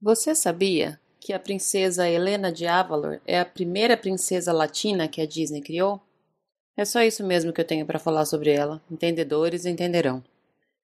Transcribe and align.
Você 0.00 0.32
sabia 0.32 1.00
que 1.18 1.32
a 1.32 1.40
princesa 1.40 2.08
Helena 2.08 2.52
de 2.52 2.68
Avalor 2.68 3.20
é 3.26 3.40
a 3.40 3.44
primeira 3.44 3.96
princesa 3.96 4.52
latina 4.52 5.08
que 5.08 5.20
a 5.20 5.26
Disney 5.26 5.60
criou? 5.60 6.00
É 6.76 6.84
só 6.84 7.02
isso 7.02 7.26
mesmo 7.26 7.52
que 7.52 7.60
eu 7.60 7.64
tenho 7.64 7.84
para 7.84 7.98
falar 7.98 8.24
sobre 8.24 8.52
ela. 8.52 8.80
Entendedores 8.88 9.66
entenderão. 9.66 10.22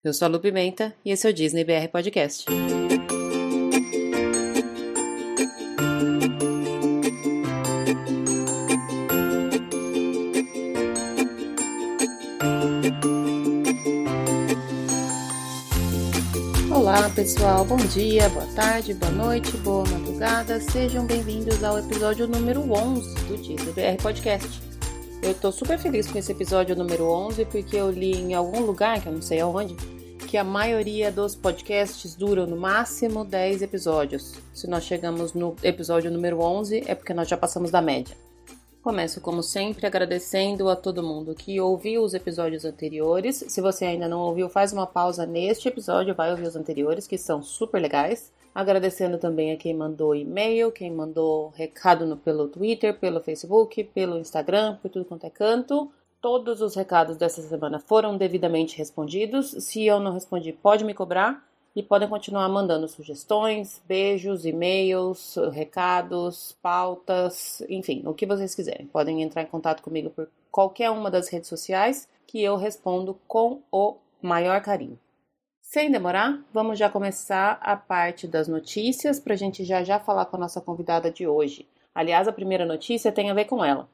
Eu 0.03 0.13
sou 0.13 0.27
a 0.27 0.29
Lu 0.29 0.41
Pimenta 0.41 0.93
e 1.05 1.13
esse 1.13 1.29
é 1.29 1.31
o 1.31 1.33
Disney 1.33 1.63
BR 1.63 1.89
Podcast. 1.93 2.45
Pessoal, 17.15 17.65
bom 17.65 17.77
dia, 17.77 18.29
boa 18.31 18.47
tarde, 18.57 18.93
boa 18.93 19.13
noite, 19.13 19.57
boa 19.59 19.85
madrugada, 19.87 20.59
sejam 20.59 21.07
bem-vindos 21.07 21.63
ao 21.63 21.79
episódio 21.79 22.27
número 22.27 22.61
11 22.73 23.15
do 23.27 23.37
Disney 23.37 23.73
BR 23.73 24.03
Podcast. 24.03 24.61
Eu 25.23 25.33
tô 25.33 25.53
super 25.53 25.79
feliz 25.79 26.11
com 26.11 26.19
esse 26.19 26.33
episódio 26.33 26.75
número 26.75 27.05
11 27.09 27.45
porque 27.45 27.77
eu 27.77 27.89
li 27.89 28.17
em 28.17 28.35
algum 28.35 28.63
lugar, 28.63 29.01
que 29.01 29.07
eu 29.07 29.13
não 29.13 29.23
sei 29.23 29.39
aonde, 29.39 29.77
que 30.27 30.37
a 30.37 30.43
maioria 30.43 31.13
dos 31.13 31.37
podcasts 31.37 32.17
duram 32.17 32.47
no 32.47 32.57
máximo 32.57 33.25
10 33.25 33.63
episódios. 33.63 34.35
Se 34.53 34.67
nós 34.67 34.83
chegamos 34.83 35.35
no 35.35 35.55
episódio 35.63 36.11
número 36.11 36.41
11 36.41 36.83
é 36.85 36.97
porque 36.97 37.15
nós 37.15 37.29
já 37.29 37.37
passamos 37.37 37.71
da 37.71 37.81
média. 37.81 38.24
Começo, 38.85 39.19
como 39.19 39.43
sempre, 39.43 39.87
agradecendo 39.87 40.69
a 40.69 40.77
todo 40.77 41.03
mundo 41.03 41.35
que 41.35 41.59
ouviu 41.59 42.03
os 42.03 42.13
episódios 42.13 42.67
anteriores. 42.67 43.43
Se 43.49 43.63
você 43.63 43.87
ainda 43.87 44.07
não 44.07 44.21
ouviu, 44.21 44.47
faz 44.47 44.75
uma 44.75 44.87
pausa 44.87 45.25
neste 45.25 45.67
episódio, 45.69 46.15
vai 46.15 46.31
ouvir 46.31 46.47
os 46.47 46.55
anteriores, 46.55 47.07
que 47.07 47.17
são 47.17 47.43
super 47.43 47.81
legais. 47.81 48.31
Agradecendo 48.55 49.17
também 49.17 49.53
a 49.53 49.57
quem 49.57 49.73
mandou 49.73 50.15
e-mail, 50.15 50.71
quem 50.71 50.93
mandou 50.93 51.49
recado 51.57 52.05
no, 52.05 52.15
pelo 52.15 52.47
Twitter, 52.47 52.93
pelo 53.01 53.23
Facebook, 53.23 53.83
pelo 53.85 54.19
Instagram, 54.19 54.77
por 54.83 54.91
tudo 54.91 55.07
quanto 55.07 55.25
é 55.25 55.31
canto. 55.31 55.91
Todos 56.21 56.61
os 56.61 56.75
recados 56.75 57.17
dessa 57.17 57.41
semana 57.41 57.79
foram 57.79 58.19
devidamente 58.19 58.77
respondidos. 58.77 59.53
Se 59.61 59.83
eu 59.87 59.99
não 59.99 60.13
respondi, 60.13 60.53
pode 60.53 60.85
me 60.85 60.93
cobrar 60.93 61.43
e 61.75 61.83
podem 61.83 62.09
continuar 62.09 62.49
mandando 62.49 62.87
sugestões, 62.87 63.83
beijos, 63.87 64.47
e-mails, 64.47 65.37
recados, 65.53 66.57
pautas, 66.63 67.63
enfim, 67.69 68.03
o 68.07 68.15
que 68.15 68.27
vocês 68.27 68.55
quiserem. 68.55 68.87
Podem 68.87 69.23
entrar 69.23 69.43
em 69.43 69.47
contato 69.47 69.83
comigo 69.83 70.11
por 70.11 70.29
qualquer 70.51 70.91
uma 70.91 71.11
das 71.11 71.29
redes 71.29 71.49
sociais 71.49 72.09
que 72.27 72.41
eu 72.41 72.57
respondo 72.57 73.19
com 73.27 73.61
o 73.73 73.97
maior 74.23 74.61
carinho. 74.61 74.99
Sem 75.61 75.91
demorar, 75.91 76.41
vamos 76.53 76.79
já 76.79 76.89
começar 76.89 77.59
a 77.61 77.77
parte 77.77 78.29
das 78.29 78.47
notícias 78.47 79.19
para 79.19 79.35
a 79.35 79.37
gente 79.37 79.65
já 79.65 79.83
já 79.83 79.99
falar 79.99 80.27
com 80.27 80.37
a 80.37 80.41
nossa 80.41 80.61
convidada 80.61 81.11
de 81.11 81.27
hoje. 81.27 81.67
Aliás, 81.93 82.29
a 82.29 82.33
primeira 82.33 82.65
notícia 82.65 83.11
tem 83.11 83.31
a 83.31 83.35
ver 83.35 83.47
com 83.47 83.65
ela. 83.65 83.89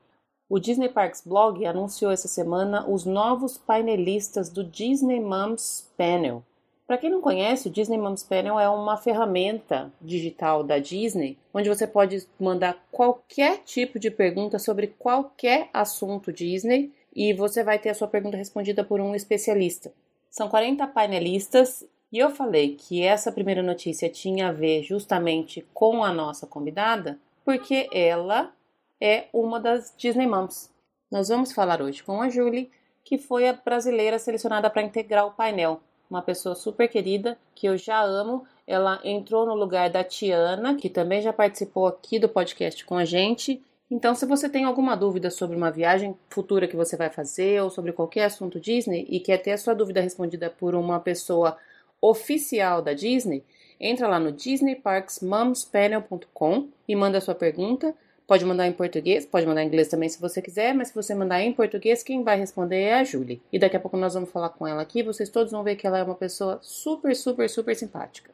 O 0.49 0.59
Disney 0.59 0.89
Parks 0.89 1.23
Blog 1.25 1.65
anunciou 1.65 2.11
essa 2.11 2.29
semana 2.29 2.87
os 2.87 3.07
novos 3.07 3.57
painelistas 3.57 4.51
do 4.51 4.65
Disney 4.65 5.21
Moms 5.21 5.91
Panel. 5.97 6.45
Para 6.91 6.99
quem 6.99 7.09
não 7.09 7.21
conhece, 7.21 7.69
o 7.69 7.71
Disney 7.71 7.97
Moms 7.97 8.25
Panel 8.25 8.59
é 8.59 8.69
uma 8.69 8.97
ferramenta 8.97 9.93
digital 10.01 10.65
da 10.65 10.81
Disney 10.81 11.39
onde 11.55 11.69
você 11.69 11.87
pode 11.87 12.27
mandar 12.37 12.85
qualquer 12.91 13.59
tipo 13.59 13.97
de 13.97 14.11
pergunta 14.11 14.59
sobre 14.59 14.89
qualquer 14.99 15.71
assunto 15.73 16.33
Disney 16.33 16.93
e 17.15 17.33
você 17.33 17.63
vai 17.63 17.79
ter 17.79 17.91
a 17.91 17.95
sua 17.95 18.09
pergunta 18.09 18.37
respondida 18.37 18.83
por 18.83 19.01
um 19.01 19.15
especialista. 19.15 19.93
São 20.29 20.49
40 20.49 20.85
painelistas 20.89 21.87
e 22.11 22.19
eu 22.19 22.31
falei 22.31 22.75
que 22.75 23.05
essa 23.05 23.31
primeira 23.31 23.63
notícia 23.63 24.09
tinha 24.09 24.49
a 24.49 24.53
ver 24.53 24.83
justamente 24.83 25.65
com 25.73 26.03
a 26.03 26.13
nossa 26.13 26.45
convidada 26.45 27.21
porque 27.45 27.89
ela 27.93 28.53
é 29.01 29.27
uma 29.33 29.61
das 29.61 29.95
Disney 29.97 30.27
Moms. 30.27 30.69
Nós 31.09 31.29
vamos 31.29 31.53
falar 31.53 31.81
hoje 31.81 32.03
com 32.03 32.21
a 32.21 32.29
Julie, 32.29 32.69
que 33.05 33.17
foi 33.17 33.49
a 33.49 33.53
brasileira 33.53 34.19
selecionada 34.19 34.69
para 34.69 34.83
integrar 34.83 35.25
o 35.25 35.31
painel 35.31 35.81
uma 36.11 36.21
pessoa 36.21 36.55
super 36.55 36.89
querida 36.89 37.39
que 37.55 37.67
eu 37.67 37.77
já 37.77 38.03
amo. 38.03 38.45
Ela 38.67 39.01
entrou 39.05 39.47
no 39.47 39.55
lugar 39.55 39.89
da 39.89 40.03
Tiana, 40.03 40.75
que 40.75 40.91
também 40.91 41.23
já 41.23 41.33
participou 41.33 41.87
aqui 41.87 42.19
do 42.19 42.29
podcast 42.29 42.85
com 42.85 42.97
a 42.97 43.05
gente. 43.05 43.63
Então, 43.91 44.15
se 44.15 44.27
você 44.27 44.49
tem 44.49 44.65
alguma 44.65 44.97
dúvida 44.97 45.31
sobre 45.31 45.57
uma 45.57 45.71
viagem 45.71 46.17
futura 46.29 46.69
que 46.69 46.77
você 46.77 46.97
vai 46.97 47.11
fazer 47.11 47.63
ou 47.63 47.71
sobre 47.71 47.93
qualquer 47.93 48.25
assunto 48.25 48.61
Disney 48.61 49.07
e 49.09 49.21
quer 49.21 49.39
ter 49.39 49.53
a 49.53 49.59
sua 49.59 49.75
dúvida 49.75 50.01
respondida 50.01 50.51
por 50.51 50.75
uma 50.75 51.01
pessoa 51.01 51.57
oficial 52.01 52.81
da 52.81 52.95
Disney, 52.95 53.45
entra 53.79 54.09
lá 54.09 54.19
no 54.19 54.33
disneyparksmomspanel.com 54.33 56.69
e 56.89 56.97
manda 56.97 57.19
a 57.19 57.21
sua 57.21 57.35
pergunta. 57.35 57.95
Pode 58.31 58.45
mandar 58.45 58.69
em 58.69 58.73
português, 58.73 59.27
pode 59.27 59.45
mandar 59.45 59.65
em 59.65 59.67
inglês 59.67 59.89
também 59.89 60.09
se 60.09 60.21
você 60.21 60.41
quiser, 60.41 60.73
mas 60.73 60.87
se 60.87 60.95
você 60.95 61.13
mandar 61.17 61.43
em 61.43 61.53
português, 61.53 62.01
quem 62.01 62.23
vai 62.23 62.39
responder 62.39 62.81
é 62.81 62.95
a 62.95 63.03
Julie. 63.03 63.43
E 63.53 63.59
daqui 63.59 63.77
a 63.77 63.81
pouco 63.81 63.97
nós 63.97 64.15
vamos 64.15 64.31
falar 64.31 64.51
com 64.51 64.65
ela 64.65 64.81
aqui, 64.81 65.03
vocês 65.03 65.29
todos 65.29 65.51
vão 65.51 65.65
ver 65.65 65.75
que 65.75 65.85
ela 65.85 65.99
é 65.99 66.03
uma 66.05 66.15
pessoa 66.15 66.61
super, 66.63 67.17
super, 67.17 67.51
super 67.51 67.75
simpática. 67.75 68.31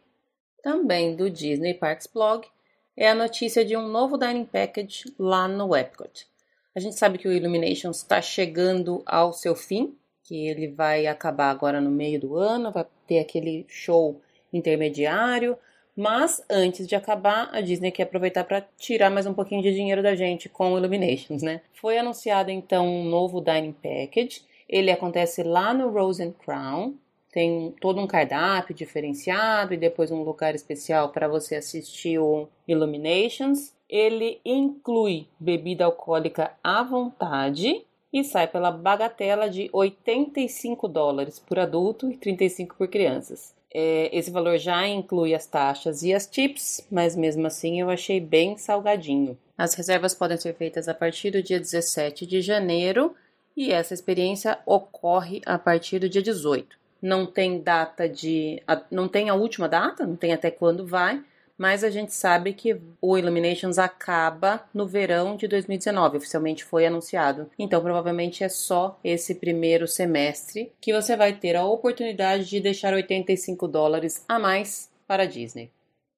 Também 0.62 1.16
do 1.16 1.30
Disney 1.30 1.72
Parks 1.72 2.06
Blog 2.12 2.46
é 2.94 3.08
a 3.08 3.14
notícia 3.14 3.64
de 3.64 3.74
um 3.74 3.88
novo 3.88 4.18
dining 4.18 4.44
package 4.44 5.14
lá 5.18 5.48
no 5.48 5.74
Epcot. 5.74 6.26
A 6.74 6.78
gente 6.78 6.96
sabe 6.96 7.16
que 7.16 7.26
o 7.26 7.32
Illuminations 7.32 7.96
está 7.96 8.20
chegando 8.20 9.02
ao 9.06 9.32
seu 9.32 9.56
fim, 9.56 9.96
que 10.24 10.46
ele 10.46 10.68
vai 10.68 11.06
acabar 11.06 11.48
agora 11.48 11.80
no 11.80 11.90
meio 11.90 12.20
do 12.20 12.36
ano, 12.36 12.70
vai 12.70 12.84
ter 13.06 13.18
aquele 13.18 13.64
show 13.66 14.20
intermediário, 14.52 15.56
mas 15.96 16.44
antes 16.50 16.86
de 16.86 16.94
acabar, 16.94 17.48
a 17.52 17.62
Disney 17.62 17.90
quer 17.90 18.02
aproveitar 18.02 18.44
para 18.44 18.60
tirar 18.76 19.08
mais 19.08 19.24
um 19.24 19.32
pouquinho 19.32 19.62
de 19.62 19.72
dinheiro 19.72 20.02
da 20.02 20.14
gente 20.14 20.46
com 20.46 20.74
o 20.74 20.78
Illuminations, 20.78 21.42
né? 21.42 21.62
Foi 21.72 21.96
anunciado 21.96 22.50
então 22.50 22.86
um 22.86 23.04
novo 23.04 23.40
Dining 23.40 23.72
Package. 23.72 24.42
Ele 24.68 24.90
acontece 24.90 25.42
lá 25.42 25.72
no 25.72 25.88
Rose 25.88 26.22
and 26.22 26.32
Crown. 26.32 26.94
Tem 27.32 27.74
todo 27.80 27.98
um 27.98 28.06
cardápio 28.06 28.74
diferenciado 28.74 29.72
e 29.72 29.78
depois 29.78 30.10
um 30.10 30.22
lugar 30.22 30.54
especial 30.54 31.08
para 31.08 31.28
você 31.28 31.56
assistir 31.56 32.18
o 32.18 32.46
Illuminations. 32.68 33.74
Ele 33.88 34.38
inclui 34.44 35.26
bebida 35.40 35.86
alcoólica 35.86 36.52
à 36.62 36.82
vontade 36.82 37.86
e 38.12 38.22
sai 38.22 38.46
pela 38.48 38.70
bagatela 38.70 39.48
de 39.48 39.70
85 39.72 40.88
dólares 40.88 41.38
por 41.38 41.58
adulto 41.58 42.10
e 42.10 42.16
35 42.18 42.76
por 42.76 42.88
crianças. 42.88 43.55
É, 43.72 44.16
esse 44.16 44.30
valor 44.30 44.58
já 44.58 44.86
inclui 44.86 45.34
as 45.34 45.46
taxas 45.46 46.02
e 46.02 46.14
as 46.14 46.26
tips, 46.26 46.86
mas 46.90 47.16
mesmo 47.16 47.46
assim 47.46 47.80
eu 47.80 47.90
achei 47.90 48.20
bem 48.20 48.56
salgadinho. 48.56 49.36
As 49.56 49.74
reservas 49.74 50.14
podem 50.14 50.36
ser 50.36 50.54
feitas 50.54 50.88
a 50.88 50.94
partir 50.94 51.30
do 51.30 51.42
dia 51.42 51.58
17 51.58 52.26
de 52.26 52.40
janeiro 52.40 53.14
e 53.56 53.72
essa 53.72 53.94
experiência 53.94 54.58
ocorre 54.66 55.40
a 55.46 55.58
partir 55.58 55.98
do 55.98 56.08
dia 56.08 56.22
18. 56.22 56.76
Não 57.00 57.26
tem 57.26 57.60
data 57.60 58.08
de. 58.08 58.62
não 58.90 59.08
tem 59.08 59.28
a 59.28 59.34
última 59.34 59.68
data, 59.68 60.06
não 60.06 60.16
tem 60.16 60.32
até 60.32 60.50
quando 60.50 60.86
vai, 60.86 61.22
mas 61.58 61.82
a 61.82 61.90
gente 61.90 62.14
sabe 62.14 62.52
que 62.52 62.80
o 63.00 63.16
Illuminations 63.16 63.78
acaba 63.78 64.64
no 64.74 64.86
verão 64.86 65.36
de 65.36 65.48
2019, 65.48 66.18
oficialmente 66.18 66.64
foi 66.64 66.86
anunciado. 66.86 67.50
Então, 67.58 67.82
provavelmente 67.82 68.44
é 68.44 68.48
só 68.48 68.98
esse 69.02 69.34
primeiro 69.34 69.88
semestre 69.88 70.72
que 70.80 70.92
você 70.92 71.16
vai 71.16 71.32
ter 71.32 71.56
a 71.56 71.64
oportunidade 71.64 72.44
de 72.44 72.60
deixar 72.60 72.92
85 72.92 73.66
dólares 73.68 74.24
a 74.28 74.38
mais 74.38 74.90
para 75.06 75.22
a 75.22 75.26
Disney. 75.26 75.70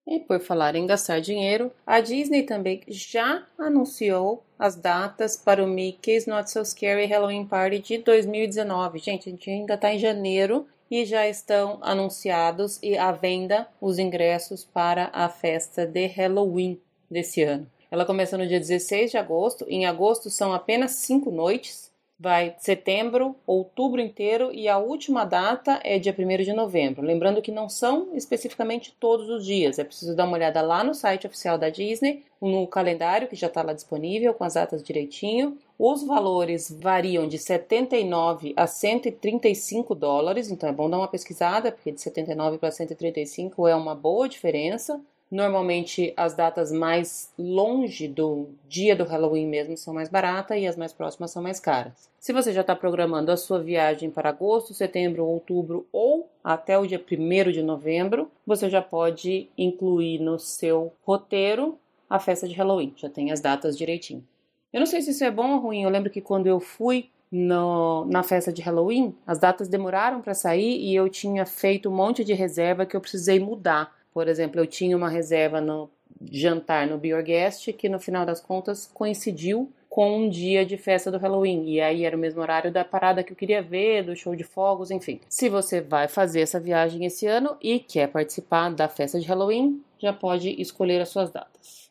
E 0.07 0.19
por 0.21 0.41
falar 0.41 0.75
em 0.75 0.87
gastar 0.87 1.21
dinheiro, 1.21 1.71
a 1.87 2.01
Disney 2.01 2.43
também 2.45 2.81
já 2.89 3.47
anunciou 3.59 4.43
as 4.59 4.75
datas 4.75 5.37
para 5.37 5.63
o 5.63 5.67
Mickey's 5.67 6.25
Not 6.25 6.51
So 6.51 6.65
Scary 6.65 7.05
Halloween 7.05 7.45
Party 7.45 7.79
de 7.79 7.99
2019. 7.99 8.99
Gente, 8.99 9.29
a 9.29 9.33
gente 9.33 9.51
ainda 9.51 9.75
está 9.75 9.93
em 9.93 9.99
janeiro 9.99 10.67
e 10.91 11.05
já 11.05 11.29
estão 11.29 11.79
anunciados 11.83 12.79
e 12.83 12.97
à 12.97 13.13
venda 13.13 13.69
os 13.81 13.99
ingressos 13.99 14.65
para 14.65 15.11
a 15.13 15.29
festa 15.29 15.87
de 15.87 16.07
Halloween 16.07 16.81
desse 17.11 17.43
ano. 17.43 17.69
Ela 17.91 18.05
começa 18.05 18.37
no 18.37 18.47
dia 18.47 18.61
16 18.61 19.11
de 19.11 19.17
agosto. 19.17 19.65
Em 19.69 19.87
agosto 19.87 20.29
são 20.31 20.53
apenas 20.53 20.93
cinco 20.93 21.31
noites. 21.31 21.89
Vai 22.21 22.57
setembro, 22.59 23.37
outubro 23.47 24.01
inteiro 24.01 24.51
e 24.53 24.67
a 24.67 24.77
última 24.77 25.25
data 25.25 25.79
é 25.85 26.01
dia 26.01 26.13
1 26.19 26.43
de 26.43 26.53
novembro. 26.53 27.01
Lembrando 27.01 27.41
que 27.41 27.53
não 27.53 27.69
são 27.69 28.09
especificamente 28.17 28.93
todos 28.99 29.29
os 29.29 29.47
dias, 29.47 29.79
é 29.79 29.85
preciso 29.85 30.17
dar 30.17 30.25
uma 30.25 30.37
olhada 30.37 30.61
lá 30.61 30.83
no 30.83 30.97
site 30.97 31.29
oficial 31.29 31.57
da 31.57 31.71
Disney, 31.71 32.25
no 32.43 32.67
calendário 32.67 33.29
que 33.29 33.37
já 33.37 33.47
está 33.47 33.63
lá 33.63 33.73
disponível 33.73 34.35
com 34.35 34.43
as 34.43 34.55
datas 34.55 34.83
direitinho. 34.83 35.57
Os 35.79 36.03
valores 36.03 36.77
variam 36.77 37.29
de 37.29 37.39
79 37.39 38.53
a 38.57 38.67
135 38.67 39.95
dólares, 39.95 40.51
então 40.51 40.69
é 40.69 40.73
bom 40.73 40.91
dar 40.91 40.99
uma 40.99 41.07
pesquisada, 41.07 41.71
porque 41.71 41.93
de 41.93 42.01
79 42.01 42.59
para 42.59 42.73
135 42.73 43.69
é 43.69 43.77
uma 43.77 43.95
boa 43.95 44.29
diferença. 44.29 45.01
Normalmente 45.31 46.13
as 46.17 46.35
datas 46.35 46.73
mais 46.73 47.33
longe 47.39 48.09
do 48.09 48.49
dia 48.69 48.97
do 48.97 49.05
Halloween 49.05 49.47
mesmo 49.47 49.77
são 49.77 49.95
mais 49.95 50.09
baratas 50.09 50.59
e 50.59 50.67
as 50.67 50.77
mais 50.77 50.93
próximas 50.93 51.31
são 51.31 51.41
mais 51.41 51.61
caras. 51.61 52.11
Se 52.19 52.33
você 52.33 52.53
já 52.53 52.63
está 52.63 52.75
programando 52.75 53.31
a 53.31 53.37
sua 53.37 53.61
viagem 53.61 54.11
para 54.11 54.31
agosto, 54.31 54.75
setembro, 54.75 55.25
outubro 55.25 55.87
ou 55.93 56.29
até 56.43 56.77
o 56.77 56.89
dia 56.89 57.01
1 57.01 57.53
de 57.53 57.63
novembro, 57.63 58.29
você 58.45 58.69
já 58.69 58.83
pode 58.83 59.49
incluir 59.57 60.19
no 60.19 60.41
seu 60.41 60.93
roteiro 61.05 61.79
a 62.11 62.19
festa 62.19 62.49
de 62.49 62.55
Halloween. 62.55 62.95
Já 62.97 63.09
tem 63.09 63.31
as 63.31 63.41
datas 63.41 63.79
direitinho. 63.79 64.25
Eu 64.73 64.81
não 64.81 64.87
sei 64.87 65.01
se 65.01 65.11
isso 65.11 65.25
é 65.25 65.31
bom 65.31 65.53
ou 65.53 65.61
ruim. 65.61 65.83
Eu 65.83 65.91
lembro 65.91 66.11
que 66.11 66.21
quando 66.21 66.47
eu 66.47 66.61
fui 66.61 67.11
no, 67.31 68.05
na 68.07 68.23
festa 68.23 68.53
de 68.53 68.63
Halloween, 68.63 69.15
as 69.27 69.39
datas 69.39 69.69
demoraram 69.69 70.21
para 70.21 70.35
sair 70.35 70.79
e 70.81 70.95
eu 70.95 71.09
tinha 71.09 71.45
feito 71.47 71.89
um 71.89 71.95
monte 71.95 72.25
de 72.25 72.33
reserva 72.33 72.87
que 72.87 72.97
eu 72.97 73.01
precisei 73.01 73.39
mudar 73.39 73.99
por 74.19 74.27
exemplo, 74.27 74.61
eu 74.61 74.67
tinha 74.67 74.97
uma 74.97 75.09
reserva 75.09 75.61
no 75.61 75.89
jantar 76.33 76.89
no 76.89 76.99
Biorguest 76.99 77.73
que 77.75 77.89
no 77.89 78.01
final 78.01 78.27
das 78.27 78.41
contas 78.41 78.91
coincidiu 78.93 79.73
com 79.89 80.19
um 80.19 80.29
dia 80.29 80.67
de 80.67 80.77
festa 80.77 81.09
do 81.09 81.19
Halloween. 81.19 81.69
E 81.69 81.81
aí 81.81 82.05
era 82.05 82.17
o 82.17 82.19
mesmo 82.19 82.41
horário 82.41 82.73
da 82.73 82.85
parada 82.85 83.23
que 83.23 83.33
eu 83.33 83.37
queria 83.37 83.63
ver, 83.63 84.03
do 84.03 84.17
show 84.17 84.35
de 84.35 84.43
fogos, 84.43 84.91
enfim. 84.91 85.21
Se 85.29 85.49
você 85.49 85.81
vai 85.81 86.09
fazer 86.09 86.41
essa 86.41 86.59
viagem 86.59 87.05
esse 87.05 87.29
ano 87.29 87.57
e 87.63 87.79
quer 87.79 88.09
participar 88.09 88.71
da 88.71 88.89
festa 88.89 89.21
de 89.21 89.27
Halloween, 89.29 89.81
já 90.01 90.13
pode 90.13 90.61
escolher 90.61 91.01
as 91.01 91.11
suas 91.11 91.31
datas. 91.31 91.88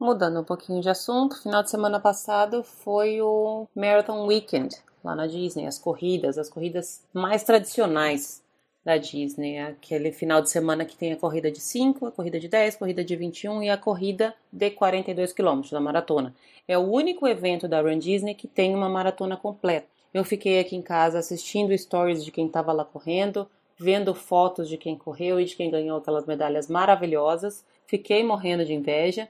Mudando 0.00 0.38
um 0.38 0.44
pouquinho 0.44 0.80
de 0.80 0.88
assunto, 0.88 1.42
final 1.42 1.60
de 1.60 1.70
semana 1.70 1.98
passado 1.98 2.62
foi 2.62 3.20
o 3.20 3.66
Marathon 3.74 4.26
Weekend 4.26 4.76
lá 5.02 5.16
na 5.16 5.26
Disney, 5.26 5.66
as 5.66 5.76
corridas, 5.76 6.38
as 6.38 6.48
corridas 6.48 7.02
mais 7.12 7.42
tradicionais 7.42 8.40
da 8.84 8.96
Disney. 8.96 9.58
Aquele 9.58 10.12
final 10.12 10.40
de 10.40 10.50
semana 10.50 10.84
que 10.84 10.96
tem 10.96 11.12
a 11.12 11.16
corrida 11.16 11.50
de 11.50 11.60
5, 11.60 12.06
a 12.06 12.12
corrida 12.12 12.38
de 12.38 12.46
10, 12.46 12.76
a 12.76 12.78
corrida 12.78 13.02
de 13.02 13.16
21 13.16 13.64
e 13.64 13.70
a 13.70 13.76
corrida 13.76 14.32
de 14.52 14.70
42 14.70 15.32
quilômetros, 15.32 15.72
da 15.72 15.80
maratona. 15.80 16.32
É 16.68 16.78
o 16.78 16.82
único 16.82 17.26
evento 17.26 17.66
da 17.66 17.80
Run 17.80 17.98
Disney 17.98 18.36
que 18.36 18.46
tem 18.46 18.76
uma 18.76 18.88
maratona 18.88 19.36
completa. 19.36 19.88
Eu 20.14 20.22
fiquei 20.22 20.60
aqui 20.60 20.76
em 20.76 20.82
casa 20.82 21.18
assistindo 21.18 21.76
stories 21.76 22.24
de 22.24 22.30
quem 22.30 22.46
estava 22.46 22.72
lá 22.72 22.84
correndo, 22.84 23.48
vendo 23.76 24.14
fotos 24.14 24.68
de 24.68 24.76
quem 24.76 24.96
correu 24.96 25.40
e 25.40 25.44
de 25.44 25.56
quem 25.56 25.72
ganhou 25.72 25.98
aquelas 25.98 26.24
medalhas 26.24 26.68
maravilhosas. 26.68 27.64
Fiquei 27.84 28.22
morrendo 28.22 28.64
de 28.64 28.72
inveja. 28.72 29.28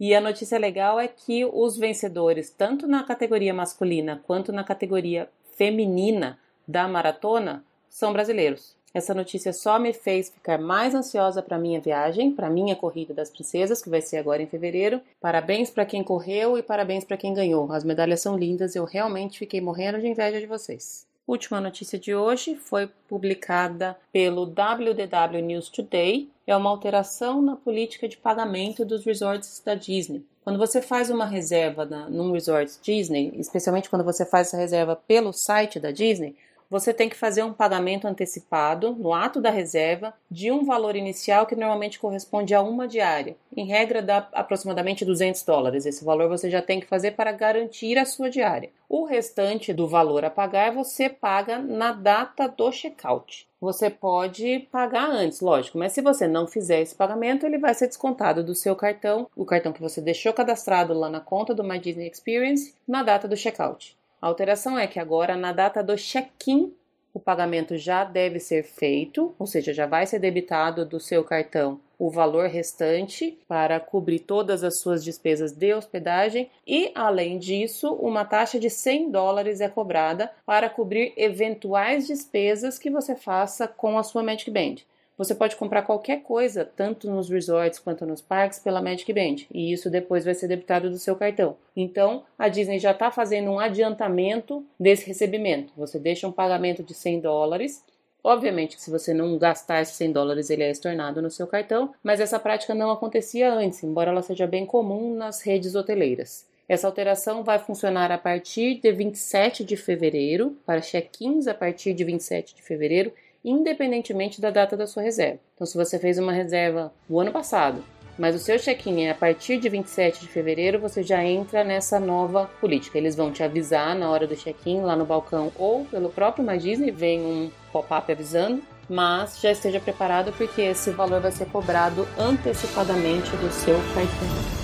E 0.00 0.14
a 0.14 0.20
notícia 0.20 0.58
legal 0.58 0.98
é 0.98 1.06
que 1.06 1.44
os 1.44 1.76
vencedores, 1.76 2.48
tanto 2.48 2.86
na 2.86 3.04
categoria 3.04 3.52
masculina 3.52 4.22
quanto 4.26 4.50
na 4.50 4.64
categoria 4.64 5.28
feminina 5.52 6.38
da 6.66 6.88
maratona, 6.88 7.62
são 7.86 8.10
brasileiros. 8.10 8.74
Essa 8.94 9.12
notícia 9.12 9.52
só 9.52 9.78
me 9.78 9.92
fez 9.92 10.30
ficar 10.30 10.58
mais 10.58 10.94
ansiosa 10.94 11.42
para 11.42 11.58
minha 11.58 11.80
viagem, 11.80 12.32
para 12.32 12.48
minha 12.48 12.74
corrida 12.74 13.12
das 13.12 13.30
princesas, 13.30 13.82
que 13.82 13.90
vai 13.90 14.00
ser 14.00 14.16
agora 14.16 14.42
em 14.42 14.46
fevereiro. 14.46 15.02
Parabéns 15.20 15.70
para 15.70 15.84
quem 15.84 16.02
correu 16.02 16.56
e 16.56 16.62
parabéns 16.62 17.04
para 17.04 17.18
quem 17.18 17.34
ganhou. 17.34 17.70
As 17.70 17.84
medalhas 17.84 18.22
são 18.22 18.38
lindas, 18.38 18.74
eu 18.74 18.84
realmente 18.84 19.38
fiquei 19.38 19.60
morrendo 19.60 20.00
de 20.00 20.08
inveja 20.08 20.40
de 20.40 20.46
vocês. 20.46 21.06
Última 21.30 21.60
notícia 21.60 21.96
de 21.96 22.12
hoje 22.12 22.56
foi 22.56 22.88
publicada 23.06 23.96
pelo 24.12 24.42
WDW 24.42 25.40
News 25.40 25.68
Today. 25.68 26.28
É 26.50 26.56
uma 26.56 26.68
alteração 26.68 27.40
na 27.40 27.54
política 27.54 28.08
de 28.08 28.16
pagamento 28.16 28.84
dos 28.84 29.04
resorts 29.04 29.62
da 29.64 29.76
Disney. 29.76 30.26
Quando 30.42 30.58
você 30.58 30.82
faz 30.82 31.08
uma 31.08 31.24
reserva 31.24 31.84
na, 31.84 32.10
num 32.10 32.32
resort 32.32 32.76
Disney, 32.82 33.32
especialmente 33.36 33.88
quando 33.88 34.04
você 34.04 34.26
faz 34.26 34.48
essa 34.48 34.56
reserva 34.56 34.96
pelo 34.96 35.32
site 35.32 35.78
da 35.78 35.92
Disney, 35.92 36.34
você 36.70 36.94
tem 36.94 37.08
que 37.08 37.16
fazer 37.16 37.42
um 37.42 37.52
pagamento 37.52 38.06
antecipado 38.06 38.94
no 38.94 39.12
ato 39.12 39.40
da 39.40 39.50
reserva 39.50 40.14
de 40.30 40.52
um 40.52 40.64
valor 40.64 40.94
inicial 40.94 41.44
que 41.44 41.56
normalmente 41.56 41.98
corresponde 41.98 42.54
a 42.54 42.62
uma 42.62 42.86
diária. 42.86 43.36
Em 43.56 43.66
regra, 43.66 44.00
dá 44.00 44.28
aproximadamente 44.32 45.04
200 45.04 45.42
dólares. 45.42 45.84
Esse 45.84 46.04
valor 46.04 46.28
você 46.28 46.48
já 46.48 46.62
tem 46.62 46.78
que 46.78 46.86
fazer 46.86 47.12
para 47.12 47.32
garantir 47.32 47.98
a 47.98 48.04
sua 48.04 48.30
diária. 48.30 48.70
O 48.88 49.04
restante 49.04 49.72
do 49.72 49.88
valor 49.88 50.24
a 50.24 50.30
pagar 50.30 50.72
você 50.72 51.08
paga 51.08 51.58
na 51.58 51.92
data 51.92 52.46
do 52.46 52.70
checkout. 52.70 53.48
Você 53.60 53.90
pode 53.90 54.60
pagar 54.72 55.10
antes, 55.10 55.40
lógico, 55.40 55.76
mas 55.76 55.92
se 55.92 56.00
você 56.00 56.26
não 56.26 56.46
fizer 56.46 56.80
esse 56.80 56.94
pagamento, 56.94 57.44
ele 57.44 57.58
vai 57.58 57.74
ser 57.74 57.88
descontado 57.88 58.42
do 58.42 58.54
seu 58.54 58.74
cartão, 58.74 59.28
o 59.36 59.44
cartão 59.44 59.72
que 59.72 59.82
você 59.82 60.00
deixou 60.00 60.32
cadastrado 60.32 60.94
lá 60.94 61.10
na 61.10 61.20
conta 61.20 61.54
do 61.54 61.62
My 61.62 61.78
Disney 61.78 62.08
Experience, 62.08 62.74
na 62.88 63.02
data 63.02 63.28
do 63.28 63.36
checkout. 63.36 63.99
A 64.20 64.26
alteração 64.26 64.78
é 64.78 64.86
que 64.86 64.98
agora, 64.98 65.36
na 65.36 65.52
data 65.52 65.82
do 65.82 65.96
check-in, 65.96 66.74
o 67.12 67.18
pagamento 67.18 67.76
já 67.76 68.04
deve 68.04 68.38
ser 68.38 68.62
feito, 68.62 69.34
ou 69.38 69.46
seja, 69.46 69.72
já 69.72 69.86
vai 69.86 70.06
ser 70.06 70.18
debitado 70.18 70.84
do 70.84 71.00
seu 71.00 71.24
cartão 71.24 71.80
o 72.00 72.08
valor 72.08 72.48
restante 72.48 73.38
para 73.46 73.78
cobrir 73.78 74.20
todas 74.20 74.64
as 74.64 74.80
suas 74.80 75.04
despesas 75.04 75.52
de 75.52 75.74
hospedagem 75.74 76.48
e, 76.66 76.90
além 76.94 77.38
disso, 77.38 77.92
uma 77.92 78.24
taxa 78.24 78.58
de 78.58 78.70
100 78.70 79.10
dólares 79.10 79.60
é 79.60 79.68
cobrada 79.68 80.32
para 80.46 80.70
cobrir 80.70 81.12
eventuais 81.14 82.06
despesas 82.06 82.78
que 82.78 82.88
você 82.88 83.14
faça 83.14 83.68
com 83.68 83.98
a 83.98 84.02
sua 84.02 84.22
Magic 84.22 84.50
Band. 84.50 84.76
Você 85.20 85.34
pode 85.34 85.54
comprar 85.54 85.82
qualquer 85.82 86.22
coisa, 86.22 86.64
tanto 86.64 87.06
nos 87.10 87.28
resorts 87.28 87.78
quanto 87.78 88.06
nos 88.06 88.22
parques, 88.22 88.58
pela 88.58 88.80
Magic 88.80 89.12
Band, 89.12 89.44
e 89.52 89.70
isso 89.70 89.90
depois 89.90 90.24
vai 90.24 90.32
ser 90.32 90.48
debitado 90.48 90.88
do 90.88 90.98
seu 90.98 91.14
cartão. 91.14 91.58
Então, 91.76 92.24
a 92.38 92.48
Disney 92.48 92.78
já 92.78 92.92
está 92.92 93.10
fazendo 93.10 93.50
um 93.50 93.58
adiantamento 93.60 94.64
desse 94.80 95.06
recebimento. 95.06 95.74
Você 95.76 95.98
deixa 95.98 96.26
um 96.26 96.32
pagamento 96.32 96.82
de 96.82 96.94
100 96.94 97.20
dólares. 97.20 97.84
Obviamente 98.24 98.76
que 98.76 98.82
se 98.82 98.90
você 98.90 99.12
não 99.12 99.36
gastar 99.36 99.82
esses 99.82 99.96
100 99.96 100.12
dólares, 100.12 100.48
ele 100.48 100.62
é 100.62 100.70
estornado 100.70 101.20
no 101.20 101.30
seu 101.30 101.46
cartão, 101.46 101.92
mas 102.02 102.18
essa 102.18 102.40
prática 102.40 102.74
não 102.74 102.90
acontecia 102.90 103.52
antes, 103.52 103.84
embora 103.84 104.10
ela 104.10 104.22
seja 104.22 104.46
bem 104.46 104.64
comum 104.64 105.14
nas 105.14 105.42
redes 105.42 105.74
hoteleiras. 105.74 106.48
Essa 106.66 106.86
alteração 106.86 107.44
vai 107.44 107.58
funcionar 107.58 108.10
a 108.10 108.16
partir 108.16 108.80
de 108.80 108.90
27 108.90 109.64
de 109.64 109.76
fevereiro, 109.76 110.56
para 110.64 110.80
check-ins 110.80 111.46
a 111.46 111.52
partir 111.52 111.92
de 111.92 112.04
27 112.04 112.54
de 112.54 112.62
fevereiro 112.62 113.12
independentemente 113.44 114.40
da 114.40 114.50
data 114.50 114.76
da 114.76 114.86
sua 114.86 115.02
reserva. 115.02 115.40
Então, 115.54 115.66
se 115.66 115.76
você 115.76 115.98
fez 115.98 116.18
uma 116.18 116.32
reserva 116.32 116.92
o 117.08 117.20
ano 117.20 117.32
passado, 117.32 117.82
mas 118.20 118.34
o 118.34 118.38
seu 118.38 118.58
check-in 118.58 119.04
é 119.04 119.12
a 119.12 119.14
partir 119.14 119.56
de 119.58 119.68
27 119.70 120.20
de 120.20 120.28
fevereiro, 120.28 120.78
você 120.78 121.02
já 121.02 121.24
entra 121.24 121.64
nessa 121.64 121.98
nova 121.98 122.50
política. 122.60 122.98
Eles 122.98 123.16
vão 123.16 123.32
te 123.32 123.42
avisar 123.42 123.96
na 123.96 124.10
hora 124.10 124.26
do 124.26 124.36
check-in 124.36 124.82
lá 124.82 124.94
no 124.94 125.06
balcão 125.06 125.50
ou 125.56 125.86
pelo 125.86 126.10
próprio 126.10 126.44
My 126.44 126.58
vem 126.92 127.22
um 127.22 127.50
pop-up 127.72 128.12
avisando, 128.12 128.62
mas 128.90 129.40
já 129.40 129.52
esteja 129.52 129.80
preparado 129.80 130.34
porque 130.36 130.60
esse 130.60 130.90
valor 130.90 131.22
vai 131.22 131.32
ser 131.32 131.46
cobrado 131.46 132.06
antecipadamente 132.18 133.30
do 133.38 133.50
seu 133.50 133.76
cartão. 133.94 134.60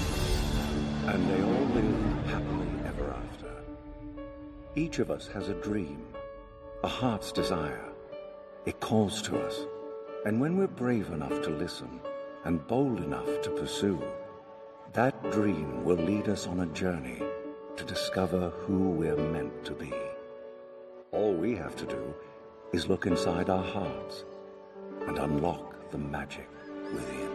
And 1.09 1.25
they 1.29 1.41
all 1.41 1.67
live 1.75 1.95
happily 2.31 2.69
ever 2.87 3.11
after. 3.11 3.49
Each 4.75 5.01
of 5.01 5.11
us 5.11 5.31
has 5.35 5.49
a 5.49 5.55
dream, 5.55 5.97
a 6.83 6.89
heart's 6.89 7.33
desire. 7.33 7.96
It 8.67 8.81
calls 8.81 9.23
to 9.23 9.39
us. 9.39 9.65
And 10.25 10.41
when 10.41 10.57
we're 10.57 10.67
brave 10.67 11.11
enough 11.13 11.41
to 11.43 11.51
listen 11.51 12.01
and 12.45 12.67
bold 12.67 12.99
enough 13.01 13.41
to 13.43 13.51
pursue, 13.51 14.03
that 14.93 15.15
dream 15.31 15.85
will 15.85 15.97
lead 15.97 16.29
us 16.29 16.49
on 16.49 16.59
a 16.59 16.67
journey 16.67 17.23
to 17.77 17.85
discover 17.85 18.51
who 18.51 18.91
we're 18.91 19.17
meant 19.17 19.65
to 19.67 19.73
be. 19.73 19.93
All 21.13 21.33
we 21.33 21.55
have 21.55 21.77
to 21.77 21.87
do 21.87 22.13
is 22.73 22.89
look 22.89 23.07
inside 23.07 23.51
our 23.51 23.63
hearts 23.63 24.25
and 25.07 25.17
unlock 25.17 25.89
the 25.93 25.99
magic 25.99 26.49
within. 26.93 27.31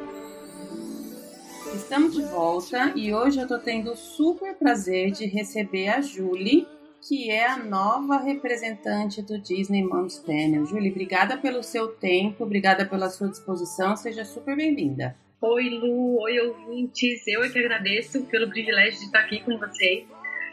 Estamos 1.73 2.15
de 2.15 2.25
volta 2.25 2.91
e 2.93 3.13
hoje 3.13 3.39
eu 3.39 3.47
tô 3.47 3.57
tendo 3.57 3.93
o 3.93 3.95
super 3.95 4.53
prazer 4.55 5.11
de 5.11 5.25
receber 5.25 5.87
a 5.87 6.01
Julie 6.01 6.67
que 7.01 7.31
é 7.31 7.47
a 7.47 7.57
nova 7.57 8.17
representante 8.17 9.21
do 9.21 9.39
Disney 9.39 9.83
Moms 9.83 10.19
Panel. 10.19 10.65
Julie, 10.65 10.91
obrigada 10.91 11.37
pelo 11.37 11.63
seu 11.63 11.87
tempo, 11.87 12.43
obrigada 12.43 12.85
pela 12.85 13.09
sua 13.09 13.27
disposição, 13.27 13.97
seja 13.97 14.23
super 14.23 14.55
bem-vinda. 14.55 15.15
Oi, 15.41 15.69
Lu, 15.69 16.21
oi, 16.21 16.39
ouvintes. 16.39 17.25
Eu 17.25 17.43
é 17.43 17.49
que 17.49 17.57
agradeço 17.57 18.23
pelo 18.25 18.47
privilégio 18.49 18.99
de 18.99 19.05
estar 19.05 19.21
aqui 19.21 19.41
com 19.41 19.57
vocês. 19.57 20.05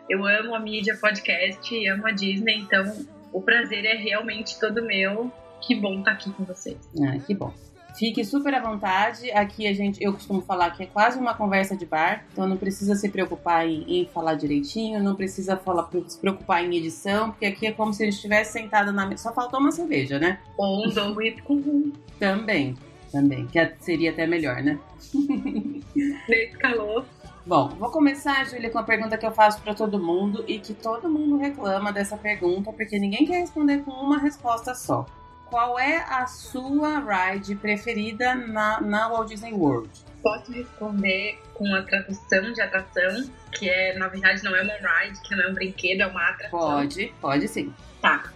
Eu 0.09 0.25
amo 0.25 0.55
a 0.55 0.61
mídia 0.61 0.97
podcast, 0.99 1.89
amo 1.89 2.07
a 2.07 2.11
Disney, 2.11 2.61
então 2.61 3.07
o 3.31 3.43
prazer 3.43 3.85
é 3.85 3.95
realmente 3.95 4.59
todo 4.59 4.83
meu. 4.83 5.31
Que 5.61 5.75
bom 5.75 5.99
estar 5.99 6.13
aqui 6.13 6.33
com 6.33 6.45
vocês. 6.45 6.79
Ah, 7.03 7.19
que 7.19 7.35
bom. 7.35 7.53
Fique 7.99 8.25
super 8.25 8.55
à 8.55 8.61
vontade. 8.61 9.29
Aqui 9.33 9.67
a 9.67 9.73
gente, 9.73 10.03
eu 10.03 10.13
costumo 10.13 10.41
falar 10.41 10.71
que 10.71 10.85
é 10.85 10.87
quase 10.87 11.19
uma 11.19 11.35
conversa 11.35 11.77
de 11.77 11.85
bar, 11.85 12.25
então 12.33 12.47
não 12.47 12.57
precisa 12.57 12.95
se 12.95 13.09
preocupar 13.09 13.67
em, 13.67 13.85
em 13.89 14.07
falar 14.07 14.35
direitinho, 14.35 15.03
não 15.03 15.17
precisa 15.17 15.57
falar, 15.57 15.91
se 16.07 16.17
preocupar 16.17 16.65
em 16.65 16.77
edição, 16.77 17.31
porque 17.31 17.47
aqui 17.47 17.67
é 17.67 17.73
como 17.73 17.93
se 17.93 18.05
a 18.05 18.07
gente 18.07 18.15
estivesse 18.15 18.53
sentado 18.53 18.93
na 18.93 19.05
mesa. 19.05 19.25
Só 19.25 19.35
faltou 19.35 19.59
uma 19.59 19.73
cerveja, 19.73 20.17
né? 20.21 20.39
Ou 20.57 20.87
um 20.87 20.91
doce 20.91 21.43
com. 21.43 21.91
Também, 22.21 22.77
também, 23.11 23.47
que 23.49 23.59
seria 23.81 24.13
até 24.13 24.29
melhor, 24.29 24.63
né? 24.63 24.79
Nesse 26.29 26.57
calor. 26.57 27.05
Bom, 27.45 27.69
vou 27.71 27.91
começar, 27.91 28.45
Júlia, 28.45 28.71
com 28.71 28.79
a 28.79 28.85
pergunta 28.85 29.19
que 29.19 29.27
eu 29.27 29.33
faço 29.33 29.61
para 29.61 29.75
todo 29.75 29.99
mundo 29.99 30.45
e 30.47 30.61
que 30.61 30.75
todo 30.75 31.09
mundo 31.09 31.37
reclama 31.37 31.93
dessa 31.93 32.17
pergunta, 32.17 32.73
porque 32.73 32.97
ninguém 32.99 33.27
quer 33.27 33.41
responder 33.41 33.79
com 33.79 33.91
uma 33.91 34.19
resposta 34.19 34.73
só 34.75 35.05
qual 35.51 35.79
é 35.79 35.99
a 36.09 36.27
sua 36.27 36.99
ride 37.01 37.55
preferida 37.55 38.35
na, 38.35 38.81
na 38.81 39.09
Walt 39.09 39.29
Disney 39.29 39.53
World? 39.53 40.09
posso 40.23 40.53
responder 40.53 41.39
com 41.55 41.75
a 41.75 41.83
tradução 41.83 42.53
de 42.53 42.61
atração, 42.61 43.31
que 43.53 43.69
é, 43.69 43.97
na 43.99 44.09
verdade, 44.09 44.43
não 44.45 44.55
é 44.55 44.63
uma 44.63 44.75
ride, 44.75 45.21
que 45.23 45.35
não 45.35 45.45
é 45.45 45.49
um 45.49 45.55
brinquedo, 45.55 46.03
é 46.03 46.07
uma 46.07 46.29
atração. 46.29 46.59
Pode, 46.59 47.15
pode 47.21 47.49
sim. 47.49 47.73
Tá. 48.01 48.33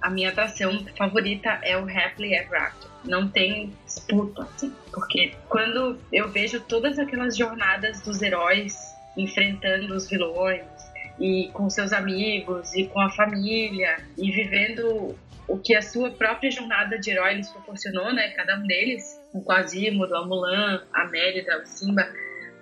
A 0.00 0.10
minha 0.10 0.30
atração 0.30 0.84
favorita 0.96 1.58
é 1.62 1.76
o 1.76 1.82
Happily 1.82 2.34
Ever 2.34 2.62
After. 2.62 2.90
Não 3.04 3.28
tem 3.28 3.72
disputa, 3.84 4.42
assim. 4.42 4.72
Porque 4.92 5.34
quando 5.48 5.98
eu 6.12 6.28
vejo 6.28 6.60
todas 6.60 6.98
aquelas 6.98 7.36
jornadas 7.36 8.00
dos 8.00 8.20
heróis 8.22 8.94
enfrentando 9.16 9.94
os 9.94 10.08
vilões, 10.08 10.64
e 11.18 11.48
com 11.54 11.70
seus 11.70 11.94
amigos, 11.94 12.74
e 12.74 12.84
com 12.84 13.00
a 13.00 13.08
família, 13.08 14.04
e 14.18 14.30
vivendo 14.30 15.16
o 15.48 15.58
que 15.58 15.74
a 15.74 15.82
sua 15.82 16.10
própria 16.10 16.50
jornada 16.50 16.98
de 16.98 17.10
herói 17.10 17.34
lhes 17.34 17.50
proporcionou, 17.50 18.12
né? 18.12 18.30
Cada 18.30 18.58
um 18.58 18.66
deles, 18.66 19.20
o 19.32 19.42
Quasimodo, 19.42 20.16
a 20.16 20.26
Mulan, 20.26 20.84
a 20.92 21.06
Mérida, 21.06 21.62
o 21.62 21.66
Simba, 21.66 22.08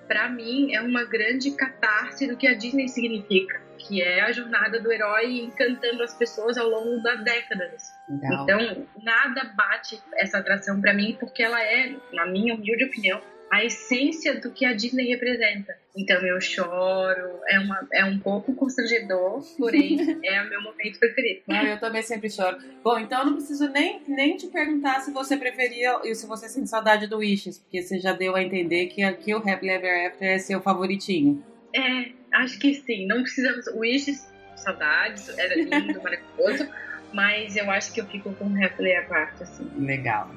para 0.07 0.29
mim 0.29 0.75
é 0.75 0.81
uma 0.81 1.05
grande 1.05 1.51
catarse 1.53 2.27
do 2.27 2.37
que 2.37 2.47
a 2.47 2.55
Disney 2.55 2.89
significa, 2.89 3.61
que 3.79 4.03
é 4.03 4.21
a 4.21 4.33
jornada 4.33 4.81
do 4.81 4.93
herói 4.93 5.41
encantando 5.41 6.03
as 6.03 6.15
pessoas 6.15 6.59
ao 6.59 6.69
longo 6.69 7.03
das 7.03 7.25
décadas. 7.25 7.91
Legal. 8.09 8.43
Então, 8.43 8.87
nada 9.03 9.45
bate 9.57 10.01
essa 10.17 10.39
atração 10.39 10.81
para 10.81 10.93
mim, 10.93 11.17
porque 11.19 11.43
ela 11.43 11.63
é, 11.63 11.95
na 12.13 12.27
minha 12.27 12.55
humilde 12.55 12.85
opinião, 12.85 13.21
a 13.55 13.65
essência 13.65 14.41
do 14.41 14.51
que 14.51 14.65
a 14.65 14.73
Disney 14.73 15.07
representa. 15.07 15.77
Então 15.97 16.21
eu 16.27 16.41
choro, 16.41 17.39
é, 17.47 17.61
uma, 17.61 17.89
é 17.93 18.05
um 18.05 18.19
pouco 18.19 18.53
constrangedor, 18.53 19.45
porém 19.57 19.97
é 20.27 20.43
o 20.43 20.51
meu 20.51 20.61
momento 20.61 20.99
preferido. 20.99 21.43
Eu 21.47 21.79
também 21.79 22.03
sempre 22.03 22.29
choro. 22.29 22.59
Bom, 22.83 22.99
então 22.99 23.21
eu 23.21 23.27
não 23.27 23.35
preciso 23.35 23.69
nem, 23.69 24.03
nem 24.09 24.37
te 24.37 24.49
perguntar 24.49 25.03
se 25.03 25.13
você 25.13 25.37
preferia 25.37 26.01
e 26.03 26.13
se 26.17 26.27
você 26.27 26.49
sente 26.49 26.69
saudade 26.69 27.07
do 27.07 27.19
Wishes, 27.19 27.59
porque 27.59 27.81
você 27.81 28.01
já 28.01 28.13
deu 28.13 28.35
a 28.35 28.43
entender 28.43 28.87
que 28.87 29.05
aqui 29.05 29.33
o 29.33 29.39
Happy 29.39 29.69
Ever 29.69 30.09
After 30.09 30.29
é 30.29 30.39
seu 30.39 30.61
favoritinho. 30.61 31.41
É, 31.73 32.11
acho 32.33 32.59
que 32.59 32.75
sim. 32.75 33.07
Não 33.07 33.23
precisamos. 33.23 33.69
Wishes, 33.69 34.29
saudades, 34.57 35.29
era 35.39 35.55
lindo, 35.55 36.03
maravilhoso. 36.03 36.69
Mas 37.15 37.55
eu 37.55 37.71
acho 37.71 37.93
que 37.93 38.01
eu 38.01 38.07
fico 38.07 38.33
com 38.35 38.47
o 38.47 38.65
Happy 38.65 38.83
Ever 38.83 39.13
After, 39.13 39.43
assim. 39.47 39.71
Legal. 39.79 40.29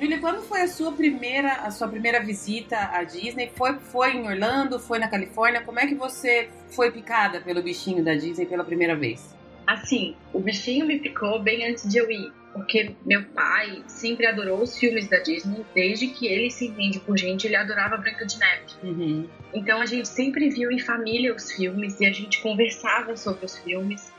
Julia, 0.00 0.18
quando 0.18 0.40
foi 0.40 0.62
a 0.62 0.68
sua 0.68 0.92
primeira, 0.92 1.52
a 1.56 1.70
sua 1.70 1.86
primeira 1.86 2.24
visita 2.24 2.76
à 2.90 3.04
Disney? 3.04 3.50
Foi, 3.54 3.74
foi 3.74 4.12
em 4.12 4.26
Orlando? 4.26 4.80
Foi 4.80 4.98
na 4.98 5.06
Califórnia? 5.08 5.60
Como 5.60 5.78
é 5.78 5.86
que 5.86 5.94
você 5.94 6.48
foi 6.70 6.90
picada 6.90 7.38
pelo 7.42 7.62
bichinho 7.62 8.02
da 8.02 8.14
Disney 8.14 8.46
pela 8.46 8.64
primeira 8.64 8.96
vez? 8.96 9.36
Assim, 9.66 10.16
o 10.32 10.40
bichinho 10.40 10.86
me 10.86 10.98
picou 10.98 11.38
bem 11.42 11.68
antes 11.68 11.86
de 11.86 11.98
eu 11.98 12.10
ir, 12.10 12.32
porque 12.54 12.96
meu 13.04 13.24
pai 13.24 13.82
sempre 13.86 14.26
adorou 14.26 14.62
os 14.62 14.78
filmes 14.78 15.06
da 15.06 15.18
Disney, 15.18 15.66
desde 15.74 16.08
que 16.08 16.26
ele 16.26 16.50
se 16.50 16.68
entende 16.68 16.98
por 17.00 17.18
gente, 17.18 17.46
ele 17.46 17.56
adorava 17.56 17.98
Branca 17.98 18.24
de 18.24 18.38
Neve. 18.38 18.64
Uhum. 18.82 19.28
Então 19.52 19.82
a 19.82 19.86
gente 19.86 20.08
sempre 20.08 20.48
viu 20.48 20.72
em 20.72 20.78
família 20.78 21.34
os 21.34 21.52
filmes 21.52 22.00
e 22.00 22.06
a 22.06 22.12
gente 22.12 22.40
conversava 22.40 23.16
sobre 23.18 23.44
os 23.44 23.58
filmes. 23.58 24.10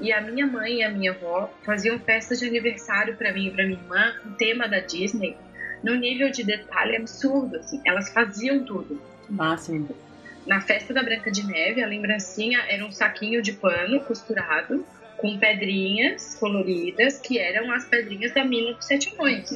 E 0.00 0.12
a 0.12 0.20
minha 0.20 0.46
mãe 0.46 0.78
e 0.78 0.82
a 0.82 0.90
minha 0.90 1.12
avó 1.12 1.52
faziam 1.62 1.98
festas 1.98 2.38
de 2.38 2.46
aniversário 2.46 3.16
para 3.16 3.32
mim 3.32 3.48
e 3.48 3.50
para 3.50 3.66
minha 3.66 3.78
irmã, 3.78 4.14
com 4.22 4.32
tema 4.32 4.66
da 4.66 4.80
Disney, 4.80 5.36
no 5.82 5.94
nível 5.94 6.30
de 6.30 6.42
detalhe 6.42 6.96
absurdo, 6.96 7.56
assim. 7.56 7.80
Elas 7.84 8.12
faziam 8.12 8.64
tudo. 8.64 9.00
Máximo. 9.28 9.94
Na 10.46 10.60
festa 10.60 10.94
da 10.94 11.02
Branca 11.02 11.30
de 11.30 11.46
Neve, 11.46 11.82
a 11.82 11.86
lembrancinha 11.86 12.64
era 12.68 12.84
um 12.84 12.90
saquinho 12.90 13.42
de 13.42 13.52
pano 13.52 14.00
costurado 14.00 14.84
com 15.18 15.38
pedrinhas 15.38 16.34
coloridas, 16.36 17.18
que 17.18 17.38
eram 17.38 17.70
as 17.70 17.84
pedrinhas 17.84 18.32
da 18.32 18.42
mina 18.42 18.72
dos 18.72 18.86
sete 18.86 19.14
anões. 19.14 19.50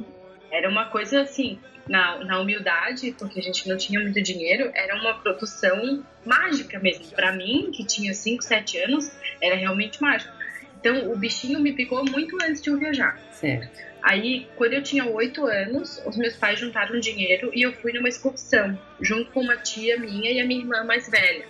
era 0.52 0.68
uma 0.68 0.84
coisa 0.90 1.22
assim, 1.22 1.58
na, 1.88 2.22
na 2.24 2.40
humildade, 2.40 3.14
porque 3.18 3.40
a 3.40 3.42
gente 3.42 3.68
não 3.68 3.76
tinha 3.76 4.00
muito 4.00 4.20
dinheiro, 4.20 4.70
era 4.74 4.94
uma 4.94 5.14
produção 5.14 6.04
mágica 6.24 6.78
mesmo. 6.78 7.06
Para 7.14 7.32
mim, 7.32 7.70
que 7.72 7.84
tinha 7.84 8.12
5, 8.12 8.42
7 8.42 8.78
anos, 8.78 9.10
era 9.40 9.54
realmente 9.54 10.00
mágico. 10.00 10.32
Então, 10.78 11.10
o 11.10 11.16
bichinho 11.16 11.58
me 11.60 11.72
picou 11.72 12.04
muito 12.04 12.36
antes 12.42 12.62
de 12.62 12.70
eu 12.70 12.78
viajar. 12.78 13.18
Certo. 13.32 13.86
Aí, 14.02 14.46
quando 14.54 14.74
eu 14.74 14.82
tinha 14.82 15.04
8 15.04 15.44
anos, 15.46 16.00
os 16.06 16.16
meus 16.16 16.36
pais 16.36 16.60
juntaram 16.60 17.00
dinheiro 17.00 17.50
e 17.52 17.62
eu 17.62 17.72
fui 17.72 17.92
numa 17.92 18.08
excursão, 18.08 18.78
junto 19.00 19.32
com 19.32 19.40
uma 19.40 19.56
tia 19.56 19.98
minha 19.98 20.30
e 20.30 20.38
a 20.38 20.46
minha 20.46 20.60
irmã 20.60 20.84
mais 20.84 21.10
velha, 21.10 21.44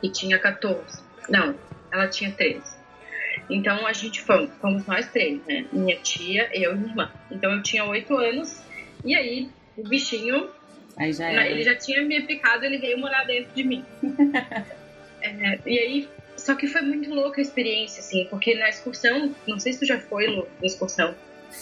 que 0.00 0.10
tinha 0.10 0.38
14. 0.38 1.02
Não, 1.28 1.54
ela 1.92 2.08
tinha 2.08 2.32
13. 2.32 2.80
Então 3.48 3.86
a 3.86 3.92
gente 3.92 4.20
fomos, 4.22 4.50
fomos 4.60 4.86
nós 4.86 5.08
três, 5.10 5.40
né? 5.46 5.64
Minha 5.72 5.96
tia, 5.96 6.48
eu 6.52 6.72
e 6.72 6.76
minha 6.76 6.90
irmã. 6.90 7.12
Então 7.30 7.52
eu 7.52 7.62
tinha 7.62 7.84
8 7.84 8.16
anos 8.16 8.60
e 9.04 9.14
aí 9.14 9.48
o 9.76 9.88
bichinho. 9.88 10.50
Aí 10.96 11.12
já 11.12 11.28
era. 11.28 11.48
Ele 11.48 11.62
já 11.62 11.74
tinha 11.74 12.02
me 12.02 12.20
picado, 12.22 12.64
ele 12.64 12.78
veio 12.78 12.98
morar 12.98 13.24
dentro 13.24 13.52
de 13.54 13.64
mim. 13.64 13.84
é, 15.22 15.58
e 15.66 15.78
aí, 15.78 16.08
só 16.50 16.56
que 16.56 16.66
foi 16.66 16.82
muito 16.82 17.14
louca 17.14 17.40
a 17.40 17.42
experiência, 17.42 18.00
assim, 18.00 18.26
porque 18.28 18.56
na 18.56 18.68
excursão, 18.68 19.32
não 19.46 19.60
sei 19.60 19.72
se 19.72 19.78
tu 19.78 19.86
já 19.86 20.00
foi, 20.00 20.26
Lu, 20.26 20.48
na 20.60 20.66
excursão. 20.66 21.14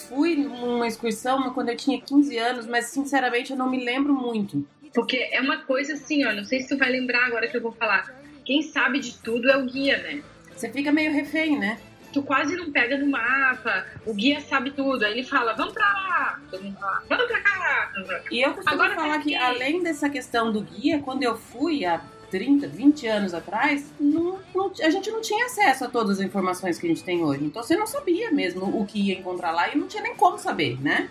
Fui 0.07 0.35
numa 0.35 0.87
excursão 0.87 1.53
quando 1.53 1.69
eu 1.69 1.77
tinha 1.77 2.01
15 2.01 2.37
anos, 2.39 2.65
mas 2.65 2.85
sinceramente 2.85 3.51
eu 3.51 3.57
não 3.57 3.69
me 3.69 3.85
lembro 3.85 4.15
muito. 4.15 4.67
Porque 4.91 5.29
é 5.31 5.39
uma 5.41 5.57
coisa 5.59 5.93
assim, 5.93 6.25
ó, 6.25 6.33
não 6.33 6.43
sei 6.43 6.61
se 6.61 6.69
tu 6.69 6.77
vai 6.77 6.89
lembrar 6.89 7.27
agora 7.27 7.47
que 7.47 7.55
eu 7.55 7.61
vou 7.61 7.71
falar. 7.71 8.11
Quem 8.43 8.63
sabe 8.63 8.99
de 8.99 9.15
tudo 9.19 9.51
é 9.51 9.57
o 9.57 9.65
guia, 9.65 9.99
né? 9.99 10.23
Você 10.55 10.69
fica 10.71 10.91
meio 10.91 11.13
refém, 11.13 11.57
né? 11.57 11.77
tu 12.11 12.23
quase 12.23 12.55
não 12.55 12.71
pega 12.71 12.97
no 12.97 13.05
mapa, 13.05 13.85
o 14.03 14.15
guia 14.15 14.41
sabe 14.41 14.71
tudo, 14.71 15.05
aí 15.05 15.11
ele 15.11 15.23
fala, 15.23 15.53
vamos 15.53 15.73
pra 15.73 15.85
lá, 15.85 16.41
vamos 16.51 17.27
pra 17.27 17.41
cá. 17.41 17.91
E 18.31 18.41
eu 18.41 18.51
costumo 18.55 18.73
Agora 18.73 18.95
falar 18.95 19.19
que, 19.19 19.35
além 19.35 19.83
dessa 19.83 20.09
questão 20.09 20.51
do 20.51 20.61
guia, 20.61 20.99
quando 21.03 21.21
eu 21.21 21.37
fui 21.37 21.85
há 21.85 22.01
30, 22.29 22.67
20 22.67 23.07
anos 23.07 23.33
atrás, 23.33 23.91
não, 23.99 24.39
não, 24.53 24.71
a 24.81 24.89
gente 24.89 25.09
não 25.09 25.21
tinha 25.21 25.45
acesso 25.45 25.85
a 25.85 25.89
todas 25.89 26.19
as 26.19 26.25
informações 26.25 26.79
que 26.79 26.85
a 26.85 26.89
gente 26.89 27.03
tem 27.03 27.23
hoje. 27.23 27.43
Então 27.43 27.63
você 27.63 27.75
não 27.75 27.87
sabia 27.87 28.31
mesmo 28.31 28.65
o 28.79 28.85
que 28.85 28.99
ia 28.99 29.17
encontrar 29.17 29.51
lá 29.51 29.73
e 29.73 29.77
não 29.77 29.87
tinha 29.87 30.03
nem 30.03 30.15
como 30.15 30.37
saber, 30.37 30.81
né? 30.81 31.09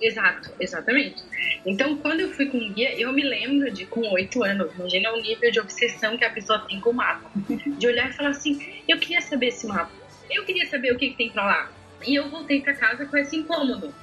Exato, 0.00 0.50
exatamente. 0.58 1.22
Então, 1.64 1.96
quando 1.96 2.20
eu 2.20 2.32
fui 2.32 2.46
com 2.46 2.58
o 2.58 2.72
guia, 2.72 3.00
eu 3.00 3.12
me 3.12 3.22
lembro 3.22 3.70
de, 3.70 3.86
com 3.86 4.00
oito 4.12 4.42
anos, 4.42 4.72
imagina 4.74 5.12
o 5.12 5.20
nível 5.20 5.48
de 5.48 5.60
obsessão 5.60 6.18
que 6.18 6.24
a 6.24 6.30
pessoa 6.30 6.58
tem 6.58 6.80
com 6.80 6.90
o 6.90 6.94
mapa. 6.94 7.30
De 7.78 7.86
olhar 7.86 8.10
e 8.10 8.12
falar 8.12 8.30
assim, 8.30 8.58
eu 8.88 8.98
queria 8.98 9.20
saber 9.20 9.48
esse 9.48 9.64
mapa 9.64 10.02
eu 10.32 10.44
queria 10.44 10.66
saber 10.66 10.92
o 10.92 10.98
que, 10.98 11.10
que 11.10 11.16
tem 11.16 11.30
pra 11.30 11.44
lá. 11.44 11.70
E 12.06 12.14
eu 12.14 12.28
voltei 12.28 12.60
pra 12.60 12.74
casa 12.74 13.06
com 13.06 13.16
esse 13.16 13.36
incômodo, 13.36 13.94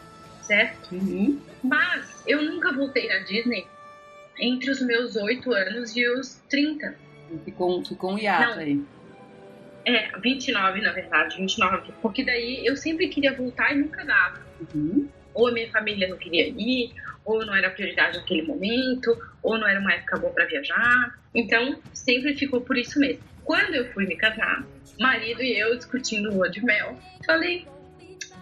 certo? 0.41 0.93
Uhum. 0.93 1.39
Mas 1.63 2.23
eu 2.25 2.41
nunca 2.43 2.71
voltei 2.71 3.07
na 3.07 3.19
Disney 3.19 3.67
entre 4.39 4.71
os 4.71 4.81
meus 4.81 5.15
8 5.15 5.51
anos 5.53 5.95
e 5.95 6.07
os 6.07 6.41
30. 6.49 6.95
Ficou, 7.45 7.83
ficou 7.85 8.13
um 8.13 8.17
hiato 8.17 8.55
Não. 8.55 8.59
aí. 8.59 8.81
É, 9.85 10.17
29 10.19 10.81
na 10.81 10.91
verdade, 10.91 11.37
29. 11.37 11.91
Porque 12.01 12.23
daí 12.23 12.65
eu 12.65 12.75
sempre 12.75 13.07
queria 13.07 13.33
voltar 13.33 13.73
e 13.73 13.79
nunca 13.79 14.03
dava. 14.03 14.41
Uhum. 14.73 15.07
Ou 15.33 15.47
a 15.47 15.51
minha 15.51 15.69
família 15.71 16.07
não 16.07 16.17
queria 16.17 16.47
ir, 16.49 16.93
ou 17.23 17.45
não 17.45 17.53
era 17.53 17.69
prioridade 17.69 18.17
naquele 18.17 18.41
momento, 18.41 19.15
ou 19.43 19.57
não 19.57 19.67
era 19.67 19.79
uma 19.79 19.93
época 19.93 20.17
boa 20.17 20.33
para 20.33 20.45
viajar. 20.45 21.17
Então, 21.33 21.79
sempre 21.93 22.35
ficou 22.35 22.61
por 22.61 22.77
isso 22.77 22.99
mesmo. 22.99 23.23
Quando 23.43 23.75
eu 23.75 23.91
fui 23.93 24.05
me 24.05 24.15
casar, 24.15 24.65
marido 24.99 25.41
e 25.41 25.57
eu 25.57 25.75
discutindo 25.75 26.33
lua 26.33 26.49
de 26.49 26.63
mel, 26.63 26.97
falei: 27.25 27.65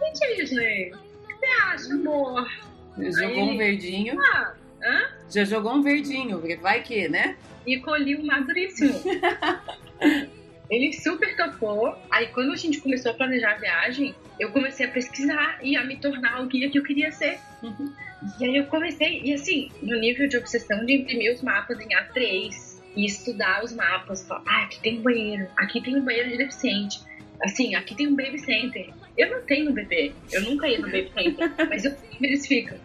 é 0.01 0.36
Disney? 0.36 0.92
O 0.92 1.27
que 1.27 1.34
você 1.36 1.46
acha, 1.63 1.94
amor? 1.94 2.50
Jogou 2.98 3.44
um 3.44 3.58
verdinho. 3.58 4.20
Ah, 4.20 4.54
hã? 4.84 5.10
Já 5.30 5.44
jogou 5.44 5.74
um 5.74 5.82
verdinho, 5.82 6.40
porque 6.40 6.56
vai 6.56 6.82
que, 6.82 7.08
né? 7.08 7.36
E 7.66 7.80
colhi 7.80 8.16
um 8.16 8.26
maduríssimo. 8.26 8.94
Ele 10.70 10.92
super 10.94 11.36
topou. 11.36 11.96
Aí 12.12 12.28
quando 12.28 12.52
a 12.52 12.56
gente 12.56 12.82
começou 12.82 13.12
a 13.12 13.16
planejar 13.16 13.54
a 13.54 13.58
viagem, 13.58 14.14
eu 14.40 14.52
comecei 14.52 14.86
a 14.86 14.90
pesquisar 14.90 15.60
e 15.62 15.78
a 15.78 15.84
me 15.84 15.98
tornar 15.98 16.42
o 16.42 16.48
guia 16.48 16.70
que 16.70 16.78
eu 16.78 16.84
queria 16.84 17.12
ser. 17.12 17.40
Uhum. 17.64 17.94
E 18.40 18.46
aí 18.46 18.58
eu 18.58 18.66
comecei, 18.66 19.22
e 19.24 19.34
assim, 19.34 19.72
no 19.82 19.98
nível 19.98 20.28
de 20.28 20.38
obsessão 20.38 20.86
de 20.86 20.94
imprimir 20.94 21.34
os 21.34 21.42
mapas 21.42 21.80
em 21.80 21.90
A3, 21.90 22.78
e 22.98 23.06
estudar 23.06 23.64
os 23.64 23.72
mapas. 23.72 24.28
Falar, 24.28 24.44
ah, 24.46 24.64
aqui 24.64 24.82
tem 24.82 25.00
um 25.00 25.04
banheiro, 25.04 25.48
aqui 25.56 25.80
tem 25.82 25.96
um 25.96 26.04
banheiro 26.04 26.30
de 26.30 26.38
deficiente. 26.38 27.00
Assim, 27.42 27.76
aqui 27.76 27.96
tem 27.96 28.08
um 28.08 28.16
baby 28.16 28.40
center. 28.40 28.90
Eu 29.16 29.30
não 29.30 29.42
tenho 29.44 29.72
bebê, 29.72 30.12
eu 30.32 30.42
nunca 30.42 30.68
ia 30.68 30.80
no 30.80 30.88
baby 30.88 31.12
center, 31.14 31.52
mas 31.70 31.86
eu 31.86 31.92
sei 31.92 32.10
onde 32.16 32.26
eles 32.26 32.48
ficam. 32.48 32.78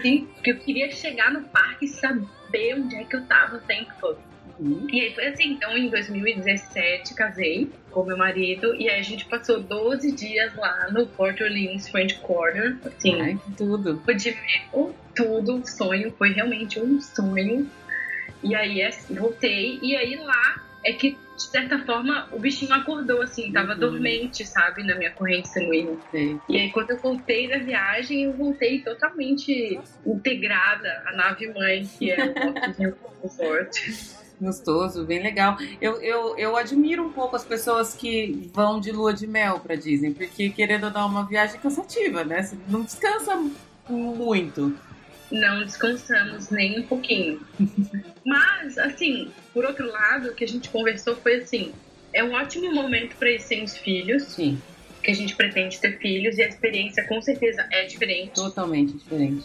Sim, 0.00 0.28
porque 0.34 0.52
eu 0.52 0.58
queria 0.58 0.90
chegar 0.90 1.32
no 1.32 1.42
parque 1.42 1.84
e 1.84 1.88
saber 1.88 2.74
onde 2.76 2.96
é 2.96 3.04
que 3.04 3.16
eu 3.16 3.24
tava 3.26 3.56
o 3.56 3.60
tempo 3.60 3.92
todo. 4.00 4.18
Uhum. 4.58 4.86
E 4.90 5.00
aí 5.00 5.14
foi 5.14 5.26
assim, 5.26 5.52
então 5.52 5.76
em 5.76 5.88
2017 5.88 7.14
casei 7.14 7.70
com 7.90 8.04
meu 8.04 8.16
marido 8.16 8.74
e 8.74 8.88
aí 8.88 9.00
a 9.00 9.02
gente 9.02 9.24
passou 9.24 9.60
12 9.60 10.12
dias 10.12 10.54
lá 10.54 10.88
no 10.90 11.06
Port 11.06 11.40
Orleans 11.40 11.88
French 11.88 12.18
Quarter, 12.20 12.78
assim. 12.84 13.20
Ai, 13.20 13.38
tudo. 13.56 14.00
Foi 14.04 14.14
de 14.14 14.30
ver 14.30 14.68
tudo, 15.14 15.56
um 15.56 15.66
sonho, 15.66 16.12
foi 16.12 16.32
realmente 16.32 16.80
um 16.80 17.00
sonho. 17.00 17.68
E 18.42 18.54
aí 18.54 18.80
voltei, 19.10 19.78
e 19.82 19.96
aí 19.96 20.16
lá 20.16 20.62
é 20.84 20.92
que, 20.92 21.16
de 21.36 21.42
certa 21.42 21.78
forma, 21.84 22.28
o 22.32 22.38
bichinho 22.38 22.72
acordou, 22.74 23.22
assim, 23.22 23.52
tava 23.52 23.72
uhum. 23.72 23.78
dormente, 23.78 24.44
sabe, 24.44 24.82
na 24.82 24.96
minha 24.96 25.10
corrente 25.12 25.48
sanguínea. 25.48 25.96
Sim. 26.10 26.40
E 26.48 26.56
aí, 26.58 26.70
quando 26.72 26.90
eu 26.90 26.98
voltei 26.98 27.48
da 27.48 27.58
viagem, 27.58 28.24
eu 28.24 28.32
voltei 28.32 28.80
totalmente 28.80 29.80
integrada 30.04 31.02
à 31.06 31.16
nave 31.16 31.52
mãe, 31.52 31.88
que 31.98 32.10
é 32.10 32.24
o 32.88 32.92
Conforto. 33.20 33.78
Gostoso, 34.42 35.04
bem 35.04 35.22
legal. 35.22 35.56
Eu, 35.80 36.02
eu, 36.02 36.36
eu 36.36 36.56
admiro 36.56 37.04
um 37.04 37.12
pouco 37.12 37.36
as 37.36 37.44
pessoas 37.44 37.94
que 37.94 38.50
vão 38.52 38.80
de 38.80 38.90
lua 38.90 39.14
de 39.14 39.24
mel 39.24 39.60
pra 39.60 39.76
Disney, 39.76 40.12
porque 40.12 40.50
querendo 40.50 40.90
dar 40.90 41.06
uma 41.06 41.24
viagem 41.24 41.60
cansativa, 41.60 42.24
né? 42.24 42.42
Você 42.42 42.58
não 42.68 42.82
descansa 42.82 43.40
muito. 43.88 44.76
Não 45.30 45.62
descansamos 45.64 46.50
nem 46.50 46.80
um 46.80 46.82
pouquinho. 46.82 47.40
Mas, 48.26 48.76
assim, 48.78 49.30
por 49.52 49.64
outro 49.64 49.86
lado, 49.86 50.30
o 50.30 50.34
que 50.34 50.44
a 50.44 50.48
gente 50.48 50.68
conversou 50.68 51.16
foi 51.16 51.36
assim: 51.36 51.72
é 52.12 52.22
um 52.22 52.32
ótimo 52.32 52.72
momento 52.74 53.16
para 53.16 53.30
ir 53.30 53.40
sem 53.40 53.62
os 53.62 53.76
filhos. 53.76 54.24
Sim. 54.24 54.60
Que 55.02 55.10
a 55.10 55.14
gente 55.14 55.34
pretende 55.34 55.80
ter 55.80 55.98
filhos 55.98 56.38
e 56.38 56.42
a 56.42 56.48
experiência 56.48 57.04
com 57.08 57.20
certeza 57.20 57.66
é 57.72 57.84
diferente. 57.84 58.34
Totalmente 58.34 58.92
diferente. 58.92 59.44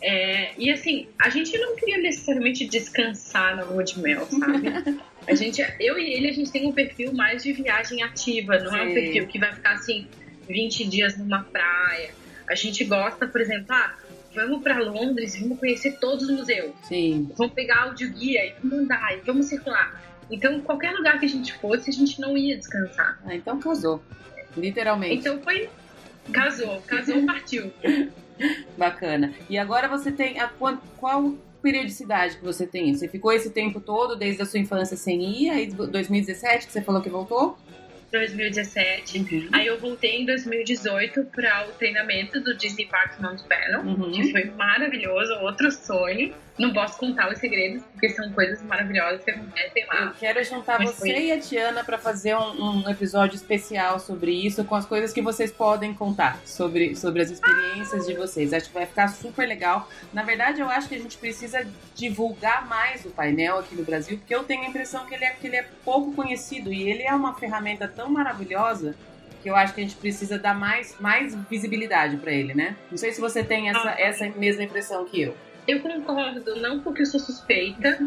É, 0.00 0.52
e 0.58 0.70
assim, 0.70 1.08
a 1.18 1.30
gente 1.30 1.56
não 1.56 1.76
queria 1.76 1.98
necessariamente 1.98 2.66
descansar 2.66 3.56
na 3.56 3.64
lua 3.64 3.82
de 3.82 3.98
mel, 3.98 4.26
sabe? 4.26 4.68
a 5.26 5.34
gente, 5.34 5.66
eu 5.80 5.98
e 5.98 6.12
ele, 6.12 6.28
a 6.28 6.32
gente 6.32 6.52
tem 6.52 6.66
um 6.66 6.72
perfil 6.72 7.12
mais 7.12 7.42
de 7.42 7.52
viagem 7.52 8.02
ativa, 8.02 8.58
não 8.58 8.70
Sim. 8.70 8.78
é 8.78 8.82
um 8.82 8.94
perfil 8.94 9.26
que 9.26 9.38
vai 9.38 9.52
ficar 9.54 9.72
assim 9.72 10.06
20 10.48 10.86
dias 10.88 11.16
numa 11.16 11.42
praia. 11.42 12.10
A 12.48 12.54
gente 12.54 12.84
gosta, 12.84 13.26
por 13.26 13.40
exemplo, 13.40 13.66
ah, 13.70 13.96
vamos 14.34 14.62
para 14.62 14.78
Londres, 14.78 15.38
vamos 15.40 15.58
conhecer 15.58 15.98
todos 15.98 16.24
os 16.24 16.30
museus. 16.30 16.72
Sim. 16.82 17.30
Vamos 17.36 17.54
pegar 17.54 17.84
áudio 17.84 18.10
guia 18.10 18.46
e 18.46 18.54
vamos 18.62 18.84
andar 18.84 19.16
e 19.16 19.20
vamos 19.20 19.46
circular. 19.46 20.02
Então, 20.30 20.60
qualquer 20.60 20.92
lugar 20.92 21.18
que 21.18 21.26
a 21.26 21.28
gente 21.28 21.52
fosse, 21.54 21.90
a 21.90 21.92
gente 21.92 22.20
não 22.20 22.36
ia 22.36 22.56
descansar. 22.56 23.20
Ah, 23.24 23.34
então 23.34 23.60
casou. 23.60 24.02
Literalmente. 24.56 25.16
Então 25.16 25.40
foi. 25.40 25.68
Casou, 26.32 26.80
casou, 26.86 27.24
partiu. 27.26 27.72
Bacana. 28.76 29.32
E 29.48 29.58
agora 29.58 29.86
você 29.88 30.10
tem 30.10 30.40
a 30.40 30.50
qual 30.96 31.34
periodicidade 31.62 32.36
que 32.36 32.44
você 32.44 32.66
tem? 32.66 32.94
Você 32.94 33.08
ficou 33.08 33.32
esse 33.32 33.50
tempo 33.50 33.80
todo 33.80 34.16
desde 34.16 34.42
a 34.42 34.44
sua 34.44 34.58
infância 34.60 34.96
sem 34.96 35.22
ir, 35.22 35.50
aí 35.50 35.66
2017 35.66 36.66
que 36.66 36.72
você 36.72 36.82
falou 36.82 37.00
que 37.00 37.08
voltou? 37.08 37.56
2017. 38.14 39.18
Uhum. 39.18 39.48
Aí 39.52 39.66
eu 39.66 39.78
voltei 39.78 40.22
em 40.22 40.24
2018 40.24 41.24
para 41.24 41.66
o 41.68 41.72
treinamento 41.72 42.40
do 42.40 42.56
Disney 42.56 42.86
Parks 42.86 43.18
Mount 43.18 43.40
Vernon, 43.48 43.82
uhum. 43.82 44.12
que 44.12 44.30
foi 44.30 44.44
maravilhoso, 44.44 45.34
outro 45.40 45.70
sonho. 45.70 46.32
Não 46.56 46.72
posso 46.72 46.96
contar 46.98 47.32
os 47.32 47.38
segredos, 47.38 47.82
porque 47.92 48.08
são 48.10 48.30
coisas 48.32 48.62
maravilhosas 48.62 49.24
que 49.24 49.30
acontecem 49.30 49.84
lá. 49.86 50.02
Eu 50.02 50.12
quero 50.12 50.44
juntar 50.44 50.78
Mas 50.78 50.90
você 50.90 51.12
foi... 51.12 51.24
e 51.24 51.32
a 51.32 51.40
Tiana 51.40 51.82
para 51.82 51.98
fazer 51.98 52.36
um, 52.36 52.84
um, 52.84 52.88
episódio 52.88 53.34
especial 53.34 53.98
sobre 53.98 54.30
isso, 54.30 54.64
com 54.64 54.76
as 54.76 54.86
coisas 54.86 55.12
que 55.12 55.20
vocês 55.20 55.50
podem 55.50 55.92
contar 55.92 56.38
sobre, 56.44 56.94
sobre 56.94 57.22
as 57.22 57.30
experiências 57.30 58.04
ah! 58.04 58.06
de 58.06 58.14
vocês. 58.14 58.52
Acho 58.52 58.68
que 58.68 58.74
vai 58.74 58.86
ficar 58.86 59.08
super 59.08 59.48
legal. 59.48 59.88
Na 60.12 60.22
verdade, 60.22 60.60
eu 60.60 60.68
acho 60.70 60.88
que 60.88 60.94
a 60.94 60.98
gente 60.98 61.18
precisa 61.18 61.66
divulgar 61.94 62.68
mais 62.68 63.04
o 63.04 63.10
painel 63.10 63.58
aqui 63.58 63.74
no 63.74 63.82
Brasil, 63.82 64.16
porque 64.18 64.34
eu 64.34 64.44
tenho 64.44 64.62
a 64.62 64.66
impressão 64.66 65.06
que 65.06 65.14
ele 65.14 65.24
é, 65.24 65.30
que 65.30 65.48
ele 65.48 65.56
é 65.56 65.66
pouco 65.84 66.12
conhecido 66.12 66.72
e 66.72 66.88
ele 66.88 67.02
é 67.02 67.12
uma 67.12 67.34
ferramenta 67.34 67.88
tão 67.88 68.08
maravilhosa 68.08 68.94
que 69.42 69.50
eu 69.50 69.56
acho 69.56 69.74
que 69.74 69.80
a 69.80 69.84
gente 69.84 69.96
precisa 69.96 70.38
dar 70.38 70.54
mais, 70.54 70.98
mais 70.98 71.34
visibilidade 71.50 72.16
para 72.16 72.32
ele, 72.32 72.54
né? 72.54 72.76
Não 72.90 72.96
sei 72.96 73.12
se 73.12 73.20
você 73.20 73.44
tem 73.44 73.68
essa, 73.68 73.90
ah. 73.90 74.00
essa 74.00 74.28
mesma 74.30 74.62
impressão 74.62 75.04
que 75.04 75.20
eu. 75.20 75.36
Eu 75.66 75.80
concordo, 75.80 76.56
não 76.56 76.80
porque 76.80 77.02
eu 77.02 77.06
sou 77.06 77.20
suspeita, 77.20 77.98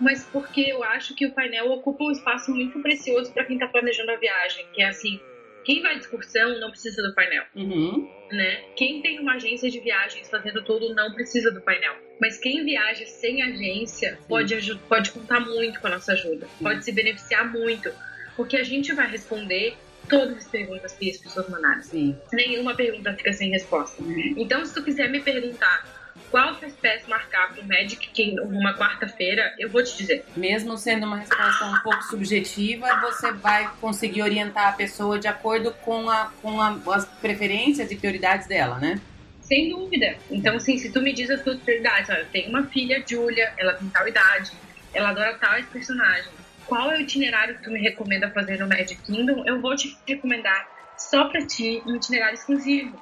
mas 0.00 0.24
porque 0.24 0.62
eu 0.62 0.82
acho 0.82 1.14
que 1.14 1.26
o 1.26 1.32
painel 1.32 1.70
ocupa 1.70 2.04
um 2.04 2.10
espaço 2.10 2.50
muito 2.52 2.80
precioso 2.80 3.32
para 3.32 3.44
quem 3.44 3.56
está 3.56 3.68
planejando 3.68 4.10
a 4.10 4.16
viagem, 4.16 4.66
que 4.72 4.82
é 4.82 4.88
assim, 4.88 5.20
quem 5.64 5.80
vai 5.80 5.94
de 5.94 6.00
excursão 6.02 6.58
não 6.60 6.70
precisa 6.70 7.02
do 7.02 7.14
painel, 7.14 7.44
uhum. 7.54 8.08
né? 8.30 8.64
Quem 8.76 9.00
tem 9.00 9.18
uma 9.20 9.34
agência 9.34 9.70
de 9.70 9.80
viagens 9.80 10.28
fazendo 10.28 10.62
tudo 10.62 10.94
não 10.94 11.12
precisa 11.14 11.50
do 11.50 11.60
painel. 11.60 11.94
Mas 12.20 12.38
quem 12.38 12.64
viaja 12.64 13.06
sem 13.06 13.42
agência 13.42 14.18
pode, 14.28 14.78
pode 14.88 15.10
contar 15.10 15.40
muito 15.40 15.80
com 15.80 15.86
a 15.86 15.90
nossa 15.90 16.12
ajuda, 16.12 16.46
Sim. 16.46 16.64
pode 16.64 16.84
se 16.84 16.92
beneficiar 16.92 17.50
muito, 17.50 17.90
porque 18.36 18.56
a 18.56 18.62
gente 18.62 18.92
vai 18.92 19.10
responder 19.10 19.76
todas 20.08 20.36
as 20.36 20.48
perguntas 20.48 20.92
que 20.92 21.10
as 21.10 21.16
pessoas 21.16 21.48
mandaram. 21.48 21.82
Sim. 21.82 22.16
Nenhuma 22.32 22.74
pergunta 22.74 23.14
fica 23.14 23.32
sem 23.32 23.50
resposta. 23.50 24.02
Uhum. 24.02 24.34
Então, 24.36 24.64
se 24.64 24.74
tu 24.74 24.82
quiser 24.82 25.08
me 25.08 25.20
perguntar 25.20 26.03
qual 26.30 26.56
espécie 26.62 27.08
marcar 27.08 27.52
para 27.52 27.62
o 27.62 27.66
Magic 27.66 28.08
Kingdom 28.10 28.46
numa 28.46 28.74
quarta-feira, 28.74 29.54
eu 29.58 29.68
vou 29.68 29.82
te 29.82 29.96
dizer. 29.96 30.24
Mesmo 30.36 30.76
sendo 30.76 31.06
uma 31.06 31.18
resposta 31.18 31.64
um 31.64 31.78
pouco 31.80 32.02
subjetiva, 32.04 32.86
você 33.00 33.32
vai 33.32 33.70
conseguir 33.80 34.22
orientar 34.22 34.68
a 34.68 34.72
pessoa 34.72 35.18
de 35.18 35.28
acordo 35.28 35.72
com, 35.82 36.08
a, 36.08 36.32
com 36.42 36.60
a, 36.60 36.78
as 36.94 37.04
preferências 37.04 37.90
e 37.90 37.96
prioridades 37.96 38.46
dela, 38.46 38.78
né? 38.78 39.00
Sem 39.40 39.70
dúvida. 39.70 40.16
Então, 40.30 40.56
assim, 40.56 40.78
se 40.78 40.90
tu 40.90 41.00
me 41.00 41.12
diz 41.12 41.30
as 41.30 41.42
tuas 41.42 41.58
prioridades, 41.60 42.08
olha, 42.08 42.20
eu 42.20 42.26
tenho 42.26 42.48
uma 42.48 42.64
filha, 42.64 43.02
Julia, 43.06 43.52
ela 43.58 43.74
tem 43.74 43.88
tal 43.90 44.08
idade, 44.08 44.52
ela 44.92 45.10
adora 45.10 45.34
tais 45.34 45.66
personagens. 45.66 46.30
Qual 46.66 46.90
é 46.90 46.96
o 46.96 47.00
itinerário 47.00 47.56
que 47.56 47.62
tu 47.62 47.70
me 47.70 47.78
recomenda 47.80 48.30
fazer 48.30 48.58
no 48.58 48.66
Magic 48.66 48.96
Kingdom? 49.02 49.44
Eu 49.46 49.60
vou 49.60 49.76
te 49.76 49.96
recomendar 50.06 50.66
só 50.96 51.26
para 51.26 51.46
ti 51.46 51.82
um 51.86 51.96
itinerário 51.96 52.34
exclusivo. 52.34 52.98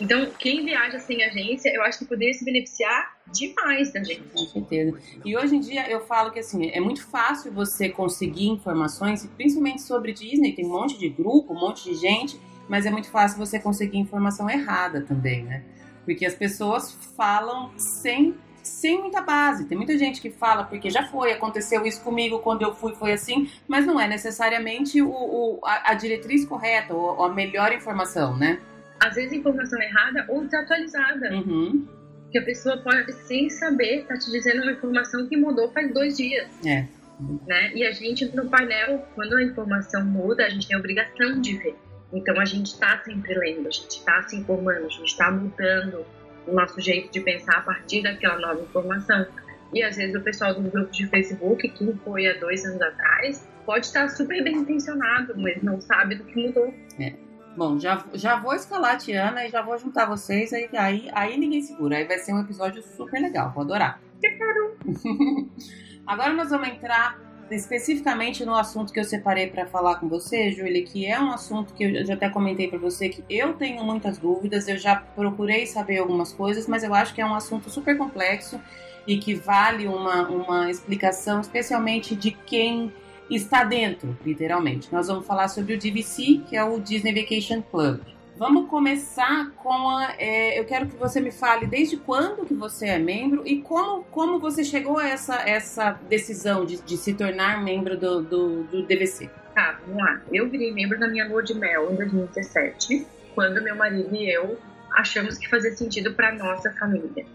Então, 0.00 0.26
quem 0.38 0.64
viaja 0.64 0.98
sem 0.98 1.22
agência, 1.22 1.70
eu 1.74 1.82
acho 1.82 2.00
que 2.00 2.04
poderia 2.04 2.34
se 2.34 2.44
beneficiar 2.44 3.16
demais 3.32 3.92
da 3.92 4.02
gente. 4.02 4.22
Com 4.34 4.46
certeza. 4.46 4.98
E 5.24 5.36
hoje 5.36 5.56
em 5.56 5.60
dia 5.60 5.88
eu 5.88 6.00
falo 6.00 6.30
que 6.30 6.40
assim, 6.40 6.70
é 6.70 6.80
muito 6.80 7.06
fácil 7.06 7.52
você 7.52 7.88
conseguir 7.88 8.48
informações, 8.48 9.24
principalmente 9.36 9.82
sobre 9.82 10.12
Disney, 10.12 10.52
tem 10.52 10.66
um 10.66 10.70
monte 10.70 10.98
de 10.98 11.08
grupo, 11.08 11.52
um 11.52 11.60
monte 11.60 11.84
de 11.84 11.94
gente, 11.94 12.38
mas 12.68 12.84
é 12.84 12.90
muito 12.90 13.10
fácil 13.10 13.38
você 13.38 13.58
conseguir 13.58 13.98
informação 13.98 14.50
errada 14.50 15.02
também, 15.02 15.44
né? 15.44 15.62
Porque 16.04 16.26
as 16.26 16.34
pessoas 16.34 16.92
falam 17.16 17.70
sem 17.78 18.34
sem 18.62 19.00
muita 19.00 19.20
base. 19.20 19.64
Tem 19.64 19.76
muita 19.76 19.98
gente 19.98 20.20
que 20.20 20.30
fala 20.30 20.62
porque 20.62 20.88
já 20.88 21.04
foi, 21.08 21.32
aconteceu 21.32 21.84
isso 21.84 22.00
comigo 22.00 22.38
quando 22.38 22.62
eu 22.62 22.72
fui, 22.72 22.94
foi 22.94 23.12
assim, 23.12 23.50
mas 23.66 23.84
não 23.84 23.98
é 23.98 24.06
necessariamente 24.06 25.02
o, 25.02 25.10
o 25.10 25.60
a, 25.64 25.90
a, 25.90 25.94
diretriz 25.94 26.44
correta 26.44 26.94
ou 26.94 27.24
a 27.24 27.28
melhor 27.28 27.72
informação, 27.72 28.36
né? 28.36 28.60
Às 29.02 29.16
vezes 29.16 29.32
informação 29.32 29.80
errada 29.82 30.24
ou 30.28 30.44
desatualizada. 30.44 31.34
Uhum. 31.34 31.86
Que 32.30 32.38
a 32.38 32.44
pessoa 32.44 32.78
pode, 32.78 33.12
sem 33.12 33.50
saber, 33.50 34.06
tá 34.06 34.16
te 34.16 34.30
dizendo 34.30 34.62
uma 34.62 34.72
informação 34.72 35.28
que 35.28 35.36
mudou 35.36 35.70
faz 35.72 35.92
dois 35.92 36.16
dias. 36.16 36.48
É. 36.64 36.86
Né? 37.46 37.72
E 37.74 37.84
a 37.84 37.92
gente, 37.92 38.24
no 38.34 38.48
painel, 38.48 39.06
quando 39.14 39.34
a 39.34 39.42
informação 39.42 40.04
muda, 40.04 40.46
a 40.46 40.48
gente 40.48 40.66
tem 40.66 40.76
a 40.76 40.78
obrigação 40.78 41.40
de 41.40 41.58
ver. 41.58 41.76
Então 42.12 42.38
a 42.40 42.44
gente 42.44 42.66
está 42.66 42.98
sempre 43.04 43.34
lendo, 43.34 43.68
a 43.68 43.70
gente 43.70 43.90
está 43.90 44.22
se 44.22 44.36
informando, 44.36 44.86
a 44.86 44.88
gente 44.88 45.06
está 45.06 45.30
mudando 45.30 46.04
o 46.46 46.52
nosso 46.52 46.80
jeito 46.80 47.10
de 47.12 47.20
pensar 47.20 47.58
a 47.58 47.62
partir 47.62 48.02
daquela 48.02 48.38
nova 48.38 48.60
informação. 48.60 49.26
E 49.74 49.82
às 49.82 49.96
vezes 49.96 50.14
o 50.14 50.20
pessoal 50.20 50.54
do 50.54 50.62
grupo 50.70 50.90
de 50.92 51.06
Facebook, 51.06 51.68
que 51.68 51.92
foi 52.04 52.26
há 52.26 52.38
dois 52.38 52.64
anos 52.64 52.80
atrás, 52.82 53.48
pode 53.64 53.86
estar 53.86 54.08
super 54.08 54.42
bem 54.44 54.56
intencionado, 54.56 55.34
mas 55.36 55.62
não 55.62 55.80
sabe 55.80 56.16
do 56.16 56.24
que 56.24 56.36
mudou. 56.36 56.72
É. 57.00 57.14
Bom, 57.56 57.78
já, 57.78 58.02
já 58.14 58.36
vou 58.36 58.54
escalar 58.54 58.94
a 58.94 58.96
Tiana 58.96 59.46
e 59.46 59.50
já 59.50 59.60
vou 59.60 59.78
juntar 59.78 60.06
vocês, 60.06 60.52
aí, 60.52 60.68
aí, 60.72 61.10
aí 61.12 61.36
ninguém 61.36 61.62
segura. 61.62 61.96
Aí 61.96 62.04
vai 62.04 62.18
ser 62.18 62.32
um 62.32 62.40
episódio 62.40 62.82
super 62.82 63.20
legal, 63.20 63.52
vou 63.52 63.62
adorar. 63.62 64.00
Agora 66.06 66.32
nós 66.32 66.50
vamos 66.50 66.68
entrar 66.68 67.18
especificamente 67.50 68.44
no 68.44 68.54
assunto 68.54 68.92
que 68.92 68.98
eu 68.98 69.04
separei 69.04 69.48
para 69.48 69.66
falar 69.66 69.96
com 69.96 70.08
você, 70.08 70.50
Júlia, 70.50 70.82
que 70.84 71.06
é 71.06 71.20
um 71.20 71.30
assunto 71.30 71.74
que 71.74 71.84
eu 71.84 72.06
já 72.06 72.14
até 72.14 72.30
comentei 72.30 72.68
para 72.68 72.78
você 72.78 73.08
que 73.08 73.22
eu 73.28 73.52
tenho 73.54 73.84
muitas 73.84 74.16
dúvidas, 74.16 74.68
eu 74.68 74.78
já 74.78 74.96
procurei 74.96 75.66
saber 75.66 75.98
algumas 75.98 76.32
coisas, 76.32 76.66
mas 76.66 76.82
eu 76.82 76.94
acho 76.94 77.14
que 77.14 77.20
é 77.20 77.26
um 77.26 77.34
assunto 77.34 77.68
super 77.68 77.98
complexo 77.98 78.58
e 79.06 79.18
que 79.18 79.34
vale 79.34 79.86
uma, 79.86 80.28
uma 80.28 80.70
explicação, 80.70 81.40
especialmente 81.40 82.14
de 82.14 82.30
quem 82.30 82.92
está 83.36 83.64
dentro, 83.64 84.16
literalmente. 84.24 84.92
Nós 84.92 85.08
vamos 85.08 85.26
falar 85.26 85.48
sobre 85.48 85.74
o 85.74 85.78
DVC, 85.78 86.42
que 86.48 86.56
é 86.56 86.64
o 86.64 86.78
Disney 86.78 87.14
Vacation 87.14 87.62
Club. 87.62 88.00
Vamos 88.36 88.68
começar 88.68 89.50
com 89.52 89.90
a. 89.90 90.14
É, 90.18 90.58
eu 90.58 90.64
quero 90.64 90.86
que 90.86 90.96
você 90.96 91.20
me 91.20 91.30
fale 91.30 91.66
desde 91.66 91.96
quando 91.96 92.46
que 92.46 92.54
você 92.54 92.88
é 92.88 92.98
membro 92.98 93.42
e 93.46 93.60
como, 93.60 94.02
como 94.04 94.38
você 94.38 94.64
chegou 94.64 94.98
a 94.98 95.08
essa, 95.08 95.48
essa 95.48 95.92
decisão 96.08 96.64
de, 96.64 96.80
de 96.82 96.96
se 96.96 97.14
tornar 97.14 97.62
membro 97.62 97.96
do, 97.96 98.22
do, 98.22 98.62
do 98.64 98.82
DVC. 98.82 99.30
Tá, 99.54 99.78
vamos 99.86 100.02
lá. 100.02 100.22
Eu 100.32 100.48
virei 100.48 100.72
membro 100.72 100.98
na 100.98 101.08
minha 101.08 101.28
lua 101.28 101.42
de 101.42 101.54
mel 101.54 101.92
em 101.92 101.96
2017, 101.96 103.06
quando 103.34 103.62
meu 103.62 103.76
marido 103.76 104.14
e 104.14 104.28
eu 104.28 104.58
achamos 104.94 105.38
que 105.38 105.48
fazia 105.48 105.72
sentido 105.72 106.12
para 106.14 106.32
nossa 106.34 106.72
família. 106.72 107.26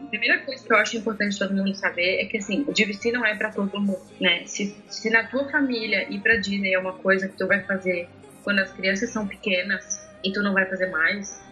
A 0.00 0.08
primeira 0.08 0.38
coisa 0.40 0.64
que 0.64 0.72
eu 0.72 0.76
acho 0.76 0.96
importante 0.96 1.38
todo 1.38 1.54
mundo 1.54 1.74
saber 1.74 2.22
é 2.22 2.26
que 2.26 2.38
assim, 2.38 2.64
o 2.66 2.72
DVC 2.72 3.10
não 3.12 3.24
é 3.24 3.34
para 3.34 3.50
todo 3.50 3.80
mundo, 3.80 4.00
né? 4.20 4.44
Se, 4.46 4.76
se 4.88 5.10
na 5.10 5.24
tua 5.24 5.48
família 5.50 6.06
ir 6.08 6.20
para 6.20 6.36
Disney 6.36 6.74
é 6.74 6.78
uma 6.78 6.92
coisa 6.92 7.28
que 7.28 7.36
tu 7.36 7.46
vai 7.46 7.62
fazer 7.62 8.08
quando 8.44 8.60
as 8.60 8.72
crianças 8.72 9.10
são 9.10 9.26
pequenas 9.26 10.08
e 10.22 10.32
tu 10.32 10.42
não 10.42 10.54
vai 10.54 10.66
fazer 10.66 10.86
mais, 10.86 11.42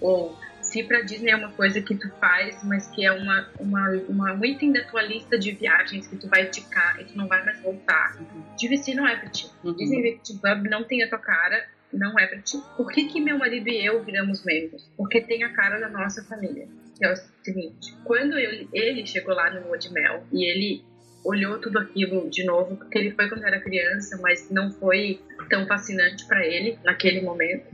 ou 0.00 0.38
se 0.64 0.82
pra 0.82 1.02
Disney 1.02 1.30
é 1.30 1.36
uma 1.36 1.50
coisa 1.52 1.80
que 1.80 1.94
tu 1.94 2.08
faz, 2.20 2.62
mas 2.64 2.86
que 2.88 3.04
é 3.04 3.12
uma, 3.12 3.48
uma, 3.60 3.90
uma 4.08 4.32
um 4.32 4.44
item 4.44 4.72
da 4.72 4.82
tua 4.84 5.02
lista 5.02 5.38
de 5.38 5.52
viagens 5.52 6.06
que 6.06 6.16
tu 6.16 6.28
vai 6.28 6.46
ticar 6.46 7.00
e 7.00 7.04
tu 7.04 7.16
não 7.16 7.28
vai 7.28 7.44
mais 7.44 7.60
voltar, 7.60 8.16
uhum. 8.16 8.42
DVC 8.60 8.94
não 8.94 9.06
é 9.06 9.16
pra 9.16 9.28
ti. 9.28 9.50
Uhum. 9.62 9.74
Disney 9.74 10.12
Vacation 10.12 10.38
Club 10.38 10.66
não 10.68 10.84
tem 10.84 11.02
a 11.02 11.08
tua 11.08 11.18
cara, 11.18 11.64
não 11.94 12.18
é 12.18 12.26
pra 12.26 12.40
ti. 12.40 12.58
Por 12.76 12.90
que, 12.90 13.06
que 13.06 13.20
meu 13.20 13.38
marido 13.38 13.68
e 13.68 13.84
eu 13.84 14.02
viramos 14.02 14.44
membros? 14.44 14.90
Porque 14.96 15.20
tem 15.20 15.42
a 15.44 15.52
cara 15.52 15.78
da 15.78 15.88
nossa 15.88 16.22
família. 16.24 16.68
Que 16.96 17.04
é 17.04 17.12
o 17.12 17.16
seguinte, 17.42 17.94
quando 18.04 18.38
eu, 18.38 18.68
ele 18.72 19.06
chegou 19.06 19.34
lá 19.34 19.50
no 19.50 19.66
Lua 19.66 19.78
de 19.78 19.92
Mel 19.92 20.22
e 20.32 20.44
ele 20.44 20.84
olhou 21.24 21.58
tudo 21.58 21.78
aquilo 21.78 22.28
de 22.28 22.44
novo, 22.44 22.76
porque 22.76 22.98
ele 22.98 23.10
foi 23.12 23.28
quando 23.28 23.44
era 23.44 23.58
criança, 23.60 24.18
mas 24.20 24.50
não 24.50 24.70
foi 24.70 25.20
tão 25.48 25.66
fascinante 25.66 26.26
para 26.26 26.46
ele 26.46 26.78
naquele 26.84 27.22
momento. 27.22 27.66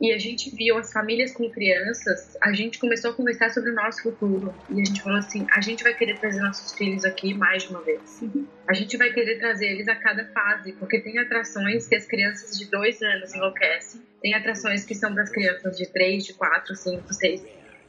E 0.00 0.12
a 0.12 0.18
gente 0.18 0.54
viu 0.54 0.76
as 0.76 0.92
famílias 0.92 1.32
com 1.32 1.48
crianças, 1.48 2.36
a 2.42 2.52
gente 2.52 2.78
começou 2.78 3.12
a 3.12 3.14
conversar 3.14 3.50
sobre 3.50 3.70
o 3.70 3.74
nosso 3.74 4.02
futuro. 4.02 4.54
E 4.68 4.80
a 4.80 4.84
gente 4.84 5.00
falou 5.00 5.18
assim: 5.18 5.46
a 5.50 5.60
gente 5.60 5.82
vai 5.82 5.94
querer 5.94 6.18
trazer 6.18 6.40
nossos 6.40 6.72
filhos 6.72 7.04
aqui 7.04 7.32
mais 7.32 7.62
de 7.62 7.70
uma 7.70 7.80
vez. 7.80 8.22
A 8.66 8.74
gente 8.74 8.96
vai 8.96 9.12
querer 9.12 9.38
trazer 9.38 9.66
eles 9.66 9.88
a 9.88 9.94
cada 9.94 10.26
fase, 10.26 10.72
porque 10.72 11.00
tem 11.00 11.18
atrações 11.18 11.86
que 11.86 11.94
as 11.94 12.06
crianças 12.06 12.58
de 12.58 12.70
dois 12.70 13.00
anos 13.02 13.34
enlouquecem, 13.34 14.02
tem 14.20 14.34
atrações 14.34 14.84
que 14.84 14.94
são 14.94 15.12
para 15.14 15.22
as 15.22 15.30
crianças 15.30 15.76
de 15.76 15.86
três, 15.86 16.24
de 16.24 16.34
quatro, 16.34 16.74
cinco, 16.74 17.12
seis. 17.12 17.42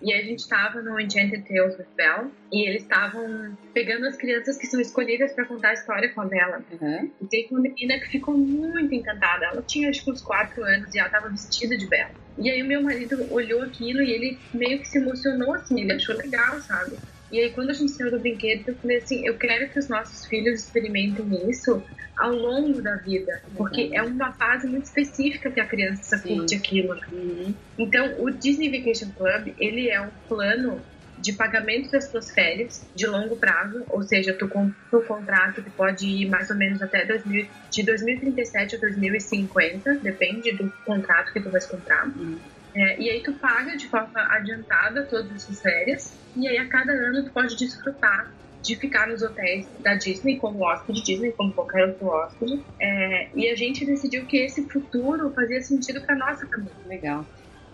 E 0.05 0.13
a 0.13 0.21
gente 0.21 0.41
estava 0.41 0.83
no 0.83 0.99
Enchanted 0.99 1.43
Tales 1.47 1.75
with 1.79 1.87
Belle 1.97 2.29
e 2.53 2.69
eles 2.69 2.83
estavam 2.83 3.57
pegando 3.73 4.05
as 4.05 4.15
crianças 4.15 4.55
que 4.55 4.67
são 4.67 4.79
escolhidas 4.79 5.33
para 5.33 5.45
contar 5.45 5.69
a 5.69 5.73
história 5.73 6.13
com 6.13 6.21
a 6.21 6.25
Bella. 6.25 6.63
Uhum. 6.79 7.11
E 7.19 7.25
tem 7.25 7.47
uma 7.49 7.61
menina 7.61 7.99
que 7.99 8.09
ficou 8.09 8.37
muito 8.37 8.93
encantada. 8.93 9.47
Ela 9.47 9.63
tinha 9.63 9.89
acho 9.89 10.03
que 10.03 10.11
uns 10.11 10.21
4 10.21 10.63
anos 10.63 10.93
e 10.93 10.99
ela 10.99 11.07
estava 11.07 11.27
vestida 11.27 11.75
de 11.75 11.87
Bella. 11.87 12.11
E 12.37 12.51
aí 12.51 12.61
o 12.61 12.67
meu 12.67 12.83
marido 12.83 13.25
olhou 13.33 13.63
aquilo 13.63 14.03
e 14.03 14.11
ele 14.11 14.37
meio 14.53 14.77
que 14.77 14.87
se 14.87 14.99
emocionou 14.99 15.55
assim, 15.55 15.81
ele 15.81 15.93
achou 15.93 16.15
legal, 16.15 16.61
sabe? 16.61 16.97
E 17.31 17.39
aí, 17.39 17.51
quando 17.51 17.71
a 17.71 17.73
gente 17.73 17.91
saiu 17.91 18.11
do 18.11 18.19
brinquedo, 18.19 18.69
eu 18.69 18.75
falei 18.75 18.97
assim: 18.97 19.25
eu 19.25 19.37
quero 19.37 19.69
que 19.71 19.79
os 19.79 19.89
nossos 19.89 20.25
filhos 20.27 20.61
experimentem 20.61 21.49
isso 21.49 21.83
ao 22.17 22.31
longo 22.31 22.81
da 22.81 22.95
vida, 22.97 23.31
porque 23.57 23.89
é 23.93 24.01
uma 24.01 24.31
fase 24.33 24.67
muito 24.67 24.85
específica 24.85 25.51
que 25.51 25.59
a 25.59 25.67
criança 25.67 26.17
Sim. 26.17 26.37
curte 26.37 26.55
aquilo. 26.55 26.97
Uhum. 27.11 27.53
Então, 27.77 28.23
o 28.23 28.29
Disney 28.31 28.71
Vacation 28.71 29.11
Club, 29.11 29.53
ele 29.57 29.89
é 29.89 29.99
um 29.99 30.11
plano 30.29 30.81
de 31.17 31.33
pagamento 31.33 31.91
das 31.91 32.09
suas 32.09 32.29
férias 32.31 32.89
de 32.95 33.07
longo 33.07 33.37
prazo, 33.37 33.83
ou 33.89 34.01
seja, 34.03 34.33
tu 34.33 34.47
compra 34.47 34.75
o 34.93 35.01
contrato 35.03 35.63
que 35.63 35.69
pode 35.71 36.05
ir 36.05 36.29
mais 36.29 36.49
ou 36.49 36.57
menos 36.57 36.81
até 36.81 37.05
2000, 37.05 37.47
de 37.71 37.83
2037 37.83 38.75
a 38.75 38.79
2050, 38.79 39.99
depende 40.01 40.51
do 40.57 40.71
contrato 40.85 41.31
que 41.33 41.41
tu 41.41 41.49
vai 41.49 41.61
comprar. 41.67 42.07
Uhum. 42.07 42.39
É, 42.75 42.99
e 42.99 43.09
aí 43.09 43.23
tu 43.23 43.33
paga 43.33 43.77
de 43.77 43.87
forma 43.87 44.19
adiantada 44.35 45.03
todas 45.03 45.33
essas 45.33 45.61
férias, 45.61 46.13
e 46.35 46.47
aí 46.47 46.57
a 46.57 46.67
cada 46.67 46.91
ano 46.91 47.23
tu 47.23 47.31
pode 47.31 47.55
desfrutar 47.55 48.31
de 48.61 48.75
ficar 48.75 49.07
nos 49.07 49.21
hotéis 49.21 49.67
da 49.79 49.93
Disney 49.93 50.37
como 50.37 50.63
hóspede 50.65 51.03
Disney, 51.03 51.31
como 51.31 51.53
qualquer 51.53 51.85
outro 51.85 52.07
hóspede. 52.07 52.63
É, 52.79 53.29
e 53.35 53.47
a 53.47 53.55
gente 53.55 53.85
decidiu 53.85 54.25
que 54.25 54.37
esse 54.37 54.67
futuro 54.67 55.31
fazia 55.33 55.61
sentido 55.61 56.01
para 56.01 56.15
nossa 56.15 56.47
família. 56.47 56.73
Legal. 56.87 57.25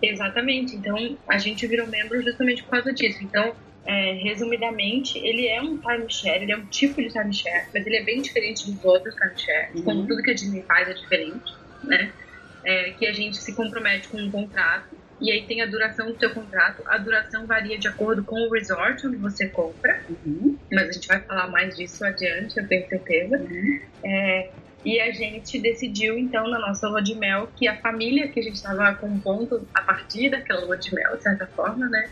Exatamente. 0.02 0.76
Então 0.76 1.16
a 1.26 1.38
gente 1.38 1.66
virou 1.66 1.86
membro 1.86 2.20
justamente 2.22 2.62
por 2.62 2.70
causa 2.72 2.92
disso. 2.92 3.18
Então, 3.22 3.54
é, 3.86 4.12
resumidamente, 4.22 5.18
ele 5.18 5.46
é 5.46 5.62
um 5.62 5.78
timeshare, 5.78 6.42
ele 6.42 6.52
é 6.52 6.56
um 6.56 6.66
tipo 6.66 7.00
de 7.00 7.08
timeshare, 7.08 7.68
mas 7.72 7.86
ele 7.86 7.96
é 7.96 8.04
bem 8.04 8.20
diferente 8.20 8.70
dos 8.70 8.84
outros 8.84 9.14
timeshares. 9.14 9.74
Uhum. 9.76 9.82
Como 9.84 10.06
tudo 10.06 10.22
que 10.22 10.30
a 10.30 10.34
Disney 10.34 10.62
faz 10.62 10.88
é 10.88 10.92
diferente, 10.92 11.54
né? 11.84 12.12
É, 12.64 12.90
que 12.90 13.06
a 13.06 13.12
gente 13.12 13.36
se 13.36 13.54
compromete 13.54 14.08
com 14.08 14.18
um 14.18 14.30
contrato 14.30 15.02
e 15.22 15.30
aí 15.30 15.42
tem 15.46 15.62
a 15.62 15.66
duração 15.66 16.06
do 16.06 16.14
teu 16.14 16.30
contrato. 16.30 16.82
A 16.86 16.98
duração 16.98 17.46
varia 17.46 17.78
de 17.78 17.86
acordo 17.86 18.24
com 18.24 18.36
o 18.36 18.50
resort 18.50 19.06
onde 19.06 19.16
você 19.16 19.48
compra, 19.48 20.02
uhum. 20.08 20.58
mas 20.70 20.88
a 20.88 20.92
gente 20.92 21.06
vai 21.06 21.20
falar 21.20 21.46
mais 21.46 21.76
disso 21.76 22.04
adiante, 22.04 22.58
eu 22.58 22.66
tenho 22.66 22.88
certeza. 22.88 23.38
Uhum. 23.38 23.80
É, 24.04 24.50
e 24.84 25.00
a 25.00 25.12
gente 25.12 25.60
decidiu, 25.60 26.18
então, 26.18 26.48
na 26.48 26.58
nossa 26.58 26.88
lua 26.88 27.00
de 27.00 27.14
mel, 27.14 27.48
que 27.54 27.68
a 27.68 27.76
família 27.76 28.26
que 28.26 28.40
a 28.40 28.42
gente 28.42 28.56
estava 28.56 28.92
compondo 28.96 29.66
a 29.72 29.80
partir 29.82 30.28
daquela 30.28 30.64
lua 30.64 30.76
de 30.76 30.92
mel, 30.92 31.16
de 31.16 31.22
certa 31.22 31.46
forma, 31.46 31.88
né, 31.88 32.10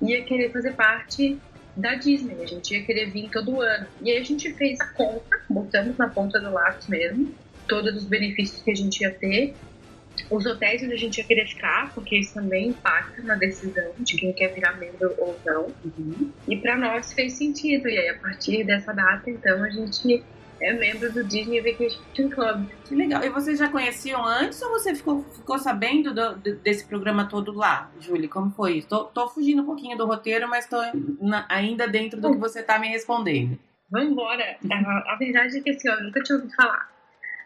ia 0.00 0.22
querer 0.22 0.52
fazer 0.52 0.74
parte 0.74 1.36
da 1.76 1.96
Disney. 1.96 2.40
A 2.40 2.46
gente 2.46 2.72
ia 2.72 2.84
querer 2.84 3.10
vir 3.10 3.30
todo 3.30 3.60
ano. 3.60 3.88
E 4.00 4.12
aí 4.12 4.18
a 4.18 4.24
gente 4.24 4.52
fez 4.54 4.80
a 4.80 4.86
conta, 4.90 5.40
botamos 5.50 5.96
na 5.96 6.08
ponta 6.08 6.38
do 6.38 6.52
lápis 6.52 6.86
mesmo, 6.86 7.34
todos 7.66 7.96
os 7.96 8.04
benefícios 8.04 8.62
que 8.62 8.70
a 8.70 8.76
gente 8.76 9.00
ia 9.00 9.10
ter 9.10 9.54
os 10.30 10.46
hotéis 10.46 10.82
onde 10.82 10.94
a 10.94 10.98
gente 10.98 11.18
ia 11.18 11.24
querer 11.24 11.46
ficar, 11.46 11.92
porque 11.94 12.16
isso 12.18 12.34
também 12.34 12.68
impacta 12.68 13.22
na 13.22 13.34
decisão 13.34 13.92
de 13.98 14.16
quem 14.16 14.32
quer 14.32 14.48
virar 14.54 14.78
membro 14.78 15.14
ou 15.18 15.38
não. 15.44 15.72
Uhum. 15.84 16.30
E 16.48 16.56
para 16.56 16.76
nós 16.76 17.12
fez 17.12 17.34
sentido. 17.34 17.88
E 17.88 17.98
aí, 17.98 18.08
a 18.08 18.18
partir 18.18 18.64
dessa 18.64 18.92
data, 18.92 19.28
então, 19.28 19.62
a 19.62 19.70
gente 19.70 20.24
é 20.60 20.72
membro 20.72 21.12
do 21.12 21.24
Disney 21.24 21.60
Vacation 21.60 22.30
Club. 22.30 22.66
Que 22.84 22.94
legal. 22.94 23.22
E 23.24 23.28
vocês 23.28 23.58
já 23.58 23.68
conheciam 23.68 24.24
antes 24.24 24.60
ou 24.62 24.70
você 24.70 24.94
ficou, 24.94 25.22
ficou 25.24 25.58
sabendo 25.58 26.14
do, 26.14 26.56
desse 26.56 26.86
programa 26.86 27.28
todo 27.28 27.52
lá, 27.52 27.90
Julie? 28.00 28.28
Como 28.28 28.50
foi 28.50 28.78
isso? 28.78 28.88
Tô, 28.88 29.04
tô 29.04 29.28
fugindo 29.28 29.62
um 29.62 29.66
pouquinho 29.66 29.96
do 29.96 30.06
roteiro, 30.06 30.48
mas 30.48 30.66
tô 30.66 30.78
na, 31.20 31.44
ainda 31.48 31.86
dentro 31.86 32.20
do 32.20 32.32
que 32.32 32.38
você 32.38 32.62
tá 32.62 32.78
me 32.78 32.88
respondendo. 32.88 33.58
Vamos 33.90 34.12
embora. 34.12 34.56
A, 34.70 35.12
a 35.12 35.16
verdade 35.16 35.58
é 35.58 35.60
que 35.60 35.70
assim, 35.70 35.88
eu 35.88 36.02
nunca 36.02 36.22
tinha 36.22 36.36
ouvido 36.36 36.54
falar. 36.54 36.93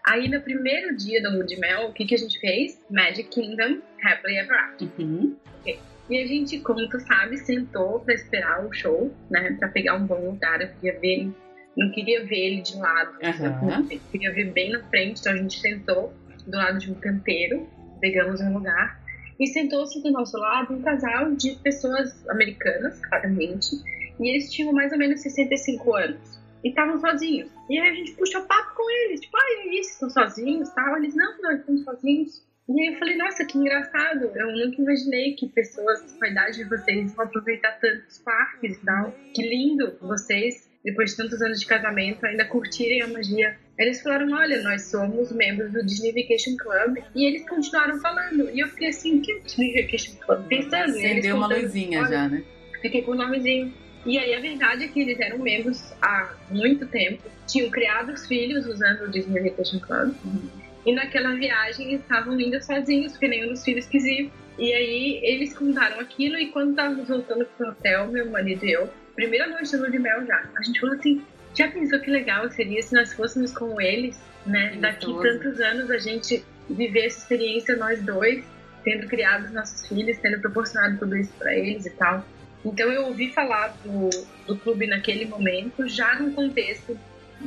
Aí 0.09 0.27
no 0.27 0.41
primeiro 0.41 0.97
dia 0.97 1.21
do 1.23 1.45
de 1.45 1.61
Mel, 1.61 1.89
o 1.89 1.93
que, 1.93 2.07
que 2.07 2.15
a 2.15 2.19
gente 2.19 2.41
fez? 2.41 2.81
Magic 2.91 3.29
Kingdom 3.29 3.83
Happily 4.03 4.39
Ever 4.39 4.59
After. 4.59 4.89
Uhum. 4.99 5.37
Okay. 5.61 5.79
E 6.09 6.19
a 6.19 6.27
gente, 6.27 6.59
como 6.61 6.89
tu 6.89 6.99
sabe, 7.01 7.37
sentou 7.37 8.01
pra 8.01 8.15
esperar 8.15 8.65
o 8.65 8.73
show, 8.73 9.15
né? 9.31 9.55
Pra 9.59 9.69
pegar 9.69 9.97
um 9.97 10.07
bom 10.07 10.31
lugar. 10.31 10.63
Eu 10.63 10.69
queria 10.69 10.99
ver 10.99 11.09
ele, 11.09 11.35
não 11.77 11.91
queria 11.93 12.25
ver 12.25 12.39
ele 12.39 12.63
de 12.63 12.79
lado. 12.79 13.19
Uhum. 13.23 13.87
Eu 13.91 14.01
queria 14.11 14.33
ver 14.33 14.51
bem 14.51 14.71
na 14.71 14.83
frente. 14.85 15.21
Então 15.21 15.35
a 15.35 15.37
gente 15.37 15.61
sentou 15.61 16.15
do 16.47 16.57
lado 16.57 16.79
de 16.79 16.91
um 16.91 16.95
canteiro, 16.95 17.69
pegamos 18.01 18.41
um 18.41 18.55
lugar. 18.55 18.99
E 19.39 19.47
sentou-se 19.47 20.03
do 20.03 20.11
nosso 20.11 20.39
lado 20.39 20.73
um 20.73 20.81
casal 20.81 21.35
de 21.35 21.55
pessoas 21.57 22.27
americanas, 22.31 22.99
claramente. 23.05 23.77
E 24.19 24.31
eles 24.31 24.51
tinham 24.51 24.73
mais 24.73 24.91
ou 24.91 24.97
menos 24.97 25.21
65 25.21 25.95
anos 25.95 26.38
e 26.65 26.69
estavam 26.69 26.99
sozinhos. 26.99 27.51
E 27.69 27.79
aí 27.79 27.89
a 27.89 27.95
gente 27.95 28.13
puxou 28.13 28.43
papo 28.43 28.75
com 28.75 28.91
eles, 28.91 29.21
tipo, 29.21 29.37
ah, 29.37 29.41
e 29.41 29.69
aí, 29.69 29.81
estão 29.81 30.11
sozinhos 30.11 30.69
tal? 30.71 30.97
Eles, 30.97 31.15
não, 31.15 31.41
não, 31.41 31.53
estão 31.53 31.79
sozinhos. 31.79 32.47
E 32.69 32.83
aí 32.83 32.93
eu 32.93 32.99
falei, 32.99 33.17
nossa, 33.17 33.47
que 33.47 33.57
engraçado. 33.57 34.31
Eu 34.35 34.53
nunca 34.53 34.83
imaginei 34.83 35.35
que 35.35 35.49
pessoas 35.49 36.01
com 36.13 36.25
a 36.25 36.29
idade 36.29 36.59
de 36.59 36.65
vocês 36.65 37.15
vão 37.15 37.25
aproveitar 37.25 37.73
tantos 37.81 38.19
parques 38.19 38.77
e 38.77 38.85
tal. 38.85 39.15
Que 39.35 39.43
lindo 39.43 39.97
vocês, 40.03 40.69
depois 40.85 41.11
de 41.11 41.17
tantos 41.17 41.41
anos 41.41 41.61
de 41.61 41.67
casamento, 41.67 42.27
ainda 42.27 42.45
curtirem 42.45 43.01
a 43.01 43.09
magia. 43.09 43.57
Eles 43.79 44.03
falaram, 44.03 44.31
olha, 44.33 44.63
nós 44.63 44.83
somos 44.83 45.33
membros 45.33 45.73
do 45.73 45.83
Disney 45.83 46.13
Vacation 46.13 46.57
Club. 46.59 47.03
E 47.15 47.25
eles 47.25 47.49
continuaram 47.49 47.99
falando. 48.01 48.51
E 48.51 48.61
eu 48.61 48.69
fiquei 48.69 48.89
assim, 48.89 49.21
que 49.23 49.33
é 49.33 49.39
Disney 49.39 49.83
Vacation 49.83 50.17
Club? 50.27 50.47
Pensando. 50.49 50.91
Acendeu 50.91 51.37
uma 51.37 51.47
luzinha 51.47 52.05
já, 52.05 52.29
né? 52.29 52.45
Fiquei 52.83 53.01
com 53.01 53.13
o 53.13 53.15
nomezinho. 53.15 53.73
E 54.07 54.19
aí 54.19 54.35
a 54.35 54.41
verdade 54.41 54.85
é 54.85 54.89
que 54.89 55.01
eles 55.01 55.19
eram 55.21 55.39
membros 55.39 55.93
há 56.01 56.35
muito 56.51 56.87
tempo, 56.87 57.23
tinham 57.47 57.71
criado 57.71 58.13
os 58.13 58.27
filhos 58.27 58.67
usando 58.67 59.03
o 59.03 59.11
Disney 59.11 59.51
Vacation 59.51 59.81
Club. 59.81 60.15
Uhum. 60.25 60.49
E 60.87 60.93
naquela 60.93 61.35
viagem 61.35 61.95
estavam 61.95 62.41
indo 62.41 62.63
sozinhos, 62.63 63.13
porque 63.13 63.29
nenhum 63.29 63.49
dos 63.49 63.63
filhos 63.63 63.87
quis 63.87 64.05
ir. 64.05 64.31
E 64.59 64.73
aí 64.73 65.21
eles 65.23 65.57
contaram 65.57 66.01
aquilo 66.01 66.37
e 66.37 66.49
quando 66.49 66.71
estávamos 66.71 67.09
voltando 67.09 67.45
pro 67.57 67.69
hotel, 67.69 68.09
meu 68.09 68.31
marido 68.31 68.65
e 68.65 68.73
eu, 68.73 68.89
primeira 69.15 69.47
noite 69.47 69.77
do 69.77 69.91
de 69.91 69.99
mel 69.99 70.25
já, 70.27 70.49
a 70.57 70.63
gente 70.63 70.81
falou 70.81 70.97
assim, 70.97 71.23
já 71.55 71.69
pensou 71.69 72.01
que 72.01 72.11
legal 72.11 72.49
seria 72.51 72.83
se 72.83 72.95
nós 72.95 73.13
fôssemos 73.13 73.53
com 73.53 73.81
eles, 73.81 74.21
né? 74.47 74.77
Daqui 74.81 75.07
tantos 75.07 75.61
anos 75.61 75.91
a 75.91 75.99
gente 75.99 76.45
viver 76.69 77.07
essa 77.07 77.19
experiência 77.19 77.77
nós 77.77 78.03
dois, 78.03 78.45
tendo 78.85 79.07
criado 79.07 79.45
os 79.45 79.53
nossos 79.53 79.87
filhos, 79.87 80.19
tendo 80.19 80.41
proporcionado 80.41 80.99
tudo 80.99 81.17
isso 81.17 81.33
para 81.39 81.55
eles 81.55 81.87
e 81.87 81.91
tal. 81.91 82.25
Então 82.65 82.91
eu 82.91 83.07
ouvi 83.07 83.33
falar 83.33 83.77
do, 83.85 84.11
do 84.47 84.57
clube 84.57 84.87
naquele 84.87 85.25
momento, 85.27 85.89
já 85.89 86.19
no 86.19 86.33
contexto 86.33 86.99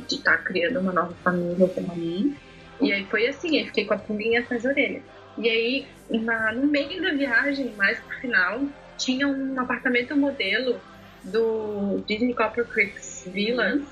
de 0.08 0.16
estar 0.16 0.38
tá 0.38 0.42
criando 0.42 0.80
uma 0.80 0.92
nova 0.92 1.14
família 1.22 1.68
também. 1.68 2.36
E 2.80 2.92
aí 2.92 3.04
foi 3.04 3.26
assim, 3.26 3.58
eu 3.58 3.66
fiquei 3.66 3.84
com 3.84 3.94
a 3.94 3.98
pulguinha 3.98 4.40
atrás 4.40 4.62
da 4.62 4.70
orelha. 4.70 5.02
E 5.38 5.48
aí, 5.48 5.86
na, 6.10 6.52
no 6.52 6.66
meio 6.66 7.00
da 7.00 7.12
viagem, 7.12 7.72
mais 7.76 7.98
pro 8.00 8.18
final, 8.18 8.62
tinha 8.98 9.26
um 9.28 9.58
apartamento 9.60 10.16
modelo 10.16 10.80
do 11.24 12.02
Disney 12.06 12.34
Copper 12.34 12.66
Creeks 12.66 13.24
Villas 13.26 13.82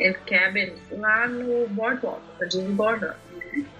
and 0.00 0.14
Cabins 0.26 0.78
lá 0.92 1.28
no 1.28 1.68
Boardwalk, 1.68 2.22
da 2.38 2.46
Disney 2.46 2.72
Boardwalk. 2.72 3.18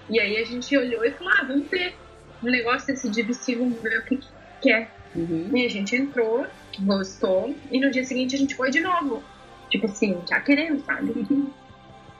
E 0.09 0.19
aí 0.19 0.37
a 0.37 0.45
gente 0.45 0.75
olhou 0.77 1.03
e 1.03 1.11
falou, 1.11 1.33
ah, 1.37 1.43
vamos 1.43 1.67
ver 1.69 1.95
um 2.43 2.49
negócio 2.49 2.87
desse 2.87 3.09
DVC, 3.09 3.55
vamos 3.55 3.81
ver 3.81 3.99
o 3.99 4.05
que, 4.05 4.19
que 4.61 4.71
é. 4.71 4.87
Uhum. 5.15 5.49
E 5.55 5.65
a 5.65 5.69
gente 5.69 5.95
entrou, 5.95 6.45
gostou, 6.79 7.55
e 7.71 7.79
no 7.79 7.91
dia 7.91 8.03
seguinte 8.03 8.35
a 8.35 8.39
gente 8.39 8.55
foi 8.55 8.69
de 8.69 8.79
novo. 8.79 9.23
Tipo 9.69 9.85
assim, 9.85 10.17
já 10.27 10.39
querendo, 10.39 10.83
sabe? 10.85 11.11
Uhum. 11.11 11.49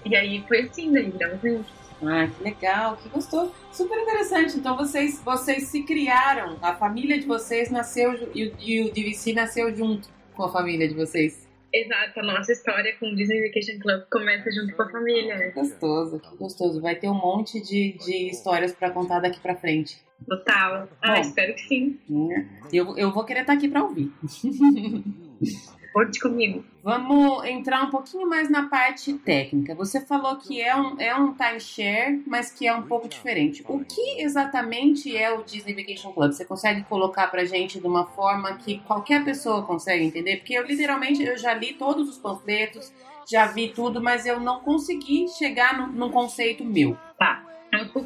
E 0.05 0.15
aí 0.15 0.41
foi 0.47 0.61
assim, 0.61 0.93
daí 0.93 1.09
viramos 1.09 1.41
juntos. 1.41 1.73
Ah, 2.01 2.25
que 2.25 2.41
legal, 2.41 2.95
que 2.95 3.09
gostoso. 3.09 3.51
Super 3.69 3.99
interessante. 3.99 4.57
Então 4.57 4.77
vocês, 4.77 5.21
vocês 5.21 5.67
se 5.67 5.83
criaram, 5.83 6.57
a 6.61 6.73
família 6.73 7.19
de 7.19 7.25
vocês 7.25 7.69
nasceu 7.69 8.13
e, 8.33 8.53
e 8.59 8.81
o 8.83 8.93
DVC 8.93 9.33
nasceu 9.33 9.75
junto 9.75 10.07
com 10.33 10.43
a 10.43 10.49
família 10.49 10.87
de 10.87 10.93
vocês. 10.93 11.48
Exato, 11.71 12.19
a 12.19 12.23
nossa 12.23 12.51
história 12.51 12.95
com 12.97 13.07
o 13.07 13.15
Disney 13.15 13.47
Vacation 13.47 13.79
Club 13.79 14.03
começa 14.11 14.51
junto 14.51 14.75
com 14.75 14.81
a 14.81 14.89
família. 14.89 15.37
Que 15.37 15.51
gostoso, 15.51 16.19
que 16.19 16.35
gostoso. 16.37 16.81
Vai 16.81 16.95
ter 16.95 17.07
um 17.07 17.13
monte 17.13 17.61
de, 17.61 17.93
de 17.93 18.29
histórias 18.29 18.73
para 18.73 18.89
contar 18.91 19.19
daqui 19.19 19.39
para 19.39 19.55
frente. 19.55 19.97
Total. 20.27 20.89
Ah, 21.01 21.15
Bom, 21.15 21.21
espero 21.21 21.53
que 21.55 21.61
sim. 21.61 21.99
Eu, 22.73 22.97
eu 22.97 23.11
vou 23.11 23.23
querer 23.23 23.41
estar 23.41 23.53
aqui 23.53 23.67
para 23.67 23.83
ouvir. 23.83 24.11
Conte 25.93 26.19
comigo. 26.19 26.63
Vamos 26.83 27.43
entrar 27.45 27.83
um 27.83 27.89
pouquinho 27.89 28.27
mais 28.27 28.49
na 28.49 28.69
parte 28.69 29.13
técnica. 29.13 29.75
Você 29.75 30.01
falou 30.01 30.37
que 30.37 30.61
é 30.61 30.75
um, 30.75 30.99
é 30.99 31.15
um 31.15 31.33
timeshare, 31.33 32.21
mas 32.25 32.51
que 32.51 32.67
é 32.67 32.73
um 32.73 32.83
pouco 32.83 33.07
diferente. 33.07 33.63
O 33.67 33.83
que 33.83 34.21
exatamente 34.21 35.15
é 35.15 35.31
o 35.31 35.43
Disney 35.43 35.73
Vacation 35.73 36.11
Club? 36.11 36.31
Você 36.31 36.45
consegue 36.45 36.83
colocar 36.83 37.27
pra 37.27 37.43
gente 37.43 37.79
de 37.79 37.87
uma 37.87 38.05
forma 38.05 38.53
que 38.53 38.79
qualquer 38.79 39.25
pessoa 39.25 39.63
consegue 39.63 40.05
entender? 40.05 40.37
Porque 40.37 40.53
eu 40.53 40.65
literalmente 40.65 41.23
eu 41.23 41.37
já 41.37 41.53
li 41.53 41.73
todos 41.73 42.07
os 42.07 42.17
panfletos, 42.17 42.93
já 43.29 43.47
vi 43.47 43.69
tudo, 43.69 44.01
mas 44.01 44.25
eu 44.25 44.39
não 44.39 44.59
consegui 44.61 45.27
chegar 45.27 45.77
no, 45.77 45.87
num 45.87 46.09
conceito 46.09 46.63
meu. 46.63 46.97
Tá, 47.17 47.43
vamos 47.71 47.91
por 47.91 48.05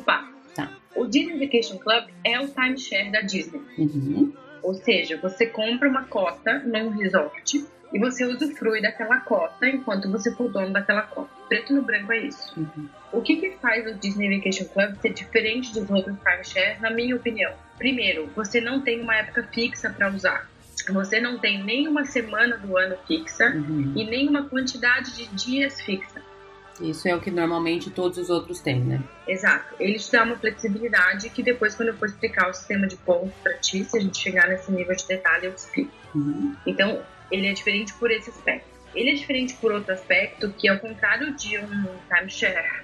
Tá. 0.56 0.72
O 0.96 1.06
Disney 1.06 1.46
Vacation 1.46 1.78
Club 1.78 2.06
é 2.24 2.40
o 2.40 2.48
timeshare 2.48 3.12
da 3.12 3.22
Disney. 3.22 3.62
Uhum. 3.78 4.34
Ou 4.64 4.74
seja, 4.74 5.18
você 5.18 5.46
compra 5.46 5.90
uma 5.90 6.06
cota 6.06 6.60
num 6.60 6.90
resort 6.90 7.66
e 7.94 8.00
você 8.00 8.26
usufrui 8.26 8.82
daquela 8.82 9.20
cota 9.20 9.68
enquanto 9.68 10.10
você 10.10 10.34
for 10.34 10.50
dono 10.50 10.72
daquela 10.72 11.04
cota. 11.04 11.30
Preto 11.48 11.74
no 11.74 11.84
branco 11.84 12.12
é 12.12 12.20
isso. 12.20 12.60
Uhum. 12.60 12.90
O 13.12 13.22
que, 13.22 13.36
que 13.36 13.52
faz 13.58 13.86
o 13.86 13.94
Disney 13.94 14.36
Vacation 14.36 14.66
Club 14.66 14.96
ser 15.00 15.14
diferente 15.14 15.72
dos 15.74 15.88
outros 15.92 16.18
timeshares, 16.18 16.82
na 16.82 16.90
minha 16.90 17.16
opinião? 17.16 17.54
Primeiro, 17.78 18.28
você 18.36 18.60
não 18.60 18.82
tem 18.82 19.02
uma 19.02 19.16
época 19.16 19.48
fixa 19.52 19.92
para 19.92 20.10
usar. 20.10 20.50
Você 20.90 21.20
não 21.20 21.38
tem 21.38 21.64
nenhuma 21.64 22.04
semana 22.06 22.58
do 22.58 22.76
ano 22.76 22.98
fixa 23.08 23.46
uhum. 23.56 23.94
e 23.96 24.04
nenhuma 24.04 24.46
quantidade 24.50 25.16
de 25.16 25.28
dias 25.28 25.80
fixa. 25.82 26.22
Isso 26.82 27.08
é 27.08 27.16
o 27.16 27.22
que 27.22 27.30
normalmente 27.30 27.92
todos 27.92 28.18
os 28.18 28.30
outros 28.30 28.60
têm, 28.60 28.80
né? 28.80 29.04
Exato. 29.28 29.76
Ele 29.80 29.98
te 30.00 30.12
dá 30.12 30.24
uma 30.24 30.36
flexibilidade 30.38 31.30
que 31.30 31.44
depois, 31.44 31.76
quando 31.76 31.90
eu 31.90 31.98
for 31.98 32.08
explicar 32.08 32.50
o 32.50 32.54
sistema 32.54 32.88
de 32.88 32.96
pontos 32.98 33.34
para 33.44 33.54
ti, 33.58 33.84
se 33.84 33.98
a 33.98 34.02
gente 34.02 34.18
chegar 34.18 34.48
nesse 34.48 34.72
nível 34.72 34.96
de 34.96 35.08
detalhe, 35.08 35.46
eu 35.46 35.54
explico. 35.54 35.92
Uhum. 36.16 36.56
Então, 36.66 37.02
ele 37.32 37.48
é 37.48 37.54
diferente 37.54 37.94
por 37.94 38.12
esse 38.12 38.30
aspecto. 38.30 38.68
Ele 38.96 39.12
é 39.12 39.14
diferente 39.14 39.54
por 39.56 39.72
outro 39.72 39.94
aspecto, 39.94 40.50
que 40.52 40.68
ao 40.68 40.80
contrário 40.80 41.36
de 41.36 41.58
um 41.58 41.86
timeshare, 42.10 42.84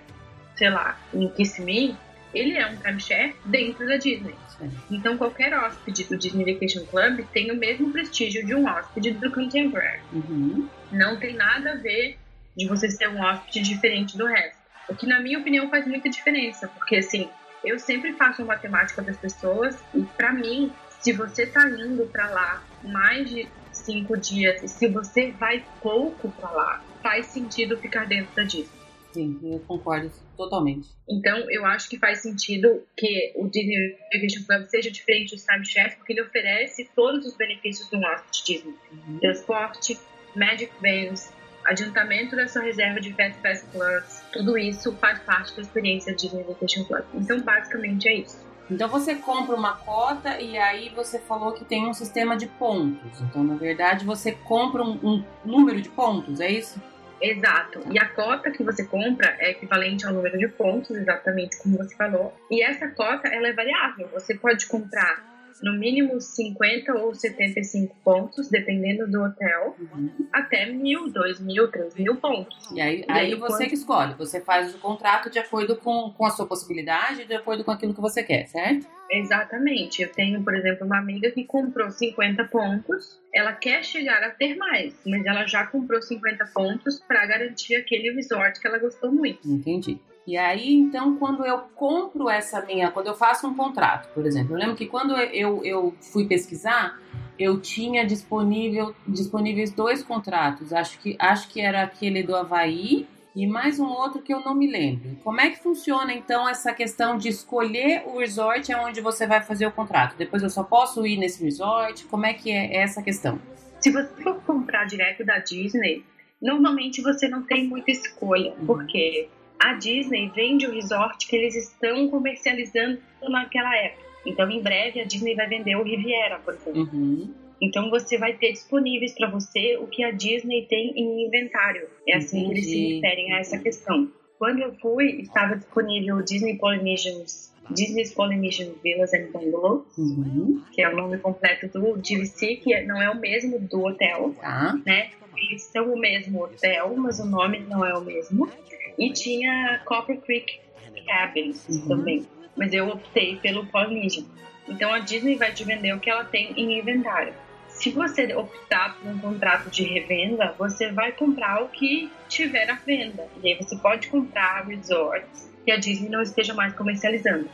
sei 0.55 0.69
lá, 0.69 0.99
em 1.13 1.27
Kissimmee, 1.29 1.95
ele 2.33 2.57
é 2.57 2.67
um 2.67 2.75
timeshare 2.77 3.35
dentro 3.45 3.87
da 3.87 3.97
Disney. 3.97 4.35
Sim. 4.57 4.71
Então, 4.91 5.17
qualquer 5.17 5.53
hóspede 5.53 6.03
do 6.03 6.17
Disney 6.17 6.53
Vacation 6.53 6.85
Club 6.85 7.25
tem 7.33 7.51
o 7.51 7.55
mesmo 7.55 7.91
prestígio 7.91 8.45
de 8.45 8.53
um 8.53 8.67
hóspede 8.67 9.11
do 9.11 9.31
Contemporary. 9.31 9.99
Uhum. 10.13 10.67
Não 10.91 11.17
tem 11.17 11.33
nada 11.33 11.73
a 11.73 11.75
ver 11.75 12.18
de 12.55 12.67
você 12.67 12.89
ser 12.89 13.09
um 13.09 13.21
hóspede 13.21 13.61
diferente 13.61 14.17
do 14.17 14.25
resto. 14.25 14.57
O 14.87 14.95
que, 14.95 15.05
na 15.05 15.19
minha 15.19 15.39
opinião, 15.39 15.69
faz 15.69 15.85
muita 15.87 16.09
diferença, 16.09 16.67
porque 16.67 16.97
assim, 16.97 17.29
eu 17.63 17.77
sempre 17.79 18.13
faço 18.13 18.41
uma 18.41 18.53
matemática 18.53 19.01
das 19.01 19.17
pessoas 19.17 19.77
e, 19.93 20.01
para 20.17 20.33
mim, 20.33 20.71
se 21.01 21.13
você 21.13 21.45
tá 21.45 21.69
indo 21.69 22.05
para 22.07 22.29
lá 22.29 22.63
mais 22.83 23.29
de 23.29 23.47
cinco 23.71 24.17
dias 24.17 24.61
e 24.63 24.67
se 24.67 24.87
você 24.87 25.31
vai 25.31 25.63
pouco 25.81 26.29
para 26.31 26.49
lá, 26.51 26.83
faz 27.01 27.27
sentido 27.27 27.77
ficar 27.77 28.05
dentro 28.05 28.33
da 28.35 28.43
Disney. 28.43 28.79
Sim, 29.11 29.39
eu 29.43 29.59
concordo 29.61 30.11
totalmente. 30.37 30.89
Então, 31.09 31.49
eu 31.49 31.65
acho 31.65 31.89
que 31.89 31.97
faz 31.97 32.19
sentido 32.19 32.83
que 32.95 33.33
o 33.35 33.47
Disney 33.47 33.97
Vacation 34.13 34.45
Club 34.45 34.65
seja 34.67 34.91
diferente 34.91 35.35
do 35.35 35.41
timeshare, 35.41 35.95
porque 35.95 36.13
ele 36.13 36.21
oferece 36.21 36.89
todos 36.95 37.25
os 37.25 37.35
benefícios 37.35 37.89
do 37.89 37.97
hóspede 37.97 38.43
Disney. 38.45 38.75
Uhum. 38.91 39.19
Transporte, 39.19 39.99
Magic 40.35 40.71
Bands, 40.79 41.33
adiantamento 41.69 42.35
da 42.35 42.47
sua 42.47 42.61
reserva 42.61 42.99
de 42.99 43.13
Fast 43.13 43.39
Pass 43.41 43.65
Plus, 43.71 44.23
tudo 44.33 44.57
isso 44.57 44.95
faz 44.97 45.19
parte 45.19 45.55
da 45.55 45.61
experiência 45.61 46.15
Disney 46.15 46.43
Vacation 46.43 46.83
Club. 46.83 47.03
Então, 47.13 47.39
basicamente 47.41 48.07
é 48.07 48.15
isso. 48.15 48.49
Então 48.69 48.87
você 48.87 49.15
compra 49.15 49.55
uma 49.55 49.77
cota 49.77 50.39
e 50.39 50.55
aí 50.57 50.89
você 50.95 51.17
falou 51.17 51.53
que 51.53 51.65
tem 51.65 51.87
um 51.87 51.93
sistema 51.93 52.37
de 52.37 52.45
pontos. 52.45 53.19
Então, 53.21 53.43
na 53.43 53.55
verdade, 53.55 54.05
você 54.05 54.31
compra 54.31 54.83
um, 54.83 54.99
um 55.03 55.23
número 55.43 55.81
de 55.81 55.89
pontos, 55.89 56.39
é 56.39 56.51
isso? 56.51 56.79
Exato. 57.21 57.81
E 57.91 57.99
a 57.99 58.07
cota 58.09 58.51
que 58.51 58.63
você 58.63 58.85
compra 58.85 59.35
é 59.39 59.51
equivalente 59.51 60.05
ao 60.05 60.13
número 60.13 60.37
de 60.37 60.47
pontos, 60.47 60.91
exatamente 60.91 61.57
como 61.57 61.77
você 61.77 61.95
falou. 61.95 62.33
E 62.49 62.63
essa 62.63 62.87
cota 62.89 63.27
ela 63.27 63.47
é 63.47 63.53
variável. 63.53 64.07
Você 64.13 64.35
pode 64.35 64.67
comprar 64.67 65.28
no 65.61 65.73
mínimo 65.77 66.19
50 66.19 66.93
ou 66.93 67.13
75 67.13 67.95
pontos, 68.03 68.49
dependendo 68.49 69.09
do 69.09 69.23
hotel, 69.23 69.75
uhum. 69.79 70.09
até 70.31 70.65
mil, 70.67 71.11
dois 71.11 71.39
mil, 71.39 71.69
três 71.69 71.95
mil 71.95 72.15
pontos. 72.15 72.71
E 72.71 72.81
aí, 72.81 73.01
e 73.07 73.11
aí, 73.11 73.33
aí 73.33 73.35
você 73.35 73.67
que 73.67 73.75
escolhe, 73.75 74.13
você 74.15 74.41
faz 74.41 74.73
o 74.73 74.79
contrato 74.79 75.29
de 75.29 75.39
acordo 75.39 75.75
com, 75.75 76.11
com 76.11 76.25
a 76.25 76.29
sua 76.31 76.45
possibilidade, 76.45 77.25
de 77.25 77.33
acordo 77.33 77.63
com 77.63 77.71
aquilo 77.71 77.93
que 77.93 78.01
você 78.01 78.23
quer, 78.23 78.47
certo? 78.47 78.87
Exatamente. 79.09 80.03
Eu 80.03 80.11
tenho, 80.11 80.43
por 80.43 80.55
exemplo, 80.55 80.85
uma 80.85 80.99
amiga 80.99 81.31
que 81.31 81.43
comprou 81.43 81.89
50 81.89 82.43
pontos. 82.45 83.19
Ela 83.33 83.53
quer 83.53 83.83
chegar 83.83 84.23
a 84.23 84.29
ter 84.29 84.55
mais, 84.55 84.93
mas 85.05 85.25
ela 85.25 85.47
já 85.47 85.65
comprou 85.65 86.01
50 86.01 86.45
pontos 86.53 86.99
para 86.99 87.25
garantir 87.25 87.75
aquele 87.75 88.11
resort 88.11 88.59
que 88.59 88.67
ela 88.67 88.77
gostou 88.77 89.11
muito. 89.11 89.47
Entendi. 89.49 89.99
E 90.29 90.37
aí, 90.37 90.75
então, 90.75 91.17
quando 91.17 91.43
eu 91.43 91.57
compro 91.75 92.29
essa 92.29 92.63
minha, 92.63 92.91
quando 92.91 93.07
eu 93.07 93.15
faço 93.15 93.47
um 93.47 93.55
contrato, 93.55 94.13
por 94.13 94.27
exemplo, 94.27 94.53
eu 94.53 94.59
lembro 94.59 94.75
que 94.75 94.85
quando 94.85 95.17
eu, 95.17 95.65
eu 95.65 95.91
fui 95.99 96.27
pesquisar, 96.27 96.99
eu 97.39 97.59
tinha 97.59 98.05
disponível, 98.05 98.93
disponíveis 99.07 99.71
dois 99.71 100.03
contratos. 100.03 100.71
Acho 100.71 100.99
que, 100.99 101.15
acho 101.17 101.49
que 101.49 101.59
era 101.59 101.81
aquele 101.81 102.21
do 102.21 102.35
Havaí 102.35 103.07
e 103.35 103.47
mais 103.47 103.79
um 103.79 103.87
outro 103.87 104.21
que 104.21 104.31
eu 104.31 104.41
não 104.41 104.53
me 104.53 104.69
lembro. 104.69 105.17
Como 105.23 105.41
é 105.41 105.49
que 105.49 105.63
funciona 105.63 106.13
então 106.13 106.47
essa 106.47 106.71
questão 106.73 107.17
de 107.17 107.29
escolher 107.29 108.03
o 108.05 108.19
resort 108.19 108.71
onde 108.75 109.01
você 109.01 109.25
vai 109.25 109.41
fazer 109.41 109.65
o 109.65 109.71
contrato? 109.71 110.15
Depois 110.15 110.43
eu 110.43 110.49
só 110.51 110.61
posso 110.63 111.07
ir 111.07 111.17
nesse 111.17 111.43
resort? 111.43 112.05
Como 112.05 112.27
é 112.27 112.35
que 112.35 112.51
é 112.51 112.77
essa 112.77 113.01
questão? 113.01 113.41
Se 113.79 113.89
você 113.89 114.13
for 114.21 114.35
comprar 114.43 114.85
direto 114.85 115.25
da 115.25 115.39
Disney, 115.39 116.05
normalmente 116.39 117.01
você 117.01 117.27
não 117.27 117.41
tem 117.41 117.67
muita 117.67 117.89
escolha, 117.89 118.53
uhum. 118.59 118.67
porque 118.67 119.27
a 119.59 119.73
Disney 119.73 120.31
vende 120.33 120.65
o 120.65 120.71
resort 120.71 121.27
que 121.27 121.35
eles 121.35 121.55
estão 121.55 122.09
comercializando 122.09 122.99
naquela 123.21 123.75
época. 123.75 124.07
Então, 124.25 124.49
em 124.49 124.61
breve, 124.61 125.01
a 125.01 125.05
Disney 125.05 125.35
vai 125.35 125.47
vender 125.47 125.75
o 125.75 125.83
Riviera, 125.83 126.39
por 126.39 126.53
exemplo. 126.53 126.89
Uhum. 126.93 127.33
Então, 127.61 127.89
você 127.89 128.17
vai 128.17 128.33
ter 128.33 128.53
disponíveis 128.53 129.13
para 129.13 129.29
você 129.29 129.77
o 129.77 129.87
que 129.87 130.03
a 130.03 130.11
Disney 130.11 130.65
tem 130.67 130.93
em 130.95 131.25
inventário. 131.25 131.89
É 132.07 132.15
assim 132.15 132.45
Entendi. 132.45 132.53
que 132.53 132.59
eles 132.59 132.69
se 132.69 132.93
referem 132.95 133.33
a 133.33 133.39
essa 133.39 133.57
questão. 133.57 134.09
Quando 134.37 134.59
eu 134.59 134.73
fui, 134.75 135.21
estava 135.21 135.57
disponível 135.57 136.17
o 136.17 136.23
Disney 136.23 136.57
Polynesians 136.57 137.53
Disney's 137.69 138.13
Polynesian 138.13 138.73
Villas 138.83 139.13
and 139.13 139.31
Bungalows, 139.31 139.85
uhum. 139.97 140.63
que 140.71 140.81
é 140.81 140.89
o 140.89 140.95
nome 140.95 141.17
completo 141.19 141.67
do 141.67 141.97
DVC, 141.97 142.57
que 142.57 142.81
não 142.81 143.01
é 143.01 143.09
o 143.09 143.19
mesmo 143.19 143.59
do 143.59 143.85
hotel, 143.85 144.33
tá. 144.39 144.77
né? 144.85 145.11
Eles 145.37 145.63
são 145.63 145.93
o 145.93 145.97
mesmo 145.97 146.43
hotel, 146.43 146.95
mas 146.97 147.19
o 147.19 147.25
nome 147.25 147.59
não 147.59 147.85
é 147.85 147.93
o 147.93 148.01
mesmo. 148.01 148.49
E 148.97 149.11
tinha 149.13 149.81
Copper 149.85 150.19
Creek 150.19 150.59
Cabins 151.07 151.65
uhum. 151.69 151.87
também. 151.87 152.27
Mas 152.57 152.73
eu 152.73 152.89
optei 152.89 153.37
pelo 153.37 153.65
Polynesian. 153.67 154.25
Então 154.67 154.93
a 154.93 154.99
Disney 154.99 155.35
vai 155.35 155.53
te 155.53 155.63
vender 155.63 155.93
o 155.93 155.99
que 155.99 156.09
ela 156.09 156.25
tem 156.25 156.51
em 156.57 156.79
inventário. 156.79 157.33
Se 157.69 157.91
você 157.91 158.33
optar 158.35 158.97
por 158.97 159.09
um 159.09 159.17
contrato 159.19 159.69
de 159.69 159.83
revenda, 159.83 160.53
você 160.57 160.91
vai 160.91 161.13
comprar 161.13 161.63
o 161.63 161.69
que 161.69 162.11
tiver 162.27 162.69
à 162.69 162.75
venda. 162.75 163.25
E 163.41 163.47
aí 163.47 163.55
você 163.55 163.77
pode 163.77 164.09
comprar 164.09 164.65
resorts 164.67 165.48
que 165.69 165.71
a 165.71 165.77
Disney 165.77 166.09
não 166.09 166.23
esteja 166.23 166.55
mais 166.55 166.73
comercializando. 166.73 167.47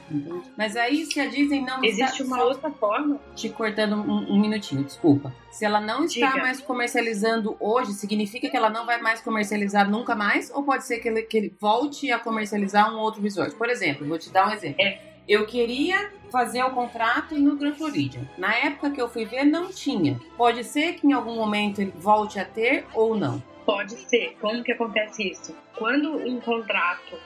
Mas 0.57 0.77
aí, 0.77 1.05
se 1.05 1.19
a 1.19 1.25
Disney 1.25 1.59
não 1.59 1.83
Existe 1.83 2.21
está... 2.21 2.23
uma 2.23 2.43
outra 2.45 2.71
forma. 2.71 3.19
Te 3.35 3.49
cortando 3.49 3.97
um, 3.97 4.31
um, 4.31 4.39
minutinho, 4.39 4.85
desculpa. 4.85 5.33
Se 5.51 5.65
ela 5.65 5.81
não 5.81 6.05
está 6.05 6.27
Diga. 6.27 6.41
mais 6.41 6.61
comercializando 6.61 7.57
hoje, 7.59 7.91
significa 7.91 8.49
que 8.49 8.55
ela 8.55 8.69
não 8.69 8.85
vai 8.85 9.01
mais 9.01 9.19
comercializar 9.19 9.89
nunca 9.89 10.15
mais? 10.15 10.49
Ou 10.49 10.63
pode 10.63 10.85
ser 10.85 10.99
que 10.99 11.09
ele, 11.09 11.23
que 11.23 11.35
ele 11.35 11.53
volte 11.59 12.09
a 12.09 12.17
comercializar 12.17 12.93
um 12.93 12.99
outro 12.99 13.21
resort? 13.21 13.53
Por 13.55 13.69
exemplo, 13.69 14.07
vou 14.07 14.17
te 14.17 14.29
dar 14.29 14.47
um 14.47 14.53
exemplo. 14.53 14.81
É. 14.81 14.97
Eu 15.27 15.45
queria 15.45 16.09
fazer 16.31 16.63
o 16.63 16.69
contrato 16.69 17.35
no 17.35 17.57
Grand 17.57 17.73
Floridian. 17.73 18.21
Na 18.37 18.55
época 18.55 18.91
que 18.91 19.01
eu 19.01 19.09
fui 19.09 19.25
ver, 19.25 19.43
não 19.43 19.67
tinha. 19.69 20.17
Pode 20.37 20.63
ser 20.63 20.93
que 20.93 21.05
em 21.05 21.11
algum 21.11 21.35
momento 21.35 21.81
ele 21.81 21.91
volte 21.97 22.39
a 22.39 22.45
ter 22.45 22.85
ou 22.93 23.17
não. 23.17 23.43
Pode 23.65 23.97
ser. 24.07 24.37
Como 24.39 24.63
que 24.63 24.71
acontece 24.71 25.31
isso? 25.31 25.53
Quando 25.75 26.15
um 26.15 26.39
contrato 26.39 27.17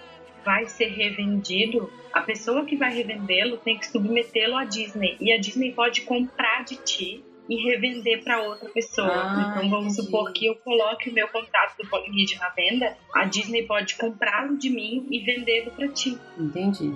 vai 0.43 0.65
ser 0.67 0.87
revendido, 0.87 1.91
a 2.13 2.21
pessoa 2.21 2.65
que 2.65 2.75
vai 2.75 2.93
revendê-lo 2.93 3.57
tem 3.57 3.77
que 3.77 3.87
submetê-lo 3.87 4.55
à 4.55 4.65
Disney. 4.65 5.17
E 5.19 5.31
a 5.31 5.39
Disney 5.39 5.71
pode 5.73 6.01
comprar 6.01 6.63
de 6.63 6.75
ti 6.77 7.23
e 7.49 7.63
revender 7.63 8.23
para 8.23 8.41
outra 8.43 8.69
pessoa. 8.69 9.11
Ah, 9.11 9.51
então 9.51 9.69
vamos 9.69 9.93
entendi. 9.93 10.05
supor 10.05 10.31
que 10.31 10.45
eu 10.45 10.55
coloque 10.55 11.09
o 11.09 11.13
meu 11.13 11.27
contrato 11.27 11.75
do 11.77 11.89
Polynesian 11.89 12.39
à 12.41 12.49
venda, 12.49 12.95
a 13.13 13.25
Disney 13.25 13.63
pode 13.63 13.95
comprá-lo 13.95 14.57
de 14.57 14.69
mim 14.69 15.07
e 15.09 15.19
vendê-lo 15.19 15.71
para 15.71 15.87
ti. 15.87 16.17
Entendi. 16.37 16.95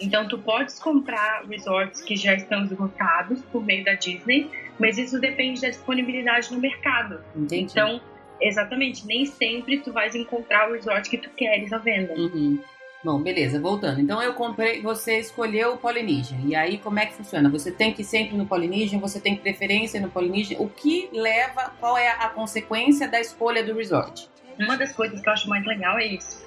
Então 0.00 0.26
tu 0.26 0.38
podes 0.38 0.80
comprar 0.80 1.44
resorts 1.48 2.02
que 2.02 2.16
já 2.16 2.34
estão 2.34 2.64
esgotados 2.64 3.40
por 3.52 3.64
meio 3.64 3.84
da 3.84 3.94
Disney, 3.94 4.50
mas 4.78 4.98
isso 4.98 5.20
depende 5.20 5.60
da 5.60 5.68
disponibilidade 5.68 6.52
no 6.52 6.58
mercado. 6.58 7.20
Entendi. 7.36 7.62
Então, 7.70 8.00
exatamente, 8.40 9.06
nem 9.06 9.24
sempre 9.24 9.78
tu 9.78 9.92
vais 9.92 10.16
encontrar 10.16 10.68
o 10.68 10.72
resort 10.72 11.08
que 11.08 11.18
tu 11.18 11.30
queres 11.30 11.72
à 11.72 11.78
venda. 11.78 12.14
Uhum. 12.14 12.58
Bom, 13.04 13.20
beleza, 13.20 13.60
voltando. 13.60 14.00
Então 14.00 14.22
eu 14.22 14.32
comprei, 14.34 14.80
você 14.80 15.18
escolheu 15.18 15.74
o 15.74 15.78
Polynesian. 15.78 16.38
E 16.44 16.54
aí 16.54 16.78
como 16.78 17.00
é 17.00 17.06
que 17.06 17.14
funciona? 17.14 17.50
Você 17.50 17.72
tem 17.72 17.92
que 17.92 18.02
ir 18.02 18.04
sempre 18.04 18.36
no 18.36 18.46
Polynesian, 18.46 19.00
você 19.00 19.20
tem 19.20 19.36
preferência 19.36 20.00
no 20.00 20.08
Polynesian. 20.08 20.58
O 20.60 20.68
que 20.68 21.08
leva, 21.12 21.72
qual 21.80 21.98
é 21.98 22.10
a 22.10 22.28
consequência 22.28 23.08
da 23.08 23.20
escolha 23.20 23.64
do 23.64 23.74
resort? 23.74 24.28
Uma 24.58 24.76
das 24.76 24.92
coisas 24.92 25.20
que 25.20 25.28
eu 25.28 25.32
acho 25.32 25.48
mais 25.48 25.66
legal 25.66 25.98
é 25.98 26.06
isso. 26.06 26.40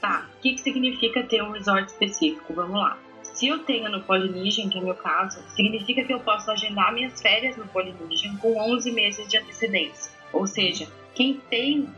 Tá, 0.00 0.26
o 0.38 0.40
que, 0.40 0.52
que 0.54 0.60
significa 0.60 1.22
ter 1.24 1.42
um 1.42 1.50
resort 1.50 1.86
específico? 1.90 2.54
Vamos 2.54 2.76
lá. 2.76 2.98
Se 3.22 3.48
eu 3.48 3.58
tenho 3.60 3.90
no 3.90 4.02
Polynesian, 4.02 4.70
que 4.70 4.78
é 4.78 4.80
o 4.80 4.84
meu 4.84 4.94
caso, 4.94 5.42
significa 5.48 6.04
que 6.04 6.14
eu 6.14 6.20
posso 6.20 6.50
agendar 6.50 6.94
minhas 6.94 7.20
férias 7.20 7.56
no 7.56 7.66
Polynesian 7.66 8.36
com 8.36 8.56
11 8.56 8.90
meses 8.92 9.28
de 9.28 9.36
antecedência. 9.36 10.12
Ou 10.32 10.46
seja, 10.46 10.86
quem 11.14 11.40
tem 11.50 11.88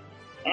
é, 0.46 0.52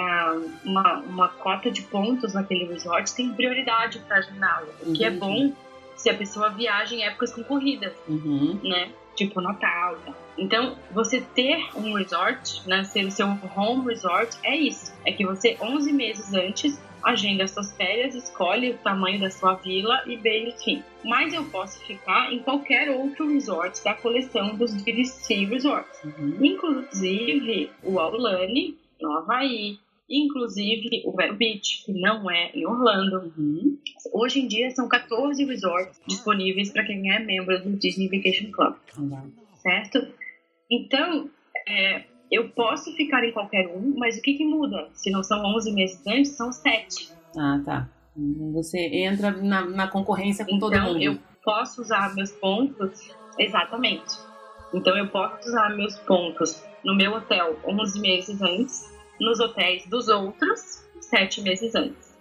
uma, 0.66 0.98
uma 1.02 1.30
cota 1.30 1.70
de 1.70 1.84
pontos 1.84 2.34
naquele 2.34 2.66
resort 2.66 3.14
tem 3.14 3.32
prioridade 3.32 4.00
para 4.00 4.18
agendá-lo. 4.18 4.68
O 4.82 4.94
que 4.94 5.06
é 5.06 5.12
bom 5.12 5.54
se 5.96 6.10
a 6.10 6.14
pessoa 6.16 6.50
viaja 6.50 6.96
em 6.96 7.04
épocas 7.04 7.32
concorridas 7.32 7.94
Uhum. 8.08 8.60
né? 8.64 8.90
Tipo 9.16 9.40
Natal. 9.40 9.96
tal. 10.04 10.16
Então, 10.36 10.76
você 10.92 11.22
ter 11.22 11.64
um 11.76 11.94
resort, 11.94 12.68
né, 12.68 12.84
ser 12.84 13.06
o 13.06 13.12
seu 13.12 13.28
home 13.56 13.86
resort, 13.88 14.36
é 14.44 14.56
isso. 14.56 14.92
É 15.06 15.12
que 15.12 15.24
você, 15.24 15.56
11 15.62 15.94
meses 15.94 16.34
antes, 16.34 16.82
agenda 17.04 17.44
as 17.44 17.52
suas 17.52 17.72
férias, 17.78 18.16
escolhe 18.16 18.72
o 18.72 18.78
tamanho 18.80 19.20
da 19.20 19.30
sua 19.30 19.54
vila 19.54 20.02
e 20.08 20.18
bem, 20.18 20.50
enfim. 20.50 20.84
Mas 21.04 21.32
eu 21.32 21.44
posso 21.46 21.80
ficar 21.86 22.34
em 22.34 22.40
qualquer 22.40 22.90
outro 22.90 23.32
resort 23.32 23.84
da 23.84 23.94
coleção 23.94 24.56
dos 24.56 24.74
DVC 24.74 25.46
Resorts. 25.46 26.04
Uhum. 26.04 26.38
Inclusive 26.42 27.70
o 27.84 28.00
Aulane, 28.00 28.76
no 29.04 29.18
Havaí. 29.18 29.78
Inclusive 30.10 31.04
o 31.06 31.16
Vero 31.16 31.36
Beach, 31.36 31.84
que 31.86 31.94
não 31.94 32.30
é 32.30 32.52
em 32.54 32.66
Orlando. 32.66 33.32
Uhum. 33.38 33.78
Hoje 34.12 34.40
em 34.42 34.48
dia 34.48 34.70
são 34.72 34.88
14 34.88 35.44
resorts 35.46 36.00
disponíveis 36.08 36.72
para 36.72 36.84
quem 36.86 37.12
é 37.12 37.20
membro 37.20 37.62
do 37.64 37.78
Disney 37.78 38.10
Vacation 38.10 38.52
Club 38.52 38.76
certo? 39.64 40.06
Então, 40.70 41.30
é, 41.68 42.04
eu 42.30 42.50
posso 42.50 42.94
ficar 42.96 43.24
em 43.24 43.32
qualquer 43.32 43.68
um, 43.68 43.96
mas 43.98 44.18
o 44.18 44.22
que, 44.22 44.34
que 44.34 44.46
muda? 44.46 44.90
Se 44.94 45.10
não 45.10 45.24
são 45.24 45.44
11 45.56 45.72
meses 45.72 46.06
antes, 46.06 46.32
são 46.36 46.52
7. 46.52 47.12
Ah, 47.38 47.62
tá. 47.66 47.90
Você 48.54 48.78
entra 48.80 49.32
na, 49.32 49.66
na 49.66 49.88
concorrência 49.88 50.46
com 50.46 50.60
todo 50.60 50.74
Então, 50.74 50.94
mundo. 50.94 51.02
eu 51.02 51.18
posso 51.44 51.82
usar 51.82 52.14
meus 52.14 52.32
pontos, 52.32 53.10
exatamente. 53.40 54.14
Então, 54.74 54.96
eu 54.98 55.08
posso 55.08 55.48
usar 55.48 55.76
meus 55.76 55.98
pontos 56.00 56.64
no 56.84 56.96
meu 56.96 57.14
hotel 57.14 57.58
11 57.66 58.00
meses 58.00 58.42
antes, 58.42 58.93
nos 59.20 59.40
hotéis 59.40 59.86
dos 59.88 60.08
outros 60.08 60.84
7 61.02 61.42
meses 61.42 61.76
antes. 61.76 62.14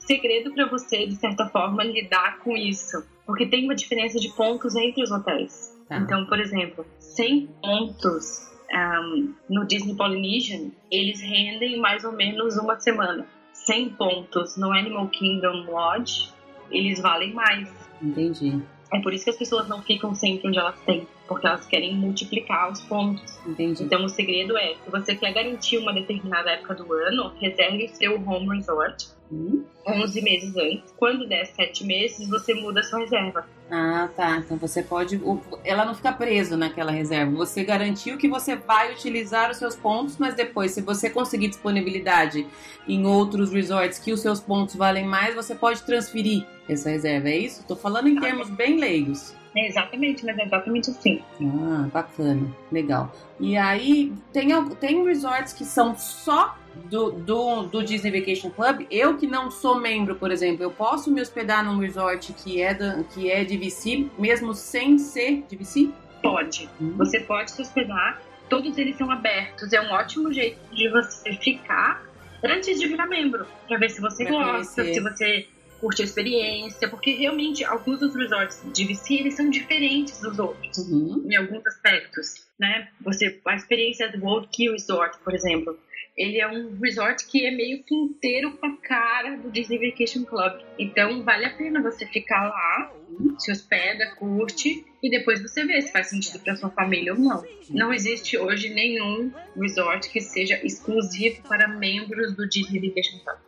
Segredo 0.00 0.52
para 0.52 0.66
você, 0.66 1.06
de 1.06 1.14
certa 1.16 1.48
forma, 1.48 1.84
lidar 1.84 2.38
com 2.38 2.56
isso. 2.56 3.04
Porque 3.24 3.46
tem 3.46 3.64
uma 3.64 3.74
diferença 3.74 4.18
de 4.18 4.28
pontos 4.30 4.74
entre 4.74 5.02
os 5.02 5.10
hotéis. 5.10 5.72
Tá. 5.88 5.98
Então, 5.98 6.26
por 6.26 6.40
exemplo, 6.40 6.84
100 6.98 7.46
pontos 7.62 8.50
ahm, 8.72 9.34
no 9.48 9.64
Disney 9.64 9.94
Polynesian, 9.94 10.70
eles 10.90 11.20
rendem 11.20 11.78
mais 11.78 12.04
ou 12.04 12.12
menos 12.12 12.56
uma 12.56 12.78
semana. 12.80 13.26
100 13.52 13.90
pontos 13.90 14.56
no 14.56 14.72
Animal 14.72 15.08
Kingdom 15.08 15.66
Lodge, 15.70 16.32
eles 16.70 17.00
valem 17.00 17.32
mais. 17.32 17.68
Entendi. 18.00 18.60
É 18.92 19.00
por 19.00 19.12
isso 19.12 19.24
que 19.24 19.30
as 19.30 19.36
pessoas 19.36 19.68
não 19.68 19.82
ficam 19.82 20.14
sempre 20.14 20.48
onde 20.48 20.58
elas 20.58 20.78
têm, 20.80 21.06
porque 21.32 21.46
elas 21.46 21.66
querem 21.66 21.94
multiplicar 21.94 22.70
os 22.70 22.80
pontos. 22.82 23.38
Entendi. 23.46 23.82
Então, 23.82 24.04
o 24.04 24.08
segredo 24.08 24.56
é, 24.56 24.74
se 24.74 24.90
você 24.90 25.14
quer 25.14 25.32
garantir 25.32 25.78
uma 25.78 25.92
determinada 25.92 26.50
época 26.50 26.74
do 26.74 26.92
ano, 26.92 27.32
reserve 27.40 27.84
o 27.84 27.88
seu 27.88 28.14
home 28.28 28.56
resort 28.56 29.08
Hum? 29.32 29.64
11 29.86 30.20
meses 30.20 30.56
antes. 30.56 30.92
Quando 30.96 31.26
der 31.26 31.46
7 31.46 31.84
meses, 31.86 32.28
você 32.28 32.54
muda 32.54 32.80
a 32.80 32.82
sua 32.82 33.00
reserva. 33.00 33.46
Ah, 33.70 34.08
tá. 34.14 34.36
Então 34.36 34.58
você 34.58 34.82
pode. 34.82 35.20
Ela 35.64 35.84
não 35.84 35.94
fica 35.94 36.12
presa 36.12 36.56
naquela 36.56 36.92
reserva. 36.92 37.32
Você 37.32 37.64
garantiu 37.64 38.18
que 38.18 38.28
você 38.28 38.54
vai 38.54 38.92
utilizar 38.92 39.50
os 39.50 39.56
seus 39.56 39.74
pontos, 39.74 40.18
mas 40.18 40.34
depois, 40.34 40.72
se 40.72 40.82
você 40.82 41.08
conseguir 41.08 41.48
disponibilidade 41.48 42.46
em 42.86 43.06
outros 43.06 43.50
resorts 43.50 43.98
que 43.98 44.12
os 44.12 44.20
seus 44.20 44.38
pontos 44.38 44.76
valem 44.76 45.06
mais, 45.06 45.34
você 45.34 45.54
pode 45.54 45.82
transferir 45.82 46.46
essa 46.68 46.90
reserva. 46.90 47.30
É 47.30 47.38
isso? 47.38 47.64
Tô 47.66 47.74
falando 47.74 48.08
em 48.08 48.20
termos 48.20 48.50
bem 48.50 48.78
leigos. 48.78 49.34
É 49.56 49.68
exatamente, 49.68 50.24
mas 50.24 50.38
é 50.38 50.44
exatamente 50.44 50.90
assim. 50.90 51.22
Ah, 51.40 51.88
bacana, 51.92 52.54
legal. 52.70 53.12
E 53.38 53.56
aí, 53.56 54.12
tem, 54.32 54.48
tem 54.76 55.04
resorts 55.04 55.52
que 55.52 55.64
são 55.64 55.96
só 55.96 56.56
do, 56.88 57.12
do, 57.12 57.62
do 57.64 57.82
Disney 57.82 58.20
Vacation 58.20 58.50
Club. 58.50 58.86
Eu 58.90 59.16
que 59.16 59.26
não 59.26 59.50
sou 59.50 59.78
membro, 59.80 60.14
por 60.16 60.30
exemplo, 60.30 60.62
eu 60.62 60.70
posso 60.70 61.10
me 61.10 61.20
hospedar 61.20 61.64
num 61.64 61.78
resort 61.78 62.32
que 62.32 62.60
é, 62.60 62.74
da, 62.74 63.02
que 63.04 63.30
é 63.30 63.44
de 63.44 63.56
VC, 63.56 64.08
mesmo 64.18 64.54
sem 64.54 64.98
ser 64.98 65.44
de 65.48 65.56
VC? 65.56 65.90
Pode. 66.22 66.68
Hum. 66.80 66.94
Você 66.98 67.20
pode 67.20 67.50
se 67.50 67.60
hospedar, 67.62 68.20
todos 68.48 68.76
eles 68.78 68.96
são 68.96 69.10
abertos. 69.10 69.72
É 69.72 69.80
um 69.80 69.90
ótimo 69.92 70.32
jeito 70.32 70.58
de 70.72 70.88
você 70.88 71.32
ficar 71.34 72.02
antes 72.44 72.78
de 72.80 72.86
virar 72.88 73.06
membro, 73.06 73.46
pra 73.68 73.78
ver 73.78 73.90
se 73.90 74.00
você 74.00 74.24
Pra 74.24 74.32
gosta, 74.32 74.82
conhecer. 74.82 74.94
se 74.94 75.00
você 75.00 75.46
curte 75.80 76.02
a 76.02 76.04
experiência, 76.04 76.88
porque 76.88 77.12
realmente 77.12 77.64
alguns 77.64 77.98
dos 77.98 78.14
resorts 78.14 78.62
de 78.72 78.84
VC 78.84 79.14
eles 79.14 79.34
são 79.34 79.50
diferentes 79.50 80.20
dos 80.20 80.38
outros. 80.38 80.78
Uhum. 80.78 81.24
em 81.28 81.34
alguns 81.36 81.66
aspectos, 81.66 82.46
né? 82.58 82.88
Você 83.00 83.40
a 83.44 83.56
experiência 83.56 84.08
do 84.12 84.24
World 84.24 84.48
Key 84.52 84.70
Resort, 84.70 85.18
por 85.24 85.34
exemplo, 85.34 85.76
ele 86.16 86.38
é 86.38 86.48
um 86.48 86.78
resort 86.78 87.26
que 87.26 87.46
é 87.46 87.50
meio 87.50 87.82
que 87.82 87.94
inteiro 87.94 88.56
com 88.58 88.66
a 88.66 88.76
cara 88.76 89.36
do 89.36 89.50
Disney 89.50 89.90
Vacation 89.90 90.24
Club. 90.24 90.60
Então 90.78 91.22
vale 91.22 91.46
a 91.46 91.56
pena 91.56 91.82
você 91.82 92.06
ficar 92.06 92.48
lá, 92.48 92.92
se 93.38 93.50
hospeda, 93.50 94.14
curte 94.16 94.84
e 95.02 95.10
depois 95.10 95.40
você 95.42 95.64
vê 95.64 95.80
se 95.80 95.92
faz 95.92 96.08
sentido 96.08 96.38
para 96.40 96.56
sua 96.56 96.70
família 96.70 97.14
ou 97.14 97.18
não. 97.18 97.42
Não 97.70 97.92
existe 97.92 98.36
hoje 98.36 98.68
nenhum 98.68 99.32
resort 99.56 100.10
que 100.10 100.20
seja 100.20 100.60
exclusivo 100.64 101.42
para 101.48 101.66
membros 101.66 102.34
do 102.36 102.48
Disney 102.48 102.88
Vacation 102.88 103.18
Club. 103.18 103.38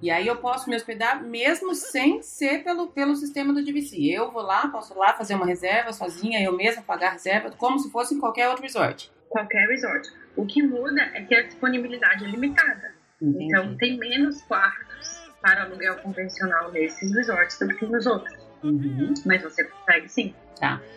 E 0.00 0.10
aí 0.10 0.26
eu 0.26 0.36
posso 0.36 0.68
me 0.68 0.74
hospedar 0.74 1.22
mesmo 1.22 1.74
sem 1.74 2.22
ser 2.22 2.64
pelo, 2.64 2.88
pelo 2.88 3.14
sistema 3.14 3.52
do 3.52 3.62
DVC. 3.62 3.96
Eu 3.98 4.30
vou 4.30 4.42
lá, 4.42 4.66
posso 4.68 4.98
lá 4.98 5.12
fazer 5.12 5.34
uma 5.34 5.46
reserva 5.46 5.92
sozinha, 5.92 6.42
eu 6.42 6.56
mesma 6.56 6.82
pagar 6.82 7.08
a 7.08 7.12
reserva, 7.12 7.50
como 7.50 7.78
se 7.78 7.90
fosse 7.90 8.14
em 8.14 8.18
qualquer 8.18 8.48
outro 8.48 8.62
resort. 8.62 9.12
Qualquer 9.32 9.66
resort. 9.66 10.08
O 10.36 10.46
que 10.46 10.62
muda 10.62 11.00
é 11.14 11.22
que 11.22 11.34
a 11.34 11.42
disponibilidade 11.42 12.24
é 12.24 12.28
limitada. 12.28 12.92
Entendi. 13.20 13.44
Então 13.46 13.76
tem 13.78 13.98
menos 13.98 14.42
quartos 14.42 15.22
para 15.40 15.62
aluguel 15.62 15.96
convencional 15.96 16.70
nesses 16.70 17.14
resorts 17.14 17.58
do 17.58 17.68
que 17.68 17.86
nos 17.86 18.06
outros. 18.06 18.41
Uhum. 18.62 19.14
Mas 19.26 19.42
você 19.42 19.64
consegue 19.64 20.08
sim. 20.08 20.34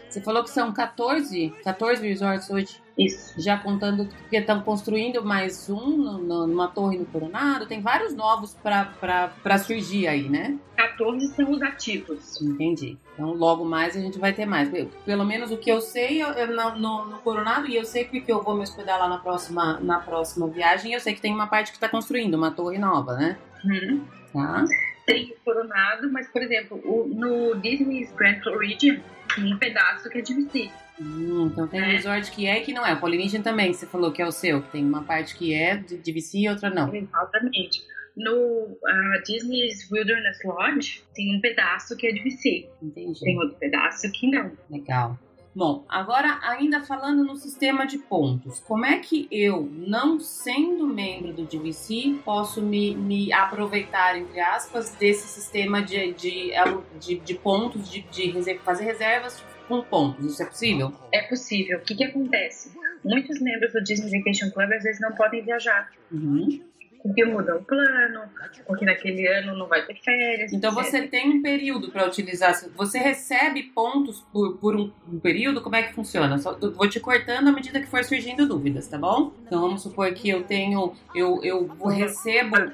Você 0.08 0.22
falou 0.22 0.44
que 0.44 0.52
são 0.52 0.72
14, 0.72 1.50
14 1.64 2.08
resorts 2.08 2.50
hoje, 2.52 2.80
Isso. 2.96 3.34
já 3.42 3.58
contando 3.58 4.08
que 4.30 4.36
estão 4.38 4.62
construindo 4.62 5.26
mais 5.26 5.68
um 5.72 5.98
no- 5.98 6.18
no- 6.20 6.46
numa 6.48 6.68
torre 6.68 7.00
no 7.00 7.06
Coronado. 7.08 7.66
Tem 7.66 7.82
vários 7.82 8.14
novos 8.14 8.54
para 8.62 9.58
surgir 9.58 10.08
aí, 10.08 10.30
né? 10.30 10.56
14 10.78 11.28
são 11.34 11.50
os 11.52 11.62
ativos. 11.64 12.40
Entendi. 12.44 12.96
Então 13.16 13.34
logo 13.34 13.66
mais 13.66 13.98
a 13.98 14.00
gente 14.00 14.20
vai 14.20 14.34
ter 14.34 14.46
mais. 14.46 14.70
Pelo 15.04 15.26
menos 15.26 15.50
o 15.52 15.58
que 15.58 15.72
eu 15.72 15.82
sei 15.82 16.22
eu, 16.22 16.28
eu 16.34 16.56
no, 16.56 16.78
no- 16.78 17.06
no 17.06 17.18
Coronado, 17.20 17.68
e 17.68 17.76
eu 17.76 17.84
sei 17.86 18.06
porque 18.06 18.32
eu 18.32 18.44
vou 18.44 18.54
me 18.56 18.62
hospedar 18.62 19.00
lá 19.00 19.10
na 19.10 19.18
próxima, 19.18 19.80
na 19.80 20.00
próxima 20.00 20.48
viagem, 20.48 20.94
eu 20.94 21.00
sei 21.00 21.16
que 21.16 21.22
tem 21.22 21.34
uma 21.34 21.48
parte 21.48 21.72
que 21.72 21.78
está 21.78 21.90
construindo, 21.90 22.36
uma 22.36 22.52
torre 22.52 22.78
nova, 22.78 23.14
né? 23.16 23.36
Uhum. 23.66 24.06
Tá? 24.32 24.64
Tem 25.06 25.32
o 25.32 25.36
Coronado, 25.44 26.12
mas, 26.12 26.28
por 26.28 26.42
exemplo, 26.42 26.80
o- 26.84 27.08
no 27.08 27.56
Disney's 27.62 28.12
Grand 28.14 28.42
Floridian 28.42 29.00
tem 29.36 29.54
um 29.54 29.58
pedaço 29.58 30.10
que 30.10 30.18
é 30.18 30.22
de 30.22 30.34
VC. 30.34 30.70
Hum, 31.00 31.50
então 31.52 31.68
tem 31.68 31.82
um 31.82 31.84
É. 31.86 31.92
resort 31.92 32.32
que 32.32 32.48
é 32.48 32.58
e 32.60 32.62
que 32.62 32.74
não 32.74 32.86
é. 32.86 32.94
O 32.94 33.00
Polynesian 33.00 33.42
também, 33.42 33.72
que 33.72 33.78
você 33.78 33.86
falou 33.86 34.12
que 34.12 34.22
é 34.22 34.26
o 34.26 34.32
seu. 34.32 34.62
que 34.62 34.72
Tem 34.72 34.84
uma 34.86 35.04
parte 35.04 35.36
que 35.36 35.54
é 35.54 35.76
de, 35.78 36.12
VC 36.12 36.40
e 36.40 36.50
outra 36.50 36.70
não. 36.70 36.94
Exatamente. 36.96 37.84
No 38.16 38.78
ah, 38.88 39.22
Disney's 39.26 39.92
Wilderness 39.92 40.40
Lodge 40.46 41.04
tem 41.14 41.36
um 41.36 41.42
pedaço 41.42 41.98
que 41.98 42.08
é 42.08 42.12
de 42.14 42.22
VC. 42.24 42.70
Entendi. 42.82 43.20
Tem 43.20 43.38
outro 43.38 43.58
pedaço 43.58 44.10
que 44.14 44.32
não. 44.32 44.52
Legal. 44.70 45.20
Bom, 45.56 45.86
agora 45.88 46.38
ainda 46.44 46.82
falando 46.82 47.24
no 47.24 47.36
sistema 47.38 47.88
de 47.88 47.98
pontos, 47.98 48.60
como 48.60 48.86
é 48.86 49.00
que 49.00 49.26
eu, 49.32 49.64
não 49.72 50.20
sendo 50.20 50.86
membro 50.86 51.32
do 51.32 51.46
DVC, 51.46 52.20
posso 52.26 52.62
me, 52.62 52.94
me 52.94 53.32
aproveitar, 53.32 54.18
entre 54.18 54.40
aspas, 54.42 54.90
desse 54.96 55.28
sistema 55.30 55.82
de, 55.82 56.12
de, 56.14 56.52
de, 57.00 57.16
de 57.20 57.34
pontos, 57.36 57.90
de, 57.90 58.02
de 58.02 58.32
reser- 58.32 58.60
fazer 58.60 58.84
reservas 58.84 59.42
com 59.68 59.82
pontos. 59.82 60.26
Isso 60.26 60.44
é 60.44 60.46
possível? 60.46 60.94
É 61.12 61.22
possível. 61.22 61.78
O 61.80 61.82
que, 61.82 61.96
que 61.96 62.04
acontece? 62.04 62.72
Muitos 63.04 63.40
membros 63.40 63.72
do 63.72 63.82
Disney 63.82 64.12
Vacation 64.20 64.52
Club 64.52 64.72
às 64.74 64.84
vezes 64.84 65.00
não 65.00 65.14
podem 65.14 65.42
viajar. 65.42 65.90
Uhum. 66.12 66.62
Porque 67.06 67.24
mudam 67.24 67.58
o 67.58 67.64
plano, 67.64 68.22
porque 68.66 68.84
naquele 68.84 69.28
ano 69.28 69.56
não 69.56 69.68
vai 69.68 69.86
ter 69.86 69.94
férias. 69.96 70.52
Então 70.52 70.72
etc. 70.72 70.84
você 70.84 71.08
tem 71.08 71.30
um 71.30 71.42
período 71.42 71.92
para 71.92 72.08
utilizar. 72.08 72.60
Você 72.76 72.98
recebe 72.98 73.62
pontos 73.62 74.26
por, 74.34 74.58
por 74.58 74.76
um, 74.76 74.92
um 75.08 75.20
período? 75.20 75.62
Como 75.62 75.76
é 75.76 75.84
que 75.84 75.94
funciona? 75.94 76.40
Só, 76.40 76.58
vou 76.58 76.90
te 76.90 77.00
cortando 77.00 77.50
à 77.50 77.52
medida 77.52 77.80
que 77.80 77.86
for 77.86 78.04
surgindo 78.04 78.48
dúvidas, 78.48 78.88
tá 78.88 78.98
bom? 78.98 79.32
Então 79.46 79.62
vamos 79.62 79.84
supor 79.84 80.12
que 80.16 80.28
eu 80.28 80.44
tenho. 80.46 80.96
Eu, 81.14 81.40
eu 81.44 81.68
recebo. 81.88 82.72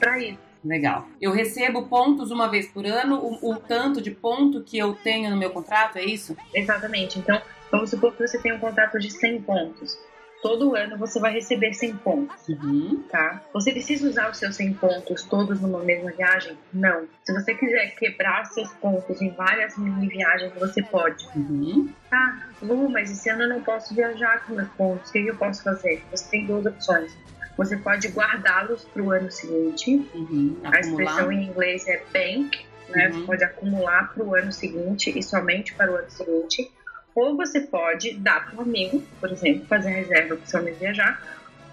Pra 0.00 0.18
isso. 0.18 0.38
Legal. 0.64 1.06
Eu 1.20 1.30
recebo 1.30 1.86
pontos 1.86 2.32
uma 2.32 2.48
vez 2.48 2.66
por 2.66 2.84
ano, 2.84 3.20
o, 3.20 3.52
o 3.52 3.56
tanto 3.56 4.02
de 4.02 4.10
ponto 4.10 4.62
que 4.62 4.76
eu 4.76 4.94
tenho 4.94 5.30
no 5.30 5.36
meu 5.36 5.50
contrato, 5.50 5.96
é 5.96 6.04
isso? 6.04 6.36
Exatamente. 6.52 7.20
Então, 7.20 7.40
vamos 7.70 7.90
supor 7.90 8.12
que 8.12 8.26
você 8.26 8.36
tem 8.38 8.52
um 8.52 8.58
contrato 8.58 8.98
de 8.98 9.10
100 9.10 9.42
pontos. 9.42 9.96
Todo 10.42 10.74
ano 10.74 10.96
você 10.96 11.20
vai 11.20 11.32
receber 11.34 11.74
100 11.74 11.96
pontos, 11.96 12.48
Uhum. 12.48 13.02
tá? 13.10 13.42
Você 13.52 13.72
precisa 13.72 14.08
usar 14.08 14.30
os 14.30 14.38
seus 14.38 14.56
100 14.56 14.72
pontos 14.74 15.22
todos 15.24 15.60
numa 15.60 15.80
mesma 15.80 16.10
viagem? 16.12 16.56
Não. 16.72 17.06
Se 17.24 17.32
você 17.32 17.54
quiser 17.54 17.94
quebrar 17.96 18.46
seus 18.46 18.72
pontos 18.74 19.20
em 19.20 19.30
várias 19.30 19.76
mini 19.76 20.08
viagens, 20.08 20.52
você 20.54 20.82
pode. 20.82 21.26
Uhum. 21.36 21.90
Ah, 22.10 22.38
Lu, 22.62 22.88
mas 22.88 23.10
esse 23.10 23.28
ano 23.28 23.42
eu 23.42 23.48
não 23.50 23.62
posso 23.62 23.94
viajar 23.94 24.44
com 24.46 24.54
meus 24.54 24.68
pontos. 24.70 25.10
O 25.10 25.12
que 25.12 25.26
eu 25.26 25.36
posso 25.36 25.62
fazer? 25.62 26.02
Você 26.10 26.30
tem 26.30 26.46
duas 26.46 26.64
opções. 26.64 27.14
Você 27.58 27.76
pode 27.76 28.08
guardá-los 28.08 28.84
para 28.84 29.02
o 29.02 29.10
ano 29.10 29.30
seguinte. 29.30 30.08
Uhum. 30.14 30.56
A 30.64 30.80
expressão 30.80 31.30
em 31.30 31.48
inglês 31.48 31.86
é 31.86 32.02
bank, 32.12 32.64
né? 32.88 33.08
Uhum. 33.08 33.12
Você 33.20 33.26
pode 33.26 33.44
acumular 33.44 34.14
para 34.14 34.24
o 34.24 34.34
ano 34.34 34.50
seguinte 34.52 35.12
e 35.16 35.22
somente 35.22 35.74
para 35.74 35.92
o 35.92 35.96
ano 35.96 36.10
seguinte. 36.10 36.70
Ou 37.20 37.36
você 37.36 37.60
pode 37.60 38.14
dar 38.14 38.46
para 38.46 38.56
um 38.56 38.62
amigo, 38.62 39.02
por 39.20 39.30
exemplo, 39.30 39.66
fazer 39.66 39.90
reserva 39.90 40.36
para 40.36 40.44
o 40.44 40.46
seu 40.46 40.58
amigo 40.58 40.78
viajar. 40.78 41.22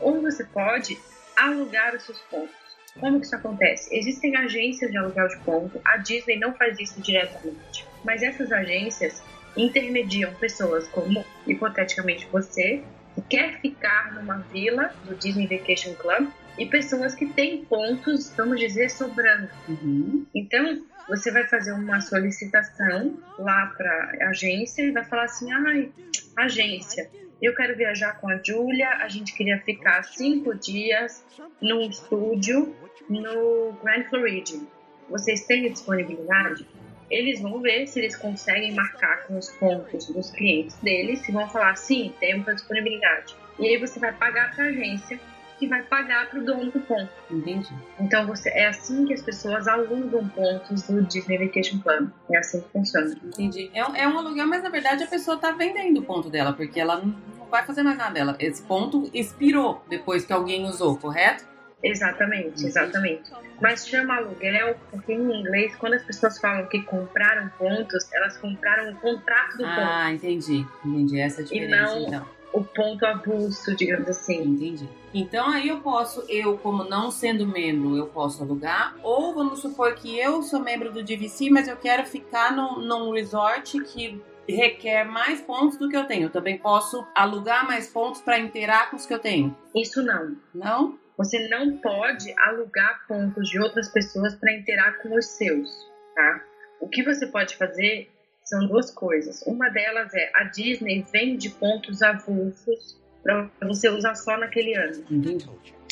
Ou 0.02 0.22
você 0.22 0.44
pode 0.44 1.00
alugar 1.38 1.96
os 1.96 2.04
seus 2.04 2.20
pontos. 2.24 2.54
Como 3.00 3.18
que 3.18 3.28
isso 3.28 3.36
acontece? 3.36 3.96
Existem 3.98 4.36
agências 4.36 4.92
de 4.92 4.98
aluguel 4.98 5.30
de 5.30 5.38
ponto. 5.38 5.80
A 5.86 5.96
Disney 5.96 6.38
não 6.38 6.54
faz 6.54 6.78
isso 6.78 7.00
diretamente. 7.02 7.86
Mas 8.04 8.24
essas 8.24 8.52
agências 8.52 9.24
intermediam 9.56 10.34
pessoas 10.34 10.86
como, 10.90 11.26
hipoteticamente, 11.48 12.28
você, 12.30 12.84
que 13.16 13.22
quer 13.30 13.62
ficar 13.62 14.16
numa 14.16 14.40
vila 14.52 14.94
do 15.06 15.16
Disney 15.16 15.48
Vacation 15.48 15.94
Club, 15.94 16.28
e 16.58 16.66
pessoas 16.66 17.16
que 17.16 17.26
têm 17.26 17.64
pontos, 17.64 18.34
vamos 18.36 18.60
dizer, 18.60 18.90
sobrando. 18.90 19.48
Uhum. 19.70 20.26
Então, 20.36 20.84
você 21.08 21.32
vai 21.32 21.48
fazer 21.48 21.72
uma 21.72 22.02
solicitação 22.02 23.18
lá 23.40 23.74
para 23.78 24.18
a 24.22 24.30
agência 24.30 24.84
e 24.84 24.92
vai 24.92 25.06
falar 25.06 25.24
assim: 25.24 25.52
ai, 25.52 25.92
agência, 26.36 27.10
eu 27.42 27.56
quero 27.56 27.76
viajar 27.76 28.20
com 28.20 28.30
a 28.30 28.40
Júlia, 28.44 28.90
a 28.98 29.08
gente 29.08 29.34
queria 29.34 29.60
ficar 29.60 30.04
cinco 30.04 30.56
dias 30.56 31.24
num 31.62 31.82
estúdio 31.82 32.76
no 33.10 33.74
Grand 33.84 34.04
Floridian. 34.06 34.62
Vocês 35.10 35.46
têm 35.46 35.72
disponibilidade? 35.72 36.68
Eles 37.10 37.40
vão 37.40 37.62
ver 37.62 37.88
se 37.88 38.00
eles 38.00 38.16
conseguem 38.18 38.74
marcar 38.74 39.24
com 39.24 39.38
os 39.38 39.50
pontos 39.52 40.08
dos 40.08 40.30
clientes 40.32 40.76
deles 40.78 41.28
e 41.28 41.32
vão 41.32 41.48
falar: 41.50 41.76
sim, 41.76 42.14
temos 42.20 42.48
a 42.48 42.54
disponibilidade. 42.54 43.36
E 43.60 43.68
aí 43.68 43.78
você 43.78 44.00
vai 44.00 44.12
pagar 44.12 44.54
para 44.54 44.66
a 44.66 44.68
agência 44.68 45.20
que 45.58 45.68
vai 45.68 45.82
pagar 45.84 46.30
para 46.30 46.40
o 46.40 46.46
dono 46.46 46.72
do 46.72 46.80
ponto. 46.82 47.10
Entendi. 47.32 47.74
Então 48.00 48.26
você 48.28 48.50
é 48.50 48.68
assim 48.68 49.06
que 49.06 49.14
as 49.14 49.22
pessoas 49.22 49.68
alugam 49.68 50.28
pontos 50.30 50.84
do 50.84 51.02
Disney 51.04 51.38
Vacation 51.38 51.80
Club. 51.82 52.10
É 52.32 52.38
assim 52.38 52.62
que 52.62 52.70
funciona. 52.72 53.16
Entendi. 53.24 53.70
É, 53.74 53.86
um- 53.86 53.96
é 53.96 54.08
um 54.08 54.18
aluguel, 54.18 54.48
mas 54.48 54.62
na 54.64 54.70
verdade 54.70 55.04
a 55.04 55.08
pessoa 55.08 55.38
tá 55.38 55.52
vendendo 55.52 56.00
o 56.00 56.04
ponto 56.04 56.30
dela, 56.30 56.54
porque 56.54 56.80
ela 56.80 56.98
não, 56.98 57.16
vai 57.50 57.66
fazer 57.66 57.82
mais 57.84 57.98
nada 57.98 58.12
dela. 58.14 58.36
Esse 58.40 58.62
ponto 58.62 59.10
expirou 59.14 59.84
depois 59.90 60.26
que 60.26 60.34
alguém 60.34 60.66
usou, 60.66 60.98
correto? 60.98 61.46
Exatamente, 61.84 62.66
exatamente. 62.66 63.32
Mas 63.62 63.88
chama 63.88 64.16
aluguel 64.18 64.76
porque 64.92 65.14
em 65.14 65.40
inglês, 65.40 65.76
quando 65.76 65.94
as 65.94 66.04
pessoas 66.04 66.38
falam 66.40 66.66
que 66.68 66.82
compraram 66.84 67.50
pontos, 67.58 68.12
elas 68.14 68.36
compraram 68.38 68.92
o 68.92 68.96
contrato 68.96 69.58
do 69.58 69.66
Ah, 69.66 70.12
entendi. 70.12 70.66
Entendi 70.84 71.20
essa 71.20 71.42
é 71.42 71.44
a 71.44 71.48
diferença, 71.48 71.96
não- 71.96 72.08
então. 72.08 72.37
O 72.54 72.64
ponto 72.64 73.06
avulso, 73.06 73.76
digamos 73.76 74.08
assim. 74.10 74.42
Entendi. 74.44 74.90
Então 75.14 75.50
aí 75.50 75.70
eu 75.70 75.80
posso, 75.80 76.24
eu 76.30 76.58
como 76.58 76.84
não 76.84 77.10
sendo 77.10 77.48
membro, 77.48 77.98
eu 77.98 78.08
posso 78.08 78.44
alugar, 78.44 78.96
ou 79.02 79.34
vamos 79.34 79.62
supor 79.62 79.96
que 79.96 80.18
eu 80.18 80.42
sou 80.44 80.60
membro 80.60 80.92
do 80.92 81.04
DVC, 81.04 81.50
mas 81.50 81.68
eu 81.68 81.78
quero 81.78 82.06
ficar 82.06 82.56
num, 82.56 82.80
num 82.80 83.12
resort 83.12 83.80
que 83.82 84.22
requer 84.48 85.04
mais 85.04 85.42
pontos 85.42 85.78
do 85.78 85.90
que 85.90 85.98
eu 85.98 86.06
tenho. 86.06 86.24
Eu 86.24 86.30
também 86.30 86.58
posso 86.58 87.06
alugar 87.16 87.68
mais 87.68 87.88
pontos 87.88 88.22
para 88.22 88.40
inteirar 88.40 88.90
com 88.90 88.96
os 88.96 89.06
que 89.06 89.14
eu 89.14 89.20
tenho. 89.20 89.56
Isso 89.76 90.02
não. 90.04 90.36
Não? 90.54 90.98
Você 91.18 91.48
não 91.50 91.78
pode 91.78 92.34
alugar 92.40 93.06
pontos 93.08 93.50
de 93.50 93.60
outras 93.60 93.90
pessoas 93.90 94.36
para 94.36 94.54
interar 94.54 95.02
com 95.02 95.16
os 95.16 95.26
seus, 95.26 95.70
tá? 96.16 96.44
O 96.80 96.88
que 96.88 97.04
você 97.04 97.26
pode 97.26 97.58
fazer 97.58 98.10
são 98.48 98.66
duas 98.68 98.90
coisas. 98.92 99.42
Uma 99.46 99.70
delas 99.70 100.14
é 100.14 100.32
a 100.34 100.46
Disney 100.46 101.06
vende 101.12 101.50
pontos 101.50 102.02
avulsos 102.02 102.98
para 103.24 103.50
você 103.64 103.90
usar 103.90 104.16
só 104.16 104.38
naquele 104.38 104.74
ano. 104.76 105.04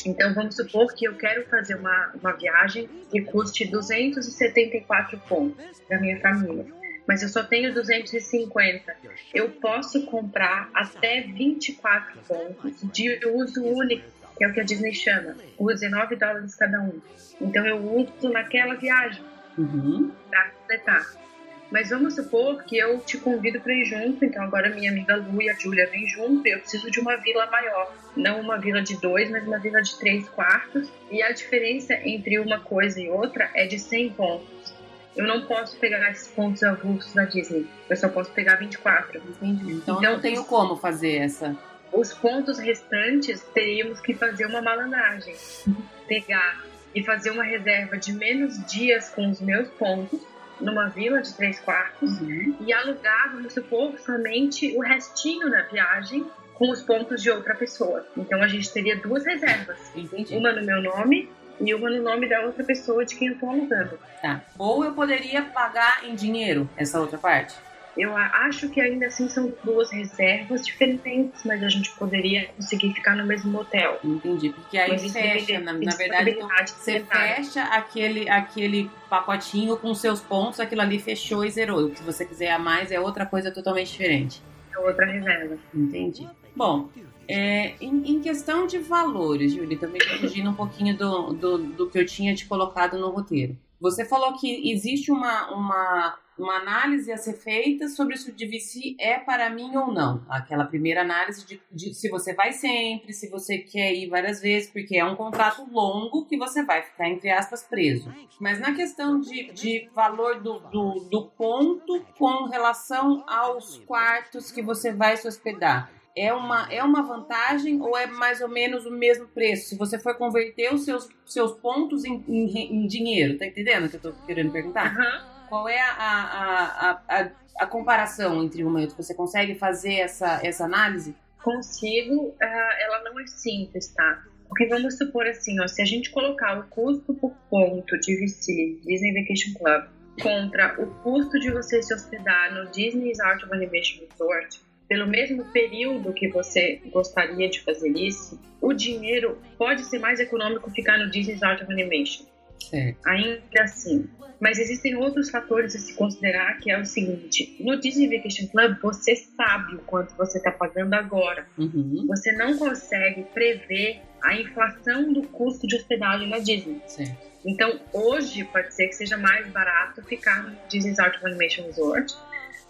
Então 0.06 0.32
vamos 0.34 0.56
supor 0.56 0.94
que 0.94 1.06
eu 1.06 1.14
quero 1.16 1.46
fazer 1.48 1.74
uma, 1.74 2.12
uma 2.20 2.32
viagem 2.32 2.88
que 3.10 3.20
custe 3.22 3.66
274 3.70 5.18
pontos 5.28 5.82
para 5.86 6.00
minha 6.00 6.18
família, 6.20 6.66
mas 7.06 7.22
eu 7.22 7.28
só 7.28 7.42
tenho 7.44 7.74
250. 7.74 8.96
Eu 9.34 9.50
posso 9.50 10.06
comprar 10.06 10.70
até 10.74 11.20
24 11.22 12.20
pontos 12.26 12.80
de 12.92 13.20
uso 13.26 13.64
único, 13.64 14.06
que 14.36 14.44
é 14.44 14.48
o 14.48 14.52
que 14.52 14.60
a 14.60 14.64
Disney 14.64 14.94
chama, 14.94 15.36
por 15.56 15.74
19 15.74 16.16
dólares 16.16 16.54
cada 16.54 16.80
um. 16.80 17.00
Então 17.40 17.66
eu 17.66 17.78
uso 17.78 18.30
naquela 18.30 18.74
viagem 18.74 19.22
Uhum. 19.58 20.12
para 20.28 20.50
completar. 20.50 21.25
Mas 21.70 21.90
vamos 21.90 22.14
supor 22.14 22.62
que 22.64 22.76
eu 22.78 23.00
te 23.00 23.18
convido 23.18 23.60
para 23.60 23.72
ir 23.72 23.84
junto, 23.84 24.24
então 24.24 24.42
agora 24.42 24.68
minha 24.70 24.90
amiga 24.90 25.16
Lu 25.16 25.42
e 25.42 25.50
a 25.50 25.54
Júlia 25.54 25.88
vêm 25.90 26.06
junto 26.06 26.46
e 26.46 26.52
eu 26.52 26.60
preciso 26.60 26.90
de 26.90 27.00
uma 27.00 27.16
vila 27.16 27.46
maior. 27.46 27.92
Não 28.16 28.40
uma 28.40 28.58
vila 28.58 28.82
de 28.82 28.96
dois, 29.00 29.30
mas 29.30 29.46
uma 29.46 29.58
vila 29.58 29.82
de 29.82 29.98
três 29.98 30.28
quartos. 30.28 30.88
E 31.10 31.22
a 31.22 31.32
diferença 31.32 31.94
entre 32.04 32.38
uma 32.38 32.60
coisa 32.60 33.00
e 33.00 33.08
outra 33.08 33.50
é 33.54 33.66
de 33.66 33.78
100 33.78 34.10
pontos. 34.10 34.74
Eu 35.16 35.26
não 35.26 35.46
posso 35.46 35.78
pegar 35.78 36.10
esses 36.10 36.28
pontos 36.28 36.62
avulsos 36.62 37.12
da 37.14 37.24
Disney. 37.24 37.66
Eu 37.88 37.96
só 37.96 38.08
posso 38.08 38.30
pegar 38.32 38.56
24. 38.56 39.18
Entendi. 39.18 39.72
Então, 39.72 39.96
Então, 39.96 40.04
eu 40.04 40.12
não 40.12 40.20
tenho 40.20 40.44
como 40.44 40.76
fazer 40.76 41.16
essa. 41.16 41.56
Os 41.92 42.12
pontos 42.12 42.58
restantes 42.58 43.40
teríamos 43.54 44.00
que 44.00 44.14
fazer 44.14 44.46
uma 44.46 44.60
malandragem. 44.60 45.34
Pegar 46.06 46.64
e 46.94 47.02
fazer 47.02 47.30
uma 47.30 47.42
reserva 47.42 47.96
de 47.96 48.12
menos 48.12 48.64
dias 48.66 49.10
com 49.10 49.28
os 49.28 49.40
meus 49.40 49.68
pontos 49.70 50.20
numa 50.60 50.88
vila 50.88 51.20
de 51.20 51.32
três 51.34 51.60
quartos 51.60 52.20
Uhum. 52.20 52.56
e 52.60 52.72
alugar, 52.72 53.32
vamos 53.32 53.52
supor, 53.52 53.98
somente 53.98 54.76
o 54.76 54.80
restinho 54.80 55.50
da 55.50 55.62
viagem 55.62 56.26
com 56.54 56.70
os 56.70 56.82
pontos 56.82 57.22
de 57.22 57.30
outra 57.30 57.54
pessoa. 57.54 58.06
Então 58.16 58.40
a 58.42 58.48
gente 58.48 58.72
teria 58.72 58.96
duas 58.96 59.24
reservas, 59.26 59.78
Entendi. 59.94 60.34
uma 60.36 60.52
no 60.52 60.64
meu 60.64 60.80
nome 60.82 61.28
e 61.60 61.74
uma 61.74 61.90
no 61.90 62.02
nome 62.02 62.28
da 62.28 62.40
outra 62.42 62.64
pessoa 62.64 63.04
de 63.04 63.14
quem 63.16 63.28
eu 63.28 63.34
estou 63.34 63.50
alugando. 63.50 63.98
Tá. 64.22 64.40
Ou 64.58 64.84
eu 64.84 64.92
poderia 64.92 65.42
pagar 65.42 66.04
em 66.04 66.14
dinheiro 66.14 66.68
essa 66.76 66.98
outra 67.00 67.18
parte. 67.18 67.54
Eu 67.96 68.16
acho 68.16 68.68
que 68.68 68.80
ainda 68.80 69.06
assim 69.06 69.28
são 69.28 69.52
duas 69.64 69.90
reservas 69.90 70.66
diferentes, 70.66 71.44
mas 71.44 71.62
a 71.62 71.68
gente 71.68 71.90
poderia 71.92 72.48
conseguir 72.48 72.92
ficar 72.92 73.16
no 73.16 73.24
mesmo 73.24 73.58
hotel. 73.58 73.98
Entendi. 74.04 74.50
Porque 74.50 74.76
aí 74.76 74.90
Mas 74.90 75.12
fecha, 75.12 75.60
na, 75.60 75.72
na 75.72 75.96
verdade, 75.96 76.30
então, 76.30 76.48
você 76.66 77.00
fecha 77.00 77.62
aquele, 77.62 78.28
aquele 78.28 78.90
pacotinho 79.08 79.76
com 79.78 79.94
seus 79.94 80.20
pontos, 80.20 80.60
aquilo 80.60 80.82
ali 80.82 80.98
fechou 80.98 81.44
e 81.44 81.50
zerou. 81.50 81.88
E 81.88 81.96
se 81.96 82.02
você 82.02 82.24
quiser 82.24 82.50
a 82.50 82.58
mais, 82.58 82.90
é 82.90 83.00
outra 83.00 83.24
coisa 83.24 83.50
totalmente 83.50 83.92
diferente. 83.92 84.42
É 84.74 84.78
outra 84.78 85.06
reserva. 85.06 85.56
Entendi. 85.74 86.28
Bom, 86.54 86.90
é, 87.28 87.74
em, 87.80 88.12
em 88.12 88.20
questão 88.20 88.66
de 88.66 88.78
valores, 88.78 89.52
Júlia, 89.52 89.78
também 89.78 90.00
fugindo 90.20 90.50
um 90.50 90.54
pouquinho 90.54 90.96
do, 90.96 91.32
do, 91.32 91.58
do 91.58 91.90
que 91.90 91.98
eu 91.98 92.06
tinha 92.06 92.34
te 92.34 92.46
colocado 92.46 92.98
no 92.98 93.10
roteiro. 93.10 93.56
Você 93.80 94.04
falou 94.04 94.38
que 94.38 94.70
existe 94.70 95.10
uma, 95.10 95.50
uma, 95.50 96.18
uma 96.38 96.56
análise 96.56 97.10
a 97.10 97.16
ser 97.16 97.34
feita 97.34 97.88
sobre 97.88 98.16
se 98.16 98.30
o 98.30 98.34
DVC 98.34 98.96
é 98.98 99.18
para 99.18 99.48
mim 99.50 99.74
ou 99.76 99.92
não. 99.92 100.24
Aquela 100.28 100.64
primeira 100.64 101.02
análise 101.02 101.46
de, 101.46 101.60
de 101.70 101.94
se 101.94 102.08
você 102.08 102.34
vai 102.34 102.52
sempre, 102.52 103.12
se 103.12 103.28
você 103.28 103.58
quer 103.58 103.94
ir 103.94 104.08
várias 104.08 104.40
vezes, 104.40 104.70
porque 104.70 104.96
é 104.96 105.04
um 105.04 105.16
contrato 105.16 105.66
longo 105.70 106.26
que 106.26 106.36
você 106.36 106.62
vai 106.62 106.82
ficar, 106.82 107.08
entre 107.08 107.30
aspas, 107.30 107.62
preso. 107.62 108.12
Mas 108.40 108.60
na 108.60 108.74
questão 108.74 109.20
de, 109.20 109.52
de 109.52 109.88
valor 109.94 110.40
do, 110.40 110.60
do, 110.60 111.08
do 111.10 111.26
ponto 111.36 112.04
com 112.18 112.44
relação 112.44 113.24
aos 113.26 113.78
quartos 113.86 114.50
que 114.50 114.62
você 114.62 114.92
vai 114.92 115.16
se 115.16 115.26
hospedar, 115.26 115.90
é 116.14 116.32
uma, 116.32 116.66
é 116.72 116.82
uma 116.82 117.02
vantagem 117.02 117.80
ou 117.80 117.96
é 117.96 118.06
mais 118.06 118.40
ou 118.40 118.48
menos 118.48 118.86
o 118.86 118.90
mesmo 118.90 119.28
preço? 119.28 119.68
Se 119.68 119.76
você 119.76 119.98
for 119.98 120.16
converter 120.16 120.72
os 120.72 120.84
seus, 120.84 121.08
seus 121.26 121.52
pontos 121.52 122.04
em, 122.04 122.24
em, 122.26 122.84
em 122.84 122.86
dinheiro, 122.86 123.38
tá 123.38 123.46
entendendo 123.46 123.84
o 123.84 123.90
que 123.90 123.96
eu 123.96 124.00
tô 124.00 124.12
querendo 124.26 124.50
perguntar? 124.50 124.86
Aham. 124.86 125.35
Qual 125.48 125.68
é 125.68 125.80
a, 125.80 125.92
a, 125.98 127.02
a, 127.08 127.30
a, 127.60 127.66
comparação 127.66 128.42
entre 128.42 128.64
uma 128.64 128.80
e 128.80 128.84
outra? 128.84 129.02
Você 129.02 129.14
consegue 129.14 129.54
fazer 129.54 129.94
essa, 129.94 130.40
essa 130.42 130.64
análise? 130.64 131.14
Consigo, 131.42 132.28
uh, 132.28 132.36
ela 132.80 133.02
não 133.04 133.18
é 133.20 133.26
simples, 133.26 133.88
tá? 133.88 134.22
Porque 134.48 134.66
vamos 134.66 134.96
supor 134.96 135.26
assim, 135.26 135.60
ó, 135.60 135.66
se 135.66 135.82
a 135.82 135.84
gente 135.84 136.10
colocar 136.10 136.58
o 136.58 136.64
custo 136.68 137.14
por 137.14 137.32
ponto 137.50 137.98
de 138.00 138.16
VC, 138.16 138.78
Disney 138.84 139.12
Vacation 139.12 139.52
Club, 139.58 139.84
contra 140.22 140.80
o 140.80 140.86
custo 141.02 141.38
de 141.38 141.50
você 141.50 141.82
se 141.82 141.92
hospedar 141.92 142.54
no 142.54 142.70
Disney's 142.70 143.20
Art 143.20 143.42
of 143.42 143.52
Animation 143.52 144.04
Resort, 144.10 144.60
pelo 144.88 145.06
mesmo 145.06 145.44
período 145.46 146.12
que 146.12 146.28
você 146.28 146.80
gostaria 146.92 147.48
de 147.48 147.60
fazer 147.62 147.90
isso, 147.90 148.40
o 148.60 148.72
dinheiro 148.72 149.38
pode 149.58 149.84
ser 149.84 149.98
mais 149.98 150.20
econômico 150.20 150.70
ficar 150.70 150.98
no 150.98 151.10
Disney's 151.10 151.42
Art 151.42 151.60
of 151.60 151.72
Animation. 151.72 152.24
Certo. 152.60 152.98
Ainda 153.06 153.62
assim. 153.62 154.08
Mas 154.40 154.58
existem 154.58 154.94
outros 154.96 155.30
fatores 155.30 155.74
a 155.74 155.78
se 155.78 155.94
considerar, 155.94 156.58
que 156.58 156.70
é 156.70 156.78
o 156.78 156.84
seguinte: 156.84 157.56
no 157.60 157.78
Disney 157.80 158.16
Vacation 158.16 158.46
Club, 158.48 158.78
você 158.82 159.16
sabe 159.16 159.76
o 159.76 159.78
quanto 159.80 160.14
você 160.16 160.38
está 160.38 160.50
pagando 160.50 160.94
agora. 160.94 161.46
Uhum. 161.56 162.04
Você 162.06 162.32
não 162.32 162.58
consegue 162.58 163.22
prever 163.32 164.02
a 164.22 164.34
inflação 164.34 165.12
do 165.12 165.22
custo 165.28 165.66
de 165.66 165.76
hospedagem 165.76 166.28
na 166.28 166.38
Disney. 166.38 166.80
Certo. 166.86 167.26
Então, 167.44 167.80
hoje 167.92 168.44
pode 168.44 168.74
ser 168.74 168.88
que 168.88 168.94
seja 168.94 169.16
mais 169.16 169.46
barato 169.48 170.02
ficar 170.02 170.42
no 170.42 170.56
Disney's 170.68 170.98
Art 170.98 171.16
of 171.16 171.26
Animation 171.26 171.64
Resort, 171.66 172.12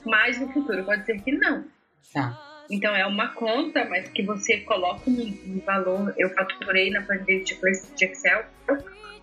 mas 0.04 0.38
no 0.38 0.52
futuro 0.52 0.84
pode 0.84 1.04
ser 1.06 1.20
que 1.22 1.32
não. 1.32 1.64
Tá. 2.12 2.42
Então 2.70 2.94
é 2.94 3.06
uma 3.06 3.28
conta, 3.28 3.84
mas 3.84 4.08
que 4.08 4.22
você 4.22 4.58
coloca 4.60 5.08
um 5.08 5.60
valor. 5.64 6.14
Eu 6.16 6.30
faturei 6.30 6.90
na 6.90 7.02
planilha 7.02 7.42
de 7.44 8.04
Excel 8.04 8.44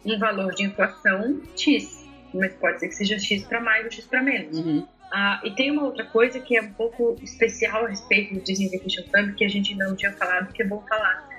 um 0.05 0.17
valor 0.19 0.53
de 0.53 0.63
inflação 0.63 1.41
X, 1.55 2.05
mas 2.33 2.53
pode 2.55 2.79
ser 2.79 2.87
que 2.87 2.95
seja 2.95 3.19
X 3.19 3.43
para 3.43 3.61
mais 3.61 3.85
ou 3.85 3.91
X 3.91 4.05
para 4.05 4.21
menos. 4.21 4.57
Uhum. 4.57 4.85
Ah, 5.11 5.39
e 5.43 5.51
tem 5.51 5.69
uma 5.69 5.83
outra 5.83 6.03
coisa 6.05 6.39
que 6.39 6.57
é 6.57 6.61
um 6.61 6.73
pouco 6.73 7.15
especial 7.21 7.85
a 7.85 7.89
respeito 7.89 8.33
do 8.33 8.41
Disney 8.41 8.69
Vacation 8.69 9.03
Club, 9.11 9.35
que 9.35 9.45
a 9.45 9.47
gente 9.47 9.75
não 9.75 9.95
tinha 9.95 10.11
falado, 10.13 10.51
que 10.51 10.63
é 10.63 10.65
bom 10.65 10.83
falar. 10.89 11.29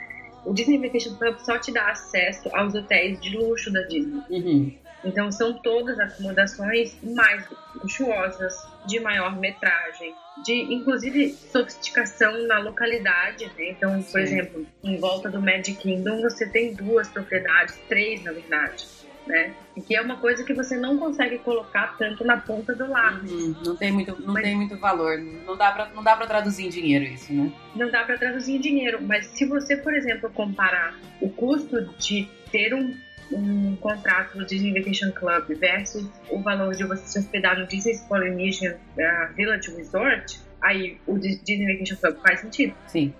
O 0.44 0.52
Disney 0.52 0.78
Vacation 0.78 1.16
Club 1.16 1.38
só 1.38 1.58
te 1.58 1.72
dá 1.72 1.90
acesso 1.90 2.48
aos 2.54 2.74
hotéis 2.74 3.20
de 3.20 3.36
luxo 3.36 3.72
da 3.72 3.82
Disney. 3.82 4.22
Uhum. 4.30 4.72
Então 5.04 5.30
são 5.30 5.52
todas 5.54 5.98
acomodações 5.98 6.96
mais 7.02 7.44
luxuosas, 7.74 8.54
de 8.86 9.00
maior 9.00 9.36
metragem, 9.38 10.14
de 10.44 10.74
inclusive 10.74 11.32
sofisticação 11.32 12.46
na 12.46 12.58
localidade, 12.58 13.46
né? 13.56 13.70
Então, 13.70 14.02
por 14.02 14.02
Sim. 14.02 14.18
exemplo, 14.20 14.66
em 14.82 14.98
volta 14.98 15.30
do 15.30 15.40
Magic 15.40 15.74
Kingdom 15.74 16.20
você 16.22 16.48
tem 16.48 16.74
duas 16.74 17.08
propriedades, 17.08 17.78
três 17.88 18.22
na 18.22 18.32
verdade. 18.32 18.86
Né? 19.26 19.54
Que 19.86 19.96
é 19.96 20.02
uma 20.02 20.18
coisa 20.18 20.44
que 20.44 20.52
você 20.52 20.76
não 20.76 20.98
consegue 20.98 21.38
colocar 21.38 21.96
tanto 21.96 22.22
na 22.24 22.36
ponta 22.36 22.74
do 22.74 22.86
lápis. 22.86 23.32
Uhum, 23.32 23.56
não 23.64 23.74
tem 23.74 23.90
muito, 23.90 24.20
não 24.20 24.34
mas, 24.34 24.42
tem 24.42 24.54
muito 24.54 24.76
valor. 24.76 25.16
Não 25.18 25.56
dá 25.56 25.72
para 25.72 25.88
não 25.94 26.02
dá 26.02 26.14
para 26.14 26.26
traduzir 26.26 26.66
em 26.66 26.68
dinheiro 26.68 27.06
isso, 27.06 27.32
né? 27.32 27.50
Não 27.74 27.90
dá 27.90 28.04
para 28.04 28.18
traduzir 28.18 28.56
em 28.56 28.60
dinheiro, 28.60 28.98
mas 29.00 29.28
se 29.28 29.46
você, 29.46 29.78
por 29.78 29.94
exemplo, 29.94 30.28
comparar 30.28 30.94
o 31.22 31.30
custo 31.30 31.86
de 31.98 32.28
ter 32.52 32.74
um 32.74 32.94
um 33.32 33.76
contrato 33.76 34.36
do 34.38 34.44
Disney 34.44 34.72
Vacation 34.72 35.10
Club 35.12 35.56
versus 35.58 36.06
o 36.30 36.40
valor 36.40 36.74
de 36.74 36.84
você 36.84 37.06
se 37.06 37.18
hospedar 37.18 37.58
no 37.58 37.66
Disney 37.66 37.98
Polynesian 38.08 38.74
uh, 38.74 39.34
Village 39.34 39.74
Resort, 39.74 40.40
aí 40.60 40.98
o 41.06 41.18
Disney 41.18 41.72
Vacation 41.72 41.96
Club 41.96 42.16
faz 42.22 42.40
sentido. 42.40 42.74
Sim, 42.86 43.14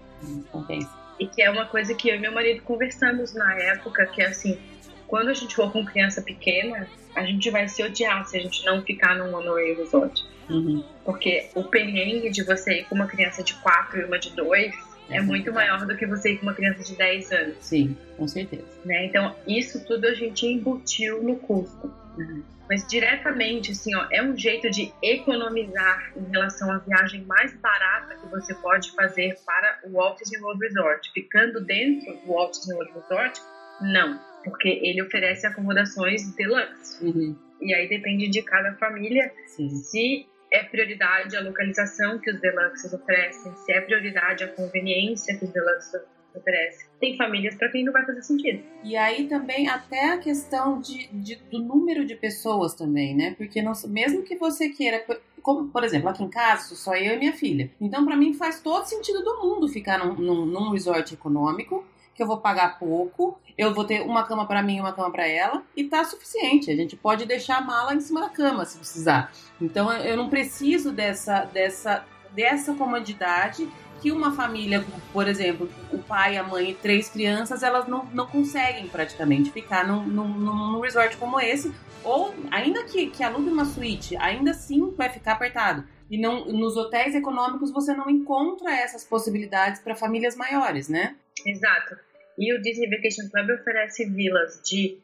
compensa. 0.50 0.90
E 1.18 1.26
que 1.26 1.42
é 1.42 1.50
uma 1.50 1.66
coisa 1.66 1.94
que 1.94 2.08
eu 2.08 2.16
e 2.16 2.18
meu 2.18 2.32
marido 2.32 2.62
conversamos 2.62 3.34
na 3.34 3.54
época, 3.54 4.06
que 4.06 4.20
é 4.20 4.26
assim, 4.26 4.58
quando 5.06 5.28
a 5.28 5.34
gente 5.34 5.54
for 5.54 5.72
com 5.72 5.84
criança 5.84 6.20
pequena, 6.20 6.88
a 7.14 7.24
gente 7.24 7.48
vai 7.50 7.68
se 7.68 7.82
odiar 7.82 8.26
se 8.26 8.36
a 8.36 8.40
gente 8.40 8.64
não 8.64 8.82
ficar 8.82 9.16
num 9.16 9.30
Monorail 9.30 9.76
Resort. 9.76 10.24
Uhum. 10.50 10.84
Porque 11.04 11.48
o 11.54 11.64
perrengue 11.64 12.30
de 12.30 12.42
você 12.42 12.80
ir 12.80 12.84
com 12.84 12.94
uma 12.94 13.06
criança 13.06 13.42
de 13.42 13.54
4 13.54 14.00
e 14.00 14.04
uma 14.04 14.18
de 14.18 14.30
2 14.30 14.74
é 15.10 15.20
muito 15.20 15.52
maior 15.52 15.86
do 15.86 15.96
que 15.96 16.06
você 16.06 16.32
ir 16.32 16.38
com 16.38 16.46
uma 16.46 16.54
criança 16.54 16.82
de 16.82 16.96
10 16.96 17.32
anos. 17.32 17.56
Sim, 17.60 17.96
com 18.16 18.26
certeza. 18.26 18.64
Né? 18.84 19.06
Então, 19.06 19.34
isso 19.46 19.84
tudo 19.84 20.06
a 20.06 20.14
gente 20.14 20.46
embutiu 20.46 21.22
no 21.22 21.36
custo. 21.36 21.92
Uhum. 22.16 22.42
Mas 22.68 22.86
diretamente, 22.86 23.72
assim, 23.72 23.94
ó, 23.94 24.06
é 24.10 24.22
um 24.22 24.36
jeito 24.36 24.70
de 24.70 24.90
economizar 25.02 26.12
em 26.16 26.30
relação 26.30 26.70
à 26.72 26.78
viagem 26.78 27.22
mais 27.24 27.54
barata 27.58 28.14
que 28.14 28.26
você 28.28 28.54
pode 28.54 28.90
fazer 28.92 29.36
para 29.44 29.80
o 29.84 29.92
Walt 29.92 30.18
Disney 30.18 30.40
World 30.40 30.66
Resort. 30.66 31.12
Ficando 31.12 31.60
dentro 31.60 32.14
do 32.14 32.32
Walt 32.32 32.52
Disney 32.52 32.74
World 32.74 32.92
Resort, 32.94 33.40
não, 33.82 34.18
porque 34.42 34.68
ele 34.68 35.02
oferece 35.02 35.46
acomodações 35.46 36.34
deluxe. 36.34 37.04
Uhum. 37.04 37.36
E 37.60 37.74
aí 37.74 37.88
depende 37.88 38.28
de 38.28 38.42
cada 38.42 38.74
família 38.74 39.30
Sim. 39.46 39.68
se 39.68 40.26
é 40.54 40.62
prioridade 40.62 41.36
a 41.36 41.40
localização 41.40 42.18
que 42.20 42.30
os 42.30 42.40
deluxes 42.40 42.92
oferecem, 42.92 43.52
se 43.56 43.72
é 43.72 43.80
prioridade 43.80 44.44
a 44.44 44.48
conveniência 44.48 45.36
que 45.36 45.44
os 45.44 45.50
deluxes 45.50 46.00
oferecem. 46.32 46.86
Tem 47.00 47.16
famílias 47.16 47.56
para 47.56 47.68
quem 47.70 47.84
não 47.84 47.92
vai 47.92 48.06
fazer 48.06 48.22
sentido. 48.22 48.62
E 48.84 48.96
aí 48.96 49.26
também 49.26 49.68
até 49.68 50.12
a 50.12 50.18
questão 50.18 50.80
de, 50.80 51.08
de 51.12 51.36
do 51.50 51.58
número 51.58 52.04
de 52.04 52.14
pessoas 52.14 52.74
também, 52.74 53.16
né? 53.16 53.34
Porque 53.36 53.60
não, 53.60 53.72
mesmo 53.88 54.22
que 54.22 54.36
você 54.36 54.68
queira 54.68 55.04
como, 55.42 55.68
por 55.68 55.84
exemplo, 55.84 56.08
aqui 56.08 56.22
em 56.22 56.30
casa, 56.30 56.74
só 56.74 56.94
eu 56.94 57.14
e 57.14 57.18
minha 57.18 57.34
filha. 57.34 57.70
Então, 57.78 58.04
para 58.04 58.16
mim, 58.16 58.32
faz 58.32 58.62
todo 58.62 58.86
sentido 58.86 59.22
do 59.22 59.42
mundo 59.42 59.68
ficar 59.68 59.98
num, 59.98 60.14
num, 60.14 60.46
num 60.46 60.70
resort 60.70 61.12
econômico 61.12 61.84
que 62.14 62.22
eu 62.22 62.26
vou 62.26 62.38
pagar 62.38 62.78
pouco, 62.78 63.38
eu 63.56 63.74
vou 63.74 63.84
ter 63.84 64.02
uma 64.02 64.24
cama 64.24 64.46
para 64.46 64.62
mim 64.62 64.76
e 64.76 64.80
uma 64.80 64.92
cama 64.92 65.10
para 65.10 65.26
ela 65.26 65.62
e 65.76 65.84
tá 65.84 66.04
suficiente. 66.04 66.70
A 66.70 66.76
gente 66.76 66.96
pode 66.96 67.26
deixar 67.26 67.58
a 67.58 67.60
mala 67.60 67.94
em 67.94 68.00
cima 68.00 68.20
da 68.20 68.28
cama 68.28 68.64
se 68.64 68.78
precisar. 68.78 69.32
Então 69.60 69.92
eu 69.92 70.16
não 70.16 70.28
preciso 70.28 70.92
dessa 70.92 71.44
dessa 71.44 72.04
dessa 72.34 72.74
comodidade 72.74 73.68
que 74.04 74.12
uma 74.12 74.32
família, 74.32 74.84
por 75.14 75.26
exemplo, 75.26 75.66
o 75.90 75.98
pai, 75.98 76.36
a 76.36 76.42
mãe 76.42 76.70
e 76.70 76.74
três 76.74 77.08
crianças, 77.08 77.62
elas 77.62 77.88
não, 77.88 78.04
não 78.12 78.26
conseguem 78.26 78.86
praticamente 78.86 79.50
ficar 79.50 79.86
num, 79.86 80.04
num, 80.04 80.28
num 80.28 80.80
resort 80.80 81.16
como 81.16 81.40
esse. 81.40 81.72
Ou, 82.02 82.34
ainda 82.50 82.84
que, 82.84 83.06
que 83.06 83.24
alugue 83.24 83.48
uma 83.48 83.64
suíte, 83.64 84.14
ainda 84.18 84.50
assim 84.50 84.92
vai 84.94 85.08
ficar 85.08 85.32
apertado. 85.32 85.84
E 86.10 86.18
não, 86.18 86.44
nos 86.44 86.76
hotéis 86.76 87.14
econômicos 87.14 87.72
você 87.72 87.94
não 87.94 88.10
encontra 88.10 88.70
essas 88.74 89.04
possibilidades 89.04 89.80
para 89.80 89.94
famílias 89.94 90.36
maiores, 90.36 90.86
né? 90.86 91.16
Exato. 91.46 91.96
E 92.38 92.52
o 92.52 92.60
Disney 92.60 92.88
Vacation 92.88 93.28
Club 93.30 93.50
oferece 93.50 94.04
vilas 94.10 94.60
de 94.64 94.98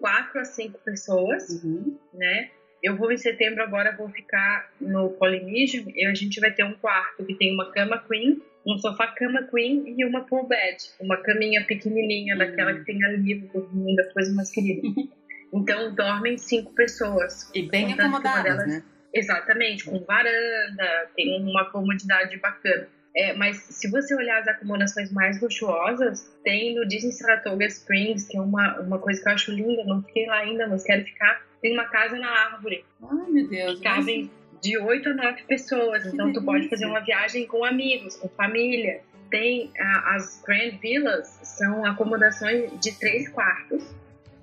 4 0.00 0.40
a 0.40 0.44
5 0.44 0.78
pessoas, 0.84 1.62
uhum. 1.62 1.98
né? 2.14 2.50
Eu 2.82 2.96
vou 2.96 3.12
em 3.12 3.18
setembro 3.18 3.62
agora, 3.62 3.94
vou 3.94 4.08
ficar 4.08 4.72
no 4.80 5.10
Polynesian 5.10 5.84
e 5.94 6.06
a 6.06 6.14
gente 6.14 6.40
vai 6.40 6.50
ter 6.50 6.64
um 6.64 6.72
quarto 6.74 7.24
que 7.26 7.34
tem 7.34 7.52
uma 7.52 7.70
cama 7.70 8.02
queen, 8.08 8.40
um 8.66 8.78
sofá 8.78 9.08
cama 9.08 9.42
queen 9.42 9.94
e 9.98 10.04
uma 10.04 10.24
pool 10.24 10.48
bed, 10.48 10.76
uma 10.98 11.18
caminha 11.18 11.62
pequenininha, 11.66 12.34
uhum. 12.34 12.38
daquela 12.38 12.74
que 12.74 12.84
tem 12.84 13.04
ali 13.04 13.34
no 13.34 13.96
das 13.96 14.12
coisas 14.14 14.34
mais 14.34 14.50
queridas. 14.50 14.90
então 15.52 15.94
dormem 15.94 16.38
cinco 16.38 16.72
pessoas. 16.72 17.50
E 17.54 17.68
bem 17.68 17.92
acomodadas, 17.92 18.44
delas, 18.44 18.66
né? 18.66 18.82
Exatamente, 19.12 19.84
com 19.84 19.98
varanda, 20.04 21.10
tem 21.14 21.42
uma 21.42 21.70
comodidade 21.70 22.38
bacana. 22.38 22.88
É, 23.14 23.34
mas 23.34 23.56
se 23.56 23.90
você 23.90 24.14
olhar 24.14 24.40
as 24.40 24.48
acomodações 24.48 25.10
mais 25.10 25.40
luxuosas, 25.40 26.30
tem 26.44 26.74
no 26.74 26.86
Disney 26.86 27.12
Saratoga 27.12 27.66
Springs, 27.66 28.28
que 28.28 28.36
é 28.36 28.40
uma, 28.40 28.78
uma 28.80 28.98
coisa 28.98 29.20
que 29.20 29.28
eu 29.28 29.32
acho 29.32 29.52
linda, 29.52 29.84
não 29.84 30.02
fiquei 30.02 30.26
lá 30.26 30.38
ainda, 30.38 30.68
mas 30.68 30.84
quero 30.84 31.04
ficar. 31.04 31.42
Tem 31.60 31.72
uma 31.72 31.84
casa 31.86 32.16
na 32.18 32.28
árvore. 32.28 32.84
Ai, 33.02 33.30
meu 33.30 33.48
Deus. 33.48 33.78
Que 33.78 33.82
cabem 33.82 34.30
de 34.62 34.78
8 34.78 35.08
a 35.08 35.14
9 35.14 35.42
pessoas. 35.44 36.02
Que 36.02 36.08
então 36.10 36.26
delícia. 36.26 36.40
tu 36.40 36.46
pode 36.46 36.68
fazer 36.68 36.86
uma 36.86 37.00
viagem 37.00 37.46
com 37.46 37.64
amigos, 37.64 38.16
com 38.16 38.28
família. 38.28 39.00
Tem 39.28 39.70
a, 39.78 40.14
as 40.14 40.42
Grand 40.44 40.78
Villas, 40.80 41.38
são 41.42 41.84
acomodações 41.84 42.70
de 42.80 42.98
três 42.98 43.28
quartos, 43.28 43.84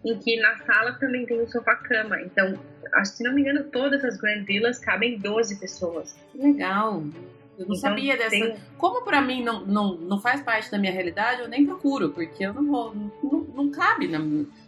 em 0.06 0.18
que 0.18 0.40
na 0.40 0.58
sala 0.58 0.94
também 0.94 1.26
tem 1.26 1.42
um 1.42 1.48
sofá-cama. 1.48 2.22
Então, 2.22 2.58
acho, 2.94 3.14
se 3.14 3.24
não 3.24 3.34
me 3.34 3.42
engano, 3.42 3.64
todas 3.66 4.04
as 4.04 4.18
Grand 4.18 4.44
Villas 4.44 4.80
cabem 4.80 5.18
12 5.20 5.60
pessoas. 5.60 6.16
Legal. 6.36 7.04
Eu 7.58 7.66
não 7.66 7.76
então, 7.76 7.90
sabia 7.90 8.16
dessa. 8.16 8.30
Tem... 8.30 8.56
Como 8.78 9.04
para 9.04 9.20
mim 9.20 9.44
não, 9.44 9.66
não, 9.66 9.96
não 9.96 10.20
faz 10.20 10.42
parte 10.42 10.70
da 10.70 10.78
minha 10.78 10.92
realidade, 10.92 11.42
eu 11.42 11.48
nem 11.48 11.66
procuro, 11.66 12.10
porque 12.10 12.46
eu 12.46 12.54
não 12.54 12.66
vou. 12.66 12.96
Não, 13.24 13.40
não 13.56 13.72
cabe, 13.72 14.08
na, 14.08 14.20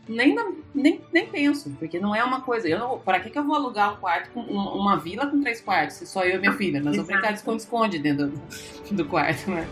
nem, 0.08 0.34
na, 0.34 0.52
nem, 0.74 1.00
nem 1.14 1.28
penso, 1.28 1.70
porque 1.78 2.00
não 2.00 2.16
é 2.16 2.24
uma 2.24 2.42
coisa. 2.42 2.68
Eu 2.68 2.80
não, 2.80 3.00
pra 3.00 3.20
que, 3.20 3.30
que 3.30 3.38
eu 3.38 3.44
vou 3.44 3.56
alugar 3.56 3.94
um 3.94 3.98
quarto 3.98 4.32
com 4.32 4.42
uma, 4.42 4.74
uma 4.74 4.96
vila 4.98 5.28
com 5.28 5.40
três 5.40 5.62
quartos, 5.62 5.98
se 5.98 6.08
só 6.08 6.26
eu 6.26 6.38
e 6.38 6.40
minha 6.40 6.54
filha? 6.54 6.82
Nós 6.82 6.96
vamos 6.96 7.12
brincar 7.12 7.32
de 7.32 7.38
esconde-esconde 7.38 8.00
dentro 8.00 8.28
do, 8.28 8.96
do 8.96 9.06
quarto, 9.06 9.52
né? 9.52 9.68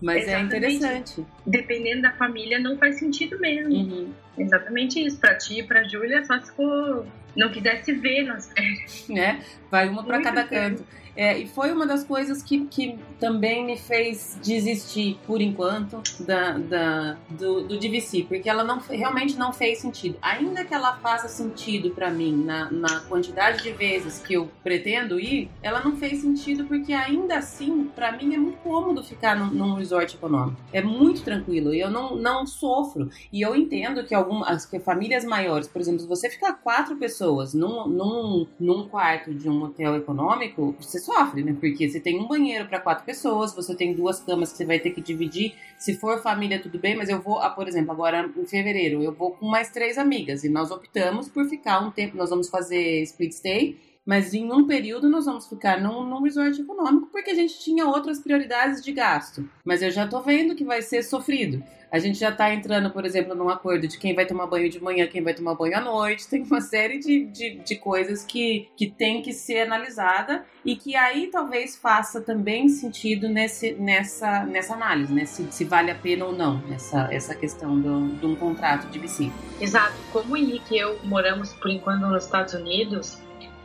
Mas 0.00 0.26
é 0.26 0.40
Exatamente. 0.40 0.54
é 0.54 0.56
interessante. 0.58 1.26
dependendo 1.46 2.02
da 2.02 2.12
família, 2.12 2.58
não 2.58 2.76
faz 2.76 2.98
sentido 2.98 3.38
mesmo. 3.38 3.72
Uhum. 3.72 4.12
Exatamente 4.36 5.04
isso. 5.04 5.18
Pra 5.18 5.36
ti 5.36 5.60
e 5.60 5.62
pra 5.62 5.84
Júlia, 5.84 6.24
só 6.24 6.38
se 6.40 6.52
for 6.52 7.06
não 7.36 7.50
quisesse 7.50 7.92
ver 7.92 8.24
nas 8.24 8.52
férias. 8.52 9.06
Né? 9.08 9.40
Vai 9.70 9.88
uma 9.88 10.02
para 10.04 10.20
cada 10.20 10.44
canto. 10.44 10.84
É, 11.16 11.38
e 11.38 11.46
foi 11.46 11.72
uma 11.72 11.86
das 11.86 12.04
coisas 12.04 12.42
que, 12.42 12.66
que 12.66 12.98
também 13.20 13.64
me 13.64 13.76
fez 13.76 14.38
desistir, 14.42 15.18
por 15.26 15.40
enquanto, 15.40 16.02
da, 16.24 16.58
da, 16.58 17.16
do, 17.30 17.62
do 17.62 17.78
DVC, 17.78 18.24
porque 18.28 18.48
ela 18.48 18.64
não, 18.64 18.78
realmente 18.78 19.36
não 19.36 19.52
fez 19.52 19.78
sentido. 19.78 20.16
Ainda 20.22 20.64
que 20.64 20.74
ela 20.74 20.96
faça 20.96 21.28
sentido 21.28 21.90
para 21.90 22.10
mim 22.10 22.44
na, 22.44 22.70
na 22.70 23.00
quantidade 23.00 23.62
de 23.62 23.72
vezes 23.72 24.18
que 24.18 24.34
eu 24.34 24.50
pretendo 24.62 25.20
ir, 25.20 25.50
ela 25.62 25.82
não 25.84 25.96
fez 25.96 26.20
sentido 26.20 26.64
porque 26.64 26.92
ainda 26.92 27.38
assim, 27.38 27.90
para 27.94 28.12
mim 28.12 28.34
é 28.34 28.38
muito 28.38 28.58
cômodo 28.58 29.02
ficar 29.02 29.36
num, 29.36 29.50
num, 29.52 29.74
resort 29.74 30.16
econômico. 30.16 30.60
É 30.72 30.82
muito 30.82 31.22
tranquilo 31.22 31.74
e 31.74 31.80
eu 31.80 31.90
não, 31.90 32.16
não 32.16 32.46
sofro. 32.46 33.10
E 33.32 33.42
eu 33.42 33.54
entendo 33.54 34.04
que 34.04 34.14
algumas 34.14 34.64
que 34.64 34.78
famílias 34.78 35.24
maiores, 35.24 35.68
por 35.68 35.80
exemplo, 35.80 36.00
se 36.00 36.06
você 36.06 36.30
ficar 36.30 36.54
quatro 36.54 36.96
pessoas 36.96 37.52
num, 37.52 37.86
num, 37.86 38.46
num 38.58 38.88
quarto 38.88 39.34
de 39.34 39.48
um 39.48 39.62
hotel 39.64 39.96
econômico, 39.96 40.74
você 40.80 41.01
sofre, 41.02 41.42
né? 41.42 41.56
Porque 41.58 41.88
você 41.88 42.00
tem 42.00 42.18
um 42.18 42.26
banheiro 42.26 42.66
para 42.66 42.80
quatro 42.80 43.04
pessoas, 43.04 43.54
você 43.54 43.74
tem 43.74 43.92
duas 43.92 44.20
camas 44.20 44.52
que 44.52 44.58
você 44.58 44.64
vai 44.64 44.78
ter 44.78 44.90
que 44.90 45.00
dividir. 45.00 45.54
Se 45.78 45.94
for 45.94 46.22
família, 46.22 46.60
tudo 46.60 46.78
bem, 46.78 46.96
mas 46.96 47.08
eu 47.08 47.20
vou, 47.20 47.38
ah, 47.38 47.50
por 47.50 47.68
exemplo, 47.68 47.92
agora 47.92 48.30
em 48.36 48.46
fevereiro, 48.46 49.02
eu 49.02 49.12
vou 49.12 49.32
com 49.32 49.46
mais 49.46 49.70
três 49.70 49.98
amigas 49.98 50.44
e 50.44 50.48
nós 50.48 50.70
optamos 50.70 51.28
por 51.28 51.44
ficar 51.46 51.80
um 51.80 51.90
tempo, 51.90 52.16
nós 52.16 52.30
vamos 52.30 52.48
fazer 52.48 53.02
split 53.02 53.32
stay 53.32 53.91
mas 54.04 54.34
em 54.34 54.52
um 54.52 54.66
período 54.66 55.08
nós 55.08 55.26
vamos 55.26 55.46
ficar 55.46 55.80
num, 55.80 56.04
num 56.04 56.22
resort 56.22 56.60
econômico 56.60 57.08
porque 57.10 57.30
a 57.30 57.34
gente 57.34 57.58
tinha 57.60 57.86
outras 57.86 58.20
prioridades 58.20 58.82
de 58.82 58.92
gasto. 58.92 59.48
Mas 59.64 59.82
eu 59.82 59.90
já 59.90 60.06
tô 60.06 60.20
vendo 60.20 60.54
que 60.54 60.64
vai 60.64 60.82
ser 60.82 61.02
sofrido. 61.02 61.62
A 61.92 61.98
gente 61.98 62.18
já 62.18 62.32
tá 62.32 62.54
entrando, 62.54 62.90
por 62.90 63.04
exemplo, 63.04 63.34
num 63.34 63.50
acordo 63.50 63.86
de 63.86 63.98
quem 63.98 64.14
vai 64.14 64.24
tomar 64.24 64.46
banho 64.46 64.70
de 64.70 64.82
manhã, 64.82 65.06
quem 65.06 65.22
vai 65.22 65.34
tomar 65.34 65.54
banho 65.54 65.76
à 65.76 65.80
noite. 65.82 66.26
Tem 66.32 66.42
uma 66.42 66.62
série 66.62 66.98
de, 66.98 67.26
de, 67.26 67.56
de 67.58 67.76
coisas 67.76 68.24
que, 68.24 68.70
que 68.74 68.90
tem 68.90 69.20
que 69.20 69.34
ser 69.34 69.60
analisada 69.60 70.42
e 70.64 70.74
que 70.74 70.96
aí 70.96 71.26
talvez 71.26 71.76
faça 71.76 72.22
também 72.22 72.66
sentido 72.70 73.28
nesse, 73.28 73.72
nessa, 73.72 74.42
nessa 74.44 74.72
análise, 74.72 75.12
né? 75.12 75.26
Se, 75.26 75.46
se 75.52 75.64
vale 75.64 75.90
a 75.90 75.94
pena 75.94 76.24
ou 76.24 76.32
não 76.32 76.62
essa, 76.72 77.12
essa 77.12 77.34
questão 77.34 77.78
do, 77.78 78.08
de 78.16 78.24
um 78.24 78.34
contrato 78.36 78.88
de 78.88 78.98
VC. 78.98 79.30
Exato. 79.60 79.94
Como 80.12 80.32
o 80.32 80.36
Henrique 80.36 80.74
e 80.74 80.78
eu 80.78 80.98
moramos 81.04 81.52
por 81.52 81.70
enquanto 81.70 82.00
nos 82.00 82.24
Estados 82.24 82.54
Unidos, 82.54 83.20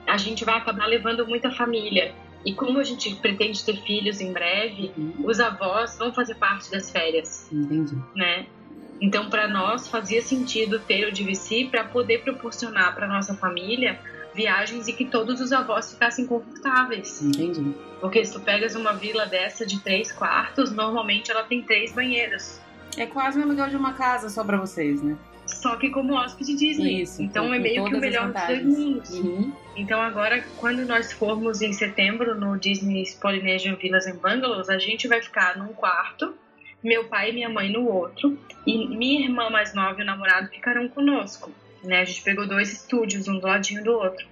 a 0.07 0.17
gente 0.17 0.45
vai 0.45 0.57
acabar 0.57 0.85
levando 0.85 1.27
muita 1.27 1.51
família. 1.51 2.13
E 2.45 2.53
como 2.53 2.79
a 2.79 2.83
gente 2.83 3.13
pretende 3.15 3.63
ter 3.63 3.75
filhos 3.81 4.21
em 4.21 4.31
breve, 4.31 4.91
uhum. 4.97 5.13
os 5.25 5.39
avós 5.39 5.97
vão 5.97 6.13
fazer 6.13 6.35
parte 6.35 6.71
das 6.71 6.89
férias. 6.89 7.51
Entendi. 7.51 7.95
Né? 8.15 8.45
Então, 9.01 9.29
para 9.29 9.47
nós, 9.47 9.87
fazia 9.87 10.21
sentido 10.21 10.79
ter 10.79 11.07
o 11.07 11.11
DVC 11.11 11.67
para 11.69 11.83
poder 11.83 12.23
proporcionar 12.23 12.95
para 12.95 13.07
nossa 13.07 13.35
família 13.35 13.99
viagens 14.33 14.87
e 14.87 14.93
que 14.93 15.03
todos 15.03 15.41
os 15.41 15.51
avós 15.51 15.91
ficassem 15.93 16.25
confortáveis. 16.25 17.21
Entendi. 17.21 17.73
Porque 17.99 18.23
se 18.23 18.31
tu 18.31 18.39
pegas 18.39 18.75
uma 18.75 18.93
vila 18.93 19.25
dessa 19.25 19.65
de 19.65 19.79
três 19.81 20.11
quartos, 20.11 20.71
normalmente 20.71 21.31
ela 21.31 21.43
tem 21.43 21.63
três 21.63 21.91
banheiros. 21.91 22.59
É 22.95 23.05
quase 23.05 23.39
um 23.39 23.43
aluguel 23.43 23.69
de 23.69 23.75
uma 23.75 23.93
casa 23.93 24.29
só 24.29 24.43
para 24.43 24.57
vocês, 24.57 25.01
né? 25.01 25.17
Só 25.47 25.75
que 25.75 25.89
como 25.89 26.13
hóspede 26.13 26.55
Disney. 26.55 27.01
Isso, 27.01 27.21
então 27.21 27.53
é 27.53 27.59
meio 27.59 27.85
que 27.85 27.95
o 27.95 27.99
melhor 27.99 28.31
dos 28.31 28.43
dois 28.43 28.63
mundos. 28.63 29.09
Uhum. 29.11 29.53
Então 29.75 30.01
agora, 30.01 30.43
quando 30.57 30.85
nós 30.85 31.11
formos 31.11 31.61
em 31.61 31.73
setembro 31.73 32.35
no 32.39 32.57
Disney 32.57 33.03
Polynesian 33.21 33.75
Villas 33.75 34.07
and 34.07 34.17
Bungalows, 34.17 34.69
a 34.69 34.77
gente 34.77 35.07
vai 35.07 35.21
ficar 35.21 35.57
num 35.57 35.73
quarto, 35.73 36.33
meu 36.83 37.05
pai 37.05 37.29
e 37.29 37.33
minha 37.33 37.49
mãe 37.49 37.71
no 37.71 37.87
outro, 37.87 38.37
e 38.65 38.87
minha 38.87 39.21
irmã 39.21 39.49
mais 39.49 39.73
nova 39.73 39.99
e 39.99 40.03
o 40.03 40.05
namorado 40.05 40.49
ficarão 40.49 40.87
conosco. 40.89 41.51
Né? 41.83 42.01
A 42.01 42.05
gente 42.05 42.21
pegou 42.21 42.47
dois 42.47 42.71
estúdios, 42.71 43.27
um 43.27 43.39
do 43.39 43.47
ladinho 43.47 43.83
do 43.83 43.93
outro. 43.93 44.25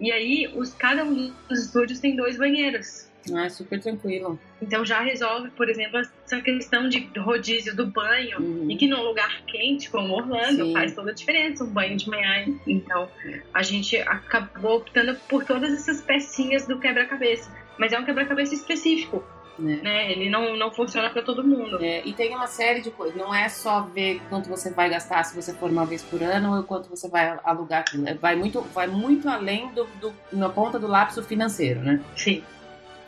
E 0.00 0.10
aí, 0.10 0.50
os, 0.54 0.72
cada 0.72 1.04
um 1.04 1.32
dos 1.48 1.66
estúdios 1.66 2.00
tem 2.00 2.16
dois 2.16 2.38
banheiros. 2.38 3.09
Ah, 3.34 3.48
super 3.48 3.80
tranquilo. 3.80 4.38
Então 4.62 4.84
já 4.84 5.00
resolve, 5.00 5.50
por 5.50 5.68
exemplo, 5.68 5.98
essa 5.98 6.40
questão 6.40 6.88
de 6.88 7.10
rodízio 7.18 7.74
do 7.76 7.86
banho 7.86 8.40
uhum. 8.40 8.70
e 8.70 8.76
que 8.76 8.86
num 8.86 9.02
lugar 9.02 9.42
quente 9.46 9.90
como 9.90 10.14
Orlando 10.14 10.66
Sim. 10.66 10.72
faz 10.72 10.94
toda 10.94 11.10
a 11.10 11.14
diferença 11.14 11.64
um 11.64 11.68
banho 11.68 11.96
de 11.96 12.08
manhã. 12.08 12.46
Então 12.66 13.08
a 13.52 13.62
gente 13.62 13.96
acabou 13.98 14.78
optando 14.78 15.14
por 15.28 15.44
todas 15.44 15.72
essas 15.72 16.00
pecinhas 16.00 16.66
do 16.66 16.78
quebra-cabeça, 16.78 17.50
mas 17.78 17.92
é 17.92 17.98
um 17.98 18.04
quebra-cabeça 18.04 18.54
específico. 18.54 19.22
Né? 19.60 19.80
né? 19.82 20.12
Ele 20.12 20.30
não, 20.30 20.56
não 20.56 20.72
funciona 20.72 21.10
para 21.10 21.22
todo 21.22 21.44
mundo. 21.44 21.78
É, 21.82 22.02
e 22.06 22.12
tem 22.12 22.34
uma 22.34 22.46
série 22.46 22.80
de 22.80 22.90
coisas. 22.90 23.14
Não 23.16 23.34
é 23.34 23.48
só 23.48 23.82
ver 23.82 24.20
quanto 24.28 24.48
você 24.48 24.70
vai 24.70 24.88
gastar 24.88 25.22
se 25.24 25.36
você 25.36 25.52
for 25.52 25.70
uma 25.70 25.84
vez 25.84 26.02
por 26.02 26.22
ano 26.22 26.56
ou 26.56 26.62
quanto 26.62 26.88
você 26.88 27.08
vai 27.08 27.38
alugar 27.44 27.80
aquilo. 27.80 28.08
É, 28.08 28.14
vai 28.14 28.34
muito, 28.34 28.60
vai 28.62 28.86
muito 28.86 29.28
além 29.28 29.68
do, 29.72 29.84
do 30.00 30.12
na 30.32 30.48
ponta 30.48 30.78
do 30.78 30.86
lápis 30.86 31.18
financeiro, 31.26 31.80
né? 31.80 32.00
Sim. 32.16 32.42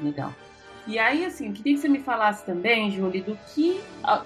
Legal. 0.02 0.34
E 0.86 0.98
aí, 0.98 1.24
assim, 1.24 1.52
queria 1.52 1.74
que 1.74 1.80
você 1.80 1.88
me 1.88 2.00
falasse 2.00 2.44
também, 2.44 2.90
Júlia, 2.90 3.22
do 3.22 3.38
que, 3.54 3.80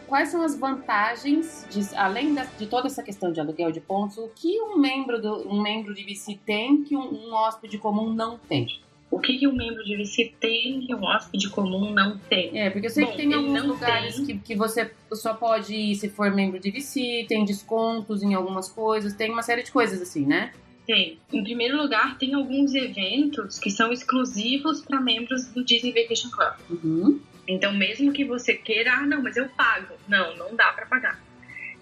quais 0.06 0.30
são 0.30 0.42
as 0.42 0.58
vantagens, 0.58 1.66
de, 1.70 1.94
além 1.94 2.32
da, 2.32 2.44
de 2.44 2.66
toda 2.66 2.86
essa 2.86 3.02
questão 3.02 3.30
de 3.30 3.38
aluguel 3.38 3.70
de 3.70 3.80
pontos, 3.80 4.16
o 4.16 4.28
que 4.34 4.58
um 4.62 4.78
membro, 4.78 5.20
do, 5.20 5.46
um 5.48 5.60
membro 5.60 5.94
de 5.94 6.02
VC 6.02 6.38
tem 6.46 6.82
que 6.82 6.96
um, 6.96 7.28
um 7.28 7.34
hóspede 7.34 7.76
comum 7.76 8.10
não 8.10 8.38
tem? 8.38 8.80
O 9.10 9.20
que, 9.20 9.38
que 9.38 9.46
um 9.46 9.54
membro 9.54 9.84
de 9.84 9.96
VC 9.96 10.32
tem 10.40 10.80
que 10.80 10.94
um 10.94 11.04
hóspede 11.04 11.48
comum 11.50 11.92
não 11.92 12.18
tem? 12.18 12.58
É, 12.58 12.70
porque 12.70 12.86
eu 12.86 12.90
sei 12.90 13.04
Bom, 13.04 13.10
que 13.12 13.16
tem 13.18 13.34
alguns 13.34 13.62
lugares 13.62 14.18
que, 14.18 14.38
que 14.38 14.56
você 14.56 14.90
só 15.12 15.34
pode 15.34 15.74
ir 15.74 15.94
se 15.94 16.08
for 16.08 16.30
membro 16.30 16.58
de 16.58 16.70
VC, 16.70 17.26
tem 17.28 17.44
descontos 17.44 18.22
em 18.22 18.34
algumas 18.34 18.68
coisas, 18.68 19.12
tem 19.12 19.30
uma 19.30 19.42
série 19.42 19.62
de 19.62 19.70
coisas 19.70 20.00
assim, 20.00 20.24
né? 20.24 20.52
Tem. 20.86 21.18
Em 21.32 21.42
primeiro 21.42 21.76
lugar, 21.76 22.16
tem 22.16 22.34
alguns 22.34 22.74
eventos 22.74 23.58
que 23.58 23.70
são 23.70 23.92
exclusivos 23.92 24.80
para 24.80 25.00
membros 25.00 25.46
do 25.46 25.64
Disney 25.64 25.92
Vacation 25.92 26.30
Club. 26.30 26.54
Uhum. 26.70 27.20
Então, 27.48 27.72
mesmo 27.72 28.12
que 28.12 28.24
você 28.24 28.54
queira, 28.54 28.92
ah, 28.92 29.06
não, 29.06 29.22
mas 29.22 29.36
eu 29.36 29.48
pago. 29.48 29.94
Não, 30.08 30.36
não 30.36 30.54
dá 30.54 30.72
para 30.72 30.86
pagar. 30.86 31.20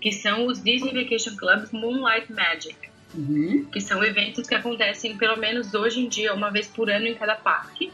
Que 0.00 0.10
são 0.10 0.46
os 0.46 0.62
Disney 0.62 0.92
Vacation 0.92 1.36
Clubs 1.36 1.70
Moonlight 1.70 2.32
Magic. 2.32 2.76
Uhum. 3.14 3.66
Que 3.70 3.80
são 3.80 4.02
eventos 4.02 4.46
que 4.46 4.54
acontecem, 4.54 5.16
pelo 5.16 5.36
menos 5.36 5.74
hoje 5.74 6.00
em 6.00 6.08
dia, 6.08 6.34
uma 6.34 6.50
vez 6.50 6.66
por 6.66 6.90
ano 6.90 7.06
em 7.06 7.14
cada 7.14 7.34
parque. 7.34 7.92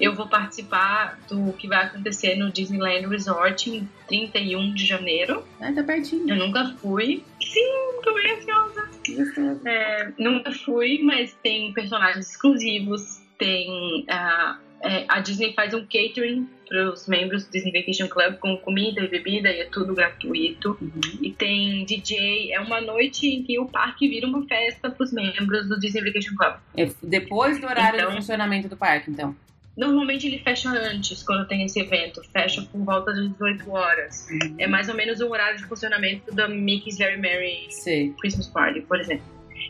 Eu 0.00 0.14
vou 0.14 0.26
participar 0.26 1.18
do 1.28 1.52
que 1.52 1.68
vai 1.68 1.84
acontecer 1.84 2.34
no 2.36 2.50
Disneyland 2.50 3.06
Resort 3.06 3.70
em 3.70 3.88
31 4.08 4.74
de 4.74 4.86
janeiro. 4.86 5.44
Ah, 5.60 5.72
tá 5.72 5.82
pertinho. 5.82 6.28
Eu 6.28 6.36
nunca 6.36 6.74
fui. 6.80 7.22
Sim, 7.40 8.00
tô 8.02 8.14
bem 8.14 8.32
ansiosa. 8.32 8.81
É, 9.64 10.12
nunca 10.18 10.52
fui, 10.52 11.00
mas 11.02 11.34
tem 11.42 11.72
personagens 11.72 12.30
exclusivos. 12.30 13.20
Tem. 13.38 14.04
Uh, 14.08 14.72
é, 14.84 15.04
a 15.08 15.20
Disney 15.20 15.52
faz 15.52 15.72
um 15.74 15.82
catering 15.82 16.48
para 16.68 16.92
os 16.92 17.06
membros 17.06 17.44
do 17.44 17.52
Disney 17.52 17.72
Vacation 17.72 18.08
Club 18.08 18.38
com 18.38 18.56
comida 18.56 19.00
e 19.00 19.08
bebida 19.08 19.50
e 19.50 19.60
é 19.60 19.64
tudo 19.66 19.94
gratuito. 19.94 20.76
Uhum. 20.80 21.00
E 21.20 21.30
tem 21.32 21.84
DJ. 21.84 22.52
É 22.52 22.60
uma 22.60 22.80
noite 22.80 23.28
em 23.28 23.42
que 23.42 23.58
o 23.58 23.66
parque 23.66 24.08
vira 24.08 24.26
uma 24.26 24.44
festa 24.46 24.90
para 24.90 25.04
os 25.04 25.12
membros 25.12 25.68
do 25.68 25.78
Disney 25.78 26.02
Vacation 26.02 26.34
Club. 26.36 26.54
É 26.76 26.90
depois 27.02 27.60
do 27.60 27.66
horário 27.66 27.98
então, 27.98 28.10
de 28.10 28.16
funcionamento 28.16 28.68
do 28.68 28.76
parque, 28.76 29.10
então. 29.10 29.36
Normalmente 29.76 30.26
ele 30.26 30.38
fecha 30.38 30.68
antes, 30.70 31.22
quando 31.22 31.46
tem 31.46 31.64
esse 31.64 31.80
evento. 31.80 32.22
Fecha 32.30 32.62
por 32.62 32.84
volta 32.84 33.12
das 33.12 33.30
18 33.30 33.70
horas. 33.70 34.28
Uhum. 34.30 34.56
É 34.58 34.66
mais 34.66 34.88
ou 34.88 34.94
menos 34.94 35.20
o 35.20 35.30
horário 35.30 35.58
de 35.58 35.64
funcionamento 35.64 36.34
da 36.34 36.46
Mickey's 36.46 36.98
Very 36.98 37.18
Merry 37.18 37.66
Sim. 37.70 38.14
Christmas 38.20 38.48
Party, 38.48 38.82
por 38.82 39.00
exemplo. 39.00 39.24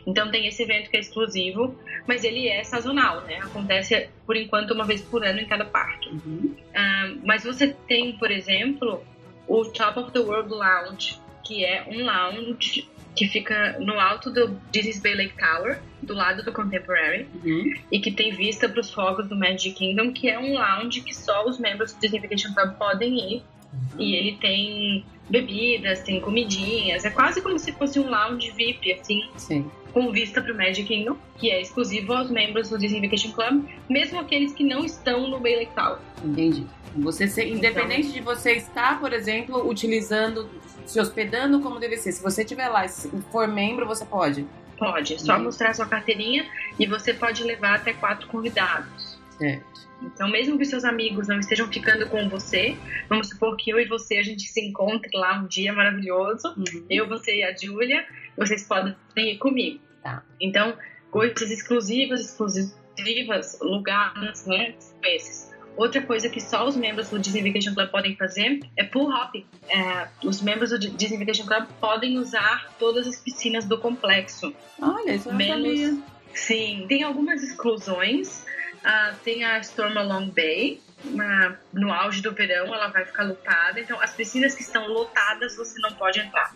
Então 0.05 0.29
tem 0.29 0.47
esse 0.47 0.61
evento 0.63 0.89
que 0.89 0.97
é 0.97 0.99
exclusivo, 0.99 1.77
mas 2.07 2.23
ele 2.23 2.47
é 2.47 2.63
sazonal, 2.63 3.21
né? 3.21 3.37
Acontece 3.37 4.09
por 4.25 4.35
enquanto 4.35 4.71
uma 4.71 4.83
vez 4.83 5.01
por 5.01 5.25
ano 5.25 5.39
em 5.39 5.45
cada 5.45 5.65
parque. 5.65 6.09
Uhum. 6.09 6.55
Uh, 6.69 7.19
mas 7.23 7.43
você 7.43 7.75
tem, 7.87 8.17
por 8.17 8.29
exemplo, 8.29 9.03
o 9.47 9.63
Top 9.65 9.99
of 9.99 10.11
the 10.11 10.19
World 10.19 10.49
Lounge, 10.49 11.17
que 11.43 11.63
é 11.63 11.85
um 11.87 12.03
lounge 12.03 12.89
que 13.15 13.27
fica 13.27 13.77
no 13.79 13.99
alto 13.99 14.31
do 14.31 14.59
Disney's 14.71 14.99
Bay 14.99 15.15
Lake 15.15 15.35
Tower, 15.37 15.79
do 16.01 16.13
lado 16.13 16.43
do 16.43 16.51
Contemporary, 16.51 17.27
uhum. 17.43 17.73
e 17.91 17.99
que 17.99 18.11
tem 18.11 18.31
vista 18.31 18.67
para 18.67 18.79
os 18.79 18.91
fogos 18.91 19.27
do 19.27 19.35
Magic 19.35 19.71
Kingdom, 19.73 20.11
que 20.11 20.29
é 20.29 20.39
um 20.39 20.53
lounge 20.53 21.01
que 21.01 21.15
só 21.15 21.47
os 21.47 21.59
membros 21.59 21.93
do 21.93 21.99
Disney 21.99 22.19
Vacation 22.19 22.53
Club 22.53 22.73
podem 22.75 23.35
ir. 23.35 23.43
Uhum. 23.71 23.99
E 23.99 24.15
ele 24.15 24.37
tem 24.37 25.05
bebidas, 25.29 26.01
tem 26.01 26.19
comidinhas, 26.19 27.05
é 27.05 27.09
quase 27.09 27.41
como 27.41 27.57
se 27.57 27.71
fosse 27.71 27.99
um 27.99 28.09
lounge 28.09 28.51
VIP, 28.51 28.93
assim. 28.93 29.23
Sim. 29.37 29.71
Com 29.93 30.11
vista 30.11 30.41
para 30.41 30.51
o 30.51 30.57
Magic 30.57 30.83
Kingdom, 30.83 31.15
que 31.37 31.51
é 31.51 31.61
exclusivo 31.61 32.13
aos 32.13 32.29
membros 32.29 32.69
do 32.69 32.77
Disney 32.77 33.01
Vacation 33.01 33.31
Club, 33.31 33.65
mesmo 33.87 34.19
aqueles 34.19 34.51
que 34.53 34.63
não 34.63 34.83
estão 34.83 35.27
no 35.27 35.39
Bay 35.39 35.55
Lake 35.55 35.73
Tower. 35.75 35.99
Entendi. 36.23 36.65
Você 36.95 37.27
ser, 37.27 37.47
independente 37.47 38.09
então, 38.09 38.13
de 38.13 38.21
você 38.21 38.53
estar, 38.53 38.99
por 38.99 39.13
exemplo, 39.13 39.67
utilizando 39.67 40.47
se 40.85 40.99
hospedando 40.99 41.61
como 41.61 41.79
deve 41.79 41.97
ser. 41.97 42.11
Se 42.11 42.21
você 42.21 42.41
estiver 42.41 42.67
lá 42.69 42.85
e 42.85 42.89
for 43.31 43.47
membro, 43.47 43.85
você 43.85 44.05
pode? 44.05 44.45
Pode. 44.77 45.13
É 45.13 45.17
só 45.17 45.37
uhum. 45.37 45.43
mostrar 45.43 45.73
sua 45.73 45.85
carteirinha 45.85 46.45
e 46.79 46.85
você 46.85 47.13
pode 47.13 47.43
levar 47.43 47.75
até 47.75 47.93
quatro 47.93 48.27
convidados. 48.27 49.19
Certo. 49.37 49.73
Então, 50.01 50.29
mesmo 50.29 50.57
que 50.57 50.65
seus 50.65 50.83
amigos 50.83 51.27
não 51.27 51.39
estejam 51.39 51.67
ficando 51.67 52.07
com 52.09 52.27
você, 52.27 52.77
vamos 53.07 53.29
supor 53.29 53.55
que 53.55 53.69
eu 53.71 53.79
e 53.79 53.85
você 53.85 54.17
a 54.17 54.23
gente 54.23 54.43
se 54.43 54.59
encontre 54.61 55.09
lá 55.17 55.39
um 55.39 55.47
dia 55.47 55.71
maravilhoso, 55.71 56.49
Uhum. 56.57 56.85
eu, 56.89 57.07
você 57.07 57.37
e 57.37 57.43
a 57.43 57.55
Júlia, 57.55 58.05
vocês 58.37 58.67
podem 58.67 58.95
ir 59.15 59.37
comigo. 59.37 59.79
Tá. 60.03 60.21
Então, 60.41 60.75
coisas 61.09 61.49
exclusivas, 61.49 62.19
exclusivas, 62.19 63.57
lugares, 63.61 64.45
né? 64.45 64.75
Esses. 65.05 65.52
Outra 65.75 66.01
coisa 66.01 66.29
que 66.29 66.39
só 66.39 66.67
os 66.67 66.75
membros 66.75 67.09
do 67.09 67.17
Disney 67.19 67.41
Vacation 67.51 67.73
Club 67.73 67.89
podem 67.89 68.15
fazer 68.15 68.59
é 68.77 68.83
pool 68.83 69.09
hopping. 69.09 69.45
É, 69.69 70.07
os 70.23 70.41
membros 70.41 70.69
do 70.69 70.77
Disney 70.79 71.17
Vacation 71.17 71.45
Club 71.45 71.65
podem 71.79 72.17
usar 72.19 72.71
todas 72.77 73.07
as 73.07 73.19
piscinas 73.19 73.65
do 73.65 73.77
complexo. 73.79 74.53
Olha, 74.81 75.15
isso 75.15 75.29
eu 75.29 75.31
não 75.33 75.37
Menos- 75.37 75.79
sabia. 75.79 76.03
Sim, 76.35 76.85
tem 76.87 77.03
algumas 77.03 77.41
exclusões. 77.43 78.45
Ah, 78.83 79.13
tem 79.23 79.43
a 79.43 79.57
Storm 79.59 79.97
Along 79.97 80.31
Bay. 80.31 80.79
ah, 81.19 81.55
no 81.73 81.91
auge 81.91 82.21
do 82.21 82.31
verão 82.31 82.73
ela 82.73 82.87
vai 82.87 83.05
ficar 83.05 83.23
lotada. 83.23 83.79
Então, 83.79 83.99
as 83.99 84.13
piscinas 84.13 84.53
que 84.55 84.61
estão 84.61 84.87
lotadas 84.87 85.55
você 85.57 85.79
não 85.81 85.91
pode 85.93 86.19
entrar. 86.19 86.55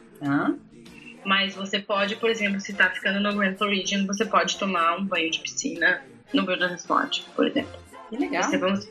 Mas 1.25 1.55
você 1.55 1.79
pode, 1.79 2.15
por 2.15 2.29
exemplo, 2.29 2.59
se 2.61 2.73
tá 2.73 2.89
ficando 2.89 3.19
no 3.19 3.35
Grand 3.35 3.55
Floridian, 3.55 4.05
você 4.05 4.25
pode 4.25 4.57
tomar 4.57 4.97
um 4.97 5.03
banho 5.05 5.29
de 5.29 5.39
piscina 5.39 6.01
no 6.33 6.45
Wilderness 6.45 6.87
Lodge, 6.87 7.25
por 7.35 7.47
exemplo. 7.47 7.77
Que 8.09 8.17
legal. 8.17 8.43
Você 8.43 8.57
vamos 8.57 8.87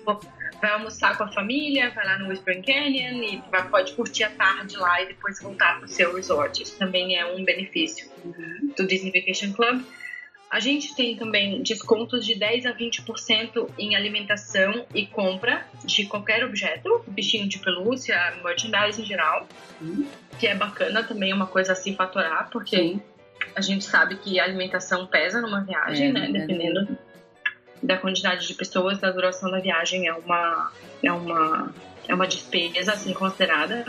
vai 0.60 0.70
almoçar 0.70 1.16
com 1.18 1.24
a 1.24 1.28
família, 1.28 1.90
vai 1.90 2.04
lá 2.06 2.18
no 2.18 2.28
Whispering 2.28 2.62
Canyon 2.62 3.22
e 3.22 3.42
vai, 3.50 3.68
pode 3.68 3.92
curtir 3.92 4.24
a 4.24 4.30
tarde 4.30 4.76
lá 4.76 5.02
e 5.02 5.06
depois 5.08 5.40
voltar 5.42 5.78
pro 5.78 5.88
seu 5.88 6.14
resort. 6.14 6.62
Isso 6.62 6.78
também 6.78 7.16
é 7.16 7.26
um 7.26 7.44
benefício 7.44 8.08
Uhum. 8.24 8.72
do 8.76 8.86
Disney 8.86 9.12
Vacation 9.12 9.52
Club. 9.52 9.82
A 10.50 10.60
gente 10.60 10.94
tem 10.94 11.16
também 11.16 11.62
descontos 11.62 12.24
de 12.24 12.34
10 12.36 12.66
a 12.66 12.72
20% 12.72 13.68
em 13.78 13.94
alimentação 13.96 14.86
e 14.94 15.04
compra 15.06 15.66
de 15.84 16.06
qualquer 16.06 16.44
objeto, 16.44 17.04
bichinho 17.08 17.48
de 17.48 17.58
pelúcia, 17.58 18.16
merchandise 18.44 19.02
em 19.02 19.04
geral, 19.04 19.46
Uhum. 19.80 20.06
que 20.38 20.46
é 20.46 20.54
bacana 20.54 21.02
também, 21.02 21.32
é 21.32 21.34
uma 21.34 21.48
coisa 21.48 21.72
a 21.72 21.74
se 21.74 21.94
fatorar, 21.94 22.48
porque 22.50 22.76
Sim. 22.76 23.02
a 23.54 23.60
gente 23.60 23.84
sabe 23.84 24.16
que 24.16 24.38
a 24.40 24.44
alimentação 24.44 25.06
pesa 25.06 25.40
numa 25.42 25.60
viagem, 25.62 26.08
É, 26.08 26.12
né? 26.12 26.28
é. 26.28 26.32
Dependendo 26.32 26.96
da 27.82 27.96
quantidade 27.96 28.46
de 28.46 28.54
pessoas, 28.54 28.98
da 28.98 29.10
duração 29.10 29.50
da 29.50 29.58
viagem, 29.58 30.06
é 30.06 30.14
uma, 30.14 30.70
é 31.02 31.12
uma, 31.12 31.74
é 32.08 32.14
uma 32.14 32.26
despesa 32.26 32.92
assim 32.92 33.12
considerada. 33.12 33.84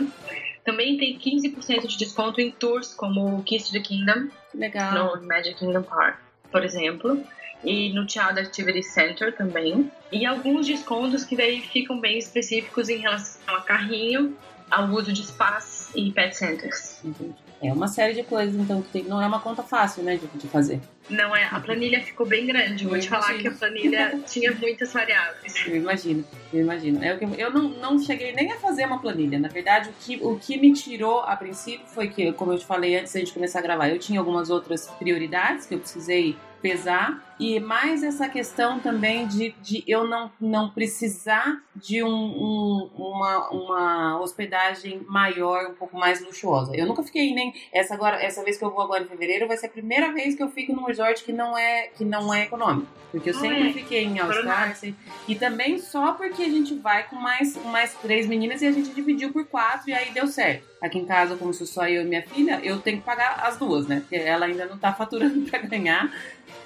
Também 0.64 0.98
tem 0.98 1.18
15% 1.18 1.86
de 1.86 1.96
desconto 1.96 2.40
em 2.40 2.50
tours 2.50 2.94
como 2.94 3.38
o 3.38 3.42
Kiss 3.42 3.66
to 3.66 3.72
the 3.72 3.80
Kingdom, 3.80 4.28
legal. 4.54 5.16
no 5.16 5.26
Magic 5.26 5.58
Kingdom 5.58 5.82
Park, 5.82 6.18
por 6.50 6.64
exemplo. 6.64 7.24
E 7.64 7.92
no 7.92 8.08
Child 8.08 8.38
Activity 8.38 8.82
Center 8.84 9.34
também. 9.36 9.90
E 10.12 10.24
alguns 10.24 10.66
descontos 10.66 11.24
que 11.24 11.34
daí 11.34 11.60
ficam 11.60 11.98
bem 11.98 12.18
específicos 12.18 12.88
em 12.88 12.98
relação 12.98 13.56
a 13.56 13.62
carrinho, 13.62 14.36
ao 14.70 14.88
uso 14.90 15.12
de 15.12 15.22
spas 15.24 15.90
e 15.94 16.12
pet 16.12 16.36
centers. 16.36 17.02
Entendi. 17.04 17.34
É 17.60 17.72
uma 17.72 17.88
série 17.88 18.14
de 18.14 18.22
coisas, 18.22 18.54
então, 18.54 18.80
que 18.80 18.88
tem, 18.90 19.04
não 19.04 19.20
é 19.20 19.26
uma 19.26 19.40
conta 19.40 19.62
fácil, 19.62 20.02
né, 20.02 20.16
de, 20.16 20.26
de 20.26 20.46
fazer. 20.46 20.80
Não 21.10 21.34
é, 21.34 21.44
a 21.44 21.58
planilha 21.58 22.00
ficou 22.02 22.26
bem 22.26 22.46
grande. 22.46 22.84
Vou 22.84 22.96
Eu 22.96 23.02
te 23.02 23.08
falar 23.08 23.34
que 23.38 23.48
a 23.48 23.50
planilha 23.50 24.20
tinha 24.28 24.52
muitas 24.52 24.92
variáveis. 24.92 25.54
Eu 25.66 25.76
imagino, 25.76 26.24
eu 26.52 26.60
imagino. 26.60 27.02
É 27.02 27.14
o 27.14 27.18
que 27.18 27.24
eu 27.24 27.48
eu 27.48 27.52
não, 27.52 27.68
não 27.68 27.98
cheguei 27.98 28.32
nem 28.32 28.52
a 28.52 28.56
fazer 28.58 28.84
uma 28.84 29.00
planilha. 29.00 29.38
Na 29.38 29.48
verdade, 29.48 29.88
o 29.88 29.92
que, 30.00 30.18
o 30.22 30.38
que 30.38 30.58
me 30.58 30.72
tirou 30.72 31.20
a 31.20 31.34
princípio 31.34 31.86
foi 31.86 32.08
que, 32.08 32.32
como 32.32 32.52
eu 32.52 32.58
te 32.58 32.66
falei 32.66 32.96
antes 32.96 33.12
da 33.12 33.20
gente 33.20 33.32
começar 33.32 33.60
a 33.60 33.62
gravar, 33.62 33.88
eu 33.88 33.98
tinha 33.98 34.20
algumas 34.20 34.50
outras 34.50 34.86
prioridades 34.98 35.66
que 35.66 35.74
eu 35.74 35.78
precisei 35.78 36.36
pesar. 36.60 37.27
E 37.40 37.60
mais 37.60 38.02
essa 38.02 38.28
questão 38.28 38.80
também 38.80 39.26
de, 39.28 39.54
de 39.62 39.84
eu 39.86 40.06
não, 40.06 40.30
não 40.40 40.70
precisar 40.70 41.62
de 41.76 42.02
um, 42.02 42.08
um- 42.08 42.90
uma, 42.96 43.48
uma 43.50 44.20
hospedagem 44.20 45.00
maior, 45.08 45.66
um 45.70 45.74
pouco 45.74 45.96
mais 45.96 46.20
luxuosa. 46.24 46.74
Eu 46.74 46.86
nunca 46.86 47.02
fiquei 47.04 47.32
nem. 47.32 47.54
Essa, 47.72 47.94
agora, 47.94 48.20
essa 48.22 48.42
vez 48.42 48.56
que 48.58 48.64
eu 48.64 48.70
vou 48.70 48.82
agora 48.82 49.04
em 49.04 49.06
fevereiro 49.06 49.46
vai 49.46 49.56
ser 49.56 49.66
a 49.66 49.70
primeira 49.70 50.12
vez 50.12 50.34
que 50.34 50.42
eu 50.42 50.48
fico 50.50 50.72
num 50.74 50.84
resort 50.84 51.22
que 51.22 51.32
não 51.32 51.56
é, 51.56 51.88
que 51.96 52.04
não 52.04 52.34
é 52.34 52.42
econômico. 52.42 52.88
Porque 53.12 53.30
eu 53.30 53.34
sempre 53.34 53.70
é? 53.70 53.72
fiquei 53.72 54.04
em 54.04 54.18
All 54.18 54.26
Coronado. 54.26 54.56
Star, 54.60 54.76
sempre- 54.76 54.96
e 55.28 55.34
também 55.34 55.78
só 55.78 56.12
porque 56.12 56.42
a 56.42 56.48
gente 56.48 56.74
vai 56.74 57.08
com 57.08 57.16
mais, 57.16 57.56
mais 57.66 57.94
três 57.94 58.26
meninas 58.26 58.60
e 58.62 58.66
a 58.66 58.72
gente 58.72 58.90
dividiu 58.90 59.32
por 59.32 59.46
quatro 59.46 59.88
e 59.88 59.94
aí 59.94 60.10
deu 60.10 60.26
certo. 60.26 60.66
Aqui 60.82 60.98
em 60.98 61.04
casa, 61.06 61.36
como 61.36 61.54
sou 61.54 61.66
só 61.66 61.88
eu 61.88 62.02
e 62.02 62.04
minha 62.04 62.22
filha, 62.22 62.60
eu 62.62 62.78
tenho 62.80 62.98
que 62.98 63.04
pagar 63.04 63.40
as 63.44 63.56
duas, 63.56 63.86
né? 63.86 64.00
Porque 64.00 64.16
ela 64.16 64.46
ainda 64.46 64.66
não 64.66 64.76
tá 64.76 64.92
faturando 64.92 65.40
pra 65.48 65.60
ganhar. 65.60 66.12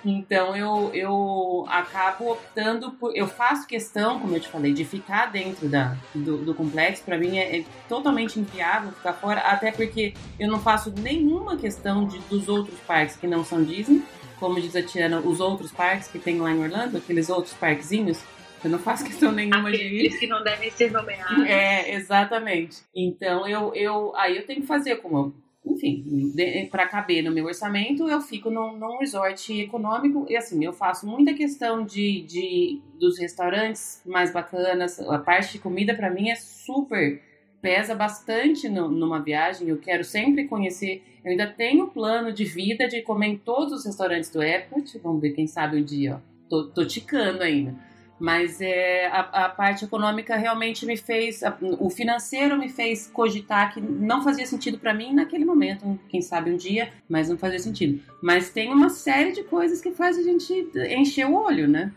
Então 0.04 0.56
eu, 0.56 0.61
eu 0.94 1.64
acabo 1.68 2.32
optando 2.32 2.92
por. 2.92 3.16
Eu 3.16 3.26
faço 3.26 3.66
questão, 3.66 4.20
como 4.20 4.34
eu 4.34 4.40
te 4.40 4.48
falei, 4.48 4.72
de 4.72 4.84
ficar 4.84 5.26
dentro 5.26 5.68
da, 5.68 5.96
do, 6.14 6.38
do 6.38 6.54
complexo. 6.54 7.02
Pra 7.04 7.18
mim 7.18 7.38
é, 7.38 7.58
é 7.58 7.64
totalmente 7.88 8.38
inviável 8.38 8.92
ficar 8.92 9.14
fora, 9.14 9.40
até 9.40 9.72
porque 9.72 10.14
eu 10.38 10.48
não 10.48 10.60
faço 10.60 10.92
nenhuma 10.98 11.56
questão 11.56 12.06
de, 12.06 12.18
dos 12.20 12.48
outros 12.48 12.78
parques 12.80 13.16
que 13.16 13.26
não 13.26 13.44
são 13.44 13.62
Disney. 13.62 14.02
Como 14.38 14.60
diz 14.60 14.74
a 14.74 14.82
Tiana, 14.82 15.20
os 15.20 15.38
outros 15.38 15.70
parques 15.70 16.08
que 16.08 16.18
tem 16.18 16.40
lá 16.40 16.50
em 16.50 16.60
Orlando, 16.60 16.98
aqueles 16.98 17.30
outros 17.30 17.54
parquezinhos, 17.54 18.18
eu 18.64 18.70
não 18.70 18.78
faço 18.78 19.04
questão 19.04 19.32
nenhuma 19.32 19.70
de 19.70 19.76
ir. 19.76 19.86
Aqueles 19.86 20.18
que 20.18 20.26
não 20.26 20.42
devem 20.42 20.70
ser 20.70 20.90
nomeados. 20.90 21.38
É, 21.46 21.94
exatamente. 21.94 22.82
Então 22.94 23.46
eu, 23.46 23.74
eu 23.74 24.14
aí 24.16 24.36
eu 24.36 24.46
tenho 24.46 24.60
que 24.60 24.66
fazer 24.66 24.96
como, 24.96 25.34
enfim, 25.64 26.32
para 26.70 26.86
caber 26.88 27.22
no 27.22 27.30
meu 27.30 27.44
orçamento, 27.46 28.08
eu 28.08 28.20
fico 28.20 28.50
num, 28.50 28.76
num 28.76 28.98
resort 28.98 29.52
econômico 29.60 30.26
e 30.28 30.36
assim, 30.36 30.64
eu 30.64 30.72
faço 30.72 31.06
muita 31.06 31.32
questão 31.34 31.84
de, 31.84 32.22
de 32.22 32.80
dos 32.98 33.18
restaurantes 33.18 34.02
mais 34.04 34.32
bacanas, 34.32 34.98
a 35.00 35.18
parte 35.18 35.52
de 35.52 35.58
comida 35.60 35.94
para 35.94 36.10
mim 36.10 36.30
é 36.30 36.34
super 36.36 37.20
pesa 37.60 37.94
bastante 37.94 38.68
no- 38.68 38.90
numa 38.90 39.20
viagem, 39.22 39.68
eu 39.68 39.78
quero 39.78 40.02
sempre 40.02 40.48
conhecer, 40.48 41.00
eu 41.24 41.30
ainda 41.30 41.46
tenho 41.46 41.86
plano 41.86 42.32
de 42.32 42.44
vida 42.44 42.88
de 42.88 43.00
comer 43.02 43.28
em 43.28 43.36
todos 43.38 43.72
os 43.72 43.86
restaurantes 43.86 44.30
do 44.30 44.42
Epcot, 44.42 44.98
vamos 44.98 45.20
ver 45.20 45.30
quem 45.30 45.46
sabe 45.46 45.76
um 45.76 45.84
dia, 45.84 46.16
ó. 46.16 46.32
Tô, 46.48 46.64
tô 46.70 46.84
ticando 46.84 47.42
ainda. 47.42 47.74
Mas 48.22 48.60
é, 48.60 49.08
a, 49.08 49.46
a 49.46 49.48
parte 49.48 49.84
econômica 49.84 50.36
realmente 50.36 50.86
me 50.86 50.96
fez. 50.96 51.42
a- 51.42 51.58
o 51.60 51.90
financeiro 51.90 52.56
me 52.56 52.68
fez 52.68 53.08
cogitar 53.12 53.74
que 53.74 53.80
não 53.80 54.22
fazia 54.22 54.46
sentido 54.46 54.78
para 54.78 54.94
mim 54.94 55.12
naquele 55.12 55.44
momento. 55.44 55.98
Quem 56.08 56.22
sabe 56.22 56.52
um 56.52 56.56
dia, 56.56 56.92
mas 57.08 57.28
não 57.28 57.36
fazia 57.36 57.58
sentido. 57.58 58.00
Mas 58.22 58.50
tem 58.50 58.72
uma 58.72 58.90
série 58.90 59.32
de 59.32 59.42
coisas 59.42 59.80
que 59.80 59.90
faz 59.90 60.16
a 60.16 60.22
gente 60.22 60.52
encher 60.96 61.26
o 61.26 61.34
olho, 61.34 61.66
né? 61.66 61.90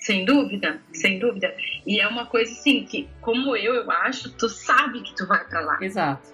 Sem 0.00 0.26
dúvida, 0.26 0.82
sem 0.92 1.18
dúvida. 1.18 1.56
E 1.86 1.98
é 1.98 2.06
uma 2.06 2.26
coisa 2.26 2.52
assim 2.52 2.84
que, 2.84 3.08
como 3.22 3.56
eu, 3.56 3.74
eu 3.74 3.90
acho, 3.90 4.30
tu 4.36 4.50
sabe 4.50 5.00
que 5.00 5.16
tu 5.16 5.26
vai 5.26 5.42
pra 5.48 5.60
lá. 5.60 5.78
Exato. 5.80 6.28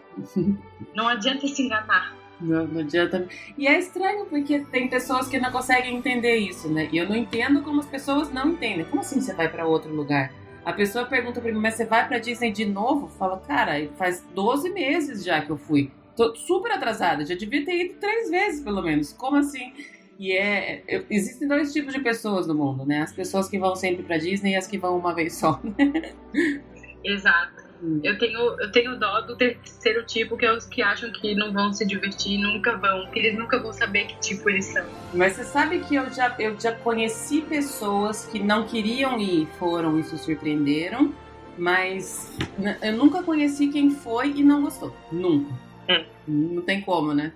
Não 0.93 1.07
adianta 1.07 1.47
se 1.47 1.63
enganar. 1.63 2.17
Não, 2.41 2.81
adianta. 2.81 3.29
E 3.59 3.67
é 3.67 3.79
estranho 3.79 4.25
porque 4.27 4.61
tem 4.61 4.89
pessoas 4.89 5.29
que 5.29 5.39
não 5.39 5.51
conseguem 5.53 5.97
entender 5.97 6.37
isso, 6.37 6.69
né? 6.73 6.89
E 6.91 6.97
eu 6.97 7.09
não 7.09 7.15
entendo 7.17 7.63
como 7.63 7.81
as 7.81 7.87
pessoas 7.87 8.33
não 8.33 8.51
entendem. 8.51 8.85
Como 8.87 9.01
assim 9.01 9.21
você 9.21 9.35
vai 9.35 9.49
para 9.49 9.67
outro 9.67 9.93
lugar? 9.95 10.33
A 10.65 10.73
pessoa 10.73 11.05
pergunta 11.07 11.41
pra 11.41 11.53
mim, 11.53 11.59
mas 11.61 11.75
você 11.75 11.85
vai 11.85 12.07
pra 12.07 12.19
Disney 12.19 12.51
de 12.53 12.65
novo? 12.65 13.09
Fala, 13.09 13.39
cara, 13.41 13.87
faz 13.97 14.25
12 14.35 14.71
meses 14.71 15.25
já 15.25 15.41
que 15.43 15.51
eu 15.51 15.57
fui. 15.59 15.91
Tô 16.17 16.35
super 16.35 16.73
atrasada, 16.73 17.25
já 17.25 17.35
devia 17.35 17.65
ter 17.65 17.85
ido 17.87 17.95
três 17.99 18.31
vezes, 18.31 18.63
pelo 18.63 18.83
menos. 18.83 19.13
Como 19.13 19.37
assim? 19.37 19.73
E 20.19 20.33
é. 20.33 20.83
é- 20.87 21.05
Existem 21.11 21.49
dois 21.49 21.73
tipos 21.73 21.93
de 21.95 22.01
pessoas 22.01 22.47
no 22.47 22.55
mundo, 22.55 22.85
né? 22.85 23.03
As 23.03 23.13
pessoas 23.13 23.49
que 23.49 23.59
vão 23.59 23.75
sempre 23.75 24.03
pra 24.03 24.19
Disney 24.19 24.53
e 24.53 24.57
as 24.57 24.67
que 24.67 24.77
vão 24.79 24.99
uma 24.99 25.15
vez 25.15 25.35
só. 25.37 25.61
Exato. 27.05 27.70
Hum. 27.83 28.01
Eu 28.03 28.19
tenho, 28.19 28.39
eu 28.61 28.71
tenho 28.71 28.99
dó 28.99 29.21
do 29.23 29.37
terceiro 29.37 30.05
tipo, 30.05 30.37
que 30.37 30.45
é 30.45 30.53
os 30.53 30.67
que 30.67 30.83
acham 30.83 31.11
que 31.13 31.35
não 31.35 31.53
vão 31.53 31.73
se 31.73 31.87
divertir, 31.87 32.39
nunca 32.39 32.77
vão, 32.77 33.07
que 33.11 33.19
eles 33.19 33.39
nunca 33.39 33.59
vão 33.59 33.73
saber 33.73 34.07
que 34.07 34.21
tipo 34.21 34.49
eles 34.51 34.67
são. 34.67 34.85
Mas 35.15 35.35
você 35.35 35.45
sabe 35.45 35.81
que 35.81 35.95
eu 35.95 36.11
já, 36.13 36.35
eu 36.39 36.59
já 36.59 36.73
conheci 36.73 37.43
pessoas 37.43 38.27
que 38.27 38.39
não 38.39 38.67
queriam 38.67 39.19
ir, 39.19 39.47
foram 39.59 39.99
e 39.99 40.05
se 40.05 40.19
surpreenderam, 40.19 41.15
mas 41.57 42.37
eu 42.83 42.93
nunca 42.93 43.23
conheci 43.23 43.69
quem 43.69 43.91
foi 43.91 44.33
e 44.37 44.43
não 44.43 44.63
gostou. 44.63 44.95
Nunca. 45.11 45.53
Hum. 45.89 46.05
Não 46.29 46.63
tem 46.63 46.81
como, 46.83 47.15
né? 47.15 47.33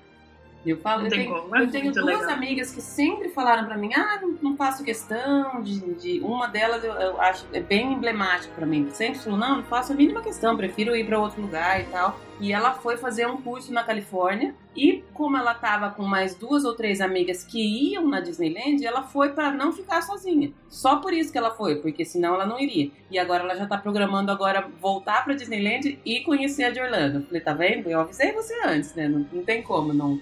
Eu 0.66 0.78
falo, 0.78 1.00
Não 1.00 1.06
eu 1.08 1.10
tenho, 1.10 1.30
como, 1.42 1.56
é 1.56 1.62
eu 1.62 1.70
tenho 1.70 1.92
duas 1.92 2.06
legal. 2.20 2.30
amigas 2.30 2.72
que 2.74 2.80
sempre 2.80 3.28
falaram 3.28 3.66
pra 3.66 3.76
mim, 3.76 3.90
ah, 3.94 4.18
não, 4.22 4.34
não 4.42 4.56
faço 4.56 4.82
questão 4.82 5.62
de, 5.62 5.78
de- 5.94 6.20
uma 6.20 6.46
delas 6.46 6.82
eu, 6.82 6.92
eu 6.94 7.20
acho 7.20 7.44
é 7.52 7.60
bem 7.60 7.92
emblemático 7.92 8.54
pra 8.54 8.64
mim. 8.64 8.88
Sempre 8.90 9.18
falou, 9.20 9.38
não, 9.38 9.56
não 9.56 9.62
faço 9.64 9.92
a 9.92 9.94
mínima 9.96 10.22
questão, 10.22 10.56
prefiro 10.56 10.96
ir 10.96 11.04
pra 11.06 11.18
outro 11.18 11.42
lugar 11.42 11.80
e 11.80 11.84
tal. 11.84 12.18
E 12.40 12.52
ela 12.52 12.72
foi 12.72 12.96
fazer 12.96 13.26
um 13.28 13.36
curso 13.36 13.72
na 13.72 13.84
Califórnia 13.84 14.54
e 14.76 15.04
como 15.14 15.36
ela 15.36 15.54
tava 15.54 15.90
com 15.90 16.02
mais 16.02 16.34
duas 16.34 16.64
ou 16.64 16.74
três 16.74 17.00
amigas 17.00 17.44
que 17.44 17.92
iam 17.92 18.08
na 18.08 18.18
Disneyland, 18.20 18.84
ela 18.84 19.02
foi 19.04 19.28
pra 19.30 19.52
não 19.52 19.70
ficar 19.72 20.02
sozinha. 20.02 20.50
Só 20.68 20.96
por 20.96 21.12
isso 21.12 21.30
que 21.30 21.38
ela 21.38 21.50
foi, 21.52 21.76
porque 21.76 22.04
senão 22.04 22.34
ela 22.34 22.44
não 22.46 22.58
iria. 22.58 22.90
E 23.10 23.18
agora 23.18 23.44
ela 23.44 23.54
já 23.54 23.66
tá 23.66 23.78
programando 23.78 24.32
agora 24.32 24.66
voltar 24.80 25.24
pra 25.24 25.34
Disneyland 25.34 25.98
e 26.04 26.20
conhecer 26.22 26.64
a 26.64 26.70
de 26.70 26.80
Orlando. 26.80 27.18
Eu 27.18 27.22
falei, 27.26 27.40
tá 27.40 27.52
vendo? 27.52 27.88
Eu 27.88 28.00
avisei 28.00 28.32
você 28.32 28.54
antes, 28.66 28.94
né? 28.94 29.06
Não, 29.08 29.24
não 29.32 29.44
tem 29.44 29.62
como 29.62 29.92
não, 29.94 30.18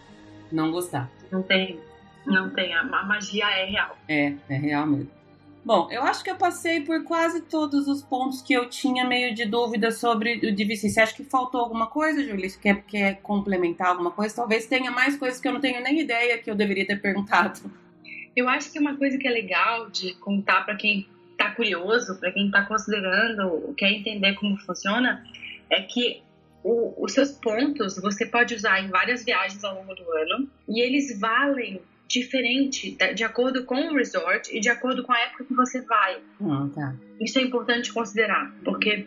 não 0.53 0.71
gostar. 0.71 1.11
Não 1.31 1.43
tem, 1.43 1.81
não 2.27 2.51
tem. 2.51 2.75
A, 2.75 2.85
magia 2.85 3.47
é 3.47 3.65
real. 3.65 3.97
É, 4.09 4.35
é 4.49 4.57
real 4.57 4.87
mesmo. 4.87 5.11
Bom, 5.65 5.89
eu 5.93 6.03
acho 6.03 6.25
que 6.25 6.31
eu 6.31 6.35
passei 6.35 6.81
por 6.81 7.05
quase 7.05 7.41
todos 7.43 7.87
os 7.87 8.03
pontos 8.03 8.43
que 8.43 8.53
eu 8.53 8.69
tinha 8.69 9.05
meio 9.05 9.33
de 9.33 9.45
dúvida 9.45 9.93
sobre 9.93 10.39
o 10.39 10.55
DVC. 10.55 10.89
Você 10.89 11.01
acha 11.01 11.15
que 11.15 11.23
faltou 11.23 11.61
alguma 11.61 11.87
coisa, 11.87 12.23
Júlia? 12.23 12.49
Você 12.49 12.59
quer, 12.59 12.83
quer 12.83 13.21
complementar 13.23 13.89
alguma 13.89 14.11
coisa? 14.11 14.35
Talvez 14.35 14.67
tenha 14.67 14.91
mais 14.91 15.17
coisas 15.17 15.41
que 15.41 15.47
eu 15.47 15.53
não 15.53 15.61
tenho 15.61 15.81
nem 15.81 16.01
ideia 16.01 16.39
que 16.39 16.51
eu 16.51 16.57
deveria 16.57 16.85
ter 16.85 17.01
perguntado. 17.01 17.61
Eu 18.35 18.49
acho 18.49 18.73
que 18.73 18.79
uma 18.79 18.97
coisa 18.97 19.17
que 19.19 19.29
é 19.29 19.31
legal 19.31 19.89
de 19.89 20.15
contar 20.15 20.65
para 20.65 20.75
quem 20.75 21.07
está 21.31 21.51
curioso, 21.51 22.19
para 22.19 22.33
quem 22.33 22.47
está 22.47 22.63
considerando, 22.65 23.73
quer 23.77 23.93
entender 23.93 24.35
como 24.35 24.57
funciona, 24.59 25.25
é 25.71 25.83
que 25.83 26.23
o, 26.65 27.05
os 27.05 27.13
seus 27.13 27.33
pontos 27.33 27.97
você 28.01 28.27
pode 28.27 28.55
usar 28.55 28.81
em 28.81 28.89
várias 28.89 29.25
viagens 29.25 29.63
ao 29.65 29.75
longo 29.75 29.95
do 29.95 30.11
ano 30.13 30.49
e 30.69 30.81
eles 30.81 31.19
valem 31.19 31.81
diferente 32.13 32.97
de 33.15 33.25
acordo 33.25 33.65
com 33.65 33.75
o 33.75 33.97
resort 33.97 34.55
e 34.55 34.61
de 34.61 34.69
acordo 34.69 35.03
com 35.03 35.13
a 35.13 35.19
época 35.19 35.45
que 35.45 35.55
você 35.55 35.81
vai. 35.81 36.19
Ah, 36.43 36.69
tá. 36.75 36.95
Isso 37.19 37.39
é 37.39 37.43
importante 37.43 37.93
considerar, 37.93 38.53
porque 38.65 39.07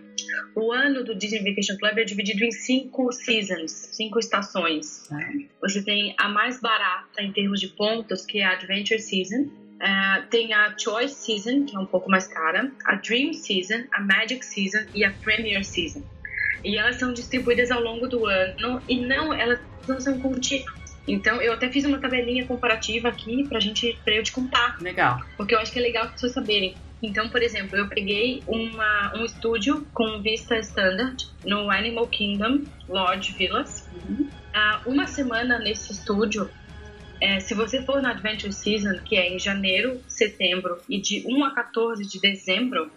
o 0.56 0.72
ano 0.72 1.03
do 1.03 1.14
Disney 1.14 1.43
Vacation 1.43 1.78
Club 1.78 1.99
é 1.99 2.03
dividido 2.03 2.43
em 2.43 2.51
cinco 2.51 3.12
seasons, 3.12 3.72
cinco 3.91 4.18
estações. 4.18 5.08
Tá. 5.08 5.20
Você 5.62 5.84
tem 5.84 6.16
a 6.18 6.28
mais 6.28 6.60
barata 6.60 7.22
em 7.22 7.32
termos 7.32 7.60
de 7.60 7.68
pontos, 7.68 8.26
que 8.26 8.39
é 8.39 8.45
a 8.45 8.53
Adventure 8.53 8.99
Season. 8.99 9.43
Uh, 9.76 10.26
tem 10.32 10.53
a 10.53 10.76
Choice 10.78 11.16
Season, 11.16 11.66
que 11.66 11.76
é 11.76 11.80
um 11.80 11.86
pouco 11.86 12.10
mais 12.10 12.26
cara, 12.26 12.72
a 12.86 12.95
Dream 12.95 13.34
Season, 13.34 13.84
a 13.91 14.01
Magic 14.01 14.43
Season 14.43 14.86
e 14.95 15.03
a 15.03 15.12
Premier 15.12 15.64
Season. 15.64 16.01
E 16.64 16.78
elas 16.78 16.97
são 16.97 17.14
distribuídas 17.14 17.72
ao 17.72 17.82
longo 17.82 18.08
do 18.08 18.26
ano 18.26 18.82
e 18.88 18.99
não, 18.99 19.34
elas 19.34 19.60
não 19.88 19.99
são 19.99 20.20
contínuas. 20.20 20.86
Então, 21.08 21.39
eu 21.41 21.53
até 21.53 21.70
fiz 21.70 21.86
uma 21.86 21.99
tabelinha 21.99 22.45
comparativa 22.45 23.10
aqui 23.10 23.47
pra 23.47 23.60
gente, 23.60 23.97
pra 24.03 24.16
eu 24.16 24.24
te 24.24 24.32
contar. 24.32 24.78
Legal. 24.82 25.22
Porque 25.38 25.53
eu 25.53 25.60
acho 25.60 25.72
que 25.72 25.78
é 25.78 25.82
legal 25.82 26.06
as 26.06 26.12
pessoas 26.14 26.34
saberem. 26.34 26.76
Então, 27.01 27.30
por 27.30 27.43
exemplo, 27.43 27.78
eu 27.78 27.88
peguei 27.88 28.41
uma, 28.47 29.14
um 29.16 29.26
estúdio 29.26 29.86
com 29.93 30.20
vista 30.22 30.58
standard 30.58 31.28
no 31.45 31.70
Animal 31.70 32.08
Kingdom 32.08 32.64
Lodge 32.89 33.34
Villas. 33.34 33.88
Uhum. 34.10 34.28
Uh, 34.28 34.89
uma 34.89 35.06
semana 35.06 35.60
nesse 35.60 35.91
estúdio, 35.91 36.49
é, 37.22 37.39
se 37.39 37.53
você 37.53 37.84
for 37.84 38.01
na 38.01 38.12
Adventure 38.12 38.51
Season, 38.51 38.97
que 39.03 39.16
é 39.16 39.34
em 39.34 39.38
janeiro, 39.38 40.01
setembro 40.08 40.80
e 40.89 40.99
de 40.99 41.24
1 41.28 41.43
a 41.45 41.53
14 41.53 42.06
de 42.06 42.20
dezembro, 42.20 42.89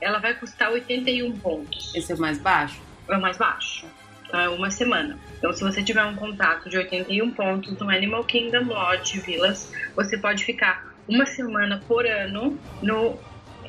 ela 0.00 0.18
vai 0.18 0.34
custar 0.34 0.70
81 0.70 1.32
pontos. 1.38 1.94
Esse 1.94 2.12
é 2.12 2.14
o 2.14 2.18
mais 2.18 2.38
baixo? 2.38 2.80
É 3.08 3.16
o 3.16 3.20
mais 3.20 3.36
baixo. 3.36 3.86
Então, 4.26 4.40
é 4.40 4.48
uma 4.48 4.70
semana. 4.70 5.18
Então, 5.38 5.52
se 5.52 5.62
você 5.62 5.82
tiver 5.82 6.04
um 6.04 6.16
contato 6.16 6.68
de 6.68 6.76
81 6.76 7.30
pontos 7.32 7.78
no 7.78 7.90
Animal 7.90 8.24
Kingdom 8.24 8.64
Lodge 8.64 9.20
Villas, 9.20 9.72
você 9.94 10.16
pode 10.18 10.44
ficar 10.44 10.84
uma 11.08 11.26
semana 11.26 11.82
por 11.86 12.06
ano 12.06 12.58
no 12.82 13.18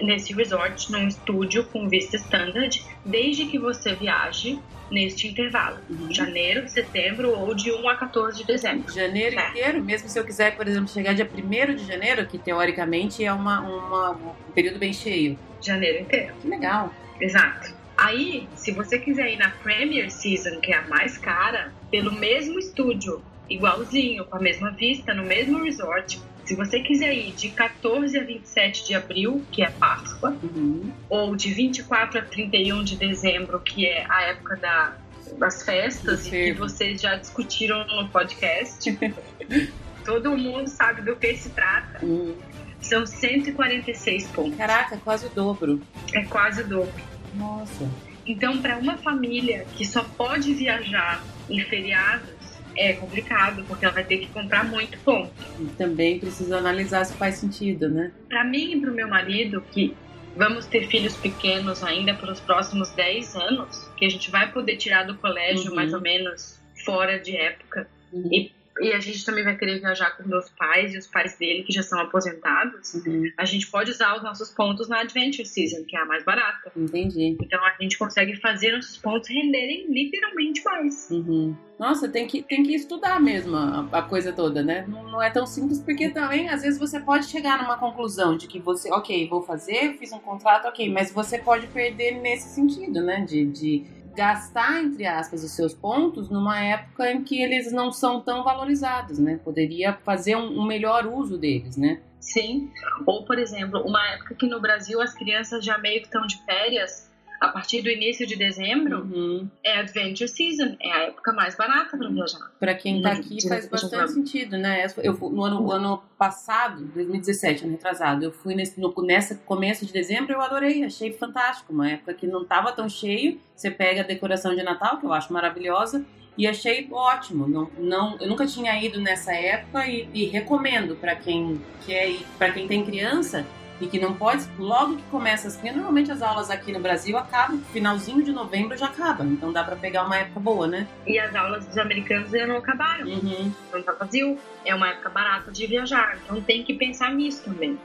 nesse 0.01 0.33
resort, 0.33 0.91
num 0.91 1.07
estúdio 1.07 1.63
com 1.67 1.87
vista 1.87 2.17
standard, 2.17 2.83
desde 3.05 3.45
que 3.45 3.57
você 3.57 3.95
viaje 3.95 4.59
neste 4.91 5.25
intervalo, 5.29 5.77
Uhum. 5.89 6.13
janeiro, 6.13 6.67
setembro 6.67 7.29
ou 7.31 7.55
de 7.55 7.71
1 7.71 7.87
a 7.87 7.95
14 7.95 8.39
de 8.39 8.45
dezembro. 8.45 8.93
Janeiro 8.93 9.39
É. 9.39 9.49
inteiro, 9.49 9.81
mesmo 9.81 10.09
se 10.09 10.19
eu 10.19 10.25
quiser, 10.25 10.53
por 10.57 10.67
exemplo, 10.67 10.89
chegar 10.89 11.13
dia 11.13 11.25
1 11.25 11.75
de 11.75 11.85
janeiro, 11.87 12.25
que 12.25 12.37
teoricamente 12.37 13.23
é 13.23 13.31
uma, 13.31 13.61
uma- 13.61 14.11
um 14.11 14.51
período 14.53 14.77
bem 14.79 14.91
cheio. 14.91 15.39
Janeiro 15.61 16.01
inteiro. 16.01 16.33
Que 16.41 16.47
legal. 16.49 16.93
Exato. 17.19 17.73
Aí, 17.97 18.47
se 18.55 18.71
você 18.71 18.99
quiser 18.99 19.31
ir 19.33 19.37
na 19.37 19.49
Premier 19.51 20.11
Season, 20.11 20.59
que 20.59 20.71
é 20.73 20.77
a 20.77 20.87
mais 20.87 21.17
cara, 21.17 21.73
pelo 21.89 22.11
mesmo 22.11 22.59
estúdio, 22.59 23.23
igualzinho, 23.49 24.25
com 24.25 24.37
a 24.37 24.39
mesma 24.39 24.71
vista, 24.71 25.13
no 25.13 25.23
mesmo 25.23 25.63
resort, 25.63 26.21
se 26.43 26.55
você 26.55 26.79
quiser 26.81 27.13
ir 27.13 27.31
de 27.33 27.49
14 27.49 28.17
a 28.19 28.23
27 28.23 28.85
de 28.87 28.93
abril, 28.95 29.45
que 29.51 29.63
é 29.63 29.69
Páscoa, 29.69 30.37
Uhum. 30.43 30.91
ou 31.09 31.35
de 31.35 31.53
24 31.53 32.19
a 32.19 32.21
31 32.21 32.83
de 32.83 32.97
dezembro, 32.97 33.59
que 33.59 33.85
é 33.85 34.05
a 34.09 34.23
época 34.23 34.55
da, 34.57 34.95
das 35.39 35.63
festas, 35.63 36.27
e 36.27 36.29
que 36.31 36.53
vocês 36.53 37.01
já 37.01 37.15
discutiram 37.15 37.85
no 37.87 38.09
podcast, 38.09 38.95
todo 40.05 40.37
mundo 40.37 40.67
sabe 40.67 41.01
do 41.01 41.15
que 41.15 41.33
se 41.35 41.49
trata, 41.49 42.05
Hum. 42.05 42.35
são 42.81 43.05
146 43.07 44.27
pontos. 44.27 44.55
Caraca, 44.57 44.97
quase 44.97 45.27
o 45.27 45.29
dobro. 45.29 45.81
É 46.13 46.23
quase 46.25 46.61
o 46.61 46.67
dobro. 46.67 47.14
Nossa. 47.35 47.89
Então, 48.25 48.61
para 48.61 48.77
uma 48.77 48.97
família 48.97 49.65
que 49.75 49.85
só 49.85 50.03
pode 50.03 50.53
viajar 50.53 51.23
em 51.49 51.59
feriados, 51.61 52.33
é 52.75 52.93
complicado, 52.93 53.63
porque 53.67 53.85
ela 53.85 53.93
vai 53.93 54.03
ter 54.03 54.17
que 54.17 54.27
comprar 54.27 54.63
muito 54.63 54.97
ponto. 54.99 55.31
E 55.59 55.65
também 55.77 56.19
precisa 56.19 56.57
analisar 56.57 57.05
se 57.05 57.17
faz 57.17 57.35
sentido, 57.35 57.89
né? 57.89 58.11
Para 58.27 58.43
mim 58.43 58.73
e 58.73 58.81
para 58.81 58.91
o 58.91 58.93
meu 58.95 59.07
marido, 59.07 59.61
que 59.71 59.95
vamos 60.35 60.65
ter 60.65 60.87
filhos 60.89 61.15
pequenos 61.15 61.83
ainda 61.83 62.13
pelos 62.15 62.39
próximos 62.41 62.91
10 62.91 63.35
anos, 63.35 63.89
que 63.97 64.05
a 64.05 64.09
gente 64.09 64.29
vai 64.31 64.51
poder 64.51 64.75
tirar 64.77 65.03
do 65.03 65.15
colégio 65.17 65.69
Uhum. 65.69 65.75
mais 65.75 65.93
ou 65.93 66.01
menos 66.01 66.59
fora 66.83 67.19
de 67.19 67.35
época, 67.37 67.87
Uhum. 68.11 68.29
E- 68.33 68.51
e 68.79 68.91
a 68.91 68.99
gente 68.99 69.25
também 69.25 69.43
vai 69.43 69.57
querer 69.57 69.79
viajar 69.79 70.11
com 70.17 70.27
meus 70.27 70.49
pais 70.49 70.93
e 70.93 70.97
os 70.97 71.07
pais 71.07 71.37
dele 71.37 71.63
que 71.63 71.71
já 71.71 71.81
são 71.83 71.99
aposentados, 71.99 72.93
Uhum. 72.95 73.31
a 73.37 73.45
gente 73.45 73.67
pode 73.67 73.91
usar 73.91 74.15
os 74.15 74.23
nossos 74.23 74.49
pontos 74.51 74.87
na 74.89 75.01
Adventure 75.01 75.45
Season, 75.45 75.83
que 75.85 75.95
é 75.95 76.01
a 76.01 76.05
mais 76.05 76.23
barata. 76.23 76.71
Entendi. 76.75 77.37
Então 77.41 77.63
a 77.63 77.75
gente 77.81 77.97
consegue 77.97 78.35
fazer 78.39 78.71
nossos 78.71 78.97
pontos 78.97 79.29
renderem 79.29 79.87
literalmente 79.89 80.63
mais. 80.63 81.07
Uhum. 81.09 81.55
Nossa, 81.77 82.07
tem 82.07 82.25
que, 82.25 82.41
tem 82.41 82.63
que 82.63 82.73
estudar 82.73 83.19
mesmo 83.19 83.55
a, 83.55 83.87
a 83.91 84.01
coisa 84.01 84.31
toda, 84.31 84.63
né? 84.63 84.85
Não, 84.87 85.03
não 85.03 85.21
é 85.21 85.29
tão 85.29 85.45
simples, 85.45 85.79
porque 85.81 86.09
também, 86.09 86.47
às 86.49 86.61
vezes, 86.61 86.79
você 86.79 86.99
pode 86.99 87.25
chegar 87.25 87.61
numa 87.61 87.77
conclusão 87.77 88.37
de 88.37 88.47
que 88.47 88.59
você, 88.59 88.89
ok, 88.91 89.27
vou 89.27 89.41
fazer, 89.41 89.97
fiz 89.97 90.11
um 90.13 90.19
contrato, 90.19 90.67
ok, 90.67 90.89
mas 90.89 91.11
você 91.11 91.37
pode 91.37 91.67
perder 91.67 92.11
nesse 92.21 92.55
sentido, 92.55 93.01
né? 93.01 93.25
De, 93.25 93.45
de 93.45 93.85
gastar, 94.15 94.81
entre 94.83 95.05
aspas, 95.05 95.43
os 95.43 95.51
seus 95.51 95.73
pontos 95.73 96.29
numa 96.29 96.59
época 96.59 97.11
em 97.11 97.23
que 97.23 97.41
eles 97.41 97.71
não 97.71 97.91
são 97.91 98.21
tão 98.21 98.43
valorizados, 98.43 99.19
né? 99.19 99.39
Poderia 99.43 99.93
fazer 99.93 100.35
um, 100.35 100.59
um 100.59 100.65
melhor 100.65 101.05
uso 101.05 101.37
deles, 101.37 101.77
né? 101.77 101.99
Sim. 102.19 102.71
Ou, 103.05 103.23
por 103.23 103.37
exemplo, 103.37 103.81
uma 103.81 104.03
época 104.13 104.33
que 104.35 104.47
no 104.47 104.59
Brasil 104.59 104.99
as 105.01 105.13
crianças 105.13 105.63
já 105.63 105.77
meio 105.77 105.99
que 105.99 106.07
estão 106.07 106.25
de 106.25 106.43
férias, 106.43 107.04
a 107.45 107.49
partir 107.49 107.81
do 107.81 107.89
início 107.89 108.25
de 108.27 108.35
dezembro, 108.35 109.01
Uhum. 109.03 109.47
é 109.63 109.79
Adventure 109.79 110.27
Season, 110.27 110.75
é 110.81 110.91
a 110.91 111.03
época 111.03 111.31
mais 111.33 111.55
barata 111.55 111.97
para 111.97 112.09
viajar. 112.09 112.51
Pra 112.59 112.73
quem 112.75 113.01
tá 113.01 113.11
Uhum. 113.11 113.15
aqui 113.19 113.47
faz 113.47 113.67
bastante 113.67 114.11
sentido, 114.11 114.57
né? 114.57 114.85
Eu 115.03 115.13
no 115.13 115.43
ano, 115.43 115.71
ano 115.71 116.03
passado, 116.17 116.83
2017, 116.93 117.63
ano 117.63 117.73
retrasado, 117.73 118.23
eu 118.25 118.31
fui 118.31 118.55
nesse, 118.55 118.79
no, 118.79 118.93
nessa 119.03 119.35
começo 119.35 119.85
de 119.85 119.93
dezembro, 119.93 120.33
eu 120.33 120.41
adorei, 120.41 120.83
achei 120.83 121.11
fantástico. 121.13 121.71
Uma 121.73 121.89
época 121.91 122.13
que 122.13 122.27
não 122.27 122.43
tava 122.43 122.71
tão 122.71 122.89
cheio, 122.89 123.39
você 123.55 123.69
pega 123.71 124.01
a 124.01 124.03
decoração 124.03 124.55
de 124.55 124.63
Natal, 124.63 124.97
que 124.99 125.05
eu 125.05 125.13
acho 125.13 125.31
maravilhosa, 125.31 126.05
e 126.37 126.45
achei 126.47 126.87
ótimo. 126.91 127.47
Não, 127.47 127.69
não, 127.77 128.17
eu 128.19 128.27
nunca 128.27 128.45
tinha 128.45 128.77
ido 128.83 128.99
nessa 128.99 129.31
época 129.33 129.87
e, 129.87 130.07
e 130.13 130.25
recomendo 130.25 130.95
pra 130.95 131.15
quem 131.15 131.61
quer 131.85 132.09
ir, 132.09 132.25
para 132.37 132.51
quem 132.51 132.67
tem 132.67 132.83
criança 132.83 133.45
e 133.79 133.87
que 133.87 133.99
não 133.99 134.13
pode, 134.13 134.45
logo 134.57 134.95
que 134.95 135.03
começa 135.03 135.47
as 135.47 135.55
crianças, 135.55 135.77
normalmente 135.77 136.11
as 136.11 136.21
aulas 136.21 136.49
aqui 136.49 136.71
no 136.71 136.79
Brasil 136.79 137.17
acabam, 137.17 137.59
finalzinho 137.73 138.23
de 138.23 138.31
novembro 138.31 138.77
já 138.77 138.87
acaba, 138.87 139.23
então 139.23 139.51
dá 139.51 139.63
pra 139.63 139.75
pegar 139.75 140.05
uma 140.05 140.17
época 140.17 140.39
boa, 140.39 140.67
né? 140.67 140.87
E 141.05 141.19
as 141.19 141.33
aulas 141.35 141.65
dos 141.65 141.77
americanos 141.77 142.33
ainda 142.33 142.47
não 142.47 142.57
acabaram. 142.57 143.07
Uhum. 143.07 143.51
Então 143.67 143.81
tá 143.81 143.91
vazio. 143.93 144.37
É 144.63 144.73
uma 144.73 144.89
época 144.89 145.09
barata 145.09 145.51
de 145.51 145.67
viajar. 145.67 146.17
Então 146.23 146.41
tem 146.41 146.63
que 146.63 146.73
pensar 146.73 147.13
nisso 147.13 147.43
também. 147.43 147.77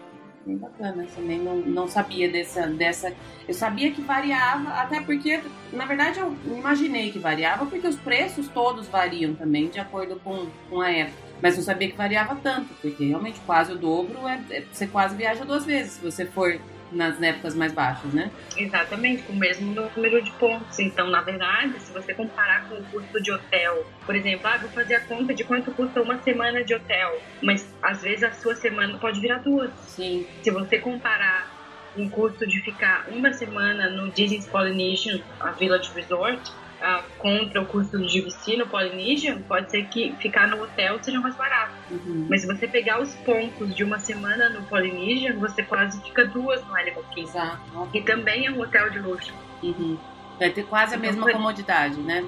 Bem 0.47 0.57
bacana, 0.57 1.07
também 1.15 1.39
não, 1.39 1.57
não 1.57 1.87
sabia 1.87 2.31
dessa, 2.31 2.67
dessa. 2.67 3.13
Eu 3.47 3.53
sabia 3.53 3.93
que 3.93 4.01
variava, 4.01 4.71
até 4.71 5.01
porque, 5.03 5.41
na 5.71 5.85
verdade, 5.85 6.19
eu 6.19 6.35
imaginei 6.47 7.13
que 7.13 7.19
variava, 7.19 7.67
porque 7.67 7.87
os 7.87 7.97
preços 7.97 8.49
todos 8.49 8.89
variam 8.89 9.35
também, 9.35 9.69
de 9.69 9.79
acordo 9.79 10.19
com, 10.25 10.47
com 10.71 10.81
a 10.81 10.91
época. 10.91 11.30
Mas 11.43 11.57
não 11.57 11.65
sabia 11.65 11.91
que 11.91 11.97
variava 11.97 12.37
tanto, 12.37 12.75
porque 12.81 13.05
realmente 13.07 13.41
quase 13.41 13.73
o 13.73 13.77
dobro 13.77 14.27
é, 14.29 14.41
é- 14.51 14.65
você 14.71 14.87
quase 14.87 15.17
viaja 15.17 15.45
duas 15.45 15.65
vezes 15.65 15.93
se 15.95 16.01
você 16.03 16.27
for 16.27 16.59
nas 16.93 17.23
épocas 17.23 17.55
mais 17.55 17.73
baixas, 17.73 18.13
né? 18.13 18.31
Exatamente, 18.57 19.23
com 19.23 19.33
o 19.33 19.37
mesmo 19.37 19.73
número 19.73 20.23
de 20.23 20.31
pontos. 20.33 20.79
Então, 20.79 21.09
na 21.09 21.21
verdade, 21.21 21.79
se 21.81 21.93
você 21.93 22.13
comparar 22.13 22.69
com 22.69 22.75
o 22.75 22.85
custo 22.85 23.23
de 23.23 23.31
hotel, 23.31 23.87
por 24.05 24.15
exemplo, 24.17 24.47
ah, 24.49 24.57
vou 24.59 24.71
fazer 24.71 24.97
a 24.97 25.01
conta 25.01 25.33
de 25.33 25.45
quanto 25.45 25.71
custa 25.71 26.03
uma 26.03 26.21
semana 26.23 26.65
de 26.65 26.75
hotel, 26.75 27.21
mas 27.41 27.67
às 27.81 28.03
vezes 28.03 28.25
a 28.25 28.33
sua 28.33 28.57
semana 28.57 28.99
pode 28.99 29.21
virar 29.21 29.39
duas. 29.39 29.71
Sim. 29.87 30.27
Se 30.43 30.51
você 30.51 30.79
comparar 30.79 31.49
um 31.97 32.09
custo 32.09 32.47
de 32.47 32.61
ficar 32.61 33.07
uma 33.09 33.33
semana 33.33 33.89
no 33.91 34.11
Disney's 34.11 34.47
Polynesian, 34.47 35.21
a 35.41 35.51
Village 35.53 35.93
Resort, 35.95 36.41
ah, 36.81 37.05
contra 37.19 37.61
o 37.61 37.67
custo 37.67 37.99
de 37.99 38.21
vestir 38.21 38.57
no 38.57 38.67
Polynesian, 38.67 39.43
pode 39.43 39.71
ser 39.71 39.87
que 39.87 40.15
ficar 40.17 40.49
no 40.49 40.63
hotel 40.63 40.99
seja 41.03 41.21
mais 41.21 41.37
barato. 41.37 41.75
Uhum. 41.91 42.27
Mas 42.29 42.43
se 42.43 42.47
você 42.47 42.67
pegar 42.67 43.01
os 43.01 43.15
pontos 43.17 43.75
de 43.75 43.85
uma 43.85 43.99
semana 43.99 44.49
no 44.49 44.63
Polynesian, 44.63 45.37
você 45.39 45.63
quase 45.63 46.01
fica 46.03 46.25
duas 46.27 46.65
no 46.67 46.75
Animal 46.75 47.05
Kingdom. 47.15 47.29
Exato. 47.29 47.89
E 47.93 48.01
também 48.03 48.47
é 48.47 48.51
um 48.51 48.61
hotel 48.61 48.91
de 48.91 48.99
luxo. 48.99 49.35
Uhum. 49.63 49.99
Vai 50.41 50.51
ter 50.51 50.65
quase 50.65 50.95
a 50.95 50.99
mesma 50.99 51.31
comodidade, 51.31 52.01
né? 52.01 52.25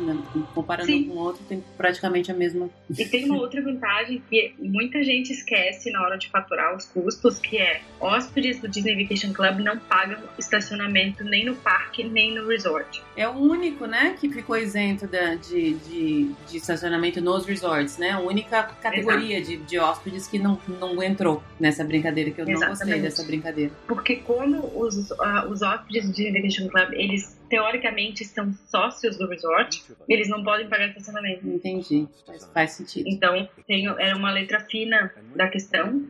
Comparando 0.54 0.86
Sim. 0.86 1.04
com 1.04 1.14
o 1.14 1.18
outro, 1.18 1.42
tem 1.48 1.64
praticamente 1.78 2.30
a 2.30 2.34
mesma. 2.34 2.68
E 2.90 3.06
tem 3.06 3.24
uma 3.24 3.38
outra 3.38 3.62
vantagem 3.62 4.22
que 4.28 4.54
muita 4.58 5.02
gente 5.02 5.32
esquece 5.32 5.90
na 5.90 6.02
hora 6.02 6.18
de 6.18 6.28
faturar 6.28 6.76
os 6.76 6.84
custos, 6.84 7.38
que 7.38 7.56
é 7.56 7.80
hóspedes 7.98 8.60
do 8.60 8.68
Disney 8.68 9.02
Vacation 9.02 9.32
Club 9.32 9.60
não 9.60 9.78
pagam 9.78 10.18
estacionamento 10.38 11.24
nem 11.24 11.46
no 11.46 11.54
parque, 11.56 12.04
nem 12.04 12.34
no 12.34 12.46
resort. 12.46 13.02
É 13.16 13.26
o 13.26 13.32
único, 13.32 13.86
né, 13.86 14.14
que 14.20 14.28
ficou 14.28 14.58
isento 14.58 15.06
de, 15.06 15.36
de, 15.38 15.74
de, 15.74 16.34
de 16.50 16.56
estacionamento 16.58 17.22
nos 17.22 17.46
resorts, 17.46 17.96
né? 17.96 18.10
A 18.10 18.20
única 18.20 18.62
categoria 18.62 19.40
de, 19.40 19.56
de 19.56 19.78
hóspedes 19.78 20.26
que 20.26 20.38
não, 20.38 20.60
não 20.68 21.02
entrou 21.02 21.42
nessa 21.58 21.82
brincadeira, 21.82 22.30
que 22.30 22.42
eu 22.42 22.46
Exatamente. 22.46 22.78
não 22.78 22.86
gostei 22.86 23.00
dessa 23.00 23.24
brincadeira. 23.24 23.72
Porque 23.86 24.16
como 24.16 24.70
os, 24.78 25.10
uh, 25.12 25.48
os 25.50 25.62
hóspedes 25.62 26.06
do 26.06 26.12
Disney 26.12 26.42
Vacation 26.42 26.68
Club, 26.68 26.92
eles 26.92 27.40
teoricamente 27.52 28.24
são 28.24 28.50
sócios 28.66 29.18
do 29.18 29.28
resort, 29.28 29.84
eles 30.08 30.26
não 30.26 30.42
podem 30.42 30.66
pagar 30.70 30.88
estacionamento. 30.88 31.46
Entendi, 31.46 32.08
faz, 32.26 32.50
faz 32.54 32.70
sentido. 32.70 33.06
Então, 33.06 33.46
tem, 33.66 33.86
era 33.86 34.16
uma 34.16 34.32
letra 34.32 34.60
fina 34.60 35.12
da 35.36 35.48
questão. 35.48 36.02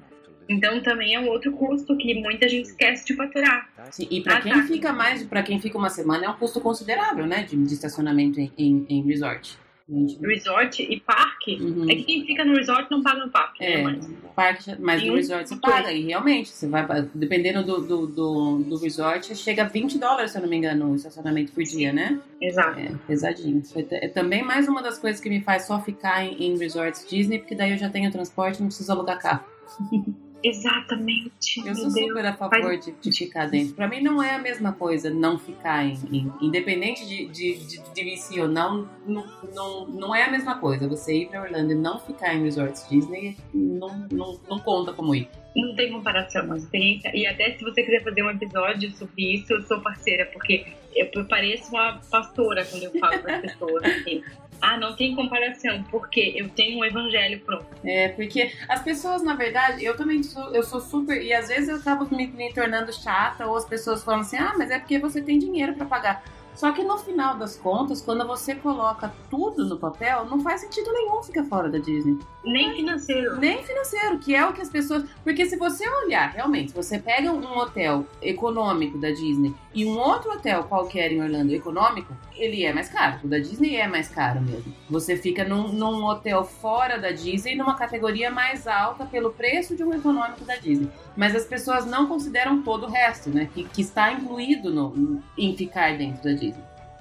Então 0.49 0.81
também 0.83 1.17
é 1.17 1.21
um 1.21 1.27
outro 1.27 1.51
custo 1.53 1.97
que 1.97 2.15
muita 2.15 2.49
gente 2.49 2.67
esquece 2.67 3.05
de 3.07 3.17
faturar. 3.17 3.69
Sim, 3.91 4.07
e 4.09 4.21
para 4.21 4.37
ah, 4.37 4.41
quem 4.41 4.53
tá. 4.53 4.63
fica 4.63 4.93
mais, 4.93 5.25
para 5.25 5.43
quem 5.43 5.61
fica 5.61 5.77
uma 5.77 5.91
semana 5.91 6.27
é 6.27 6.29
um 6.29 6.35
custo 6.35 6.61
considerável, 6.61 7.27
né, 7.27 7.43
de, 7.43 7.57
de 7.57 7.75
estacionamento 7.75 8.39
em, 8.39 8.53
em, 8.57 8.87
em 8.89 9.03
resort. 9.03 9.59
Resort 9.89 10.83
e 10.83 11.01
parque. 11.01 11.59
Uhum. 11.61 11.91
É 11.91 11.95
que 11.95 12.05
quem 12.05 12.25
fica 12.25 12.45
no 12.45 12.55
resort 12.55 12.91
não 12.91 13.03
paga 13.03 13.25
no 13.25 13.31
parque. 13.31 13.61
Né, 13.61 13.73
é, 13.73 13.77
né, 13.77 13.83
mas, 13.83 14.11
parque, 14.35 14.77
mas 14.81 15.05
no 15.05 15.15
resort 15.15 15.49
você 15.49 15.57
paga. 15.57 15.93
E 15.93 16.07
realmente, 16.07 16.51
você 16.51 16.69
vai, 16.69 16.87
dependendo 17.15 17.63
do, 17.65 17.81
do, 17.81 18.07
do, 18.07 18.59
do, 18.59 18.77
resort, 18.79 19.35
chega 19.35 19.63
a 19.63 19.69
20 19.69 19.99
dólares, 19.99 20.31
se 20.31 20.39
eu 20.39 20.43
não 20.43 20.49
me 20.49 20.57
engano, 20.57 20.93
o 20.93 20.97
estacionamento 20.97 21.53
por 21.53 21.63
dia, 21.65 21.93
né? 21.93 22.21
Exato. 22.41 22.79
É, 22.79 22.93
pesadinho. 23.07 23.63
É 23.91 24.09
também 24.09 24.43
mais 24.43 24.69
uma 24.69 24.83
das 24.83 24.99
coisas 24.99 25.21
que 25.21 25.29
me 25.29 25.41
faz 25.41 25.67
só 25.67 25.81
ficar 25.81 26.25
em, 26.25 26.53
em 26.53 26.59
resorts 26.59 27.07
Disney, 27.09 27.39
porque 27.39 27.55
daí 27.55 27.73
eu 27.73 27.79
já 27.79 27.91
tenho 27.91 28.11
transporte 28.11 28.59
e 28.59 28.61
não 28.61 28.69
preciso 28.69 28.93
alugar 28.93 29.19
carro. 29.19 29.45
Exatamente. 30.43 31.67
Eu 31.67 31.75
sou 31.75 31.91
super 31.91 32.27
a 32.27 32.35
favor 32.35 32.77
de, 32.77 32.93
de, 32.93 33.13
ficar 33.13 33.47
dentro. 33.47 33.75
Pra 33.75 33.89
mim 33.89 34.01
não 34.01 34.23
é 34.23 34.35
a 34.35 34.39
mesma 34.39 34.73
coisa 34.73 35.09
não 35.09 35.39
ficar 35.39 35.85
em. 35.85 35.99
em 36.11 36.33
independente 36.41 37.07
de, 37.07 37.27
de, 37.27 37.55
de, 37.67 37.79
de 37.79 38.41
ou 38.41 38.49
não, 38.49 38.89
não, 39.07 39.27
não, 39.55 39.87
não 39.87 40.15
é 40.15 40.25
a 40.25 40.31
mesma 40.31 40.59
coisa. 40.59 40.89
Você 40.89 41.23
ir 41.23 41.29
pra 41.29 41.43
Orlando 41.43 41.73
e 41.73 41.75
não 41.75 41.99
ficar 42.01 42.35
em 42.35 42.43
resorts 42.43 42.89
Disney 42.89 43.37
não, 43.55 44.07
não, 44.11 44.41
não 44.49 44.59
conta 44.59 44.93
como 44.93 45.15
ir. 45.15 45.29
Não 45.55 45.77
tem 45.77 45.93
comparação, 45.93 46.51
a 46.51 46.57
experiência. 46.57 47.15
E 47.15 47.27
até 47.27 47.53
se 47.53 47.63
você 47.63 47.83
quiser 47.83 48.03
fazer 48.03 48.23
um 48.23 48.31
episódio 48.31 48.91
sobre 48.93 49.35
isso, 49.35 49.53
eu 49.53 49.63
sou 49.63 49.81
parceira, 49.81 50.27
porque 50.33 50.67
eu 50.95 51.25
pareço 51.27 51.71
uma 51.71 52.01
pastora 52.11 52.65
quando 52.65 52.85
eu 52.85 52.99
falo 52.99 53.19
para 53.21 53.37
as 53.37 53.43
pessoas 53.43 53.85
assim. 53.85 54.23
Ah, 54.63 54.79
não 54.79 54.95
tem 54.95 55.17
comparação, 55.17 55.83
porque 55.91 56.35
eu 56.37 56.49
tenho 56.49 56.79
um 56.79 56.85
evangelho 56.85 57.41
pronto. 57.41 57.67
É, 57.85 58.11
porque 58.11 58.53
as 58.69 58.81
pessoas, 58.81 59.21
na 59.21 59.35
verdade, 59.35 59.85
eu 59.85 59.97
também 59.97 60.23
sou, 60.23 60.55
eu 60.55 60.63
sou 60.63 60.81
super. 60.81 61.21
E 61.21 61.35
às 61.35 61.49
vezes 61.49 61.69
eu 61.69 61.77
acabo 61.77 62.07
me, 62.15 62.29
me 62.29 62.53
tornando 62.53 62.93
chata, 62.93 63.45
ou 63.45 63.57
as 63.57 63.65
pessoas 63.65 64.05
falam 64.05 64.21
assim, 64.21 64.37
ah, 64.37 64.55
mas 64.57 64.71
é 64.71 64.79
porque 64.79 65.01
você 65.01 65.21
tem 65.21 65.37
dinheiro 65.37 65.75
para 65.75 65.85
pagar. 65.85 66.25
Só 66.55 66.71
que 66.73 66.85
no 66.85 66.99
final 66.99 67.37
das 67.37 67.57
contas, 67.57 68.03
quando 68.03 68.27
você 68.27 68.55
coloca 68.55 69.13
tudo 69.31 69.65
no 69.65 69.79
papel, 69.79 70.27
não 70.27 70.41
faz 70.41 70.61
sentido 70.61 70.93
nenhum 70.93 71.23
ficar 71.23 71.45
fora 71.45 71.69
da 71.69 71.79
Disney. 71.79 72.19
Nem 72.45 72.75
financeiro. 72.75 73.37
Nem 73.39 73.63
financeiro, 73.63 74.19
que 74.19 74.35
é 74.35 74.45
o 74.45 74.53
que 74.53 74.61
as 74.61 74.69
pessoas. 74.69 75.05
Porque 75.25 75.47
se 75.47 75.57
você 75.57 75.89
olhar, 75.89 76.31
realmente, 76.31 76.73
você 76.73 76.99
pega 76.99 77.33
um 77.33 77.59
hotel 77.59 78.07
econômico 78.21 78.99
da 78.99 79.11
Disney 79.11 79.55
e 79.75 79.85
um 79.85 79.99
outro 79.99 80.33
hotel 80.33 80.65
qualquer 80.65 81.13
em 81.13 81.23
Orlando 81.23 81.53
econômico, 81.55 82.15
ele 82.37 82.65
é 82.65 82.73
mais 82.73 82.89
caro. 82.89 83.21
O 83.25 83.29
da 83.29 83.39
Disney 83.39 83.77
é 83.77 83.89
mais 83.89 84.09
caro 84.09 84.41
mesmo. 84.41 84.75
Você 84.91 85.17
fica 85.17 85.45
num, 85.45 85.69
num 85.69 86.05
hotel 86.05 86.45
fora 86.45 86.99
da 86.99 87.11
Disney, 87.11 87.55
numa 87.55 87.75
categoria 87.75 88.31
mais 88.31 88.67
alta 88.67 89.07
pelo 89.07 89.31
preço 89.31 89.75
de 89.75 89.83
um 89.83 89.95
econômico 89.95 90.45
da 90.45 90.57
Disney. 90.57 90.91
Mas 91.17 91.35
as 91.35 91.45
pessoas 91.45 91.87
não 91.87 92.07
consideram 92.07 92.63
todo 92.63 92.87
o 92.87 92.91
resto, 92.91 93.31
né? 93.31 93.49
Que, 93.55 93.65
que 93.65 93.83
está 93.83 94.13
incluído 94.13 94.71
no, 94.71 95.23
em 95.37 95.57
ficar 95.57 95.97
dentro 95.97 96.25
da 96.25 96.33
Disney 96.33 96.42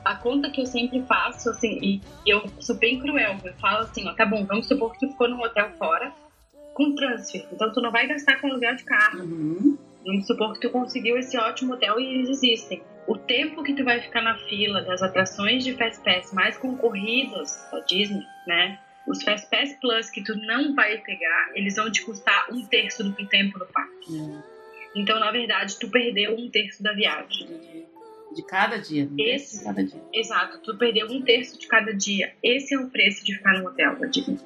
a 0.04 0.16
conta 0.16 0.50
que 0.50 0.62
eu 0.62 0.66
sempre 0.66 1.02
faço, 1.04 1.50
assim, 1.50 1.80
e 1.82 2.02
eu 2.26 2.44
sou 2.60 2.76
bem 2.76 3.00
cruel, 3.00 3.38
eu 3.44 3.54
falo 3.56 3.84
assim, 3.84 4.08
ó, 4.08 4.14
tá 4.14 4.26
bom, 4.26 4.46
vamos 4.46 4.68
supor 4.68 4.92
que 4.94 5.00
tu 5.00 5.12
ficou 5.12 5.30
num 5.30 5.42
hotel 5.42 5.70
fora 5.78 6.12
com 6.74 6.96
transfer, 6.96 7.46
então 7.52 7.72
tu 7.72 7.82
não 7.82 7.92
vai 7.92 8.08
gastar 8.08 8.40
com 8.40 8.48
aluguel 8.48 8.76
de 8.76 8.84
carro. 8.84 9.20
Uhum. 9.20 9.78
Vamos 10.06 10.26
supor 10.26 10.54
que 10.54 10.62
tu 10.62 10.70
conseguiu 10.70 11.18
esse 11.18 11.38
ótimo 11.38 11.74
hotel 11.74 12.00
e 12.00 12.06
eles 12.06 12.30
existem. 12.30 12.82
O 13.08 13.18
tempo 13.18 13.62
que 13.64 13.74
tu 13.74 13.84
vai 13.84 14.00
ficar 14.00 14.22
na 14.22 14.36
fila 14.36 14.82
das 14.82 15.04
atrações 15.04 15.64
de 15.64 15.74
Fast 15.74 16.04
Pass 16.04 16.34
mais 16.34 16.58
concorridas 16.58 17.68
da 17.72 17.80
Disney, 17.82 18.24
né? 18.48 18.80
Os 19.08 19.22
Fast 19.22 19.50
Pass 19.50 19.76
Plus 19.80 20.10
que 20.10 20.24
tu 20.24 20.36
não 20.36 20.74
vai 20.74 20.98
pegar, 20.98 21.52
eles 21.54 21.76
vão 21.76 21.92
te 21.92 22.04
custar 22.04 22.48
um 22.52 22.66
terço 22.66 23.04
do 23.04 23.28
tempo 23.28 23.60
no 23.60 23.66
parque. 23.68 24.12
Uhum. 24.12 24.42
Então, 24.96 25.20
na 25.20 25.32
verdade, 25.32 25.78
tu 25.80 25.90
perdeu 25.90 26.36
um 26.36 26.50
terço 26.50 26.82
da 26.82 26.94
viagem. 26.94 27.48
De 28.36 28.44
cada 28.44 28.78
dia. 28.78 29.10
Esse, 29.18 29.60
de 29.60 29.64
cada 29.64 29.84
dia. 29.84 30.02
Exato, 30.14 30.60
tu 30.60 30.78
perdeu 30.78 31.08
um 31.08 31.22
terço 31.22 31.60
de 31.60 31.68
cada 31.68 31.94
dia. 31.94 32.34
Esse 32.42 32.74
é 32.74 32.80
o 32.80 32.90
preço 32.90 33.26
de 33.26 33.36
ficar 33.36 33.60
no 33.60 33.68
hotel 33.68 33.96
Disney. 34.10 34.40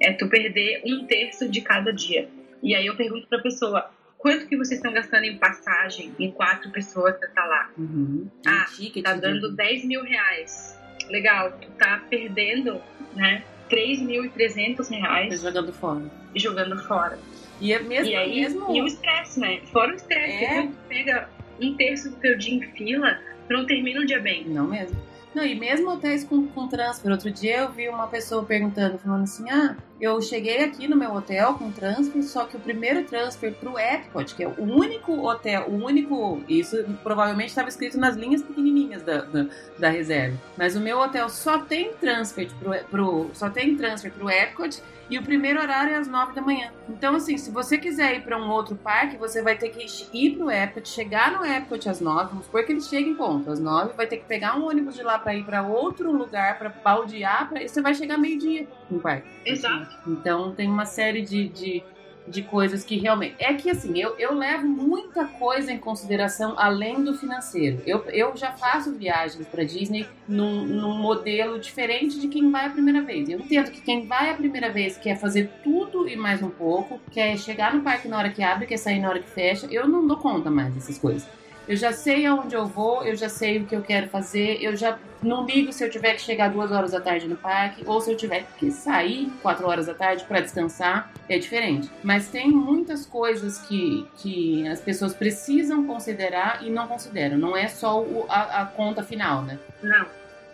É 0.00 0.12
tu 0.12 0.28
perder 0.28 0.82
um 0.84 1.06
terço 1.06 1.48
de 1.48 1.60
cada 1.60 1.92
dia. 1.92 2.28
E 2.62 2.74
aí 2.74 2.86
eu 2.86 2.96
pergunto 2.96 3.26
pra 3.26 3.38
pessoa, 3.38 3.90
quanto 4.18 4.46
que 4.46 4.56
vocês 4.56 4.78
estão 4.78 4.92
gastando 4.92 5.24
em 5.24 5.38
passagem 5.38 6.14
em 6.18 6.30
quatro 6.30 6.70
pessoas 6.70 7.16
pra 7.16 7.28
estar 7.28 7.42
tá 7.42 7.48
lá? 7.48 7.70
Uhum. 7.76 8.28
Ah, 8.46 8.66
tá 9.02 9.14
dando 9.14 9.54
10 9.54 9.84
mil 9.84 10.02
reais. 10.02 10.78
Legal, 11.08 11.52
tu 11.60 11.70
tá 11.72 12.02
perdendo, 12.10 12.80
né, 13.14 13.44
3.300 13.70 14.88
reais. 14.90 15.40
Jogando 15.40 15.72
fora. 15.72 16.10
Jogando 16.34 16.78
fora. 16.84 17.18
E 17.60 17.72
é 17.72 17.78
mesmo, 17.78 18.12
e 18.12 18.16
aí, 18.16 18.40
mesmo... 18.40 18.76
E 18.76 18.82
o 18.82 18.86
estresse, 18.86 19.40
né? 19.40 19.60
Fora 19.72 19.92
o 19.92 19.96
estresse. 19.96 20.44
É. 20.44 20.62
Tu 20.62 20.72
pega 20.88 21.28
um 21.60 21.74
terço 21.74 22.10
do 22.10 22.16
teu 22.16 22.36
dia 22.36 22.54
em 22.54 22.62
fila, 22.72 23.18
não 23.48 23.66
termina 23.66 24.00
o 24.00 24.06
dia 24.06 24.20
bem. 24.20 24.44
Não 24.44 24.66
mesmo. 24.66 24.96
Não, 25.34 25.44
e 25.44 25.54
mesmo 25.54 25.90
hotéis 25.90 26.24
com, 26.24 26.46
com 26.48 26.66
transfer. 26.66 27.10
Outro 27.10 27.30
dia 27.30 27.58
eu 27.58 27.70
vi 27.70 27.88
uma 27.88 28.06
pessoa 28.06 28.42
perguntando, 28.44 28.98
falando 28.98 29.24
assim: 29.24 29.48
ah, 29.50 29.76
eu 30.00 30.20
cheguei 30.20 30.62
aqui 30.62 30.86
no 30.86 30.96
meu 30.96 31.14
hotel 31.14 31.54
com 31.54 31.70
transfer, 31.70 32.22
só 32.22 32.44
que 32.44 32.56
o 32.56 32.60
primeiro 32.60 33.04
transfer 33.04 33.52
pro 33.54 33.78
Epcot, 33.78 34.34
que 34.34 34.42
é 34.42 34.48
o 34.48 34.62
único 34.62 35.26
hotel, 35.26 35.66
o 35.68 35.84
único. 35.84 36.42
Isso 36.48 36.84
provavelmente 37.02 37.48
estava 37.48 37.68
escrito 37.68 37.98
nas 37.98 38.14
linhas 38.14 38.42
pequenininhas 38.42 39.02
da, 39.02 39.22
da, 39.22 39.46
da, 39.78 39.88
reserva. 39.88 40.38
Mas 40.56 40.76
o 40.76 40.80
meu 40.80 40.98
hotel 40.98 41.28
só 41.28 41.58
tem 41.58 41.94
transfer 41.94 42.48
pro, 42.58 42.74
pro, 42.90 43.30
só 43.32 43.48
tem 43.48 43.76
transfer 43.76 44.12
pro 44.12 44.28
Epcot 44.28 44.82
e 45.08 45.18
o 45.18 45.22
primeiro 45.22 45.60
horário 45.60 45.94
é 45.94 45.96
às 45.96 46.08
9 46.08 46.34
da 46.34 46.42
manhã. 46.42 46.72
Então, 46.88 47.14
assim, 47.14 47.38
se 47.38 47.50
você 47.50 47.78
quiser 47.78 48.16
ir 48.16 48.22
para 48.22 48.36
um 48.36 48.50
outro 48.50 48.74
parque, 48.74 49.16
você 49.16 49.40
vai 49.40 49.56
ter 49.56 49.68
que 49.68 49.86
ir 50.12 50.36
pro 50.36 50.50
Epcot, 50.50 50.88
chegar 50.88 51.32
no 51.32 51.44
Epcot 51.44 51.88
às 51.88 52.00
9, 52.00 52.30
vamos 52.30 52.46
supor 52.46 52.64
que 52.64 52.72
ele 52.72 52.80
chegue 52.80 53.10
em 53.10 53.14
ponto 53.14 53.50
às 53.50 53.60
9, 53.60 53.94
vai 53.94 54.06
ter 54.06 54.16
que 54.16 54.24
pegar 54.24 54.58
um 54.58 54.66
ônibus 54.66 54.94
de 54.94 55.02
lá 55.02 55.18
para 55.18 55.34
ir 55.34 55.44
para 55.44 55.62
outro 55.62 56.10
lugar, 56.10 56.58
para 56.58 56.68
baldear, 56.68 57.48
pra... 57.48 57.66
você 57.66 57.80
vai 57.80 57.94
chegar 57.94 58.18
meio-dia 58.18 58.66
no 58.90 58.98
parque. 58.98 59.28
Exato. 59.44 59.85
Então, 60.06 60.52
tem 60.52 60.68
uma 60.68 60.84
série 60.84 61.22
de, 61.22 61.48
de 61.48 61.84
de 62.26 62.42
coisas 62.42 62.84
que 62.84 62.96
realmente. 62.96 63.36
É 63.38 63.54
que 63.54 63.70
assim, 63.70 63.98
eu, 63.98 64.16
eu 64.18 64.34
levo 64.34 64.66
muita 64.66 65.24
coisa 65.24 65.72
em 65.72 65.78
consideração 65.78 66.54
além 66.56 67.02
do 67.04 67.14
financeiro. 67.14 67.80
Eu, 67.86 68.04
eu 68.06 68.36
já 68.36 68.52
faço 68.52 68.92
viagens 68.92 69.46
para 69.46 69.64
Disney 69.64 70.06
num, 70.26 70.64
num 70.64 70.98
modelo 70.98 71.58
diferente 71.58 72.20
de 72.20 72.28
quem 72.28 72.50
vai 72.50 72.66
a 72.66 72.70
primeira 72.70 73.02
vez. 73.02 73.28
Eu 73.28 73.38
entendo 73.38 73.70
que 73.70 73.80
quem 73.80 74.06
vai 74.06 74.30
a 74.30 74.34
primeira 74.34 74.70
vez 74.70 74.96
quer 74.96 75.18
fazer 75.18 75.50
tudo 75.62 76.08
e 76.08 76.16
mais 76.16 76.42
um 76.42 76.50
pouco, 76.50 77.00
quer 77.10 77.36
chegar 77.38 77.74
no 77.74 77.82
parque 77.82 78.08
na 78.08 78.18
hora 78.18 78.30
que 78.30 78.42
abre, 78.42 78.66
quer 78.66 78.78
sair 78.78 79.00
na 79.00 79.08
hora 79.08 79.20
que 79.20 79.30
fecha. 79.30 79.66
Eu 79.70 79.86
não 79.86 80.06
dou 80.06 80.16
conta 80.16 80.50
mais 80.50 80.74
dessas 80.74 80.98
coisas. 80.98 81.26
Eu 81.68 81.76
já 81.76 81.92
sei 81.92 82.24
aonde 82.26 82.54
eu 82.54 82.64
vou, 82.66 83.04
eu 83.04 83.16
já 83.16 83.28
sei 83.28 83.58
o 83.58 83.66
que 83.66 83.74
eu 83.74 83.82
quero 83.82 84.08
fazer, 84.08 84.62
eu 84.62 84.76
já 84.76 84.98
não 85.22 85.44
ligo 85.44 85.72
se 85.72 85.82
eu 85.84 85.90
tiver 85.90 86.14
que 86.14 86.20
chegar 86.20 86.48
duas 86.48 86.70
horas 86.70 86.92
da 86.92 87.00
tarde 87.00 87.26
no 87.26 87.36
parque 87.36 87.82
ou 87.86 88.00
se 88.00 88.10
eu 88.10 88.16
tiver 88.16 88.46
que 88.56 88.70
sair 88.70 89.32
quatro 89.42 89.66
horas 89.66 89.86
da 89.86 89.94
tarde 89.94 90.24
para 90.24 90.40
descansar, 90.40 91.10
é 91.28 91.38
diferente. 91.38 91.90
Mas 92.04 92.28
tem 92.28 92.50
muitas 92.50 93.04
coisas 93.04 93.58
que, 93.58 94.06
que 94.18 94.66
as 94.68 94.80
pessoas 94.80 95.12
precisam 95.12 95.84
considerar 95.86 96.64
e 96.64 96.70
não 96.70 96.86
consideram. 96.86 97.36
Não 97.36 97.56
é 97.56 97.66
só 97.66 98.00
o, 98.00 98.26
a, 98.28 98.62
a 98.62 98.66
conta 98.66 99.02
final, 99.02 99.42
né? 99.42 99.58
Não, 99.82 100.06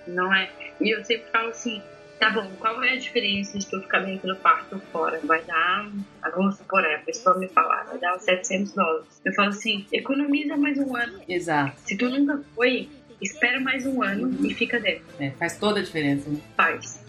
não 0.07 0.35
é. 0.35 0.49
E 0.81 0.91
eu 0.91 1.05
sempre 1.05 1.27
falo 1.31 1.51
assim, 1.51 1.83
Tá 2.23 2.31
bom, 2.31 2.49
qual 2.61 2.81
é 2.85 2.93
a 2.93 2.97
diferença 2.97 3.59
de 3.59 3.66
tu 3.66 3.81
ficar 3.81 3.99
dentro 3.99 4.29
do 4.29 4.37
parque 4.37 4.73
ou 4.73 4.81
fora? 4.93 5.18
Vai 5.25 5.43
dar, 5.43 5.91
vamos 6.33 6.57
supor, 6.57 6.85
é, 6.85 6.95
a 6.95 6.99
pessoa 7.01 7.37
me 7.37 7.49
falar, 7.49 7.83
vai 7.83 7.99
dar 7.99 8.16
700 8.16 8.75
dólares. 8.75 9.20
Eu 9.25 9.33
falo 9.33 9.49
assim, 9.49 9.85
economiza 9.91 10.57
mais 10.57 10.79
um 10.79 10.95
ano. 10.95 11.20
Exato. 11.29 11.77
Se 11.85 11.97
tu 11.97 12.09
nunca 12.09 12.41
foi, 12.55 12.89
espera 13.20 13.59
mais 13.59 13.85
um 13.87 14.05
ano 14.05 14.29
uhum. 14.29 14.47
e 14.47 14.55
fica 14.55 14.79
dentro. 14.79 15.03
É, 15.18 15.33
faz 15.33 15.59
toda 15.59 15.81
a 15.81 15.83
diferença. 15.83 16.31
Né? 16.31 16.39
Faz. 16.57 17.05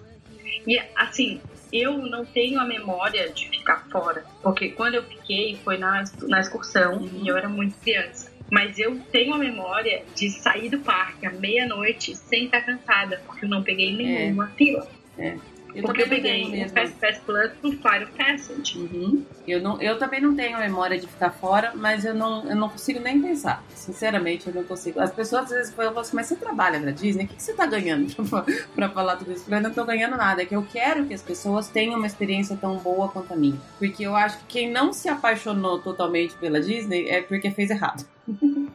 E 0.66 0.82
assim, 0.96 1.40
eu 1.72 1.96
não 1.96 2.26
tenho 2.26 2.60
a 2.60 2.66
memória 2.66 3.30
de 3.30 3.48
ficar 3.50 3.88
fora, 3.92 4.26
porque 4.42 4.70
quando 4.70 4.96
eu 4.96 5.04
fiquei 5.04 5.60
foi 5.64 5.78
na, 5.78 6.06
na 6.24 6.40
excursão 6.40 6.98
uhum. 6.98 7.22
e 7.22 7.28
eu 7.28 7.38
era 7.38 7.48
muito 7.48 7.76
criança. 7.82 8.34
Mas 8.52 8.80
eu 8.80 9.00
tenho 9.12 9.36
a 9.36 9.38
memória 9.38 10.04
de 10.16 10.32
sair 10.32 10.70
do 10.70 10.80
parque 10.80 11.28
à 11.28 11.32
meia-noite 11.32 12.16
sem 12.16 12.46
estar 12.46 12.62
cansada, 12.62 13.22
porque 13.28 13.46
eu 13.46 13.50
não 13.50 13.62
peguei 13.62 13.96
nenhuma 13.96 14.46
é. 14.46 14.58
fila. 14.58 14.88
É. 15.18 15.38
Eu 15.76 15.84
porque 15.84 16.04
eu 16.04 16.08
peguei 16.08 16.64
o 16.64 16.70
Fast 16.70 16.96
Pass 16.98 17.18
Plus 17.20 17.52
pro 17.54 17.72
Fire 17.72 18.08
Passage. 18.16 18.78
Uhum. 18.78 19.26
Eu, 19.48 19.60
não, 19.60 19.82
eu 19.82 19.98
também 19.98 20.22
não 20.22 20.36
tenho 20.36 20.56
a 20.56 20.60
memória 20.60 21.00
de 21.00 21.08
ficar 21.08 21.32
fora, 21.32 21.74
mas 21.76 22.06
eu 22.06 22.14
não, 22.14 22.48
eu 22.48 22.56
não 22.56 22.70
consigo 22.70 23.00
nem 23.00 23.20
pensar. 23.20 23.64
Sinceramente, 23.70 24.48
eu 24.48 24.54
não 24.54 24.64
consigo. 24.64 25.00
As 25.00 25.12
pessoas 25.12 25.46
às 25.46 25.50
vezes 25.50 25.74
falam 25.74 25.98
assim, 25.98 26.16
mas 26.16 26.28
você 26.28 26.36
trabalha 26.36 26.80
na 26.80 26.92
Disney? 26.92 27.26
O 27.26 27.28
que, 27.28 27.36
que 27.36 27.44
você 27.44 27.54
tá 27.54 27.66
ganhando 27.66 28.14
pra, 28.30 28.46
pra 28.76 28.90
falar 28.90 29.16
tudo 29.18 29.32
isso? 29.32 29.52
Eu 29.52 29.62
não 29.62 29.74
tô 29.74 29.84
ganhando 29.84 30.16
nada. 30.16 30.44
É 30.44 30.46
que 30.46 30.56
eu 30.56 30.64
quero 30.64 31.06
que 31.06 31.14
as 31.14 31.24
pessoas 31.24 31.68
tenham 31.70 31.98
uma 31.98 32.08
experiência 32.08 32.56
tão 32.56 32.78
boa 32.78 33.10
quanto 33.10 33.34
a 33.34 33.36
minha. 33.36 33.60
Porque 33.80 34.04
eu 34.04 34.16
acho 34.16 34.38
que 34.40 34.46
quem 34.46 34.72
não 34.72 34.94
se 34.94 35.10
apaixonou 35.10 35.80
totalmente 35.80 36.36
pela 36.36 36.62
Disney 36.62 37.08
é 37.08 37.22
porque 37.22 37.50
fez 37.50 37.72
errado. 37.72 38.06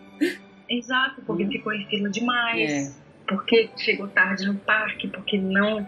Exato, 0.68 1.22
porque 1.22 1.45
uhum. 1.45 1.51
ficou 1.51 1.72
em 1.72 1.86
fila 1.86 2.11
demais. 2.11 2.70
É. 2.70 2.93
Porque 3.26 3.70
chegou 3.76 4.09
tarde 4.09 4.47
no 4.47 4.55
parque, 4.55 5.07
porque 5.07 5.39
não 5.39 5.86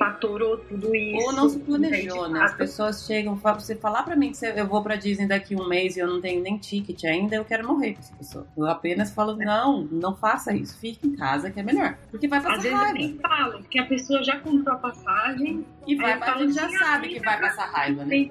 fatorou 0.00 0.56
tudo 0.56 0.96
isso. 0.96 1.26
Ou 1.26 1.32
não 1.34 1.46
se 1.46 1.58
planejou, 1.58 2.26
né? 2.26 2.40
As 2.40 2.54
pessoas 2.54 3.04
chegam, 3.04 3.36
você 3.36 3.76
falar 3.76 4.02
pra 4.02 4.16
mim 4.16 4.32
que 4.32 4.46
eu 4.46 4.66
vou 4.66 4.82
pra 4.82 4.96
Disney 4.96 5.26
daqui 5.26 5.54
um 5.54 5.68
mês 5.68 5.94
e 5.94 6.00
eu 6.00 6.06
não 6.06 6.22
tenho 6.22 6.42
nem 6.42 6.56
ticket 6.56 7.04
ainda, 7.04 7.36
eu 7.36 7.44
quero 7.44 7.68
morrer 7.68 7.92
com 7.92 7.98
essa 7.98 8.16
pessoa. 8.16 8.46
Eu 8.56 8.66
apenas 8.66 9.12
falo, 9.12 9.36
não, 9.36 9.82
não 9.92 10.16
faça 10.16 10.54
isso, 10.54 10.78
fique 10.80 11.06
em 11.06 11.14
casa 11.14 11.50
que 11.50 11.60
é 11.60 11.62
melhor. 11.62 11.98
Porque 12.10 12.26
vai 12.26 12.40
passar 12.40 12.56
Às 12.56 12.62
vezes 12.62 12.78
raiva. 12.78 12.98
eu 12.98 13.20
falo, 13.20 13.58
porque 13.58 13.78
a 13.78 13.84
pessoa 13.84 14.24
já 14.24 14.38
comprou 14.40 14.74
a 14.74 14.78
passagem. 14.78 15.66
E 15.86 15.96
vai, 15.96 16.12
a 16.12 16.38
gente 16.38 16.54
já 16.54 16.68
sabe 16.70 17.08
que 17.08 17.20
vai 17.20 17.38
passar 17.38 17.66
raiva, 17.66 18.04
né? 18.04 18.30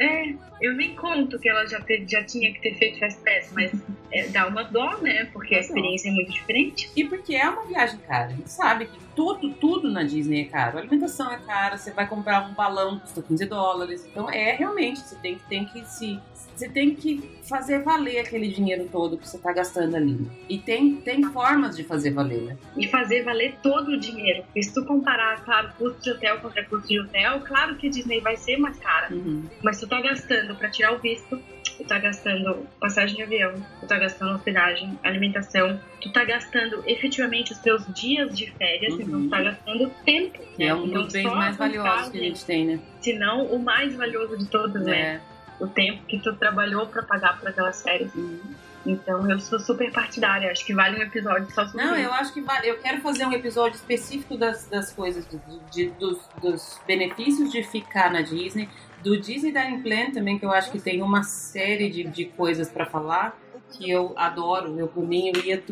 É, 0.00 0.34
eu 0.60 0.74
nem 0.74 0.96
conto 0.96 1.38
que 1.38 1.48
ela 1.48 1.66
já, 1.66 1.80
teve, 1.80 2.06
já 2.08 2.24
tinha 2.24 2.52
que 2.52 2.60
ter 2.60 2.74
feito 2.74 2.98
Fast 2.98 3.20
Pass, 3.22 3.52
mas 3.54 3.72
é, 4.12 4.28
dá 4.28 4.46
uma 4.46 4.64
dó, 4.64 4.98
né? 4.98 5.26
Porque 5.26 5.54
a 5.54 5.60
experiência 5.60 6.08
é 6.08 6.12
muito 6.12 6.32
diferente. 6.32 6.90
E 6.96 7.04
porque 7.04 7.34
é 7.34 7.48
uma 7.48 7.64
viagem 7.64 7.98
cara. 8.00 8.26
A 8.26 8.30
gente 8.30 8.50
sabe 8.50 8.86
que 8.86 8.98
tudo, 9.20 9.50
tudo 9.52 9.90
na 9.90 10.02
Disney 10.02 10.40
é 10.40 10.44
caro. 10.46 10.78
A 10.78 10.80
alimentação 10.80 11.30
é 11.30 11.36
cara, 11.36 11.76
você 11.76 11.90
vai 11.90 12.08
comprar 12.08 12.48
um 12.48 12.54
balão, 12.54 12.98
custa 12.98 13.20
15 13.20 13.44
dólares. 13.44 14.06
Então 14.10 14.30
é 14.30 14.52
realmente, 14.52 15.00
você 15.00 15.14
tem, 15.16 15.38
tem 15.46 15.66
que 15.66 15.84
se. 15.84 16.18
Você 16.56 16.68
tem 16.68 16.94
que 16.94 17.40
fazer 17.48 17.82
valer 17.82 18.18
aquele 18.18 18.48
dinheiro 18.48 18.86
todo 18.92 19.16
que 19.16 19.26
você 19.26 19.36
está 19.38 19.50
gastando 19.50 19.96
ali. 19.96 20.30
E 20.46 20.58
tem, 20.58 20.96
tem 20.96 21.22
formas 21.24 21.74
de 21.74 21.84
fazer 21.84 22.10
valer, 22.10 22.42
né? 22.42 22.56
E 22.76 22.86
fazer 22.86 23.22
valer 23.22 23.56
todo 23.62 23.92
o 23.92 23.98
dinheiro. 23.98 24.42
Porque 24.44 24.62
se 24.62 24.74
tu 24.74 24.84
comparar, 24.84 25.42
claro, 25.42 25.70
custo 25.78 26.02
de 26.02 26.10
hotel 26.10 26.38
contra 26.40 26.64
custo 26.64 26.88
de 26.88 27.00
hotel, 27.00 27.40
claro 27.40 27.76
que 27.76 27.86
a 27.86 27.90
Disney 27.90 28.20
vai 28.20 28.36
ser 28.36 28.58
mais 28.58 28.78
cara. 28.78 29.14
Uhum. 29.14 29.44
Mas 29.62 29.80
tu 29.80 29.88
tá 29.88 30.02
gastando 30.02 30.54
para 30.54 30.68
tirar 30.68 30.92
o 30.92 30.98
visto, 30.98 31.40
tu 31.80 31.84
tá 31.84 31.98
gastando 31.98 32.66
passagem 32.78 33.16
de 33.16 33.22
avião, 33.22 33.54
tu 33.80 33.86
tá 33.86 33.98
gastando 33.98 34.34
hospedagem, 34.34 34.98
alimentação, 35.02 35.80
tu 36.00 36.12
tá 36.12 36.24
gastando 36.24 36.82
efetivamente 36.86 37.52
os 37.52 37.58
teus 37.58 37.86
dias 37.94 38.36
de 38.36 38.50
férias, 38.52 38.94
uhum. 38.94 39.00
Então 39.10 39.22
tu 39.22 39.28
tá 39.28 39.42
gastando 39.42 39.90
tempo. 40.04 40.38
Que 40.56 40.64
é 40.64 40.74
um 40.74 40.88
dos 40.88 41.12
bens 41.12 41.32
mais 41.32 41.56
valiosos 41.56 42.08
que 42.10 42.18
a 42.18 42.22
gente 42.22 42.44
tem, 42.44 42.66
né? 42.66 42.80
Se 43.00 43.12
não, 43.14 43.46
o 43.46 43.58
mais 43.58 43.94
valioso 43.94 44.36
de 44.38 44.46
todos, 44.46 44.82
né? 44.82 44.98
é. 44.98 45.02
né? 45.14 45.20
O 45.60 45.66
tempo 45.66 46.02
que 46.06 46.18
tu 46.18 46.34
trabalhou 46.36 46.86
para 46.86 47.02
pagar 47.02 47.38
por 47.38 47.48
aquelas 47.48 47.82
férias. 47.82 48.14
Uhum. 48.14 48.40
Então 48.86 49.30
eu 49.30 49.38
sou 49.40 49.60
super 49.60 49.92
partidária, 49.92 50.50
acho 50.50 50.64
que 50.64 50.74
vale 50.74 50.98
um 50.98 51.02
episódio 51.02 51.46
só 51.52 51.66
sobre 51.66 51.84
Não, 51.84 51.94
eu 51.96 52.10
acho 52.14 52.32
que 52.32 52.40
vale. 52.40 52.66
Eu 52.66 52.78
quero 52.78 53.02
fazer 53.02 53.26
um 53.26 53.32
episódio 53.32 53.76
específico 53.76 54.38
das, 54.38 54.66
das 54.68 54.90
coisas, 54.90 55.26
de, 55.28 55.38
de, 55.70 55.90
dos, 55.98 56.18
dos 56.40 56.80
benefícios 56.86 57.52
de 57.52 57.62
ficar 57.62 58.10
na 58.10 58.22
Disney 58.22 58.70
do 59.02 59.18
Disney 59.18 59.52
Dining 59.52 59.82
Plan 59.82 60.10
também, 60.12 60.38
que 60.38 60.44
eu 60.44 60.52
acho 60.52 60.70
que 60.70 60.78
tem 60.78 61.02
uma 61.02 61.22
série 61.22 61.90
de, 61.90 62.04
de 62.04 62.24
coisas 62.26 62.70
para 62.70 62.86
falar 62.86 63.36
que 63.70 63.90
eu 63.90 64.12
adoro. 64.16 64.78
Eu, 64.78 64.88
por 64.88 65.06
mim, 65.06 65.30
eu 65.34 65.44
ia 65.44 65.62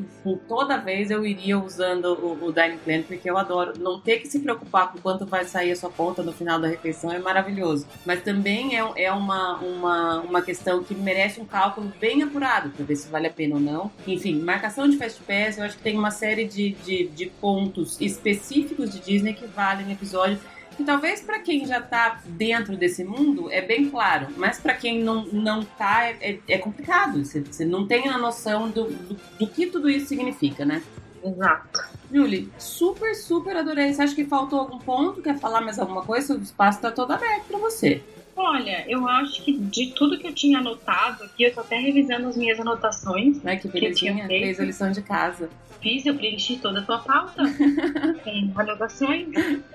toda 0.46 0.76
vez 0.76 1.10
eu 1.10 1.26
iria 1.26 1.58
usando 1.58 2.06
o, 2.14 2.46
o 2.46 2.52
Dining 2.52 2.78
Plan, 2.78 3.02
porque 3.02 3.28
eu 3.28 3.36
adoro. 3.36 3.72
Não 3.78 4.00
ter 4.00 4.18
que 4.18 4.28
se 4.28 4.40
preocupar 4.40 4.92
com 4.92 4.98
quanto 4.98 5.26
vai 5.26 5.44
sair 5.44 5.72
a 5.72 5.76
sua 5.76 5.90
conta 5.90 6.22
no 6.22 6.32
final 6.32 6.60
da 6.60 6.68
refeição 6.68 7.12
é 7.12 7.18
maravilhoso. 7.18 7.86
Mas 8.06 8.22
também 8.22 8.78
é, 8.78 9.04
é 9.04 9.12
uma, 9.12 9.58
uma, 9.58 10.20
uma 10.20 10.42
questão 10.42 10.82
que 10.82 10.94
merece 10.94 11.40
um 11.40 11.44
cálculo 11.44 11.92
bem 12.00 12.22
apurado 12.22 12.70
para 12.70 12.84
ver 12.84 12.96
se 12.96 13.08
vale 13.08 13.26
a 13.26 13.32
pena 13.32 13.56
ou 13.56 13.60
não. 13.60 13.90
Enfim, 14.06 14.40
marcação 14.40 14.88
de 14.88 14.96
Fast 14.96 15.20
Pass, 15.22 15.58
eu 15.58 15.64
acho 15.64 15.76
que 15.76 15.82
tem 15.82 15.98
uma 15.98 16.10
série 16.10 16.44
de, 16.44 16.70
de, 16.84 17.08
de 17.08 17.26
pontos 17.26 18.00
específicos 18.00 18.90
de 18.90 19.00
Disney 19.00 19.34
que 19.34 19.46
valem 19.46 19.92
episódio 19.92 20.38
que 20.78 20.84
talvez 20.84 21.20
para 21.20 21.40
quem 21.40 21.66
já 21.66 21.78
está 21.78 22.20
dentro 22.24 22.76
desse 22.76 23.02
mundo 23.02 23.50
é 23.50 23.60
bem 23.60 23.90
claro, 23.90 24.28
mas 24.36 24.60
para 24.60 24.74
quem 24.74 25.02
não, 25.02 25.24
não 25.24 25.64
tá 25.64 26.04
é, 26.04 26.16
é, 26.20 26.38
é 26.46 26.58
complicado. 26.58 27.24
Você, 27.24 27.40
você, 27.40 27.64
não 27.64 27.84
tem 27.84 28.08
a 28.08 28.16
noção 28.16 28.70
do, 28.70 28.84
do, 28.84 29.16
do, 29.40 29.46
que 29.48 29.66
tudo 29.66 29.90
isso 29.90 30.06
significa, 30.06 30.64
né? 30.64 30.80
Exato. 31.22 31.80
Julie, 32.12 32.48
super, 32.56 33.12
super 33.16 33.56
adorei. 33.56 33.92
Você 33.92 34.02
acha 34.02 34.14
que 34.14 34.24
faltou 34.24 34.60
algum 34.60 34.78
ponto? 34.78 35.20
Quer 35.20 35.36
falar 35.36 35.60
mais 35.62 35.80
alguma 35.80 36.02
coisa? 36.02 36.36
O 36.36 36.40
espaço 36.40 36.78
está 36.78 36.92
todo 36.92 37.12
aberto 37.12 37.46
para 37.48 37.58
você. 37.58 38.00
Olha, 38.40 38.84
eu 38.88 39.06
acho 39.08 39.42
que 39.42 39.52
de 39.52 39.88
tudo 39.88 40.16
que 40.16 40.28
eu 40.28 40.32
tinha 40.32 40.60
anotado 40.60 41.24
aqui, 41.24 41.42
eu 41.42 41.52
tô 41.52 41.60
até 41.60 41.76
revisando 41.76 42.28
as 42.28 42.36
minhas 42.36 42.60
anotações. 42.60 43.44
Ai, 43.44 43.58
que 43.58 43.66
belezinha, 43.66 44.28
fez 44.28 44.60
a 44.60 44.64
lição 44.64 44.92
de 44.92 45.02
casa. 45.02 45.50
Fiz, 45.82 46.06
eu 46.06 46.14
preenchi 46.14 46.56
toda 46.56 46.78
a 46.78 46.82
tua 46.82 47.00
pauta 47.00 47.42
com 48.22 48.60
anotações. 48.60 49.26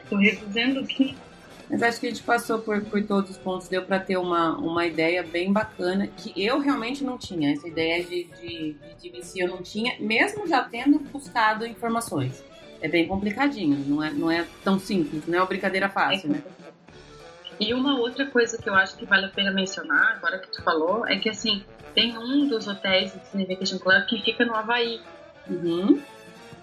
Tô 0.09 0.15
revisando 0.15 0.79
aqui. 0.79 1.13
Mas 1.69 1.83
acho 1.83 1.99
que 1.99 2.07
a 2.07 2.09
gente 2.09 2.23
passou 2.23 2.59
por, 2.59 2.81
por 2.85 3.03
todos 3.03 3.31
os 3.31 3.37
pontos, 3.37 3.67
deu 3.67 3.83
para 3.83 3.99
ter 3.99 4.15
uma, 4.15 4.57
uma 4.57 4.85
ideia 4.85 5.23
bem 5.23 5.51
bacana, 5.51 6.07
que 6.07 6.31
eu 6.41 6.59
realmente 6.59 7.03
não 7.03 7.17
tinha. 7.17 7.51
Essa 7.51 7.67
ideia 7.67 8.01
de, 8.01 8.23
de, 8.39 8.75
de 9.01 9.09
DVC 9.09 9.43
eu 9.43 9.49
não 9.49 9.61
tinha, 9.61 9.97
mesmo 9.99 10.47
já 10.47 10.63
tendo 10.63 10.99
buscado 10.99 11.65
informações. 11.65 12.41
É 12.81 12.87
bem 12.87 13.07
complicadinho, 13.07 13.77
não 13.87 14.01
é, 14.01 14.11
não 14.11 14.31
é 14.31 14.45
tão 14.63 14.79
simples, 14.79 15.25
não 15.27 15.37
é 15.37 15.41
uma 15.41 15.47
brincadeira 15.47 15.89
fácil, 15.89 16.29
é 16.29 16.33
né? 16.33 16.43
E 17.59 17.73
uma 17.73 17.99
outra 17.99 18.25
coisa 18.25 18.57
que 18.57 18.67
eu 18.67 18.73
acho 18.73 18.95
que 18.97 19.05
vale 19.05 19.25
a 19.25 19.29
pena 19.29 19.51
mencionar, 19.51 20.13
agora 20.17 20.39
que 20.39 20.47
tu 20.47 20.61
falou, 20.63 21.07
é 21.07 21.17
que 21.17 21.29
assim, 21.29 21.63
tem 21.93 22.17
um 22.17 22.47
dos 22.47 22.67
hotéis 22.67 23.11
do 23.11 23.19
Disney 23.19 23.45
Vacation 23.45 23.79
Club 23.79 24.05
que 24.05 24.21
fica 24.21 24.45
no 24.45 24.55
Havaí. 24.55 24.99
Uhum. 25.47 26.01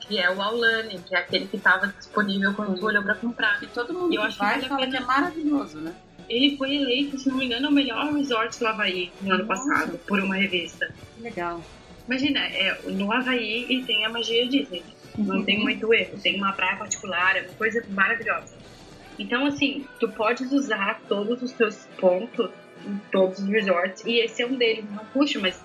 Que 0.00 0.18
é 0.18 0.30
o 0.30 0.40
Aulane, 0.42 0.98
que 0.98 1.14
é 1.14 1.18
aquele 1.18 1.46
que 1.46 1.56
estava 1.56 1.86
disponível 1.86 2.52
quando 2.54 2.78
tu 2.78 2.86
olhou 2.86 3.02
pra 3.02 3.14
comprar. 3.14 3.62
E 3.62 3.66
todo 3.68 3.94
mundo 3.94 4.14
eu 4.14 4.22
acho 4.22 4.38
vai 4.38 4.60
que, 4.60 4.68
vale 4.68 4.68
fala 4.68 4.90
que 4.90 4.96
é 4.96 5.00
maravilhoso, 5.00 5.78
né? 5.78 5.94
Ele 6.28 6.56
foi 6.56 6.76
eleito, 6.76 7.18
se 7.18 7.28
não 7.28 7.36
me 7.36 7.46
engano, 7.46 7.68
o 7.68 7.72
melhor 7.72 8.12
resort 8.12 8.58
do 8.58 8.66
Havaí 8.66 9.12
no 9.20 9.34
ano 9.34 9.46
passado, 9.46 9.98
por 10.06 10.20
uma 10.20 10.36
revista. 10.36 10.92
Que 11.16 11.22
legal. 11.22 11.60
Imagina, 12.06 12.40
é, 12.40 12.80
no 12.86 13.12
Havaí 13.12 13.66
e 13.68 13.84
tem 13.84 14.04
a 14.04 14.08
magia 14.08 14.48
Disney. 14.48 14.82
Não 15.16 15.36
uhum. 15.36 15.44
tem 15.44 15.58
muito 15.58 15.92
erro. 15.92 16.18
Tem 16.20 16.36
uma 16.36 16.52
praia 16.52 16.76
particular, 16.76 17.36
é 17.36 17.42
uma 17.42 17.54
coisa 17.54 17.84
maravilhosa. 17.90 18.54
Então, 19.20 19.44
assim, 19.44 19.86
tu 20.00 20.08
podes 20.08 20.50
usar 20.50 20.98
todos 21.06 21.42
os 21.42 21.52
teus 21.52 21.86
pontos 22.00 22.50
em 22.86 22.98
todos 23.12 23.38
os 23.38 23.46
resorts, 23.46 24.02
e 24.06 24.18
esse 24.18 24.40
é 24.40 24.46
um 24.46 24.56
deles. 24.56 24.90
Não, 24.90 25.04
puxa, 25.06 25.38
mas 25.38 25.62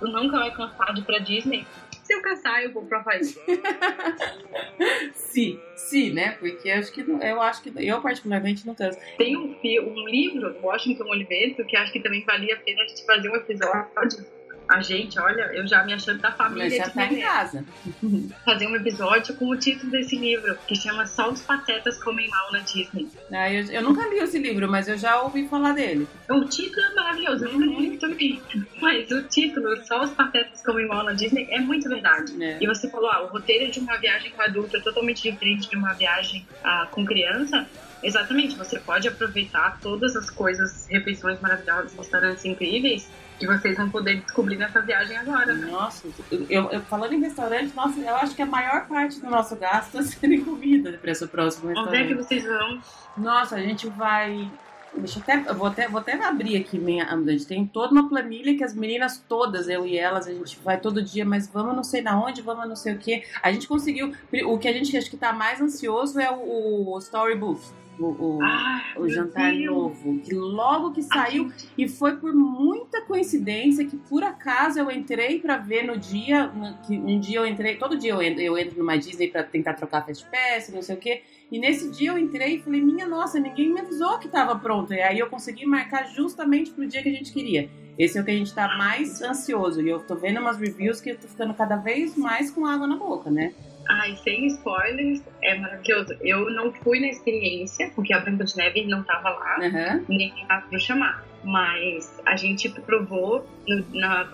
tu 0.00 0.08
nunca 0.08 0.38
vai 0.38 0.48
ir 0.48 1.02
pra 1.04 1.18
Disney? 1.18 1.64
Se 2.02 2.12
eu 2.12 2.20
cansar, 2.20 2.64
eu 2.64 2.72
vou 2.72 2.84
pra 2.84 2.98
Havaí. 2.98 3.20
sim, 5.14 5.60
sim, 5.76 6.10
né? 6.10 6.32
Porque 6.32 6.68
acho 6.68 6.92
que 6.92 7.00
eu 7.00 7.40
acho 7.40 7.62
que 7.62 7.72
eu 7.76 8.02
particularmente 8.02 8.66
não 8.66 8.74
canso. 8.74 8.98
Tem 9.16 9.36
um, 9.36 9.56
um 9.62 10.08
livro, 10.08 10.56
Washington 10.60 11.04
Oliveto, 11.04 11.64
que 11.64 11.76
acho 11.76 11.92
que 11.92 12.00
também 12.00 12.24
valia 12.24 12.54
a 12.54 12.58
pena 12.58 12.82
a 12.82 12.88
gente 12.88 13.06
fazer 13.06 13.28
um 13.28 13.36
episódio 13.36 14.26
a 14.68 14.82
gente, 14.82 15.18
olha, 15.18 15.50
eu 15.52 15.66
já 15.66 15.84
me 15.84 15.92
achando 15.92 16.20
da 16.20 16.32
família. 16.32 16.70
Já 16.70 16.90
tá 16.90 17.06
em 17.06 17.20
casa. 17.20 17.64
Fazer 18.44 18.66
um 18.66 18.76
episódio 18.76 19.34
com 19.36 19.48
o 19.48 19.56
título 19.56 19.90
desse 19.92 20.16
livro, 20.16 20.56
que 20.66 20.74
chama 20.74 21.06
Só 21.06 21.30
os 21.30 21.40
Patetas 21.42 22.02
Comem 22.02 22.28
Mal 22.28 22.52
na 22.52 22.58
Disney. 22.60 23.08
Ah, 23.32 23.52
eu, 23.52 23.64
eu, 23.66 23.82
nunca 23.82 24.06
li 24.08 24.18
esse 24.18 24.38
livro, 24.38 24.68
mas 24.68 24.88
eu 24.88 24.98
já 24.98 25.20
ouvi 25.22 25.46
falar 25.48 25.72
dele. 25.72 26.06
O 26.28 26.44
título 26.44 26.84
é 26.84 26.94
maravilhoso, 26.94 27.44
eu 27.44 27.52
nunca 27.52 27.80
li 27.80 27.96
também. 27.98 28.42
Mas 28.80 29.10
o 29.10 29.22
título, 29.22 29.84
Só 29.84 30.02
os 30.02 30.10
Patetas 30.10 30.62
Comem 30.62 30.86
Mal 30.86 31.04
na 31.04 31.12
Disney, 31.12 31.46
é 31.50 31.60
muito 31.60 31.88
verdade. 31.88 32.42
É. 32.42 32.58
E 32.60 32.66
você 32.66 32.90
falou, 32.90 33.10
ah, 33.10 33.22
o 33.22 33.26
roteiro 33.26 33.70
de 33.70 33.78
uma 33.78 33.96
viagem 33.96 34.30
com 34.32 34.42
adulto 34.42 34.76
é 34.76 34.80
totalmente 34.80 35.22
diferente 35.22 35.68
de 35.68 35.76
uma 35.76 35.92
viagem 35.92 36.46
ah, 36.64 36.88
com 36.90 37.04
criança. 37.04 37.66
Exatamente, 38.02 38.56
você 38.56 38.78
pode 38.78 39.08
aproveitar 39.08 39.80
todas 39.80 40.14
as 40.16 40.30
coisas, 40.30 40.86
refeições 40.88 41.40
maravilhosas, 41.40 41.94
restaurantes 41.94 42.44
incríveis, 42.44 43.08
que 43.38 43.46
vocês 43.46 43.76
vão 43.76 43.90
poder 43.90 44.20
descobrir 44.20 44.56
nessa 44.56 44.80
viagem 44.80 45.16
agora. 45.16 45.54
Né? 45.54 45.66
Nossa, 45.70 46.08
eu, 46.48 46.70
eu, 46.70 46.80
falando 46.82 47.12
em 47.12 47.20
restaurante, 47.20 47.74
nossa, 47.74 48.00
eu 48.00 48.16
acho 48.16 48.34
que 48.34 48.42
a 48.42 48.46
maior 48.46 48.86
parte 48.86 49.20
do 49.20 49.28
nosso 49.28 49.56
gasto 49.56 49.98
é 49.98 50.26
em 50.26 50.44
comida 50.44 50.92
para 50.92 51.12
próximo 51.28 51.68
restaurante. 51.68 51.94
Onde 51.94 52.02
é 52.02 52.06
que 52.06 52.14
vocês 52.14 52.44
vão? 52.44 52.80
Nossa, 53.16 53.56
a 53.56 53.60
gente 53.60 53.88
vai. 53.88 54.50
Deixa 54.94 55.18
eu 55.18 55.22
até, 55.22 55.50
eu 55.50 55.54
vou 55.54 55.66
até, 55.66 55.88
vou 55.88 56.00
até 56.00 56.12
abrir 56.14 56.56
aqui 56.56 56.78
minha. 56.78 57.04
A 57.04 57.16
gente 57.30 57.46
tem 57.46 57.66
toda 57.66 57.92
uma 57.92 58.08
planilha 58.08 58.56
que 58.56 58.64
as 58.64 58.74
meninas 58.74 59.22
todas, 59.28 59.68
eu 59.68 59.86
e 59.86 59.98
elas, 59.98 60.26
a 60.26 60.32
gente 60.32 60.58
vai 60.64 60.80
todo 60.80 61.02
dia, 61.02 61.24
mas 61.24 61.46
vamos 61.46 61.76
não 61.76 61.84
sei 61.84 62.00
na 62.00 62.18
onde, 62.18 62.40
vamos 62.40 62.66
não 62.66 62.76
sei 62.76 62.94
o 62.94 62.98
que. 62.98 63.22
A 63.42 63.52
gente 63.52 63.68
conseguiu. 63.68 64.14
O 64.46 64.58
que 64.58 64.66
a 64.66 64.72
gente 64.72 64.96
acho 64.96 65.10
que 65.10 65.16
tá 65.18 65.34
mais 65.34 65.60
ansioso 65.60 66.18
é 66.18 66.30
o, 66.30 66.94
o 66.94 66.98
storybook 66.98 67.60
o, 67.98 68.36
o, 68.36 68.42
Ah, 68.42 68.82
o 68.96 69.08
jantar 69.08 69.52
Deus. 69.52 69.66
novo. 69.66 70.18
Que 70.20 70.34
logo 70.34 70.92
que 70.92 71.02
saiu, 71.02 71.46
Ai, 71.50 71.66
e 71.78 71.88
foi 71.88 72.16
por 72.16 72.34
muita 72.34 73.02
coincidência 73.02 73.84
que 73.86 73.96
por 73.96 74.22
acaso 74.22 74.78
eu 74.78 74.90
entrei 74.90 75.38
pra 75.40 75.56
ver 75.58 75.84
no 75.84 75.96
dia, 75.96 76.50
um 76.90 77.18
dia 77.20 77.38
eu 77.38 77.46
entrei, 77.46 77.76
todo 77.76 77.96
dia 77.96 78.12
eu 78.12 78.22
entro, 78.22 78.40
eu 78.42 78.56
entro 78.58 78.78
numa 78.78 78.96
Disney 78.96 79.28
pra 79.28 79.42
tentar 79.42 79.74
trocar 79.74 80.04
Fast 80.06 80.26
Pass, 80.30 80.70
não 80.72 80.82
sei 80.82 80.96
o 80.96 80.98
quê. 80.98 81.22
E 81.50 81.58
nesse 81.58 81.90
dia 81.90 82.10
eu 82.10 82.18
entrei 82.18 82.56
e 82.56 82.60
falei, 82.60 82.80
minha 82.80 83.06
nossa, 83.06 83.38
ninguém 83.38 83.72
me 83.72 83.80
avisou 83.80 84.18
que 84.18 84.28
tava 84.28 84.56
pronto. 84.58 84.92
E 84.92 85.00
aí 85.00 85.18
eu 85.18 85.28
consegui 85.28 85.64
marcar 85.64 86.06
justamente 86.08 86.70
pro 86.72 86.86
dia 86.86 87.02
que 87.02 87.08
a 87.08 87.12
gente 87.12 87.32
queria. 87.32 87.70
Esse 87.98 88.18
é 88.18 88.20
o 88.20 88.24
que 88.24 88.30
a 88.30 88.34
gente 88.36 88.52
tá 88.52 88.76
mais 88.76 89.22
ansioso. 89.22 89.80
E 89.80 89.88
eu 89.88 90.00
tô 90.00 90.16
vendo 90.16 90.40
umas 90.40 90.58
reviews 90.58 91.00
que 91.00 91.10
eu 91.10 91.16
tô 91.18 91.26
ficando 91.28 91.54
cada 91.54 91.76
vez 91.76 92.16
mais 92.16 92.50
com 92.50 92.66
água 92.66 92.86
na 92.86 92.96
boca, 92.96 93.30
né? 93.30 93.54
Ai, 93.88 94.16
sem 94.16 94.46
spoilers, 94.46 95.22
é 95.42 95.54
maravilhoso. 95.58 96.16
Eu 96.20 96.50
não 96.50 96.72
fui 96.72 97.00
na 97.00 97.08
experiência, 97.08 97.90
porque 97.94 98.12
a 98.12 98.18
Branca 98.20 98.44
de 98.44 98.56
Neve 98.56 98.86
não 98.86 99.02
tava 99.04 99.30
lá, 99.30 99.56
Aham. 99.62 100.04
nem 100.08 100.32
tava 100.48 100.66
pra 100.66 100.78
chamar. 100.78 101.24
Mas 101.44 102.20
a 102.26 102.34
gente 102.34 102.68
provou 102.68 103.46
no, 103.68 103.84
na 104.00 104.28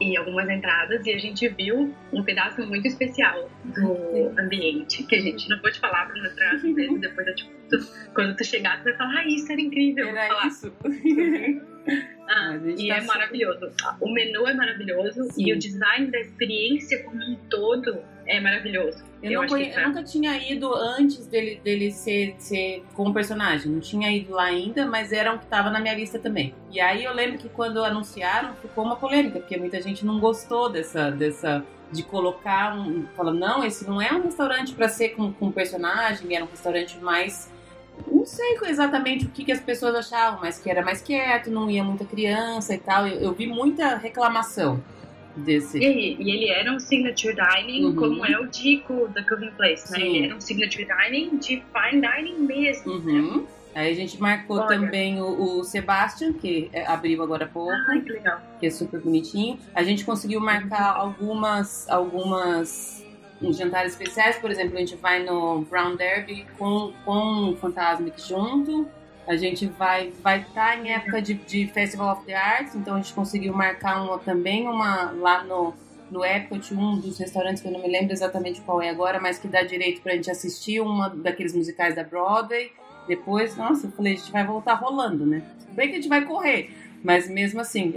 e 0.00 0.16
algumas 0.16 0.48
entradas 0.48 1.04
e 1.06 1.10
a 1.10 1.18
gente 1.18 1.48
viu 1.48 1.92
um 2.12 2.22
pedaço 2.22 2.64
muito 2.66 2.86
especial 2.86 3.50
do 3.64 4.38
ambiente, 4.38 5.02
que 5.04 5.16
a 5.16 5.20
gente 5.20 5.48
não 5.48 5.58
pode 5.58 5.80
falar 5.80 6.06
pra 6.06 6.22
mostrar 6.22 6.50
vezes, 6.56 7.00
depois 7.00 7.34
tipo, 7.34 7.50
tu- 7.70 8.12
quando 8.14 8.36
tu 8.36 8.44
chegar, 8.44 8.78
tu 8.78 8.84
vai 8.84 8.94
falar, 8.96 9.20
ah, 9.22 9.26
isso 9.26 9.50
era 9.50 9.60
incrível. 9.60 10.06
Era 10.08 10.28
falar. 10.28 10.46
isso. 10.46 10.72
Ah, 12.28 12.56
e 12.76 12.88
tá 12.88 12.96
é 12.96 13.00
maravilhoso. 13.02 13.70
O 14.00 14.12
menu 14.12 14.48
é 14.48 14.54
maravilhoso 14.54 15.22
Sim. 15.30 15.44
e 15.46 15.52
o 15.52 15.58
design 15.58 16.10
da 16.10 16.18
experiência 16.18 17.00
como 17.04 17.16
um 17.22 17.36
todo 17.48 18.02
é 18.26 18.40
maravilhoso. 18.40 19.04
Eu, 19.22 19.42
Eu 19.42 19.48
conhe- 19.48 19.66
que 19.66 19.70
eu 19.70 19.82
tá. 19.82 19.88
nunca 19.88 20.02
tinha 20.04 20.36
ido 20.52 20.74
antes 20.74 21.26
dele, 21.26 21.60
dele 21.64 21.90
ser, 21.90 22.34
ser 22.38 22.84
como 22.94 23.12
personagem. 23.14 23.70
Não 23.72 23.80
tinha 23.80 24.10
ido 24.14 24.32
lá 24.34 24.44
ainda, 24.44 24.86
mas 24.86 25.12
era 25.12 25.32
um 25.32 25.38
que 25.38 25.46
tava 25.46 25.70
na 25.70 25.80
minha 25.80 25.94
lista 25.94 26.18
também. 26.18 26.54
E 26.70 26.80
aí 26.80 27.04
eu 27.04 27.12
lembro 27.14 27.38
que 27.38 27.48
quando 27.48 27.82
anunciaram, 27.82 28.54
ficou 28.56 28.84
uma 28.84 28.96
polêmica, 28.96 29.40
porque 29.40 29.56
muita 29.56 29.80
gente 29.80 30.04
não 30.04 30.18
gostou 30.20 30.68
dessa. 30.68 31.10
dessa 31.10 31.64
de 31.90 32.02
colocar 32.02 32.76
um. 32.76 33.06
Falando, 33.16 33.38
não, 33.38 33.64
esse 33.64 33.88
não 33.88 34.02
é 34.02 34.12
um 34.12 34.22
restaurante 34.22 34.74
pra 34.74 34.88
ser 34.88 35.10
com, 35.10 35.32
com 35.32 35.52
personagem, 35.52 36.34
era 36.34 36.44
um 36.44 36.48
restaurante 36.48 36.98
mais. 36.98 37.48
Não 38.10 38.26
sei 38.26 38.58
exatamente 38.64 39.24
o 39.24 39.28
que, 39.30 39.44
que 39.44 39.52
as 39.52 39.60
pessoas 39.60 39.94
achavam, 39.94 40.40
mas 40.40 40.58
que 40.58 40.68
era 40.68 40.82
mais 40.84 41.00
quieto, 41.00 41.48
não 41.50 41.70
ia 41.70 41.82
muita 41.84 42.04
criança 42.04 42.74
e 42.74 42.78
tal. 42.78 43.06
Eu, 43.06 43.20
eu 43.20 43.32
vi 43.32 43.46
muita 43.46 43.96
reclamação 43.96 44.82
desse. 45.36 45.78
E, 45.78 46.16
e 46.20 46.30
ele 46.30 46.48
era 46.48 46.72
um 46.72 46.78
signature 46.78 47.34
dining, 47.34 47.84
Uhum. 47.86 47.94
como 47.94 48.24
é 48.26 48.38
o 48.38 48.46
Dico 48.46 49.08
da 49.08 49.22
Cooking 49.22 49.50
Place, 49.56 49.90
né? 49.92 49.98
Sim. 49.98 50.06
Ele 50.16 50.26
era 50.26 50.36
um 50.36 50.40
signature 50.40 50.86
dining 50.86 51.36
de 51.38 51.62
fine 51.72 52.00
dining 52.00 52.38
mesmo. 52.40 52.92
Uhum. 52.92 53.46
Aí 53.74 53.92
a 53.92 53.94
gente 53.94 54.18
marcou 54.18 54.56
Olha. 54.56 54.68
também 54.68 55.20
o, 55.20 55.58
o 55.58 55.64
Sebastian, 55.64 56.32
que 56.32 56.70
é, 56.72 56.86
abriu 56.86 57.22
agora 57.22 57.44
há 57.44 57.48
pouco, 57.48 57.72
Ai, 57.90 58.00
que 58.00 58.10
legal. 58.10 58.40
que 58.58 58.66
é 58.66 58.70
super 58.70 59.00
bonitinho. 59.00 59.58
A 59.74 59.82
gente 59.82 60.02
conseguiu 60.02 60.40
marcar 60.40 60.96
algumas, 60.96 61.86
algumas 61.90 63.04
jantares 63.50 63.92
especiais, 63.92 64.38
por 64.38 64.50
exemplo, 64.50 64.76
a 64.76 64.80
gente 64.80 64.96
vai 64.96 65.22
no 65.22 65.60
Brown 65.60 65.94
Derby 65.94 66.46
com, 66.58 66.94
com 67.04 67.50
o 67.50 67.56
Fantasmic 67.56 68.18
junto. 68.26 68.88
A 69.26 69.36
gente 69.36 69.66
vai 69.66 70.12
vai 70.22 70.42
estar 70.42 70.78
em 70.78 70.92
época 70.92 71.20
de, 71.20 71.34
de 71.34 71.66
Festival 71.68 72.12
of 72.12 72.24
the 72.24 72.34
Arts, 72.34 72.74
então 72.74 72.94
a 72.94 72.96
gente 72.98 73.12
conseguiu 73.12 73.52
marcar 73.52 74.02
uma, 74.02 74.18
também 74.18 74.68
uma 74.68 75.10
lá 75.12 75.42
no, 75.42 75.74
no 76.10 76.24
Epcot, 76.24 76.74
um 76.74 76.98
dos 76.98 77.18
restaurantes 77.18 77.60
que 77.60 77.68
eu 77.68 77.72
não 77.72 77.82
me 77.82 77.88
lembro 77.88 78.12
exatamente 78.12 78.60
qual 78.60 78.80
é 78.80 78.88
agora, 78.88 79.20
mas 79.20 79.38
que 79.38 79.48
dá 79.48 79.62
direito 79.62 80.00
pra 80.00 80.14
gente 80.14 80.30
assistir 80.30 80.80
uma 80.80 81.08
daqueles 81.08 81.54
musicais 81.54 81.94
da 81.94 82.04
Broadway. 82.04 82.70
Depois, 83.08 83.56
nossa, 83.56 83.86
eu 83.86 83.92
falei, 83.92 84.14
a 84.14 84.16
gente 84.16 84.32
vai 84.32 84.44
voltar 84.44 84.74
rolando, 84.74 85.24
né? 85.24 85.42
Bem 85.72 85.88
que 85.88 85.94
a 85.94 85.96
gente 85.96 86.08
vai 86.08 86.24
correr, 86.24 86.70
mas 87.02 87.28
mesmo 87.28 87.60
assim, 87.60 87.94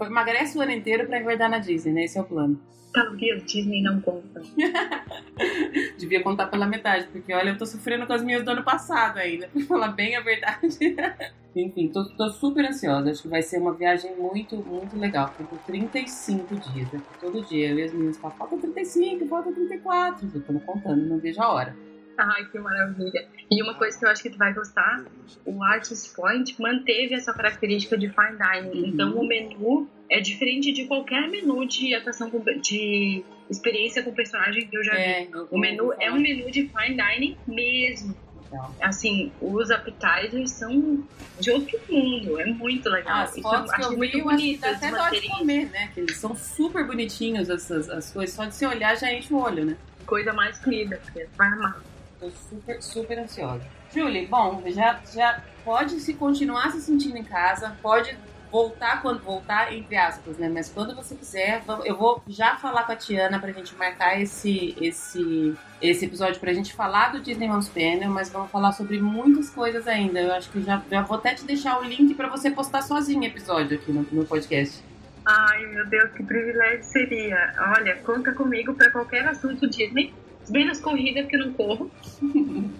emagrece 0.00 0.56
o 0.56 0.60
ano 0.60 0.72
inteiro 0.72 1.06
pra 1.06 1.20
engordar 1.20 1.50
na 1.50 1.58
Disney, 1.58 1.92
né? 1.92 2.04
Esse 2.04 2.18
é 2.18 2.20
o 2.20 2.24
plano. 2.24 2.60
Calorias 2.92 3.44
Disney 3.44 3.82
não 3.82 4.00
conta. 4.00 4.42
Devia 5.98 6.22
contar 6.22 6.46
pela 6.46 6.66
metade, 6.66 7.06
porque 7.12 7.32
olha, 7.32 7.50
eu 7.50 7.58
tô 7.58 7.64
sofrendo 7.66 8.06
com 8.06 8.12
as 8.12 8.22
minhas 8.22 8.44
do 8.44 8.50
ano 8.50 8.62
passado 8.62 9.18
ainda, 9.18 9.48
pra 9.52 9.62
falar 9.62 9.88
bem 9.88 10.16
a 10.16 10.20
verdade. 10.20 10.96
Enfim, 11.54 11.88
tô, 11.88 12.04
tô 12.10 12.28
super 12.30 12.64
ansiosa. 12.64 13.10
Acho 13.10 13.22
que 13.22 13.28
vai 13.28 13.42
ser 13.42 13.58
uma 13.58 13.74
viagem 13.74 14.14
muito, 14.16 14.56
muito 14.56 14.96
legal. 14.96 15.32
Foi 15.36 15.44
por 15.46 15.58
35 15.60 16.54
dias. 16.54 16.92
né? 16.92 17.00
Todo 17.20 17.42
dia 17.42 17.70
eu 17.70 17.78
e 17.78 17.82
as 17.82 17.92
meninas 17.92 18.16
falam, 18.18 18.36
falta 18.36 18.56
35, 18.58 19.26
falta 19.26 19.52
34. 19.52 20.30
Eu 20.32 20.42
tô 20.42 20.60
contando, 20.60 21.06
não 21.06 21.18
vejo 21.18 21.42
a 21.42 21.52
hora. 21.52 21.76
Ai, 22.16 22.44
que 22.46 22.58
maravilha. 22.58 23.26
E 23.50 23.62
uma 23.62 23.74
coisa 23.74 23.98
que 23.98 24.04
eu 24.04 24.10
acho 24.10 24.22
que 24.22 24.30
tu 24.30 24.38
vai 24.38 24.52
gostar, 24.52 25.04
o 25.44 25.62
Artist 25.62 26.14
Point 26.14 26.60
manteve 26.60 27.14
essa 27.14 27.32
característica 27.32 27.96
de 27.96 28.08
fine 28.08 28.36
dining. 28.38 28.82
Uhum. 28.82 28.88
Então 28.88 29.16
o 29.16 29.26
menu 29.26 29.88
é 30.10 30.20
diferente 30.20 30.72
de 30.72 30.84
qualquer 30.86 31.28
menu 31.28 31.66
de 31.66 31.94
atuação 31.94 32.28
com, 32.30 32.40
de 32.60 33.22
experiência 33.48 34.02
com 34.02 34.12
personagem 34.12 34.66
que 34.66 34.76
eu 34.76 34.84
já 34.84 34.92
vi. 34.92 34.98
É, 35.00 35.28
eu- 35.32 35.48
O 35.50 35.58
menu 35.58 35.92
é 36.00 36.10
um 36.12 36.18
menu 36.20 36.50
de 36.50 36.68
fine 36.68 36.96
dining 36.96 37.36
mesmo. 37.46 38.14
Legal. 38.50 38.74
Assim, 38.82 39.30
os 39.40 39.70
appetizers 39.70 40.50
são 40.50 41.04
de 41.38 41.50
outro 41.52 41.78
mundo. 41.88 42.40
É 42.40 42.46
muito 42.46 42.88
legal. 42.88 43.22
As 43.22 43.38
fotos 43.38 43.70
que 43.72 43.80
acho 43.80 43.92
eu 43.92 43.96
muito 43.96 44.12
vi, 44.12 44.18
eu 44.18 44.28
acho 44.28 44.44
que 44.44 44.56
dá 44.58 44.70
até 44.72 44.90
dó 44.90 45.08
de 45.08 45.28
comer, 45.28 45.70
né? 45.70 45.90
Que 45.94 46.00
eles 46.00 46.16
são 46.16 46.34
super 46.34 46.84
bonitinhos, 46.84 47.48
essas 47.48 47.88
as 47.88 48.10
coisas. 48.12 48.34
Só 48.34 48.44
de 48.46 48.54
se 48.56 48.66
olhar 48.66 48.96
já 48.96 49.12
enche 49.12 49.32
o 49.32 49.38
olho, 49.40 49.64
né? 49.64 49.76
coisa 50.04 50.32
mais 50.32 50.58
comida. 50.58 51.00
porque 51.04 51.28
Vai 51.38 51.46
amar. 51.46 51.80
Tô 52.18 52.28
super, 52.30 52.82
super 52.82 53.18
ansiosa. 53.20 53.64
Julie, 53.94 54.26
bom, 54.26 54.60
já, 54.66 55.00
já 55.14 55.40
pode 55.64 56.00
se 56.00 56.14
continuar 56.14 56.72
se 56.72 56.80
sentindo 56.80 57.16
em 57.16 57.22
casa, 57.24 57.76
pode 57.80 58.16
voltar 58.50 59.00
quando 59.00 59.22
voltar, 59.22 59.72
entre 59.72 59.96
aspas, 59.96 60.36
né? 60.36 60.48
Mas 60.48 60.68
quando 60.68 60.94
você 60.94 61.14
quiser, 61.14 61.62
eu 61.84 61.96
vou 61.96 62.22
já 62.28 62.56
falar 62.56 62.84
com 62.84 62.92
a 62.92 62.96
Tiana 62.96 63.38
pra 63.38 63.52
gente 63.52 63.74
marcar 63.76 64.20
esse, 64.20 64.74
esse, 64.80 65.54
esse 65.80 66.04
episódio 66.04 66.40
pra 66.40 66.52
gente 66.52 66.72
falar 66.72 67.12
do 67.12 67.20
Disney 67.20 67.48
Mouse 67.48 67.70
Panel, 67.70 68.10
mas 68.10 68.30
vamos 68.30 68.50
falar 68.50 68.72
sobre 68.72 69.00
muitas 69.00 69.50
coisas 69.50 69.86
ainda. 69.86 70.20
Eu 70.20 70.32
acho 70.32 70.50
que 70.50 70.60
já, 70.62 70.82
já 70.90 71.02
vou 71.02 71.16
até 71.16 71.34
te 71.34 71.44
deixar 71.44 71.78
o 71.80 71.84
link 71.84 72.14
pra 72.14 72.28
você 72.28 72.50
postar 72.50 72.82
sozinho 72.82 73.24
episódio 73.24 73.78
aqui 73.78 73.92
no, 73.92 74.06
no 74.10 74.24
podcast. 74.24 74.82
Ai, 75.24 75.66
meu 75.66 75.86
Deus, 75.86 76.10
que 76.12 76.22
privilégio 76.22 76.82
seria. 76.82 77.54
Olha, 77.76 77.96
conta 77.96 78.32
comigo 78.32 78.74
pra 78.74 78.90
qualquer 78.90 79.26
assunto 79.28 79.68
Disney. 79.68 80.12
Menos 80.48 80.80
corrida, 80.80 81.22
porque 81.22 81.36
eu 81.36 81.46
não 81.46 81.52
corro. 81.52 81.90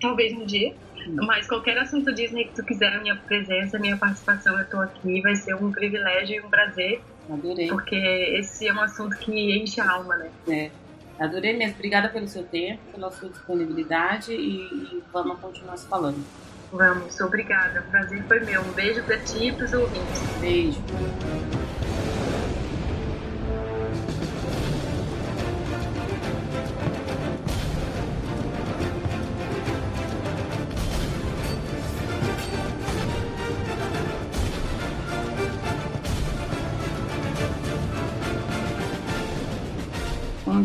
Talvez 0.00 0.32
um 0.36 0.44
dia. 0.44 0.74
Mas 1.14 1.46
qualquer 1.46 1.78
assunto 1.78 2.12
Disney 2.12 2.44
que 2.46 2.54
tu 2.54 2.64
quiser, 2.64 2.94
a 2.94 3.00
minha 3.00 3.16
presença, 3.16 3.76
a 3.76 3.80
minha 3.80 3.96
participação, 3.96 4.58
eu 4.58 4.66
tô 4.68 4.80
aqui. 4.80 5.20
Vai 5.20 5.36
ser 5.36 5.54
um 5.54 5.70
privilégio 5.70 6.36
e 6.36 6.40
um 6.40 6.50
prazer, 6.50 7.00
Adorei. 7.30 7.68
porque 7.68 7.96
esse 7.96 8.66
é 8.68 8.72
um 8.72 8.80
assunto 8.80 9.16
que 9.18 9.58
enche 9.58 9.80
a 9.80 9.90
alma, 9.90 10.16
né? 10.16 10.30
É, 10.48 10.70
adorei 11.18 11.56
mesmo. 11.56 11.74
Obrigada 11.74 12.08
pelo 12.08 12.28
seu 12.28 12.44
tempo, 12.44 12.80
pela 12.92 13.10
sua 13.10 13.28
disponibilidade 13.28 14.32
e, 14.32 14.62
e 14.62 15.02
vamos 15.12 15.38
continuar 15.38 15.76
se 15.76 15.86
falando. 15.86 16.24
Vamos, 16.72 17.20
obrigada. 17.20 17.80
O 17.80 17.90
prazer 17.90 18.22
foi 18.24 18.40
meu. 18.40 18.60
Um 18.60 18.72
beijo 18.72 19.02
pra 19.04 19.18
ti 19.18 19.48
e 19.48 19.52
pros 19.52 19.72
ouvintes. 19.72 20.20
Beijo. 20.40 20.80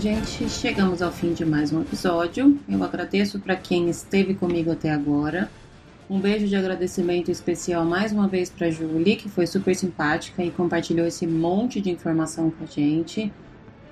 Gente, 0.01 0.49
chegamos 0.49 0.99
ao 0.99 1.11
fim 1.11 1.31
de 1.31 1.45
mais 1.45 1.71
um 1.71 1.79
episódio. 1.79 2.59
Eu 2.67 2.83
agradeço 2.83 3.39
para 3.39 3.55
quem 3.55 3.87
esteve 3.87 4.33
comigo 4.33 4.71
até 4.71 4.89
agora. 4.89 5.47
Um 6.09 6.19
beijo 6.19 6.47
de 6.47 6.55
agradecimento 6.55 7.29
especial 7.29 7.85
mais 7.85 8.11
uma 8.11 8.27
vez 8.27 8.49
para 8.49 8.71
Julie, 8.71 9.15
que 9.15 9.29
foi 9.29 9.45
super 9.45 9.75
simpática 9.75 10.43
e 10.43 10.49
compartilhou 10.49 11.05
esse 11.05 11.27
monte 11.27 11.79
de 11.79 11.91
informação 11.91 12.49
com 12.49 12.63
a 12.63 12.67
gente. 12.67 13.31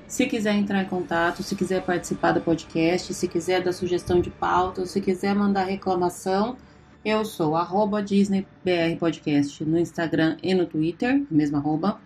Se 0.08 0.26
quiser 0.26 0.56
entrar 0.56 0.82
em 0.82 0.88
contato, 0.88 1.44
se 1.44 1.56
quiser 1.56 1.84
participar 1.84 2.32
do 2.32 2.42
podcast, 2.42 3.14
se 3.14 3.28
quiser 3.28 3.62
dar 3.62 3.72
sugestão 3.72 4.20
de 4.20 4.32
pauta, 4.32 4.88
se 4.88 5.00
quiser 5.00 5.36
mandar 5.36 5.66
reclamação, 5.66 6.58
eu 7.06 7.24
sou 7.24 7.56
arroba 7.56 8.02
DisneyBRPodcast 8.02 9.64
no 9.64 9.78
Instagram 9.78 10.38
e 10.42 10.56
no 10.56 10.66
Twitter, 10.66 11.24
mesmo 11.30 11.58
arroba, 11.58 12.02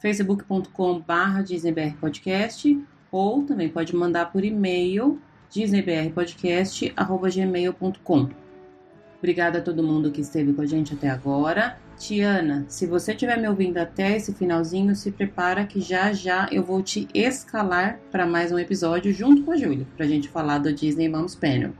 facebook.com 0.00 0.98
barra 0.98 1.42
DisneyBRPodcast, 1.42 2.76
ou 3.16 3.42
também 3.42 3.68
pode 3.68 3.96
mandar 3.96 4.30
por 4.30 4.44
e-mail 4.44 5.20
disneybrpodcast.gmail.com. 5.50 8.28
Obrigada 9.18 9.58
a 9.58 9.62
todo 9.62 9.82
mundo 9.82 10.12
que 10.12 10.20
esteve 10.20 10.52
com 10.52 10.60
a 10.60 10.66
gente 10.66 10.92
até 10.92 11.08
agora. 11.08 11.78
Tiana, 11.96 12.66
se 12.68 12.84
você 12.86 13.12
estiver 13.12 13.40
me 13.40 13.48
ouvindo 13.48 13.78
até 13.78 14.14
esse 14.14 14.34
finalzinho, 14.34 14.94
se 14.94 15.10
prepara 15.10 15.64
que 15.64 15.80
já 15.80 16.12
já 16.12 16.46
eu 16.52 16.62
vou 16.62 16.82
te 16.82 17.08
escalar 17.14 17.98
para 18.12 18.26
mais 18.26 18.52
um 18.52 18.58
episódio 18.58 19.14
junto 19.14 19.44
com 19.44 19.52
a 19.52 19.56
Júlia, 19.56 19.86
pra 19.96 20.06
gente 20.06 20.28
falar 20.28 20.58
do 20.58 20.70
Disney 20.70 21.08
Moms 21.08 21.34
Panel. 21.34 21.72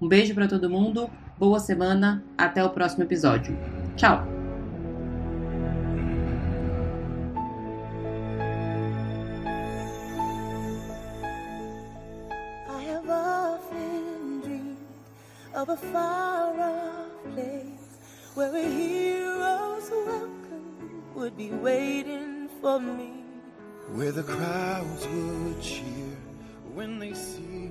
Um 0.00 0.08
beijo 0.08 0.34
para 0.34 0.48
todo 0.48 0.70
mundo, 0.70 1.10
boa 1.38 1.60
semana, 1.60 2.24
até 2.38 2.64
o 2.64 2.70
próximo 2.70 3.04
episódio. 3.04 3.54
Tchau! 3.94 4.35
of 15.56 15.70
a 15.70 15.76
far 15.76 16.60
off 16.60 17.32
place 17.32 17.96
where 18.34 18.54
a 18.54 18.62
hero's 18.62 19.90
welcome 19.90 21.02
would 21.14 21.34
be 21.34 21.48
waiting 21.48 22.46
for 22.60 22.78
me. 22.78 23.24
Where 23.94 24.12
the 24.12 24.22
crowds 24.22 25.06
would 25.06 25.62
cheer 25.62 26.14
when 26.74 26.98
they 26.98 27.14
see 27.14 27.70